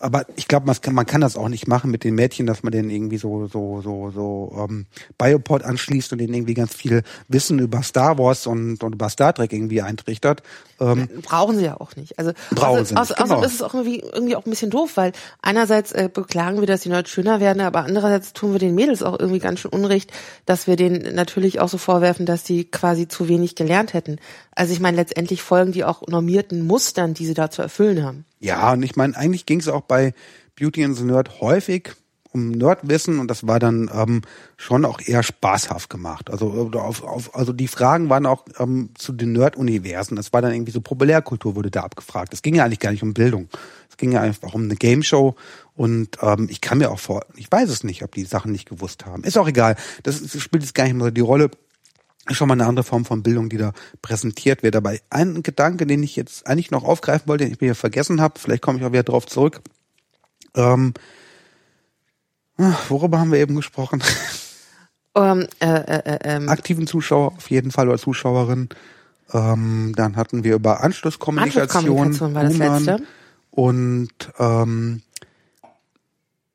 aber 0.00 0.26
ich 0.36 0.48
glaube, 0.48 0.66
man 0.66 0.80
kann, 0.80 0.94
man 0.94 1.06
kann 1.06 1.20
das 1.20 1.36
auch 1.36 1.48
nicht 1.48 1.68
machen 1.68 1.90
mit 1.90 2.04
den 2.04 2.14
Mädchen, 2.14 2.46
dass 2.46 2.62
man 2.62 2.72
denen 2.72 2.90
irgendwie 2.90 3.18
so 3.18 3.46
so 3.46 3.80
so 3.82 4.10
so 4.10 4.66
ähm, 4.68 4.86
Biopod 5.18 5.62
anschließt 5.62 6.12
und 6.12 6.18
denen 6.18 6.34
irgendwie 6.34 6.54
ganz 6.54 6.74
viel 6.74 7.02
Wissen 7.28 7.58
über 7.58 7.82
Star 7.82 8.18
Wars 8.18 8.46
und, 8.46 8.82
und 8.82 8.94
über 8.94 9.08
Star 9.08 9.34
Trek 9.34 9.52
irgendwie 9.52 9.82
eintrichtert. 9.82 10.42
Ähm, 10.80 11.08
Brauchen 11.22 11.58
sie 11.58 11.64
ja 11.64 11.80
auch 11.80 11.96
nicht. 11.96 12.18
Also 12.18 12.32
Brauchen 12.50 12.78
also, 12.78 12.84
sie 12.84 12.94
nicht, 12.94 13.00
also, 13.00 13.14
also 13.14 13.34
genau. 13.34 13.46
ist 13.46 13.54
es 13.54 13.62
auch 13.62 13.74
irgendwie, 13.74 14.00
irgendwie 14.00 14.36
auch 14.36 14.46
ein 14.46 14.50
bisschen 14.50 14.70
doof, 14.70 14.92
weil 14.96 15.12
einerseits 15.42 15.92
äh, 15.92 16.08
beklagen 16.12 16.60
wir, 16.60 16.66
dass 16.66 16.82
die 16.82 16.88
Nerds 16.88 17.10
schöner 17.10 17.40
werden, 17.40 17.60
aber 17.60 17.80
andererseits 17.80 18.32
tun 18.32 18.52
wir 18.52 18.58
den 18.58 18.74
Mädels 18.74 19.02
auch 19.02 19.18
irgendwie 19.18 19.40
ganz 19.40 19.60
schön 19.60 19.72
Unrecht, 19.72 20.12
dass 20.46 20.66
wir 20.66 20.76
denen 20.76 21.14
natürlich 21.14 21.60
auch 21.60 21.68
so 21.68 21.78
vorwerfen, 21.78 22.26
dass 22.26 22.44
die 22.44 22.64
quasi 22.70 23.08
zu 23.08 23.28
wenig 23.28 23.54
gelernt 23.54 23.94
hätten. 23.94 24.18
Also 24.58 24.72
ich 24.72 24.80
meine, 24.80 24.96
letztendlich 24.96 25.40
folgen 25.40 25.70
die 25.70 25.84
auch 25.84 26.02
normierten 26.08 26.66
Mustern, 26.66 27.14
die 27.14 27.26
sie 27.26 27.34
da 27.34 27.48
zu 27.48 27.62
erfüllen 27.62 28.02
haben. 28.02 28.24
Ja, 28.40 28.72
und 28.72 28.82
ich 28.82 28.96
meine, 28.96 29.16
eigentlich 29.16 29.46
ging 29.46 29.60
es 29.60 29.68
auch 29.68 29.82
bei 29.82 30.14
Beauty 30.58 30.84
and 30.84 30.96
the 30.96 31.04
Nerd 31.04 31.40
häufig 31.40 31.92
um 32.32 32.50
Nerdwissen 32.50 33.20
und 33.20 33.28
das 33.28 33.46
war 33.46 33.60
dann 33.60 33.88
ähm, 33.94 34.22
schon 34.56 34.84
auch 34.84 35.00
eher 35.00 35.22
spaßhaft 35.22 35.88
gemacht. 35.88 36.28
Also 36.28 36.72
auf, 36.74 37.04
auf, 37.04 37.36
also 37.36 37.52
die 37.52 37.68
Fragen 37.68 38.10
waren 38.10 38.26
auch 38.26 38.46
ähm, 38.58 38.90
zu 38.94 39.12
den 39.12 39.32
Nerd-Universen. 39.32 40.16
Das 40.16 40.32
war 40.32 40.42
dann 40.42 40.52
irgendwie 40.52 40.72
so 40.72 40.80
Populärkultur 40.80 41.54
wurde 41.54 41.70
da 41.70 41.82
abgefragt. 41.82 42.34
Es 42.34 42.42
ging 42.42 42.56
ja 42.56 42.64
eigentlich 42.64 42.80
gar 42.80 42.90
nicht 42.90 43.04
um 43.04 43.14
Bildung. 43.14 43.48
Es 43.88 43.96
ging 43.96 44.10
ja 44.10 44.20
einfach 44.22 44.54
um 44.54 44.64
eine 44.64 44.74
Game 44.74 45.04
Show 45.04 45.36
und 45.76 46.18
ähm, 46.20 46.48
ich 46.50 46.60
kann 46.60 46.78
mir 46.78 46.90
auch 46.90 46.98
vor, 46.98 47.24
ich 47.36 47.50
weiß 47.50 47.70
es 47.70 47.84
nicht, 47.84 48.02
ob 48.02 48.12
die 48.12 48.24
Sachen 48.24 48.50
nicht 48.50 48.68
gewusst 48.68 49.06
haben. 49.06 49.22
Ist 49.22 49.38
auch 49.38 49.48
egal. 49.48 49.76
Das, 50.02 50.16
spielt 50.40 50.64
jetzt 50.64 50.74
gar 50.74 50.82
nicht 50.82 50.94
mehr 50.94 51.06
so 51.06 51.10
die 51.12 51.20
Rolle 51.20 51.48
schon 52.36 52.48
mal 52.48 52.54
eine 52.54 52.66
andere 52.66 52.84
Form 52.84 53.04
von 53.04 53.22
Bildung, 53.22 53.48
die 53.48 53.56
da 53.56 53.72
präsentiert 54.02 54.62
wird. 54.62 54.74
Dabei 54.74 55.00
ein 55.10 55.42
Gedanke, 55.42 55.86
den 55.86 56.02
ich 56.02 56.16
jetzt 56.16 56.46
eigentlich 56.46 56.70
noch 56.70 56.84
aufgreifen 56.84 57.28
wollte, 57.28 57.44
den 57.44 57.52
ich 57.52 57.60
mir 57.60 57.74
vergessen 57.74 58.20
habe, 58.20 58.38
vielleicht 58.38 58.62
komme 58.62 58.78
ich 58.78 58.84
auch 58.84 58.92
wieder 58.92 59.02
drauf 59.02 59.26
zurück. 59.26 59.60
Ähm, 60.54 60.94
worüber 62.88 63.18
haben 63.18 63.32
wir 63.32 63.38
eben 63.38 63.56
gesprochen? 63.56 64.02
Um, 65.14 65.46
äh, 65.60 65.66
äh, 65.66 66.02
äh, 66.04 66.18
ähm. 66.22 66.48
Aktiven 66.48 66.86
Zuschauer 66.86 67.32
auf 67.36 67.50
jeden 67.50 67.70
Fall 67.70 67.88
oder 67.88 67.98
Zuschauerin. 67.98 68.68
Ähm, 69.32 69.92
dann 69.96 70.16
hatten 70.16 70.44
wir 70.44 70.54
über 70.54 70.82
Anschlusskommunikation, 70.82 71.62
Anschlusskommunikation 71.62 72.34
war 72.34 72.44
das 72.44 72.56
letzte. 72.56 73.06
und 73.50 74.10
ähm, 74.38 75.02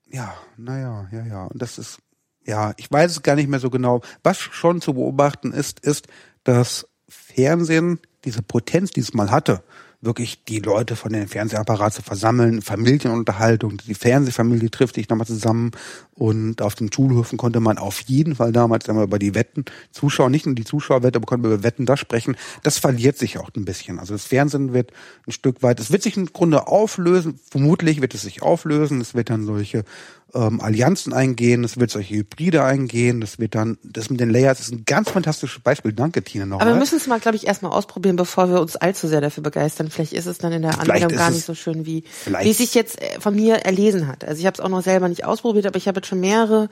ja, 0.08 0.34
naja, 0.58 1.08
ja, 1.12 1.26
ja. 1.26 1.46
Und 1.46 1.62
das 1.62 1.78
ist, 1.78 2.00
ja, 2.46 2.74
ich 2.78 2.92
weiß 2.92 3.12
es 3.12 3.24
gar 3.24 3.36
nicht 3.36 3.50
mehr 3.50 3.60
so 3.60 3.70
genau. 3.70 4.02
Was 4.24 4.40
schon 4.40 4.82
zu 4.82 4.94
beobachten 4.94 5.52
ist, 5.52 5.80
ist, 5.80 6.08
dass 6.44 6.88
Fernsehen 7.08 8.00
diese 8.26 8.42
Potenz, 8.42 8.92
die 8.92 9.02
es 9.02 9.14
mal 9.14 9.32
hatte, 9.32 9.64
wirklich 10.04 10.44
die 10.44 10.60
Leute 10.60 10.96
von 10.96 11.14
den 11.14 11.28
Fernsehapparat 11.28 11.94
zu 11.94 12.02
versammeln, 12.02 12.62
Familienunterhaltung, 12.62 13.78
die 13.88 13.94
Fernsehfamilie 13.94 14.70
trifft 14.70 14.96
sich 14.96 15.08
nochmal 15.08 15.28
zusammen 15.28 15.72
und 16.14 16.62
auf 16.62 16.76
den 16.76 16.92
Schulhöfen 16.92 17.38
konnte 17.38 17.62
man 17.62 17.78
auf 17.78 18.02
jeden 18.02 18.36
Fall 18.36 18.52
damals 18.52 18.90
einmal 18.90 19.06
über 19.06 19.18
die 19.18 19.34
Wetten, 19.34 19.64
Zuschauer, 19.92 20.30
nicht 20.30 20.46
nur 20.46 20.56
die 20.56 20.66
Zuschauerwette, 20.66 21.18
aber 21.18 21.26
konnte 21.26 21.48
über 21.48 21.64
Wetten 21.64 21.86
das 21.86 22.00
sprechen. 22.00 22.36
Das 22.64 22.78
verliert 22.80 23.18
sich 23.18 23.38
auch 23.38 23.50
ein 23.56 23.66
bisschen. 23.66 24.00
Also 24.00 24.14
das 24.14 24.26
Fernsehen 24.26 24.74
wird 24.74 24.92
ein 25.26 25.32
Stück 25.32 25.64
weit, 25.64 25.80
es 25.80 25.92
wird 25.92 26.04
sich 26.04 26.18
im 26.18 26.26
Grunde 26.28 26.68
auflösen, 26.68 27.40
vermutlich 27.50 28.02
wird 28.02 28.14
es 28.14 28.24
sich 28.24 28.42
auflösen, 28.42 29.00
es 29.00 29.14
wird 29.16 29.30
dann 29.30 29.46
solche 29.46 29.86
ähm, 30.36 30.62
Allianzen 30.62 31.14
eingehen, 31.14 31.64
es 31.64 31.80
wird 31.80 31.92
solche 31.92 32.16
Hybride 32.16 32.64
eingehen, 32.64 33.22
das 33.22 33.40
wird 33.40 33.56
dann, 33.56 33.78
das 33.84 34.10
mit 34.10 34.20
den 34.20 34.30
Layers 34.30 34.60
ist 34.60 34.72
ein 34.72 34.84
ganz 34.86 35.10
fantastisches 35.10 35.62
Beispiel. 35.62 35.94
Danke, 35.94 36.24
Tina, 36.24 36.46
nochmal. 36.46 36.68
Aber 36.68 36.76
wir 36.76 36.80
müssen 36.80 36.98
es 36.98 37.08
mal, 37.08 37.20
glaube 37.20 37.38
ich, 37.38 37.46
erstmal 37.46 37.72
ausprobieren, 37.72 38.16
bevor 38.16 38.50
wir 38.50 38.60
uns 38.60 38.76
allzu 38.76 39.08
sehr 39.08 39.22
dafür 39.22 39.44
begeistern. 39.44 39.90
Vielleicht 39.90 40.14
ist 40.14 40.26
es 40.26 40.40
dann 40.40 40.52
in 40.52 40.64
der 40.64 40.74
Vielleicht 40.74 41.04
Anwendung 41.04 41.18
gar 41.18 41.30
nicht 41.32 41.46
so 41.46 41.54
schön, 41.54 41.86
wie, 41.86 42.04
wie 42.26 42.50
es 42.50 42.58
sich 42.58 42.74
jetzt 42.74 43.02
äh, 43.02 43.20
von 43.20 43.36
mir 43.36 43.58
erlesen 43.58 44.08
hat. 44.08 44.24
Also 44.26 44.40
ich 44.40 44.46
habe 44.46 44.56
es 44.56 44.60
auch 44.60 44.70
noch 44.70 44.84
selber 44.84 45.08
nicht 45.08 45.26
ausprobiert, 45.26 45.66
aber 45.66 45.78
ich 45.78 45.88
habe 45.88 46.00
jetzt 46.00 46.08
schon 46.08 46.20
mehrere 46.20 46.70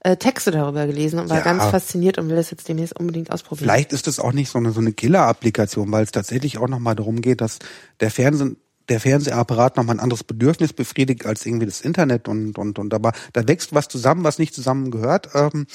äh, 0.00 0.16
Texte 0.16 0.50
darüber 0.50 0.86
gelesen 0.86 1.18
und 1.18 1.30
war 1.30 1.38
Ja. 1.38 1.44
ganz 1.44 1.64
fasziniert 1.64 2.18
und 2.18 2.28
will 2.28 2.36
das 2.36 2.50
jetzt 2.50 2.68
demnächst 2.68 2.98
unbedingt 2.98 3.30
ausprobieren. 3.32 3.64
Vielleicht 3.64 3.92
ist 3.92 4.06
es 4.06 4.18
auch 4.18 4.32
nicht 4.32 4.50
so 4.50 4.58
eine, 4.58 4.72
so 4.72 4.80
eine 4.80 4.92
Killer-Applikation, 4.92 5.90
weil 5.92 6.04
es 6.04 6.12
tatsächlich 6.12 6.58
auch 6.58 6.68
nochmal 6.68 6.94
darum 6.94 7.20
geht, 7.22 7.40
dass 7.40 7.58
der 8.00 8.10
Fernsehen 8.10 8.56
der 8.88 9.00
Fernsehapparat 9.00 9.76
nochmal 9.76 9.96
ein 9.96 10.00
anderes 10.00 10.24
Bedürfnis 10.24 10.72
befriedigt 10.72 11.26
als 11.26 11.44
irgendwie 11.46 11.66
das 11.66 11.80
Internet 11.80 12.28
und, 12.28 12.58
und, 12.58 12.78
und. 12.78 12.94
Aber 12.94 13.12
da 13.32 13.46
wächst 13.48 13.74
was 13.74 13.88
zusammen, 13.88 14.24
was 14.24 14.38
nicht 14.38 14.54
zusammengehört. 14.54 15.30
Ähm, 15.34 15.66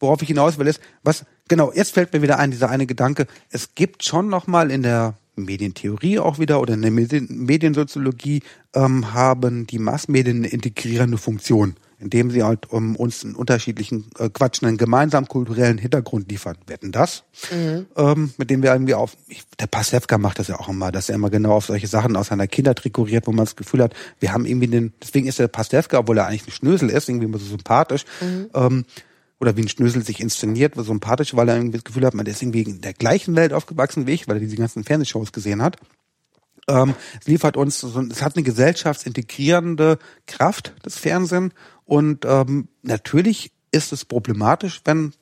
worauf 0.00 0.22
ich 0.22 0.28
hinaus 0.28 0.58
will 0.58 0.66
ist, 0.66 0.80
was, 1.02 1.24
genau, 1.48 1.72
jetzt 1.72 1.94
fällt 1.94 2.12
mir 2.12 2.22
wieder 2.22 2.38
ein, 2.38 2.50
dieser 2.50 2.70
eine 2.70 2.86
Gedanke, 2.86 3.26
es 3.50 3.74
gibt 3.74 4.04
schon 4.04 4.28
nochmal 4.28 4.70
in 4.70 4.82
der 4.82 5.14
Medientheorie 5.36 6.18
auch 6.18 6.38
wieder 6.38 6.60
oder 6.60 6.74
in 6.74 6.82
der 6.82 6.90
Medien 6.90 7.26
Mediensoziologie 7.30 8.42
ähm, 8.74 9.12
haben 9.14 9.66
die 9.66 9.78
Massmedien 9.78 10.38
eine 10.38 10.48
integrierende 10.48 11.18
Funktion, 11.18 11.76
indem 12.00 12.30
sie 12.30 12.42
halt 12.42 12.70
um, 12.70 12.96
uns 12.96 13.24
einen 13.24 13.34
unterschiedlichen 13.34 14.10
äh, 14.18 14.28
Quatsch, 14.28 14.62
einen 14.62 14.76
gemeinsamen 14.76 15.26
kulturellen 15.26 15.78
Hintergrund 15.78 16.30
liefern. 16.30 16.56
Wetten 16.66 16.92
das? 16.92 17.24
Ähm, 17.96 18.32
mit 18.36 18.50
dem 18.50 18.62
wir 18.62 18.72
irgendwie 18.72 18.94
auf, 18.94 19.16
ich, 19.26 19.44
der 19.58 19.66
Pasewka 19.66 20.18
macht 20.18 20.38
das 20.38 20.48
ja 20.48 20.58
auch 20.58 20.68
immer, 20.68 20.92
dass 20.92 21.08
er 21.08 21.16
immer 21.16 21.30
genau 21.30 21.52
auf 21.52 21.66
solche 21.66 21.86
Sachen 21.88 22.16
aus 22.16 22.28
seiner 22.28 22.46
Kindheit 22.46 22.84
rekurriert, 22.84 23.26
wo 23.26 23.32
man 23.32 23.44
das 23.44 23.56
Gefühl 23.56 23.82
hat, 23.82 23.94
wir 24.20 24.32
haben 24.32 24.46
irgendwie 24.46 24.68
den, 24.68 24.92
deswegen 25.02 25.26
ist 25.26 25.38
der 25.38 25.48
Pasewka, 25.48 25.98
obwohl 25.98 26.18
er 26.18 26.26
eigentlich 26.26 26.46
ein 26.46 26.52
Schnösel 26.52 26.90
ist, 26.90 27.08
irgendwie 27.08 27.26
immer 27.26 27.38
so 27.38 27.46
sympathisch, 27.46 28.04
ähm, 28.54 28.84
oder 29.40 29.56
wie 29.56 29.62
ein 29.62 29.68
Schnösel 29.68 30.04
sich 30.04 30.20
inszeniert, 30.20 30.74
so 30.74 30.82
sympathisch, 30.82 31.34
weil 31.34 31.48
er 31.48 31.56
irgendwie 31.56 31.78
das 31.78 31.84
Gefühl 31.84 32.04
hat, 32.04 32.14
man 32.14 32.26
ist 32.26 32.42
irgendwie 32.42 32.62
in 32.62 32.80
der 32.80 32.92
gleichen 32.92 33.36
Welt 33.36 33.52
aufgewachsen 33.52 34.06
wie 34.06 34.12
ich, 34.12 34.28
weil 34.28 34.36
er 34.36 34.40
diese 34.40 34.56
ganzen 34.56 34.84
Fernsehshows 34.84 35.32
gesehen 35.32 35.62
hat. 35.62 35.76
Ähm, 36.68 36.94
es 37.20 37.26
liefert 37.26 37.56
uns, 37.56 37.80
so, 37.80 38.00
es 38.02 38.22
hat 38.22 38.36
eine 38.36 38.44
gesellschaftsintegrierende 38.44 39.98
Kraft, 40.26 40.74
das 40.82 40.98
Fernsehen. 40.98 41.52
Und 41.88 42.26
ähm, 42.26 42.68
natürlich 42.82 43.50
ist 43.70 43.94
es 43.94 44.04
problematisch, 44.04 44.82
wenn 44.84 45.14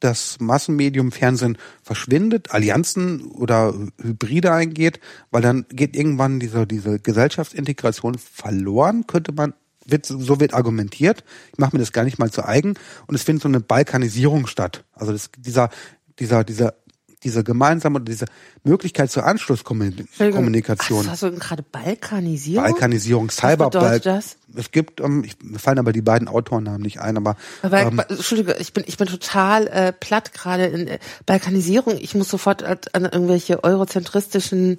das 0.00 0.40
Massenmedium 0.40 1.12
Fernsehen 1.12 1.56
verschwindet, 1.84 2.50
Allianzen 2.50 3.30
oder 3.30 3.72
Hybride 4.02 4.52
eingeht, 4.52 4.98
weil 5.30 5.40
dann 5.40 5.66
geht 5.68 5.94
irgendwann 5.94 6.40
diese, 6.40 6.66
diese 6.66 6.98
Gesellschaftsintegration 6.98 8.18
verloren, 8.18 9.06
könnte 9.06 9.30
man, 9.30 9.54
wird, 9.86 10.04
so 10.04 10.40
wird 10.40 10.52
argumentiert. 10.52 11.22
Ich 11.52 11.58
mache 11.58 11.76
mir 11.76 11.80
das 11.80 11.92
gar 11.92 12.02
nicht 12.02 12.18
mal 12.18 12.32
zu 12.32 12.44
eigen. 12.44 12.74
Und 13.06 13.14
es 13.14 13.22
findet 13.22 13.44
so 13.44 13.48
eine 13.48 13.60
Balkanisierung 13.60 14.48
statt. 14.48 14.84
Also 14.94 15.12
das, 15.12 15.30
dieser, 15.38 15.70
dieser, 16.18 16.42
dieser, 16.42 16.74
diese 17.22 17.44
gemeinsame 17.44 17.96
oder 17.96 18.04
diese 18.06 18.26
Möglichkeit 18.64 19.10
zur 19.10 19.26
Anschlusskommunikation. 19.26 21.04
Ach, 21.06 21.10
hast 21.12 21.22
du 21.22 21.32
gerade 21.32 21.62
Balkanisierung? 21.62 22.64
Balkanisierung, 22.64 23.28
Was 23.28 23.36
Cyberbalk. 23.36 24.02
das? 24.02 24.36
Es 24.54 24.70
gibt, 24.70 25.00
ähm, 25.00 25.24
ich, 25.24 25.36
mir 25.42 25.58
fallen 25.58 25.78
aber 25.78 25.92
die 25.92 26.02
beiden 26.02 26.28
Autorennamen 26.28 26.80
nicht 26.80 27.00
ein, 27.00 27.16
aber 27.16 27.36
Aber, 27.62 27.80
ähm, 27.80 28.00
Entschuldige, 28.08 28.56
ich 28.58 28.72
bin, 28.72 28.84
ich 28.86 28.96
bin 28.96 29.06
total 29.06 29.66
äh, 29.68 29.92
platt 29.92 30.32
gerade 30.32 30.66
in 30.66 30.88
äh, 30.88 30.98
Balkanisierung. 31.26 31.98
Ich 31.98 32.14
muss 32.14 32.28
sofort 32.28 32.64
an, 32.64 33.04
irgendwelche 33.04 33.62
eurozentristischen 33.62 34.78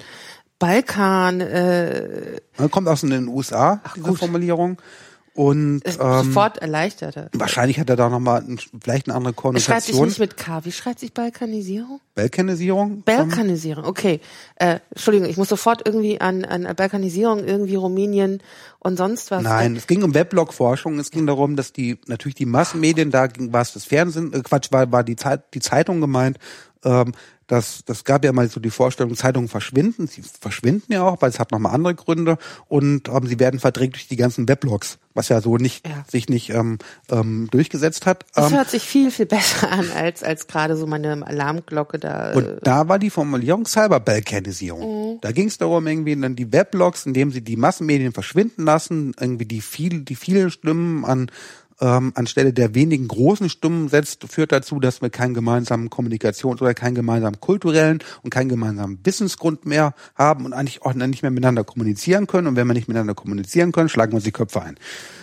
Balkan 0.59 1.41
äh, 1.41 2.39
Kommt 2.69 2.87
aus 2.87 3.01
den 3.01 3.27
USA, 3.27 3.81
diese 3.95 4.09
gut. 4.09 4.19
Formulierung. 4.19 4.77
Und 5.33 5.81
ähm, 5.85 5.93
sofort 6.25 6.57
erleichtert. 6.57 7.29
wahrscheinlich 7.33 7.79
hat 7.79 7.89
er 7.89 7.95
da 7.95 8.09
nochmal 8.09 8.41
ein, 8.41 8.59
vielleicht 8.83 9.07
eine 9.07 9.15
andere 9.15 9.33
Es 9.55 9.63
schreibt 9.63 9.83
sich 9.83 9.95
Konnotation. 9.95 10.07
nicht 10.07 10.19
mit 10.19 10.37
K. 10.37 10.65
Wie 10.65 10.71
schreibt 10.73 10.99
sich 10.99 11.13
Balkanisierung? 11.13 12.01
Balkanisierung? 12.15 13.03
Balkanisierung, 13.03 13.85
okay. 13.85 14.19
Äh, 14.55 14.79
Entschuldigung, 14.89 15.29
ich 15.29 15.37
muss 15.37 15.47
sofort 15.47 15.83
irgendwie 15.85 16.19
an, 16.19 16.43
an 16.43 16.75
Balkanisierung, 16.75 17.45
irgendwie 17.45 17.75
Rumänien 17.75 18.43
und 18.79 18.97
sonst 18.97 19.31
was. 19.31 19.41
Nein, 19.41 19.77
es 19.77 19.87
ging 19.87 20.03
um 20.03 20.13
Weblog-Forschung. 20.13 20.99
Es 20.99 21.11
ging 21.11 21.25
darum, 21.25 21.55
dass 21.55 21.71
die 21.71 21.97
natürlich 22.07 22.35
die 22.35 22.45
Massenmedien, 22.45 23.09
da 23.09 23.27
ging 23.27 23.53
war 23.53 23.61
es 23.61 23.71
das 23.71 23.85
Fernsehen, 23.85 24.33
äh, 24.33 24.41
Quatsch, 24.41 24.71
war, 24.71 24.91
war 24.91 25.05
die 25.05 25.15
Zeit, 25.15 25.53
die 25.53 25.61
Zeitung 25.61 26.01
gemeint. 26.01 26.39
Ähm, 26.83 27.13
das, 27.51 27.83
das 27.85 28.05
gab 28.05 28.23
ja 28.23 28.31
mal 28.31 28.47
so 28.49 28.61
die 28.61 28.69
Vorstellung, 28.69 29.13
Zeitungen 29.13 29.49
verschwinden. 29.49 30.07
Sie 30.07 30.21
verschwinden 30.21 30.93
ja 30.93 31.03
auch, 31.03 31.21
weil 31.21 31.29
es 31.29 31.37
hat 31.37 31.51
nochmal 31.51 31.73
andere 31.75 31.95
Gründe 31.95 32.37
und 32.69 33.09
ähm, 33.09 33.27
sie 33.27 33.39
werden 33.39 33.59
verdrängt 33.59 33.95
durch 33.95 34.07
die 34.07 34.15
ganzen 34.15 34.47
Weblogs, 34.47 34.99
was 35.13 35.27
ja 35.27 35.41
so 35.41 35.57
nicht 35.57 35.85
Ja. 35.85 36.05
sich 36.09 36.29
nicht 36.29 36.49
ähm, 36.51 36.77
ähm, 37.09 37.49
durchgesetzt 37.51 38.05
hat. 38.05 38.23
Das 38.35 38.51
Ähm, 38.51 38.57
hört 38.57 38.69
sich 38.69 38.83
viel, 38.83 39.11
viel 39.11 39.25
besser 39.25 39.69
an, 39.69 39.85
als, 39.91 40.23
als 40.23 40.47
gerade 40.47 40.77
so 40.77 40.87
meine 40.87 41.27
Alarmglocke 41.27 41.99
da. 41.99 42.31
Und 42.31 42.45
äh, 42.45 42.57
da 42.63 42.87
war 42.87 42.99
die 42.99 43.09
Formulierung 43.09 43.65
Cyberbalkanisierung. 43.65 45.19
Da 45.21 45.33
ging 45.33 45.47
es 45.47 45.57
darum, 45.57 45.85
irgendwie 45.87 46.15
dann 46.15 46.37
die 46.37 46.53
Weblogs, 46.53 47.05
indem 47.05 47.31
sie 47.31 47.41
die 47.41 47.57
Massenmedien 47.57 48.13
verschwinden 48.13 48.63
lassen, 48.63 49.13
irgendwie 49.19 49.45
die 49.45 49.59
viel, 49.59 50.01
die 50.03 50.15
vielen 50.15 50.51
Stimmen 50.51 51.03
an 51.03 51.29
ähm, 51.81 52.11
anstelle 52.15 52.53
der 52.53 52.75
wenigen 52.75 53.07
großen 53.07 53.49
Stimmen 53.49 53.89
setzt, 53.89 54.23
führt 54.31 54.51
dazu, 54.51 54.79
dass 54.79 55.01
wir 55.01 55.09
keinen 55.09 55.33
gemeinsamen 55.33 55.89
Kommunikations- 55.89 56.61
oder 56.61 56.73
keinen 56.73 56.95
gemeinsamen 56.95 57.39
kulturellen 57.39 57.99
und 58.21 58.29
keinen 58.29 58.49
gemeinsamen 58.49 58.99
Wissensgrund 59.03 59.65
mehr 59.65 59.93
haben 60.15 60.45
und 60.45 60.53
eigentlich 60.53 60.83
auch 60.83 60.93
nicht 60.93 61.23
mehr 61.23 61.31
miteinander 61.31 61.63
kommunizieren 61.63 62.27
können. 62.27 62.47
Und 62.47 62.55
wenn 62.55 62.67
wir 62.67 62.73
nicht 62.73 62.87
miteinander 62.87 63.15
kommunizieren 63.15 63.71
können, 63.71 63.89
schlagen 63.89 64.11
wir 64.11 64.17
uns 64.17 64.23
die 64.23 64.31
Köpfe 64.31 64.61
ein. 64.61 64.77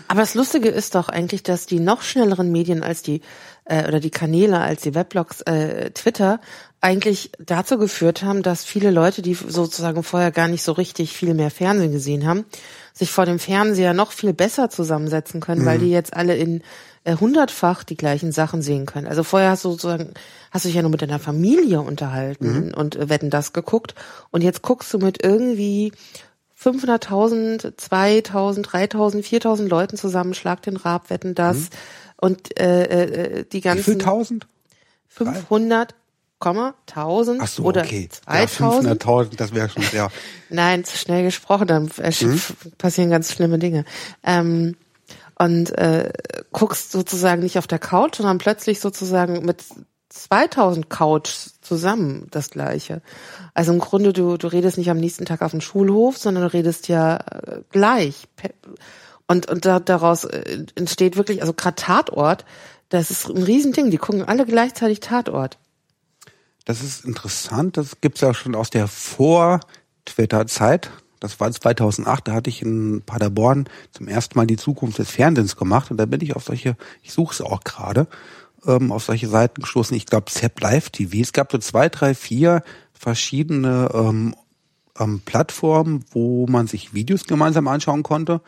Aber 0.09 0.21
das 0.21 0.35
Lustige 0.35 0.69
ist 0.69 0.95
doch 0.95 1.09
eigentlich, 1.09 1.43
dass 1.43 1.67
die 1.67 1.81
noch 1.81 2.03
schnelleren 2.03 2.51
Medien 2.51 2.83
als 2.83 3.03
die 3.03 3.21
äh, 3.67 3.87
oder 3.87 4.01
die 4.01 4.11
Kanäle 4.11 4.59
als 4.61 4.83
die 4.83 4.95
Weblogs, 4.95 5.43
äh, 5.43 5.91
Twitter 5.91 6.41
eigentlich 6.81 7.33
dazu 7.39 7.77
geführt 7.77 8.23
haben, 8.23 8.43
dass 8.43 8.65
viele 8.65 8.91
Leute, 8.91 9.21
die 9.21 9.35
sozusagen 9.35 10.03
vorher 10.03 10.31
gar 10.31 10.49
nicht 10.49 10.63
so 10.63 10.73
richtig 10.73 11.13
viel 11.13 11.35
mehr 11.35 11.51
Fernsehen 11.51 11.93
gesehen 11.93 12.27
haben, 12.27 12.45
sich 12.93 13.11
vor 13.11 13.27
dem 13.27 13.39
Fernseher 13.39 13.95
noch 13.95 14.13
viel 14.13 14.33
besser 14.33 14.71
zusammensetzen 14.71 15.41
können, 15.41 15.67
weil 15.67 15.79
die 15.79 15.91
jetzt 15.91 16.15
alle 16.15 16.37
in 16.37 16.63
äh, 17.05 17.17
hundertfach 17.17 17.83
die 17.83 17.97
gleichen 17.97 18.33
Sachen 18.33 18.63
sehen 18.63 18.87
können. 18.87 19.07
Also 19.07 19.25
vorher 19.25 19.51
hast 19.51 19.65
du 19.65 19.71
sozusagen, 19.71 20.15
hast 20.51 20.65
du 20.65 20.69
dich 20.69 20.77
ja 20.77 20.83
nur 20.83 20.91
mit 20.91 21.03
deiner 21.03 21.19
Familie 21.19 21.81
unterhalten 21.81 22.73
und 22.75 22.97
äh, 22.97 23.09
wetten 23.09 23.31
das 23.31 23.53
geguckt 23.53 23.95
und 24.31 24.43
jetzt 24.43 24.63
guckst 24.63 24.93
du 24.95 24.99
mit 24.99 25.23
irgendwie 25.23 25.93
500.000, 26.61 27.77
2.000, 27.77 28.65
3.000, 28.65 29.23
4.000 29.23 29.69
Leuten 29.69 29.97
zusammen, 29.97 30.35
schlag 30.35 30.63
den 30.63 30.77
Rab, 30.77 31.11
wetten 31.11 31.35
das 31.35 31.71
und 32.17 32.59
äh, 32.61 32.85
äh, 32.85 33.45
die 33.45 33.59
Wie 33.59 33.61
viel 33.61 33.61
ganzen 33.61 33.99
tausend? 33.99 34.47
500, 35.09 35.95
Komma, 35.95 35.98
1000 36.41 37.41
Ach 37.43 37.47
so, 37.49 37.65
oder 37.65 37.83
okay. 37.83 38.09
Ja, 38.29 38.47
2000. 38.47 39.03
500.000, 39.05 39.37
das 39.37 39.55
wäre 39.55 39.69
schon 39.69 39.83
sehr. 39.83 40.11
Nein, 40.51 40.85
zu 40.85 40.97
schnell 40.97 41.25
gesprochen, 41.25 41.67
dann 41.67 41.91
äh, 41.99 42.13
Mhm. 42.25 42.41
passieren 42.79 43.11
ganz 43.11 43.33
schlimme 43.33 43.59
Dinge. 43.59 43.85
Ähm, 44.23 44.77
und 45.39 45.71
äh, 45.79 46.13
guckst 46.53 46.91
sozusagen 46.93 47.43
nicht 47.43 47.59
auf 47.59 47.67
der 47.67 47.79
Couch, 47.79 48.17
sondern 48.17 48.39
plötzlich 48.39 48.81
sozusagen 48.81 49.45
mit 49.45 49.65
2000 50.09 50.91
Couch 50.91 51.31
zusammen 51.61 52.27
das 52.31 52.51
Gleiche. 52.51 53.03
Also 53.55 53.73
im 53.73 53.79
Grunde, 53.79 54.13
du, 54.13 54.37
du 54.37 54.49
redest 54.49 54.79
nicht 54.79 54.91
am 54.91 54.97
nächsten 54.99 55.27
Tag 55.27 55.43
auf 55.43 55.53
dem 55.53 55.61
Schulhof, 55.61 56.19
sondern 56.19 56.45
du 56.45 56.53
redest 56.53 56.89
ja 56.89 57.17
äh, 57.19 57.61
gleich. 57.71 58.27
Und, 59.27 59.49
und 59.49 59.65
da, 59.65 59.79
daraus 59.79 60.25
äh, 60.25 60.65
entsteht 60.75 61.17
wirklich, 61.17 61.41
also 61.43 61.53
gerade 61.53 61.77
Tatort, 61.77 62.45
das 62.89 63.11
ist 63.11 63.29
ein 63.29 63.43
Riesending. 63.43 63.91
Die 63.91 63.99
gucken 63.99 64.25
alle 64.25 64.47
gleichzeitig 64.47 65.01
Tatort. 65.01 65.59
Das 66.69 66.83
ist 66.83 67.07
interessant. 67.07 67.79
Das 67.79 68.03
gibt's 68.03 68.21
ja 68.21 68.35
schon 68.35 68.55
aus 68.55 68.69
der 68.69 68.89
Vor-Twitter-Zeit. 68.89 70.91
Das 71.19 71.41
war 71.41 71.51
2008, 71.51 72.29
da 72.29 72.35
hatte 72.35 72.51
ich 72.51 72.61
in 72.61 73.01
Paderborn 73.07 73.71
zum 73.91 74.07
ersten 74.07 74.39
Mal 74.39 74.47
die 74.47 74.59
Zukunft 74.59 74.99
des 74.99 75.11
Fernsehens 75.11 75.57
gemacht 75.57 75.91
und 75.91 75.97
da 75.97 76.05
bin 76.05 76.21
ich 76.21 76.37
auf 76.37 76.45
solche, 76.45 76.77
ich 77.03 77.15
suche 77.15 77.33
es 77.33 77.41
auch 77.41 77.65
gerade, 77.65 78.07
ähm, 78.67 78.93
auf 78.93 79.03
solche 79.03 79.29
Seiten 79.29 79.63
gestoßen. 79.63 79.97
Ich 79.97 80.05
glaube, 80.05 80.31
Zep 80.31 80.61
Live 80.61 80.91
TV. 80.91 81.23
Es 81.23 81.33
gab 81.33 81.51
so 81.51 81.57
zwei, 81.57 81.89
drei, 81.89 82.15
vier 82.15 82.63
verschiedene 82.93 83.89
ähm, 83.95 84.35
ähm, 84.99 85.23
Plattformen, 85.25 86.05
wo 86.11 86.47
man 86.49 86.67
sich 86.67 86.93
Videos 86.93 87.25
gemeinsam 87.25 87.67
anschauen 87.67 88.03
konnte 88.03 88.43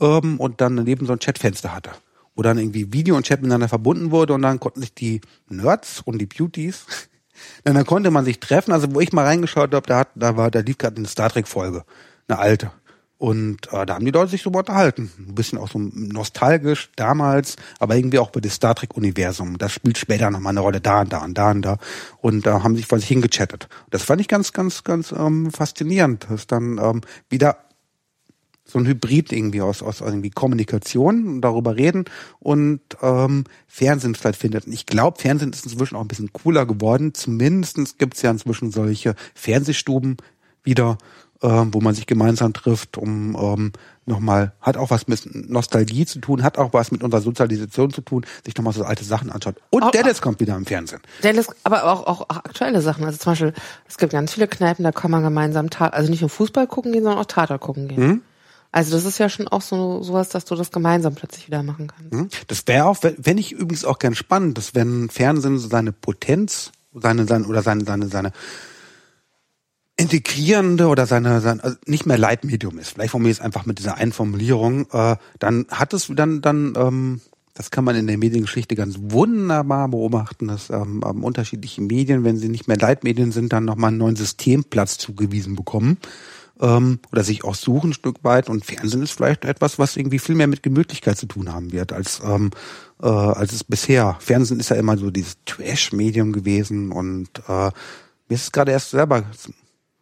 ähm, 0.00 0.40
und 0.40 0.60
dann 0.60 0.76
daneben 0.76 1.06
so 1.06 1.12
ein 1.12 1.20
Chatfenster 1.20 1.72
hatte 1.72 1.92
wo 2.36 2.42
dann 2.42 2.58
irgendwie 2.58 2.92
Video 2.92 3.16
und 3.16 3.26
Chat 3.26 3.42
miteinander 3.42 3.68
verbunden 3.68 4.12
wurde 4.12 4.32
und 4.32 4.42
dann 4.42 4.60
konnten 4.60 4.80
sich 4.80 4.94
die 4.94 5.20
Nerds 5.48 6.00
und 6.00 6.18
die 6.18 6.26
Beauties, 6.26 6.86
dann, 7.64 7.74
dann 7.74 7.86
konnte 7.86 8.10
man 8.10 8.24
sich 8.24 8.40
treffen. 8.40 8.72
Also 8.72 8.94
wo 8.94 9.00
ich 9.00 9.12
mal 9.12 9.24
reingeschaut 9.24 9.74
habe, 9.74 9.86
da, 9.86 9.98
hat, 10.00 10.08
da 10.14 10.36
war, 10.36 10.50
da 10.50 10.60
lief 10.60 10.78
gerade 10.78 10.96
eine 10.96 11.08
Star 11.08 11.30
Trek 11.30 11.48
Folge, 11.48 11.84
eine 12.28 12.38
alte. 12.38 12.70
Und 13.20 13.70
äh, 13.70 13.84
da 13.84 13.96
haben 13.96 14.04
die 14.06 14.12
Leute 14.12 14.30
sich 14.30 14.42
drüber 14.42 14.60
unterhalten. 14.60 15.12
Ein 15.18 15.34
bisschen 15.34 15.58
auch 15.58 15.68
so 15.68 15.78
nostalgisch 15.78 16.88
damals, 16.96 17.56
aber 17.78 17.94
irgendwie 17.94 18.18
auch 18.18 18.30
bei 18.30 18.40
dem 18.40 18.50
Star 18.50 18.74
Trek-Universum. 18.74 19.58
Das 19.58 19.72
spielt 19.72 19.98
später 19.98 20.30
nochmal 20.30 20.52
eine 20.52 20.60
Rolle 20.60 20.80
da 20.80 21.02
und 21.02 21.12
da 21.12 21.18
und 21.18 21.36
da 21.36 21.50
und 21.50 21.60
da. 21.60 21.76
Und 22.22 22.46
da 22.46 22.56
äh, 22.56 22.60
haben 22.62 22.76
sich 22.76 22.86
vor 22.86 22.98
sich 22.98 23.08
hingechattet. 23.08 23.68
Das 23.90 24.04
fand 24.04 24.22
ich 24.22 24.28
ganz, 24.28 24.54
ganz, 24.54 24.84
ganz 24.84 25.12
ähm, 25.12 25.50
faszinierend, 25.50 26.28
dass 26.30 26.46
dann 26.46 26.78
ähm, 26.78 27.02
wieder 27.28 27.58
so 28.70 28.78
ein 28.78 28.86
Hybrid 28.86 29.32
irgendwie 29.32 29.60
aus, 29.60 29.82
aus 29.82 30.00
irgendwie 30.00 30.30
Kommunikation, 30.30 31.40
darüber 31.40 31.76
reden 31.76 32.04
und 32.38 32.80
ähm, 33.02 33.44
Fernsehen 33.66 34.14
stattfindet. 34.14 34.66
Und 34.66 34.72
ich 34.72 34.86
glaube, 34.86 35.20
Fernsehen 35.20 35.52
ist 35.52 35.64
inzwischen 35.64 35.96
auch 35.96 36.02
ein 36.02 36.08
bisschen 36.08 36.32
cooler 36.32 36.66
geworden. 36.66 37.14
Zumindestens 37.14 37.98
gibt 37.98 38.14
es 38.14 38.22
ja 38.22 38.30
inzwischen 38.30 38.70
solche 38.70 39.14
Fernsehstuben 39.34 40.16
wieder, 40.62 40.98
ähm, 41.42 41.72
wo 41.72 41.80
man 41.80 41.94
sich 41.94 42.06
gemeinsam 42.06 42.52
trifft, 42.52 42.98
um 42.98 43.36
ähm, 43.40 43.72
nochmal, 44.04 44.52
hat 44.60 44.76
auch 44.76 44.90
was 44.90 45.08
mit 45.08 45.22
Nostalgie 45.48 46.04
zu 46.04 46.18
tun, 46.18 46.42
hat 46.42 46.58
auch 46.58 46.72
was 46.72 46.92
mit 46.92 47.02
unserer 47.02 47.22
Sozialisation 47.22 47.90
zu 47.92 48.02
tun, 48.02 48.26
sich 48.44 48.54
nochmal 48.56 48.74
so 48.74 48.84
alte 48.84 49.04
Sachen 49.04 49.30
anschaut. 49.30 49.56
Und 49.70 49.84
auch, 49.84 49.90
Dallas 49.90 50.20
kommt 50.20 50.40
wieder 50.40 50.56
im 50.56 50.66
Fernsehen. 50.66 51.00
Dallas, 51.22 51.48
aber 51.64 51.84
auch, 51.84 52.06
auch, 52.06 52.20
auch 52.22 52.36
aktuelle 52.36 52.82
Sachen. 52.82 53.04
Also 53.04 53.18
zum 53.18 53.32
Beispiel, 53.32 53.54
es 53.88 53.96
gibt 53.96 54.12
ganz 54.12 54.34
viele 54.34 54.48
Kneipen, 54.48 54.84
da 54.84 54.92
kann 54.92 55.10
man 55.10 55.22
gemeinsam, 55.22 55.68
also 55.78 56.10
nicht 56.10 56.20
nur 56.20 56.30
Fußball 56.30 56.66
gucken 56.66 56.92
gehen, 56.92 57.04
sondern 57.04 57.20
auch 57.20 57.26
Tater 57.26 57.58
gucken 57.58 57.88
gehen. 57.88 58.06
Mhm. 58.06 58.22
Also 58.72 58.92
das 58.92 59.04
ist 59.04 59.18
ja 59.18 59.28
schon 59.28 59.48
auch 59.48 59.62
so 59.62 60.02
sowas, 60.02 60.28
dass 60.28 60.44
du 60.44 60.54
das 60.54 60.70
gemeinsam 60.70 61.14
plötzlich 61.14 61.48
wieder 61.48 61.62
machen 61.62 61.88
kannst. 61.88 62.12
Mhm. 62.12 62.28
Das 62.46 62.66
wäre 62.66 62.86
auch, 62.86 62.98
wenn 63.02 63.38
ich 63.38 63.52
übrigens 63.52 63.84
auch 63.84 63.98
gern 63.98 64.14
spannend, 64.14 64.58
dass 64.58 64.74
wenn 64.74 65.10
Fernsehen 65.10 65.58
seine 65.58 65.92
Potenz, 65.92 66.70
seine, 66.92 67.26
seine 67.26 67.46
oder 67.46 67.62
seine, 67.62 67.84
seine, 67.84 68.06
seine 68.06 68.32
integrierende 69.96 70.86
oder 70.86 71.06
seine, 71.06 71.40
seine 71.40 71.62
also 71.64 71.76
nicht 71.86 72.06
mehr 72.06 72.16
Leitmedium 72.16 72.78
ist. 72.78 72.90
Vielleicht 72.90 73.10
formuliere 73.10 73.32
ich 73.32 73.38
es 73.38 73.44
einfach 73.44 73.66
mit 73.66 73.78
dieser 73.78 73.96
Einformulierung. 73.96 74.86
Äh, 74.92 75.16
dann 75.40 75.66
hat 75.70 75.92
es 75.92 76.10
dann 76.14 76.40
dann 76.40 76.74
ähm, 76.76 77.20
das 77.54 77.70
kann 77.70 77.84
man 77.84 77.96
in 77.96 78.06
der 78.06 78.16
Mediengeschichte 78.16 78.76
ganz 78.76 78.96
wunderbar 78.98 79.88
beobachten, 79.88 80.48
dass 80.48 80.70
ähm, 80.70 81.02
ähm, 81.04 81.24
unterschiedliche 81.24 81.82
Medien, 81.82 82.24
wenn 82.24 82.38
sie 82.38 82.48
nicht 82.48 82.68
mehr 82.68 82.78
Leitmedien 82.78 83.32
sind, 83.32 83.52
dann 83.52 83.64
nochmal 83.64 83.88
einen 83.88 83.98
neuen 83.98 84.16
Systemplatz 84.16 84.96
zugewiesen 84.96 85.56
bekommen 85.56 85.98
ähm, 86.60 87.00
oder 87.10 87.24
sich 87.24 87.44
auch 87.44 87.54
suchen 87.54 87.90
ein 87.90 87.94
Stück 87.94 88.22
weit. 88.22 88.48
Und 88.48 88.64
Fernsehen 88.64 89.02
ist 89.02 89.12
vielleicht 89.12 89.44
etwas, 89.44 89.78
was 89.78 89.96
irgendwie 89.96 90.18
viel 90.18 90.34
mehr 90.34 90.46
mit 90.46 90.62
Gemütlichkeit 90.62 91.18
zu 91.18 91.26
tun 91.26 91.52
haben 91.52 91.72
wird, 91.72 91.92
als, 91.92 92.20
ähm, 92.24 92.50
äh, 93.02 93.06
als 93.06 93.52
es 93.52 93.64
bisher. 93.64 94.16
Fernsehen 94.20 94.60
ist 94.60 94.70
ja 94.70 94.76
immer 94.76 94.96
so 94.96 95.10
dieses 95.10 95.38
Trash-Medium 95.46 96.32
gewesen 96.32 96.92
und 96.92 97.28
äh, 97.48 97.70
mir 98.28 98.36
ist 98.36 98.44
es 98.44 98.52
gerade 98.52 98.72
erst 98.72 98.90
selber 98.90 99.24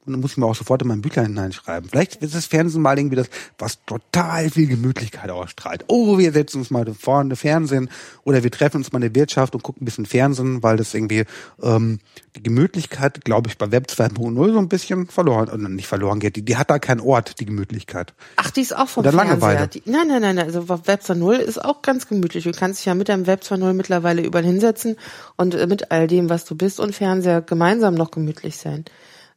und 0.09 0.15
dann 0.15 0.21
muss 0.21 0.33
ich 0.33 0.37
mir 0.39 0.47
auch 0.47 0.55
sofort 0.55 0.83
in 0.83 0.89
mein 0.89 1.03
Büchlein 1.03 1.27
hineinschreiben. 1.27 1.91
Vielleicht 1.91 2.17
ist 2.17 2.35
das 2.35 2.47
Fernsehen 2.47 2.83
mal 2.83 2.99
irgendwie 2.99 3.17
das, 3.17 3.29
was 3.59 3.85
total 3.85 4.51
viel 4.51 4.67
Gemütlichkeit 4.67 5.31
ausstrahlt. 5.31 5.85
Oh, 5.87 6.19
wir 6.19 6.33
setzen 6.33 6.59
uns 6.59 6.71
mal 6.71 6.87
vorne 6.95 7.37
Fernsehen 7.37 7.91
oder 8.25 8.43
wir 8.43 8.51
treffen 8.51 8.79
uns 8.79 8.91
mal 8.91 8.99
in 8.99 9.13
der 9.13 9.15
Wirtschaft 9.15 9.55
und 9.55 9.63
gucken 9.63 9.83
ein 9.83 9.85
bisschen 9.85 10.07
Fernsehen, 10.07 10.63
weil 10.63 10.79
das 10.79 10.95
irgendwie 10.95 11.25
ähm, 11.63 12.01
die 12.35 12.43
Gemütlichkeit, 12.43 13.25
glaube 13.25 13.49
ich, 13.49 13.59
bei 13.59 13.71
Web 13.71 13.87
2.0 13.89 14.53
so 14.53 14.59
ein 14.59 14.69
bisschen 14.69 15.09
verloren, 15.09 15.49
oder 15.49 15.69
nicht 15.69 15.87
verloren 15.87 16.21
geht. 16.21 16.37
Die, 16.37 16.45
die 16.45 16.57
hat 16.57 16.71
da 16.71 16.79
keinen 16.79 17.01
Ort, 17.01 17.39
die 17.41 17.45
Gemütlichkeit. 17.45 18.15
Ach, 18.37 18.51
die 18.51 18.63
ist 18.63 18.75
auch 18.75 18.89
vom 18.89 19.03
Oder 19.03 19.13
Langeweile. 19.13 19.69
Die, 19.69 19.83
nein, 19.85 20.09
nein, 20.09 20.23
nein, 20.23 20.39
also 20.39 20.69
Web 20.69 21.03
2.0 21.03 21.37
ist 21.37 21.63
auch 21.63 21.83
ganz 21.83 22.09
gemütlich. 22.09 22.45
Du 22.45 22.53
kannst 22.53 22.81
dich 22.81 22.87
ja 22.87 22.95
mit 22.95 23.09
deinem 23.09 23.27
Web 23.27 23.43
2.0 23.43 23.73
mittlerweile 23.75 24.23
überall 24.23 24.45
hinsetzen 24.45 24.97
und 25.37 25.55
äh, 25.55 25.67
mit 25.67 25.91
all 25.91 26.07
dem, 26.07 26.31
was 26.31 26.45
du 26.45 26.55
bist 26.55 26.81
und 26.81 26.95
Fernseher 26.95 27.43
gemeinsam 27.43 27.95
noch 27.95 28.11
gemütlich 28.11 28.57
sein. 28.57 28.85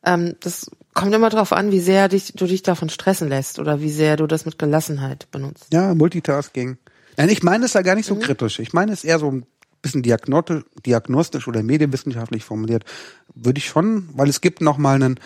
Ähm, 0.05 0.35
das 0.39 0.69
kommt 0.93 1.13
immer 1.13 1.29
darauf 1.29 1.53
an, 1.53 1.71
wie 1.71 1.79
sehr 1.79 2.09
dich, 2.09 2.33
du 2.35 2.45
dich 2.45 2.63
davon 2.63 2.89
stressen 2.89 3.29
lässt 3.29 3.59
oder 3.59 3.81
wie 3.81 3.91
sehr 3.91 4.17
du 4.17 4.27
das 4.27 4.45
mit 4.45 4.57
Gelassenheit 4.59 5.29
benutzt. 5.31 5.67
Ja, 5.71 5.93
Multitasking. 5.93 6.77
Nein, 7.17 7.29
ich 7.29 7.43
meine 7.43 7.65
es 7.65 7.73
ja 7.73 7.81
gar 7.81 7.95
nicht 7.95 8.05
so 8.07 8.15
mhm. 8.15 8.21
kritisch. 8.21 8.59
Ich 8.59 8.73
meine 8.73 8.91
es 8.91 9.03
eher 9.03 9.19
so 9.19 9.31
ein 9.31 9.45
bisschen 9.81 10.03
diagnostisch 10.03 11.47
oder 11.47 11.63
medienwissenschaftlich 11.63 12.43
formuliert. 12.43 12.85
Würde 13.33 13.57
ich 13.57 13.65
schon, 13.65 14.09
weil 14.13 14.29
es 14.29 14.41
gibt 14.41 14.61
noch 14.61 14.77
mal 14.77 14.95
einen 14.95 15.19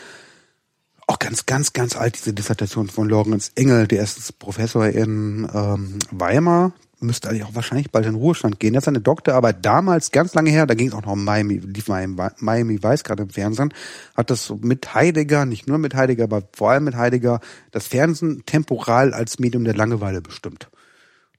auch 1.08 1.20
ganz, 1.20 1.46
ganz, 1.46 1.74
ganz 1.74 1.96
alt, 1.96 2.16
diese 2.16 2.34
Dissertation 2.34 2.88
von 2.88 3.08
Lorenz 3.08 3.52
Engel, 3.56 3.88
der 3.88 4.04
ist 4.04 4.40
Professor 4.40 4.88
in 4.88 5.48
ähm, 5.54 6.00
Weimar, 6.12 6.74
müsste 7.00 7.30
eigentlich 7.30 7.44
auch 7.44 7.56
wahrscheinlich 7.56 7.92
bald 7.92 8.06
in 8.06 8.16
Ruhestand 8.16 8.60
gehen. 8.60 8.74
Er 8.74 8.78
hat 8.78 8.86
seine 8.86 9.02
Doktorarbeit 9.02 9.64
damals, 9.64 10.12
ganz 10.12 10.34
lange 10.34 10.50
her, 10.50 10.66
da 10.66 10.74
ging 10.74 10.88
es 10.88 10.94
auch 10.94 11.04
noch 11.04 11.12
um 11.14 11.24
Miami, 11.24 11.58
lief 11.58 11.88
Miami, 11.88 12.16
Miami 12.40 12.82
Weiß 12.82 13.04
gerade 13.04 13.24
im 13.24 13.30
Fernsehen, 13.30 13.74
hat 14.16 14.30
das 14.30 14.54
mit 14.62 14.94
Heidegger, 14.94 15.46
nicht 15.46 15.68
nur 15.68 15.78
mit 15.78 15.94
Heidegger, 15.94 16.24
aber 16.24 16.44
vor 16.54 16.72
allem 16.72 16.86
mit 16.86 16.96
Heidegger, 16.96 17.40
das 17.72 17.88
Fernsehen 17.88 18.44
temporal 18.46 19.14
als 19.14 19.40
Medium 19.40 19.64
der 19.64 19.76
Langeweile 19.76 20.22
bestimmt. 20.22 20.70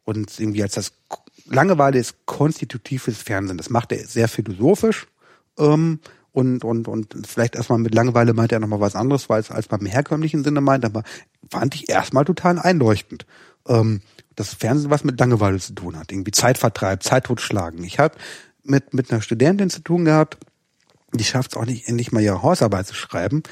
Und 0.05 0.39
irgendwie 0.39 0.63
als 0.63 0.75
das 0.75 0.93
Langeweile 1.47 1.99
ist 1.99 2.27
konstitutives 2.27 3.19
Fernsehen. 3.19 3.57
Das 3.59 3.71
macht 3.71 3.93
er 3.93 4.07
sehr 4.07 4.29
philosophisch. 4.29 5.07
Ähm, 5.59 6.01
und, 6.37 6.65
und, 6.65 6.87
und 6.87 7.27
vielleicht 7.27 7.57
erstmal 7.57 7.79
mit 7.79 7.95
Langeweile 7.95 8.35
meint 8.35 8.53
er 8.53 8.61
nochmal 8.61 8.81
was 8.81 8.95
anderes, 8.95 9.31
weil 9.31 9.41
es 9.41 9.51
als 9.51 9.69
beim 9.69 9.87
herkömmlichen 9.87 10.45
Sinne 10.45 10.61
meint, 10.61 10.85
aber 10.85 11.03
fand 11.51 11.75
ich 11.75 11.89
erstmal 11.89 12.27
total 12.27 12.59
einleuchtend. 12.59 13.25
Ähm, 13.67 14.03
das 14.35 14.53
Fernsehen 14.53 14.91
was 14.91 15.03
mit 15.03 15.19
Langeweile 15.19 15.59
zu 15.59 15.73
tun 15.73 15.99
hat, 15.99 16.13
irgendwie 16.13 16.33
Zeitvertreib, 16.33 17.03
Zeit 17.03 17.25
totschlagen. 17.25 17.83
Ich 17.85 17.99
habe 17.99 18.19
mit, 18.65 18.93
mit 18.93 19.11
einer 19.11 19.23
Studentin 19.23 19.71
zu 19.71 19.81
tun 19.81 20.05
gehabt, 20.05 20.37
die 21.15 21.25
schafft 21.25 21.53
es 21.53 21.57
auch 21.57 21.65
nicht, 21.65 21.89
endlich 21.89 22.13
mal 22.13 22.21
ihre 22.23 22.43
Hausarbeit 22.43 22.87
zu 22.87 22.95
schreiben. 22.95 23.43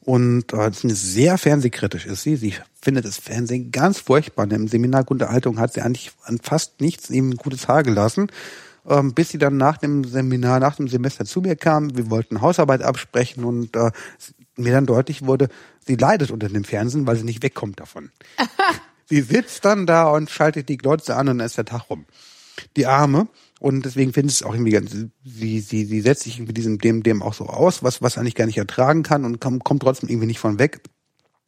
Und 0.00 0.52
äh, 0.52 0.70
sehr 0.70 1.38
fernsehkritisch 1.38 2.04
ist 2.04 2.24
sie. 2.24 2.36
Sie 2.36 2.52
findet 2.78 3.06
das 3.06 3.16
Fernsehen 3.16 3.72
ganz 3.72 4.00
furchtbar. 4.00 4.52
Im 4.52 4.68
Seminar 4.68 5.10
Unterhaltung 5.10 5.58
hat 5.58 5.72
sie 5.72 5.80
eigentlich 5.80 6.12
an 6.24 6.38
fast 6.42 6.82
nichts 6.82 7.08
ihm 7.08 7.30
ein 7.30 7.36
gutes 7.36 7.68
Haar 7.68 7.84
gelassen. 7.84 8.28
Ähm, 8.86 9.14
bis 9.14 9.30
sie 9.30 9.38
dann 9.38 9.56
nach 9.56 9.78
dem 9.78 10.04
Seminar, 10.04 10.60
nach 10.60 10.76
dem 10.76 10.88
Semester 10.88 11.24
zu 11.24 11.40
mir 11.40 11.56
kam. 11.56 11.96
Wir 11.96 12.10
wollten 12.10 12.42
Hausarbeit 12.42 12.82
absprechen 12.82 13.44
und 13.44 13.76
äh, 13.76 13.90
mir 14.56 14.72
dann 14.72 14.86
deutlich 14.86 15.24
wurde, 15.24 15.48
sie 15.86 15.96
leidet 15.96 16.30
unter 16.30 16.48
dem 16.48 16.64
Fernsehen, 16.64 17.06
weil 17.06 17.16
sie 17.16 17.24
nicht 17.24 17.42
wegkommt 17.42 17.80
davon. 17.80 18.10
Sie 19.06 19.20
sitzt 19.20 19.66
dann 19.66 19.86
da 19.86 20.04
und 20.08 20.30
schaltet 20.30 20.70
die 20.70 20.78
Glotze 20.78 21.14
an 21.14 21.28
und 21.28 21.38
dann 21.38 21.46
ist 21.46 21.58
der 21.58 21.66
Tag 21.66 21.90
rum. 21.90 22.06
Die 22.76 22.86
Arme. 22.86 23.28
Und 23.60 23.84
deswegen 23.84 24.12
finde 24.12 24.30
ich 24.30 24.36
es 24.36 24.42
auch 24.42 24.54
irgendwie 24.54 24.72
ganz, 24.72 24.92
sie, 25.24 25.60
sie, 25.60 25.84
sie 25.84 26.00
setzt 26.00 26.24
sich 26.24 26.36
irgendwie 26.36 26.54
diesem, 26.54 26.78
dem, 26.78 27.02
dem 27.02 27.22
auch 27.22 27.34
so 27.34 27.46
aus, 27.46 27.82
was, 27.82 28.02
was 28.02 28.18
eigentlich 28.18 28.34
gar 28.34 28.46
nicht 28.46 28.58
ertragen 28.58 29.02
kann 29.02 29.24
und 29.24 29.40
kommt, 29.40 29.64
kommt 29.64 29.82
trotzdem 29.82 30.08
irgendwie 30.08 30.26
nicht 30.26 30.38
von 30.38 30.58
weg. 30.58 30.80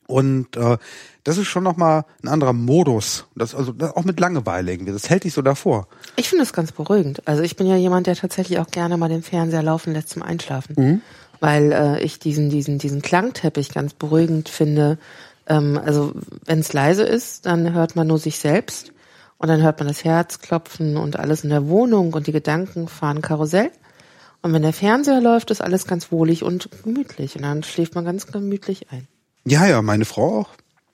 Und 0.06 0.56
äh, 0.56 0.78
das 1.24 1.38
ist 1.38 1.48
schon 1.48 1.64
nochmal 1.64 2.04
ein 2.22 2.28
anderer 2.28 2.52
Modus. 2.52 3.26
Das, 3.34 3.54
also 3.54 3.72
das 3.72 3.96
auch 3.96 4.04
mit 4.04 4.20
Langeweile 4.20 4.72
irgendwie. 4.72 4.92
Das 4.92 5.10
hält 5.10 5.24
dich 5.24 5.32
so 5.32 5.42
davor. 5.42 5.88
Ich 6.14 6.28
finde 6.28 6.44
es 6.44 6.52
ganz 6.52 6.72
beruhigend. 6.72 7.26
Also 7.26 7.42
ich 7.42 7.56
bin 7.56 7.66
ja 7.66 7.76
jemand, 7.76 8.06
der 8.06 8.14
tatsächlich 8.14 8.58
auch 8.60 8.68
gerne 8.68 8.96
mal 8.96 9.08
den 9.08 9.22
Fernseher 9.22 9.62
laufen 9.62 9.92
lässt 9.92 10.10
zum 10.10 10.22
Einschlafen. 10.22 10.74
Mhm. 10.78 11.02
Weil 11.40 11.72
äh, 11.72 12.00
ich 12.00 12.18
diesen, 12.18 12.48
diesen, 12.48 12.78
diesen 12.78 13.02
Klangteppich 13.02 13.74
ganz 13.74 13.94
beruhigend 13.94 14.48
finde, 14.48 14.98
ähm, 15.48 15.80
also 15.84 16.12
wenn 16.44 16.60
es 16.60 16.72
leise 16.72 17.02
ist, 17.02 17.46
dann 17.46 17.72
hört 17.72 17.96
man 17.96 18.06
nur 18.06 18.18
sich 18.18 18.38
selbst 18.38 18.92
und 19.38 19.48
dann 19.48 19.62
hört 19.62 19.80
man 19.80 19.88
das 19.88 20.04
Herz 20.04 20.40
klopfen 20.40 20.96
und 20.96 21.18
alles 21.18 21.44
in 21.44 21.50
der 21.50 21.68
Wohnung 21.68 22.12
und 22.14 22.26
die 22.26 22.32
Gedanken 22.32 22.88
fahren 22.88 23.20
Karussell. 23.20 23.70
Und 24.42 24.52
wenn 24.52 24.62
der 24.62 24.72
Fernseher 24.72 25.20
läuft, 25.20 25.50
ist 25.50 25.60
alles 25.60 25.86
ganz 25.86 26.12
wohlig 26.12 26.44
und 26.44 26.68
gemütlich 26.84 27.36
und 27.36 27.42
dann 27.42 27.64
schläft 27.64 27.94
man 27.96 28.04
ganz 28.04 28.26
gemütlich 28.26 28.92
ein. 28.92 29.08
Ja, 29.46 29.66
ja, 29.66 29.80
meine 29.80 30.04
Frau 30.04 30.40
auch. 30.40 30.50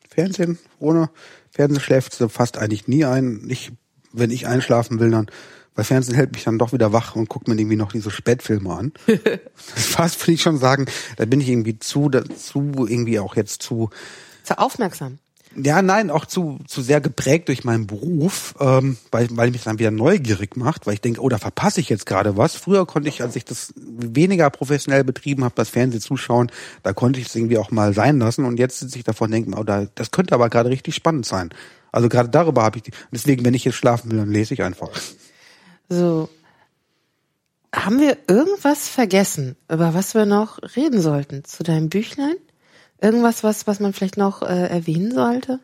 Fernsehen, 0.09 0.59
ohne 0.79 1.11
Fernsehen 1.51 1.81
schläft 1.81 2.15
sie 2.15 2.29
fast 2.29 2.59
eigentlich 2.59 2.87
nie 2.87 3.05
ein. 3.05 3.47
Ich, 3.49 3.73
wenn 4.13 4.31
ich 4.31 4.47
einschlafen 4.47 5.01
will, 5.01 5.11
dann 5.11 5.31
weil 5.75 5.87
Fernsehen 5.87 6.15
hält 6.15 6.33
mich 6.33 6.45
dann 6.45 6.59
doch 6.59 6.75
wieder 6.75 6.93
wach 6.93 7.17
und 7.17 7.31
guckt 7.31 7.49
mir 7.49 7.55
irgendwie 7.55 7.77
noch 7.77 7.93
diese 7.93 8.11
Spätfilme 8.11 8.71
an. 8.71 8.93
fast 9.55 10.21
würde 10.21 10.33
ich 10.33 10.43
schon 10.43 10.59
sagen, 10.59 10.85
da 11.17 11.25
bin 11.25 11.41
ich 11.41 11.49
irgendwie 11.49 11.79
zu, 11.79 12.11
dazu 12.11 12.87
irgendwie 12.87 13.19
auch 13.19 13.37
jetzt 13.37 13.63
zu 13.63 13.89
zu 14.43 14.59
aufmerksam. 14.59 15.19
Ja, 15.55 15.83
nein, 15.83 16.11
auch 16.11 16.25
zu, 16.25 16.59
zu 16.67 16.81
sehr 16.81 17.01
geprägt 17.01 17.49
durch 17.49 17.63
meinen 17.65 17.87
Beruf, 17.87 18.55
ähm, 18.59 18.97
weil, 19.11 19.29
weil 19.33 19.51
mich 19.51 19.65
dann 19.65 19.79
wieder 19.79 19.91
neugierig 19.91 20.57
macht, 20.57 20.87
weil 20.87 20.95
ich 20.95 21.01
denke, 21.03 21.21
oh, 21.21 21.29
da 21.29 21.39
verpasse 21.39 21.81
ich 21.81 21.91
jetzt 21.91 22.07
gerade 22.07 22.37
was. 22.39 22.57
Früher 22.57 22.87
konnte 22.87 23.11
ich, 23.11 23.23
als 23.23 23.37
ich 23.37 23.45
das 23.45 23.75
weniger 23.77 24.49
professionell 24.49 25.05
betrieben 25.05 25.45
habe, 25.45 25.55
das 25.55 25.69
Fernsehzuschauen, 25.69 26.51
da 26.83 26.95
konnte 26.95 27.21
ich 27.21 27.27
es 27.27 27.37
irgendwie 27.37 27.59
auch 27.59 27.71
mal 27.71 27.93
sein 27.93 28.19
lassen 28.19 28.47
und 28.47 28.59
jetzt 28.59 28.79
sitze 28.79 28.97
ich 28.97 29.05
davon 29.05 29.27
und 29.27 29.33
denke, 29.33 29.59
oh, 29.59 29.65
da, 29.65 29.87
das 29.95 30.11
könnte 30.11 30.35
aber 30.35 30.49
gerade 30.49 30.71
richtig 30.71 30.95
spannend 30.95 31.27
sein. 31.27 31.51
Also 31.91 32.09
gerade 32.09 32.31
darüber 32.31 32.63
habe 32.63 32.79
ich 32.79 32.85
die, 32.85 32.93
deswegen, 33.11 33.45
wenn 33.45 33.55
ich 33.55 33.65
jetzt 33.65 33.75
schlafen 33.75 34.11
will, 34.11 34.19
dann 34.19 34.31
lese 34.31 34.55
ich 34.55 34.63
einfach. 34.63 34.89
So. 35.91 36.31
Haben 37.75 38.01
wir 38.01 38.17
irgendwas 38.29 38.89
vergessen, 38.89 39.57
über 39.71 39.95
was 39.95 40.15
wir 40.15 40.27
noch 40.27 40.59
reden 40.77 41.01
sollten 41.01 41.45
zu 41.45 41.63
deinem 41.63 41.89
Büchlein? 41.89 42.37
Irgendwas, 43.03 43.43
was, 43.43 43.67
was 43.67 43.81
man 43.81 43.93
vielleicht 43.93 44.17
noch 44.17 44.43
äh, 44.43 44.69
erwähnen 44.69 45.13
sollte? 45.13 45.59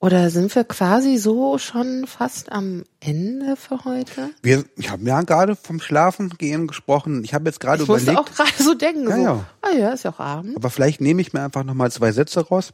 Oder 0.00 0.30
sind 0.30 0.52
wir 0.54 0.64
quasi 0.64 1.16
so 1.16 1.58
schon 1.58 2.06
fast 2.06 2.50
am 2.50 2.84
Ende 2.98 3.54
für 3.54 3.84
heute? 3.84 4.30
Wir, 4.42 4.64
ich 4.76 4.90
habe 4.90 5.04
ja 5.04 5.20
gerade 5.22 5.54
vom 5.54 5.80
Schlafen 5.80 6.30
gehen 6.30 6.66
gesprochen. 6.66 7.22
Ich 7.22 7.34
habe 7.34 7.44
jetzt 7.44 7.60
gerade 7.60 7.84
überlegt. 7.84 8.08
Ich 8.08 8.14
musste 8.14 8.32
auch 8.32 8.34
gerade 8.34 8.62
so 8.62 8.74
denken. 8.74 9.08
Ja, 9.08 9.16
so. 9.16 9.22
ja. 9.22 9.44
Ah 9.62 9.76
ja, 9.76 9.90
ist 9.90 10.04
ja 10.04 10.10
auch 10.10 10.18
Abend. 10.18 10.56
Aber 10.56 10.70
vielleicht 10.70 11.00
nehme 11.00 11.20
ich 11.20 11.32
mir 11.32 11.42
einfach 11.42 11.62
nochmal 11.62 11.92
zwei 11.92 12.10
Sätze 12.10 12.40
raus. 12.40 12.72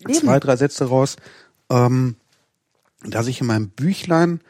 Eben. 0.00 0.14
Zwei, 0.14 0.40
drei 0.40 0.56
Sätze 0.56 0.86
raus. 0.86 1.16
Ähm, 1.70 2.16
dass 3.02 3.26
ich 3.26 3.40
in 3.40 3.48
meinem 3.48 3.68
Büchlein 3.68 4.40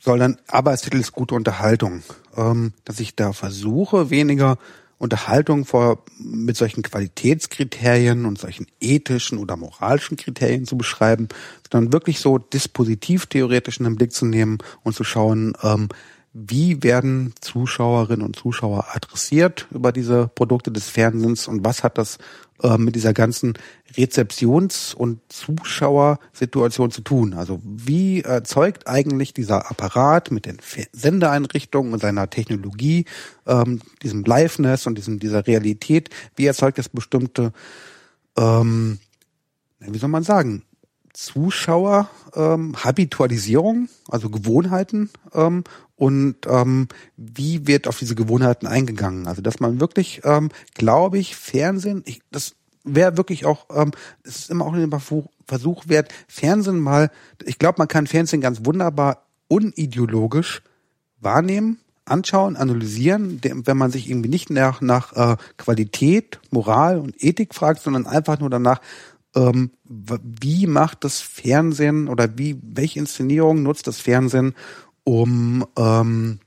soll 0.00 0.18
dann 0.18 0.38
Arbeitstitel 0.48 0.98
ist 0.98 1.12
gute 1.12 1.36
Unterhaltung. 1.36 2.02
Ähm, 2.36 2.72
dass 2.84 2.98
ich 2.98 3.14
da 3.14 3.32
versuche, 3.32 4.10
weniger 4.10 4.58
Unterhaltung 4.98 5.64
vor, 5.64 6.04
mit 6.18 6.56
solchen 6.56 6.82
Qualitätskriterien 6.82 8.24
und 8.24 8.38
solchen 8.38 8.66
ethischen 8.80 9.38
oder 9.38 9.56
moralischen 9.56 10.16
Kriterien 10.16 10.64
zu 10.64 10.78
beschreiben, 10.78 11.28
sondern 11.70 11.92
wirklich 11.92 12.20
so 12.20 12.38
dispositiv 12.38 13.26
theoretisch 13.26 13.78
in 13.78 13.84
den 13.84 13.96
Blick 13.96 14.12
zu 14.12 14.24
nehmen 14.24 14.58
und 14.82 14.94
zu 14.94 15.04
schauen, 15.04 15.52
ähm, 15.62 15.88
wie 16.38 16.82
werden 16.82 17.32
Zuschauerinnen 17.40 18.24
und 18.24 18.36
Zuschauer 18.36 18.88
adressiert 18.92 19.66
über 19.70 19.90
diese 19.90 20.28
Produkte 20.28 20.70
des 20.70 20.90
Fernsehens 20.90 21.48
und 21.48 21.64
was 21.64 21.82
hat 21.82 21.96
das 21.96 22.18
äh, 22.62 22.76
mit 22.76 22.94
dieser 22.94 23.14
ganzen 23.14 23.54
Rezeptions- 23.96 24.94
und 24.94 25.20
Zuschauersituation 25.30 26.90
zu 26.90 27.00
tun? 27.00 27.32
Also 27.32 27.60
wie 27.64 28.20
erzeugt 28.20 28.86
eigentlich 28.86 29.32
dieser 29.32 29.70
Apparat 29.70 30.30
mit 30.30 30.44
den 30.44 30.58
Sendeeinrichtungen 30.92 31.94
und 31.94 32.00
seiner 32.00 32.28
Technologie, 32.28 33.06
ähm, 33.46 33.80
diesem 34.02 34.22
Liveness 34.24 34.86
und 34.86 34.98
diesem, 34.98 35.18
dieser 35.18 35.46
Realität, 35.46 36.10
wie 36.34 36.44
erzeugt 36.44 36.76
das 36.76 36.90
bestimmte, 36.90 37.54
ähm, 38.36 38.98
wie 39.80 39.98
soll 39.98 40.10
man 40.10 40.22
sagen, 40.22 40.64
Zuschauer 41.14 42.10
ähm, 42.34 42.76
Habitualisierung, 42.84 43.88
also 44.10 44.28
Gewohnheiten 44.28 45.08
ähm, 45.32 45.64
und 45.96 46.36
ähm, 46.46 46.88
wie 47.16 47.66
wird 47.66 47.88
auf 47.88 47.98
diese 47.98 48.14
Gewohnheiten 48.14 48.66
eingegangen. 48.66 49.26
Also 49.26 49.42
dass 49.42 49.60
man 49.60 49.80
wirklich, 49.80 50.20
ähm, 50.24 50.50
glaube 50.74 51.18
ich, 51.18 51.36
Fernsehen, 51.36 52.02
ich, 52.06 52.20
das 52.30 52.54
wäre 52.84 53.16
wirklich 53.16 53.44
auch, 53.44 53.66
ähm, 53.74 53.90
es 54.22 54.36
ist 54.36 54.50
immer 54.50 54.64
auch 54.64 54.74
ein 54.74 54.90
Versuch, 55.46 55.84
wert, 55.86 56.12
Fernsehen 56.28 56.80
mal, 56.80 57.10
ich 57.44 57.58
glaube, 57.58 57.78
man 57.78 57.88
kann 57.88 58.06
Fernsehen 58.06 58.40
ganz 58.40 58.64
wunderbar 58.64 59.26
unideologisch 59.48 60.62
wahrnehmen, 61.20 61.80
anschauen, 62.04 62.56
analysieren, 62.56 63.40
wenn 63.42 63.76
man 63.76 63.90
sich 63.90 64.08
irgendwie 64.08 64.28
nicht 64.28 64.50
nach, 64.50 64.80
nach 64.80 65.12
äh, 65.14 65.36
Qualität, 65.56 66.40
Moral 66.50 66.98
und 66.98 67.22
Ethik 67.22 67.54
fragt, 67.54 67.82
sondern 67.82 68.06
einfach 68.06 68.38
nur 68.38 68.50
danach, 68.50 68.80
ähm, 69.34 69.70
wie 69.84 70.66
macht 70.66 71.04
das 71.04 71.20
Fernsehen 71.20 72.08
oder 72.08 72.38
wie, 72.38 72.58
welche 72.62 72.98
Inszenierung 73.00 73.62
nutzt 73.62 73.86
das 73.86 73.98
Fernsehen, 73.98 74.54
um 75.06 75.64
ähm, 75.78 76.40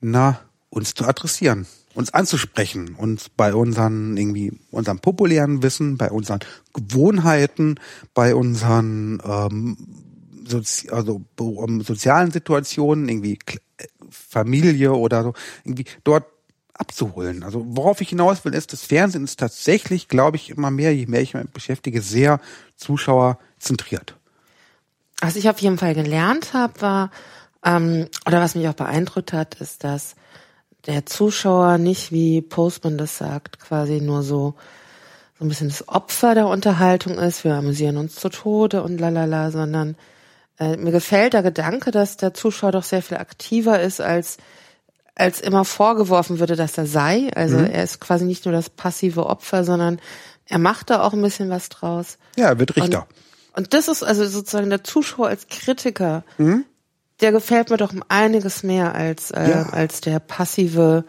na, 0.00 0.40
uns 0.68 0.94
zu 0.94 1.04
adressieren, 1.06 1.66
uns 1.94 2.12
anzusprechen, 2.12 2.96
uns 2.96 3.28
bei 3.28 3.54
unseren 3.54 4.16
irgendwie 4.16 4.52
unserem 4.72 4.98
populären 4.98 5.62
Wissen, 5.62 5.96
bei 5.96 6.10
unseren 6.10 6.40
Gewohnheiten, 6.74 7.78
bei 8.14 8.34
unseren 8.34 9.22
ähm, 9.24 9.76
Sozi 10.44 10.90
also 10.90 11.22
um, 11.38 11.82
sozialen 11.82 12.32
Situationen, 12.32 13.08
irgendwie 13.08 13.38
Familie 14.10 14.92
oder 14.92 15.22
so, 15.22 15.34
irgendwie 15.64 15.84
dort 16.02 16.24
abzuholen. 16.74 17.44
Also 17.44 17.64
worauf 17.68 18.00
ich 18.00 18.08
hinaus 18.08 18.44
will, 18.44 18.54
ist, 18.54 18.72
das 18.72 18.82
Fernsehen 18.82 19.22
ist 19.22 19.38
tatsächlich, 19.38 20.08
glaube 20.08 20.36
ich, 20.36 20.50
immer 20.50 20.72
mehr, 20.72 20.94
je 20.94 21.06
mehr 21.06 21.20
ich 21.20 21.34
mich 21.34 21.48
beschäftige, 21.50 22.02
sehr 22.02 22.40
zuschauerzentriert. 22.76 24.16
Was 25.20 25.36
ich 25.36 25.48
auf 25.48 25.60
jeden 25.60 25.78
Fall 25.78 25.94
gelernt 25.94 26.54
habe, 26.54 26.80
war, 26.80 27.10
ähm, 27.64 28.08
oder 28.26 28.40
was 28.40 28.54
mich 28.54 28.68
auch 28.68 28.74
beeindruckt 28.74 29.32
hat, 29.32 29.56
ist, 29.56 29.84
dass 29.84 30.14
der 30.86 31.04
Zuschauer 31.06 31.78
nicht, 31.78 32.10
wie 32.10 32.40
Postman 32.40 32.96
das 32.96 33.18
sagt, 33.18 33.60
quasi 33.60 34.00
nur 34.00 34.22
so, 34.22 34.54
so 35.38 35.44
ein 35.44 35.48
bisschen 35.48 35.68
das 35.68 35.88
Opfer 35.88 36.34
der 36.34 36.46
Unterhaltung 36.46 37.18
ist, 37.18 37.44
wir 37.44 37.54
amüsieren 37.54 37.98
uns 37.98 38.14
zu 38.14 38.30
Tode 38.30 38.82
und 38.82 38.98
lalala, 38.98 39.50
sondern 39.50 39.96
äh, 40.58 40.76
mir 40.76 40.92
gefällt 40.92 41.34
der 41.34 41.42
Gedanke, 41.42 41.90
dass 41.90 42.16
der 42.16 42.32
Zuschauer 42.32 42.72
doch 42.72 42.84
sehr 42.84 43.02
viel 43.02 43.18
aktiver 43.18 43.80
ist, 43.80 44.00
als, 44.00 44.38
als 45.14 45.40
immer 45.40 45.66
vorgeworfen 45.66 46.38
würde, 46.38 46.56
dass 46.56 46.78
er 46.78 46.86
sei. 46.86 47.30
Also 47.34 47.58
mhm. 47.58 47.66
er 47.66 47.84
ist 47.84 48.00
quasi 48.00 48.24
nicht 48.24 48.46
nur 48.46 48.52
das 48.52 48.70
passive 48.70 49.26
Opfer, 49.26 49.64
sondern 49.64 50.00
er 50.46 50.58
macht 50.58 50.90
da 50.90 51.02
auch 51.02 51.12
ein 51.12 51.22
bisschen 51.22 51.50
was 51.50 51.68
draus. 51.68 52.16
Ja, 52.36 52.48
er 52.48 52.58
wird 52.58 52.76
Richter. 52.76 53.06
Und 53.08 53.29
und 53.54 53.74
das 53.74 53.88
ist 53.88 54.02
also 54.02 54.26
sozusagen 54.26 54.70
der 54.70 54.84
Zuschauer 54.84 55.28
als 55.28 55.48
Kritiker, 55.48 56.24
mhm. 56.38 56.64
der 57.20 57.32
gefällt 57.32 57.70
mir 57.70 57.76
doch 57.76 57.92
um 57.92 58.02
einiges 58.08 58.62
mehr 58.62 58.94
als, 58.94 59.30
äh, 59.30 59.50
ja. 59.50 59.62
als 59.70 60.00
der 60.00 60.20
passive, 60.20 61.04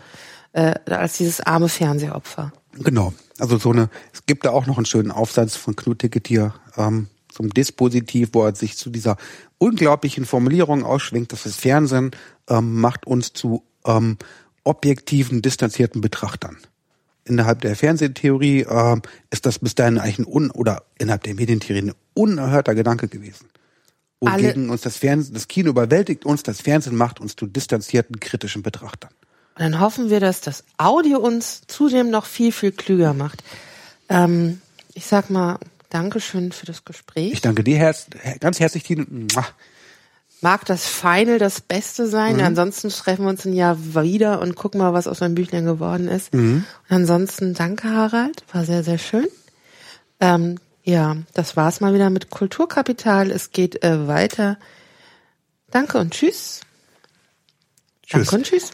äh, 0.53 0.75
als 0.85 1.17
dieses 1.17 1.41
arme 1.41 1.69
Fernsehopfer. 1.69 2.51
Genau. 2.73 3.13
Also 3.39 3.57
so 3.57 3.71
eine, 3.71 3.89
es 4.13 4.25
gibt 4.25 4.45
da 4.45 4.51
auch 4.51 4.67
noch 4.67 4.77
einen 4.77 4.85
schönen 4.85 5.11
Aufsatz 5.11 5.55
von 5.55 5.75
Knut 5.75 5.99
Ticketier 5.99 6.53
ähm, 6.77 7.07
zum 7.29 7.49
Dispositiv, 7.49 8.29
wo 8.33 8.43
er 8.45 8.55
sich 8.55 8.77
zu 8.77 8.89
dieser 8.89 9.17
unglaublichen 9.57 10.25
Formulierung 10.25 10.83
ausschwingt, 10.83 11.31
dass 11.31 11.43
das 11.43 11.55
Fernsehen 11.55 12.11
ähm, 12.49 12.79
macht 12.79 13.07
uns 13.07 13.33
zu 13.33 13.63
ähm, 13.85 14.17
objektiven, 14.63 15.41
distanzierten 15.41 16.01
Betrachtern 16.01 16.57
innerhalb 17.25 17.61
der 17.61 17.75
Fernsehtheorie 17.75 18.61
äh, 18.61 18.97
ist 19.29 19.45
das 19.45 19.59
bis 19.59 19.75
dahin 19.75 19.97
eigentlich 19.97 20.19
ein 20.19 20.27
un 20.27 20.51
oder 20.51 20.83
innerhalb 20.97 21.23
der 21.23 21.35
Medientheorie 21.35 21.81
ein 21.81 21.93
unerhörter 22.13 22.75
Gedanke 22.75 23.07
gewesen. 23.07 23.47
Wogegen 24.19 24.69
uns 24.69 24.81
das 24.81 24.97
Fernsehen, 24.97 25.33
das 25.33 25.47
Kino 25.47 25.69
überwältigt 25.69 26.25
uns, 26.25 26.43
das 26.43 26.61
Fernsehen 26.61 26.95
macht 26.95 27.19
uns 27.19 27.35
zu 27.35 27.47
distanzierten, 27.47 28.19
kritischen 28.19 28.61
Betrachtern. 28.61 29.09
Und 29.55 29.61
dann 29.61 29.79
hoffen 29.79 30.09
wir, 30.09 30.19
dass 30.19 30.41
das 30.41 30.63
Audio 30.77 31.19
uns 31.19 31.61
zudem 31.67 32.11
noch 32.11 32.25
viel, 32.25 32.51
viel 32.51 32.71
klüger 32.71 33.13
macht. 33.13 33.43
Ähm, 34.09 34.61
ich 34.93 35.05
sag 35.07 35.29
mal, 35.29 35.57
Dankeschön 35.89 36.51
für 36.51 36.65
das 36.65 36.85
Gespräch. 36.85 37.33
Ich 37.33 37.41
danke 37.41 37.63
dir 37.63 37.77
herz, 37.77 38.07
ganz 38.39 38.59
herzlich, 38.59 38.83
Tine 38.83 39.05
mag 40.41 40.65
das 40.65 40.85
Final 40.85 41.37
das 41.37 41.61
Beste 41.61 42.07
sein. 42.07 42.37
Mhm. 42.37 42.43
Ansonsten 42.43 42.89
treffen 42.89 43.25
wir 43.25 43.29
uns 43.29 43.45
ein 43.45 43.53
Jahr 43.53 43.77
wieder 43.79 44.41
und 44.41 44.55
gucken 44.55 44.81
mal, 44.81 44.93
was 44.93 45.07
aus 45.07 45.19
meinem 45.19 45.35
Büchlein 45.35 45.65
geworden 45.65 46.07
ist. 46.07 46.33
Mhm. 46.33 46.65
Und 46.89 46.95
ansonsten 46.95 47.53
danke, 47.53 47.89
Harald. 47.89 48.43
War 48.51 48.65
sehr, 48.65 48.83
sehr 48.83 48.97
schön. 48.97 49.27
Ähm, 50.19 50.59
ja, 50.83 51.17
das 51.33 51.55
war's 51.55 51.79
mal 51.79 51.93
wieder 51.93 52.09
mit 52.09 52.29
Kulturkapital. 52.29 53.31
Es 53.31 53.51
geht 53.51 53.83
äh, 53.83 54.07
weiter. 54.07 54.57
Danke 55.69 55.99
und 55.99 56.13
tschüss. 56.13 56.61
Tschüss. 58.03 58.11
Danke 58.11 58.35
und 58.35 58.43
tschüss. 58.43 58.71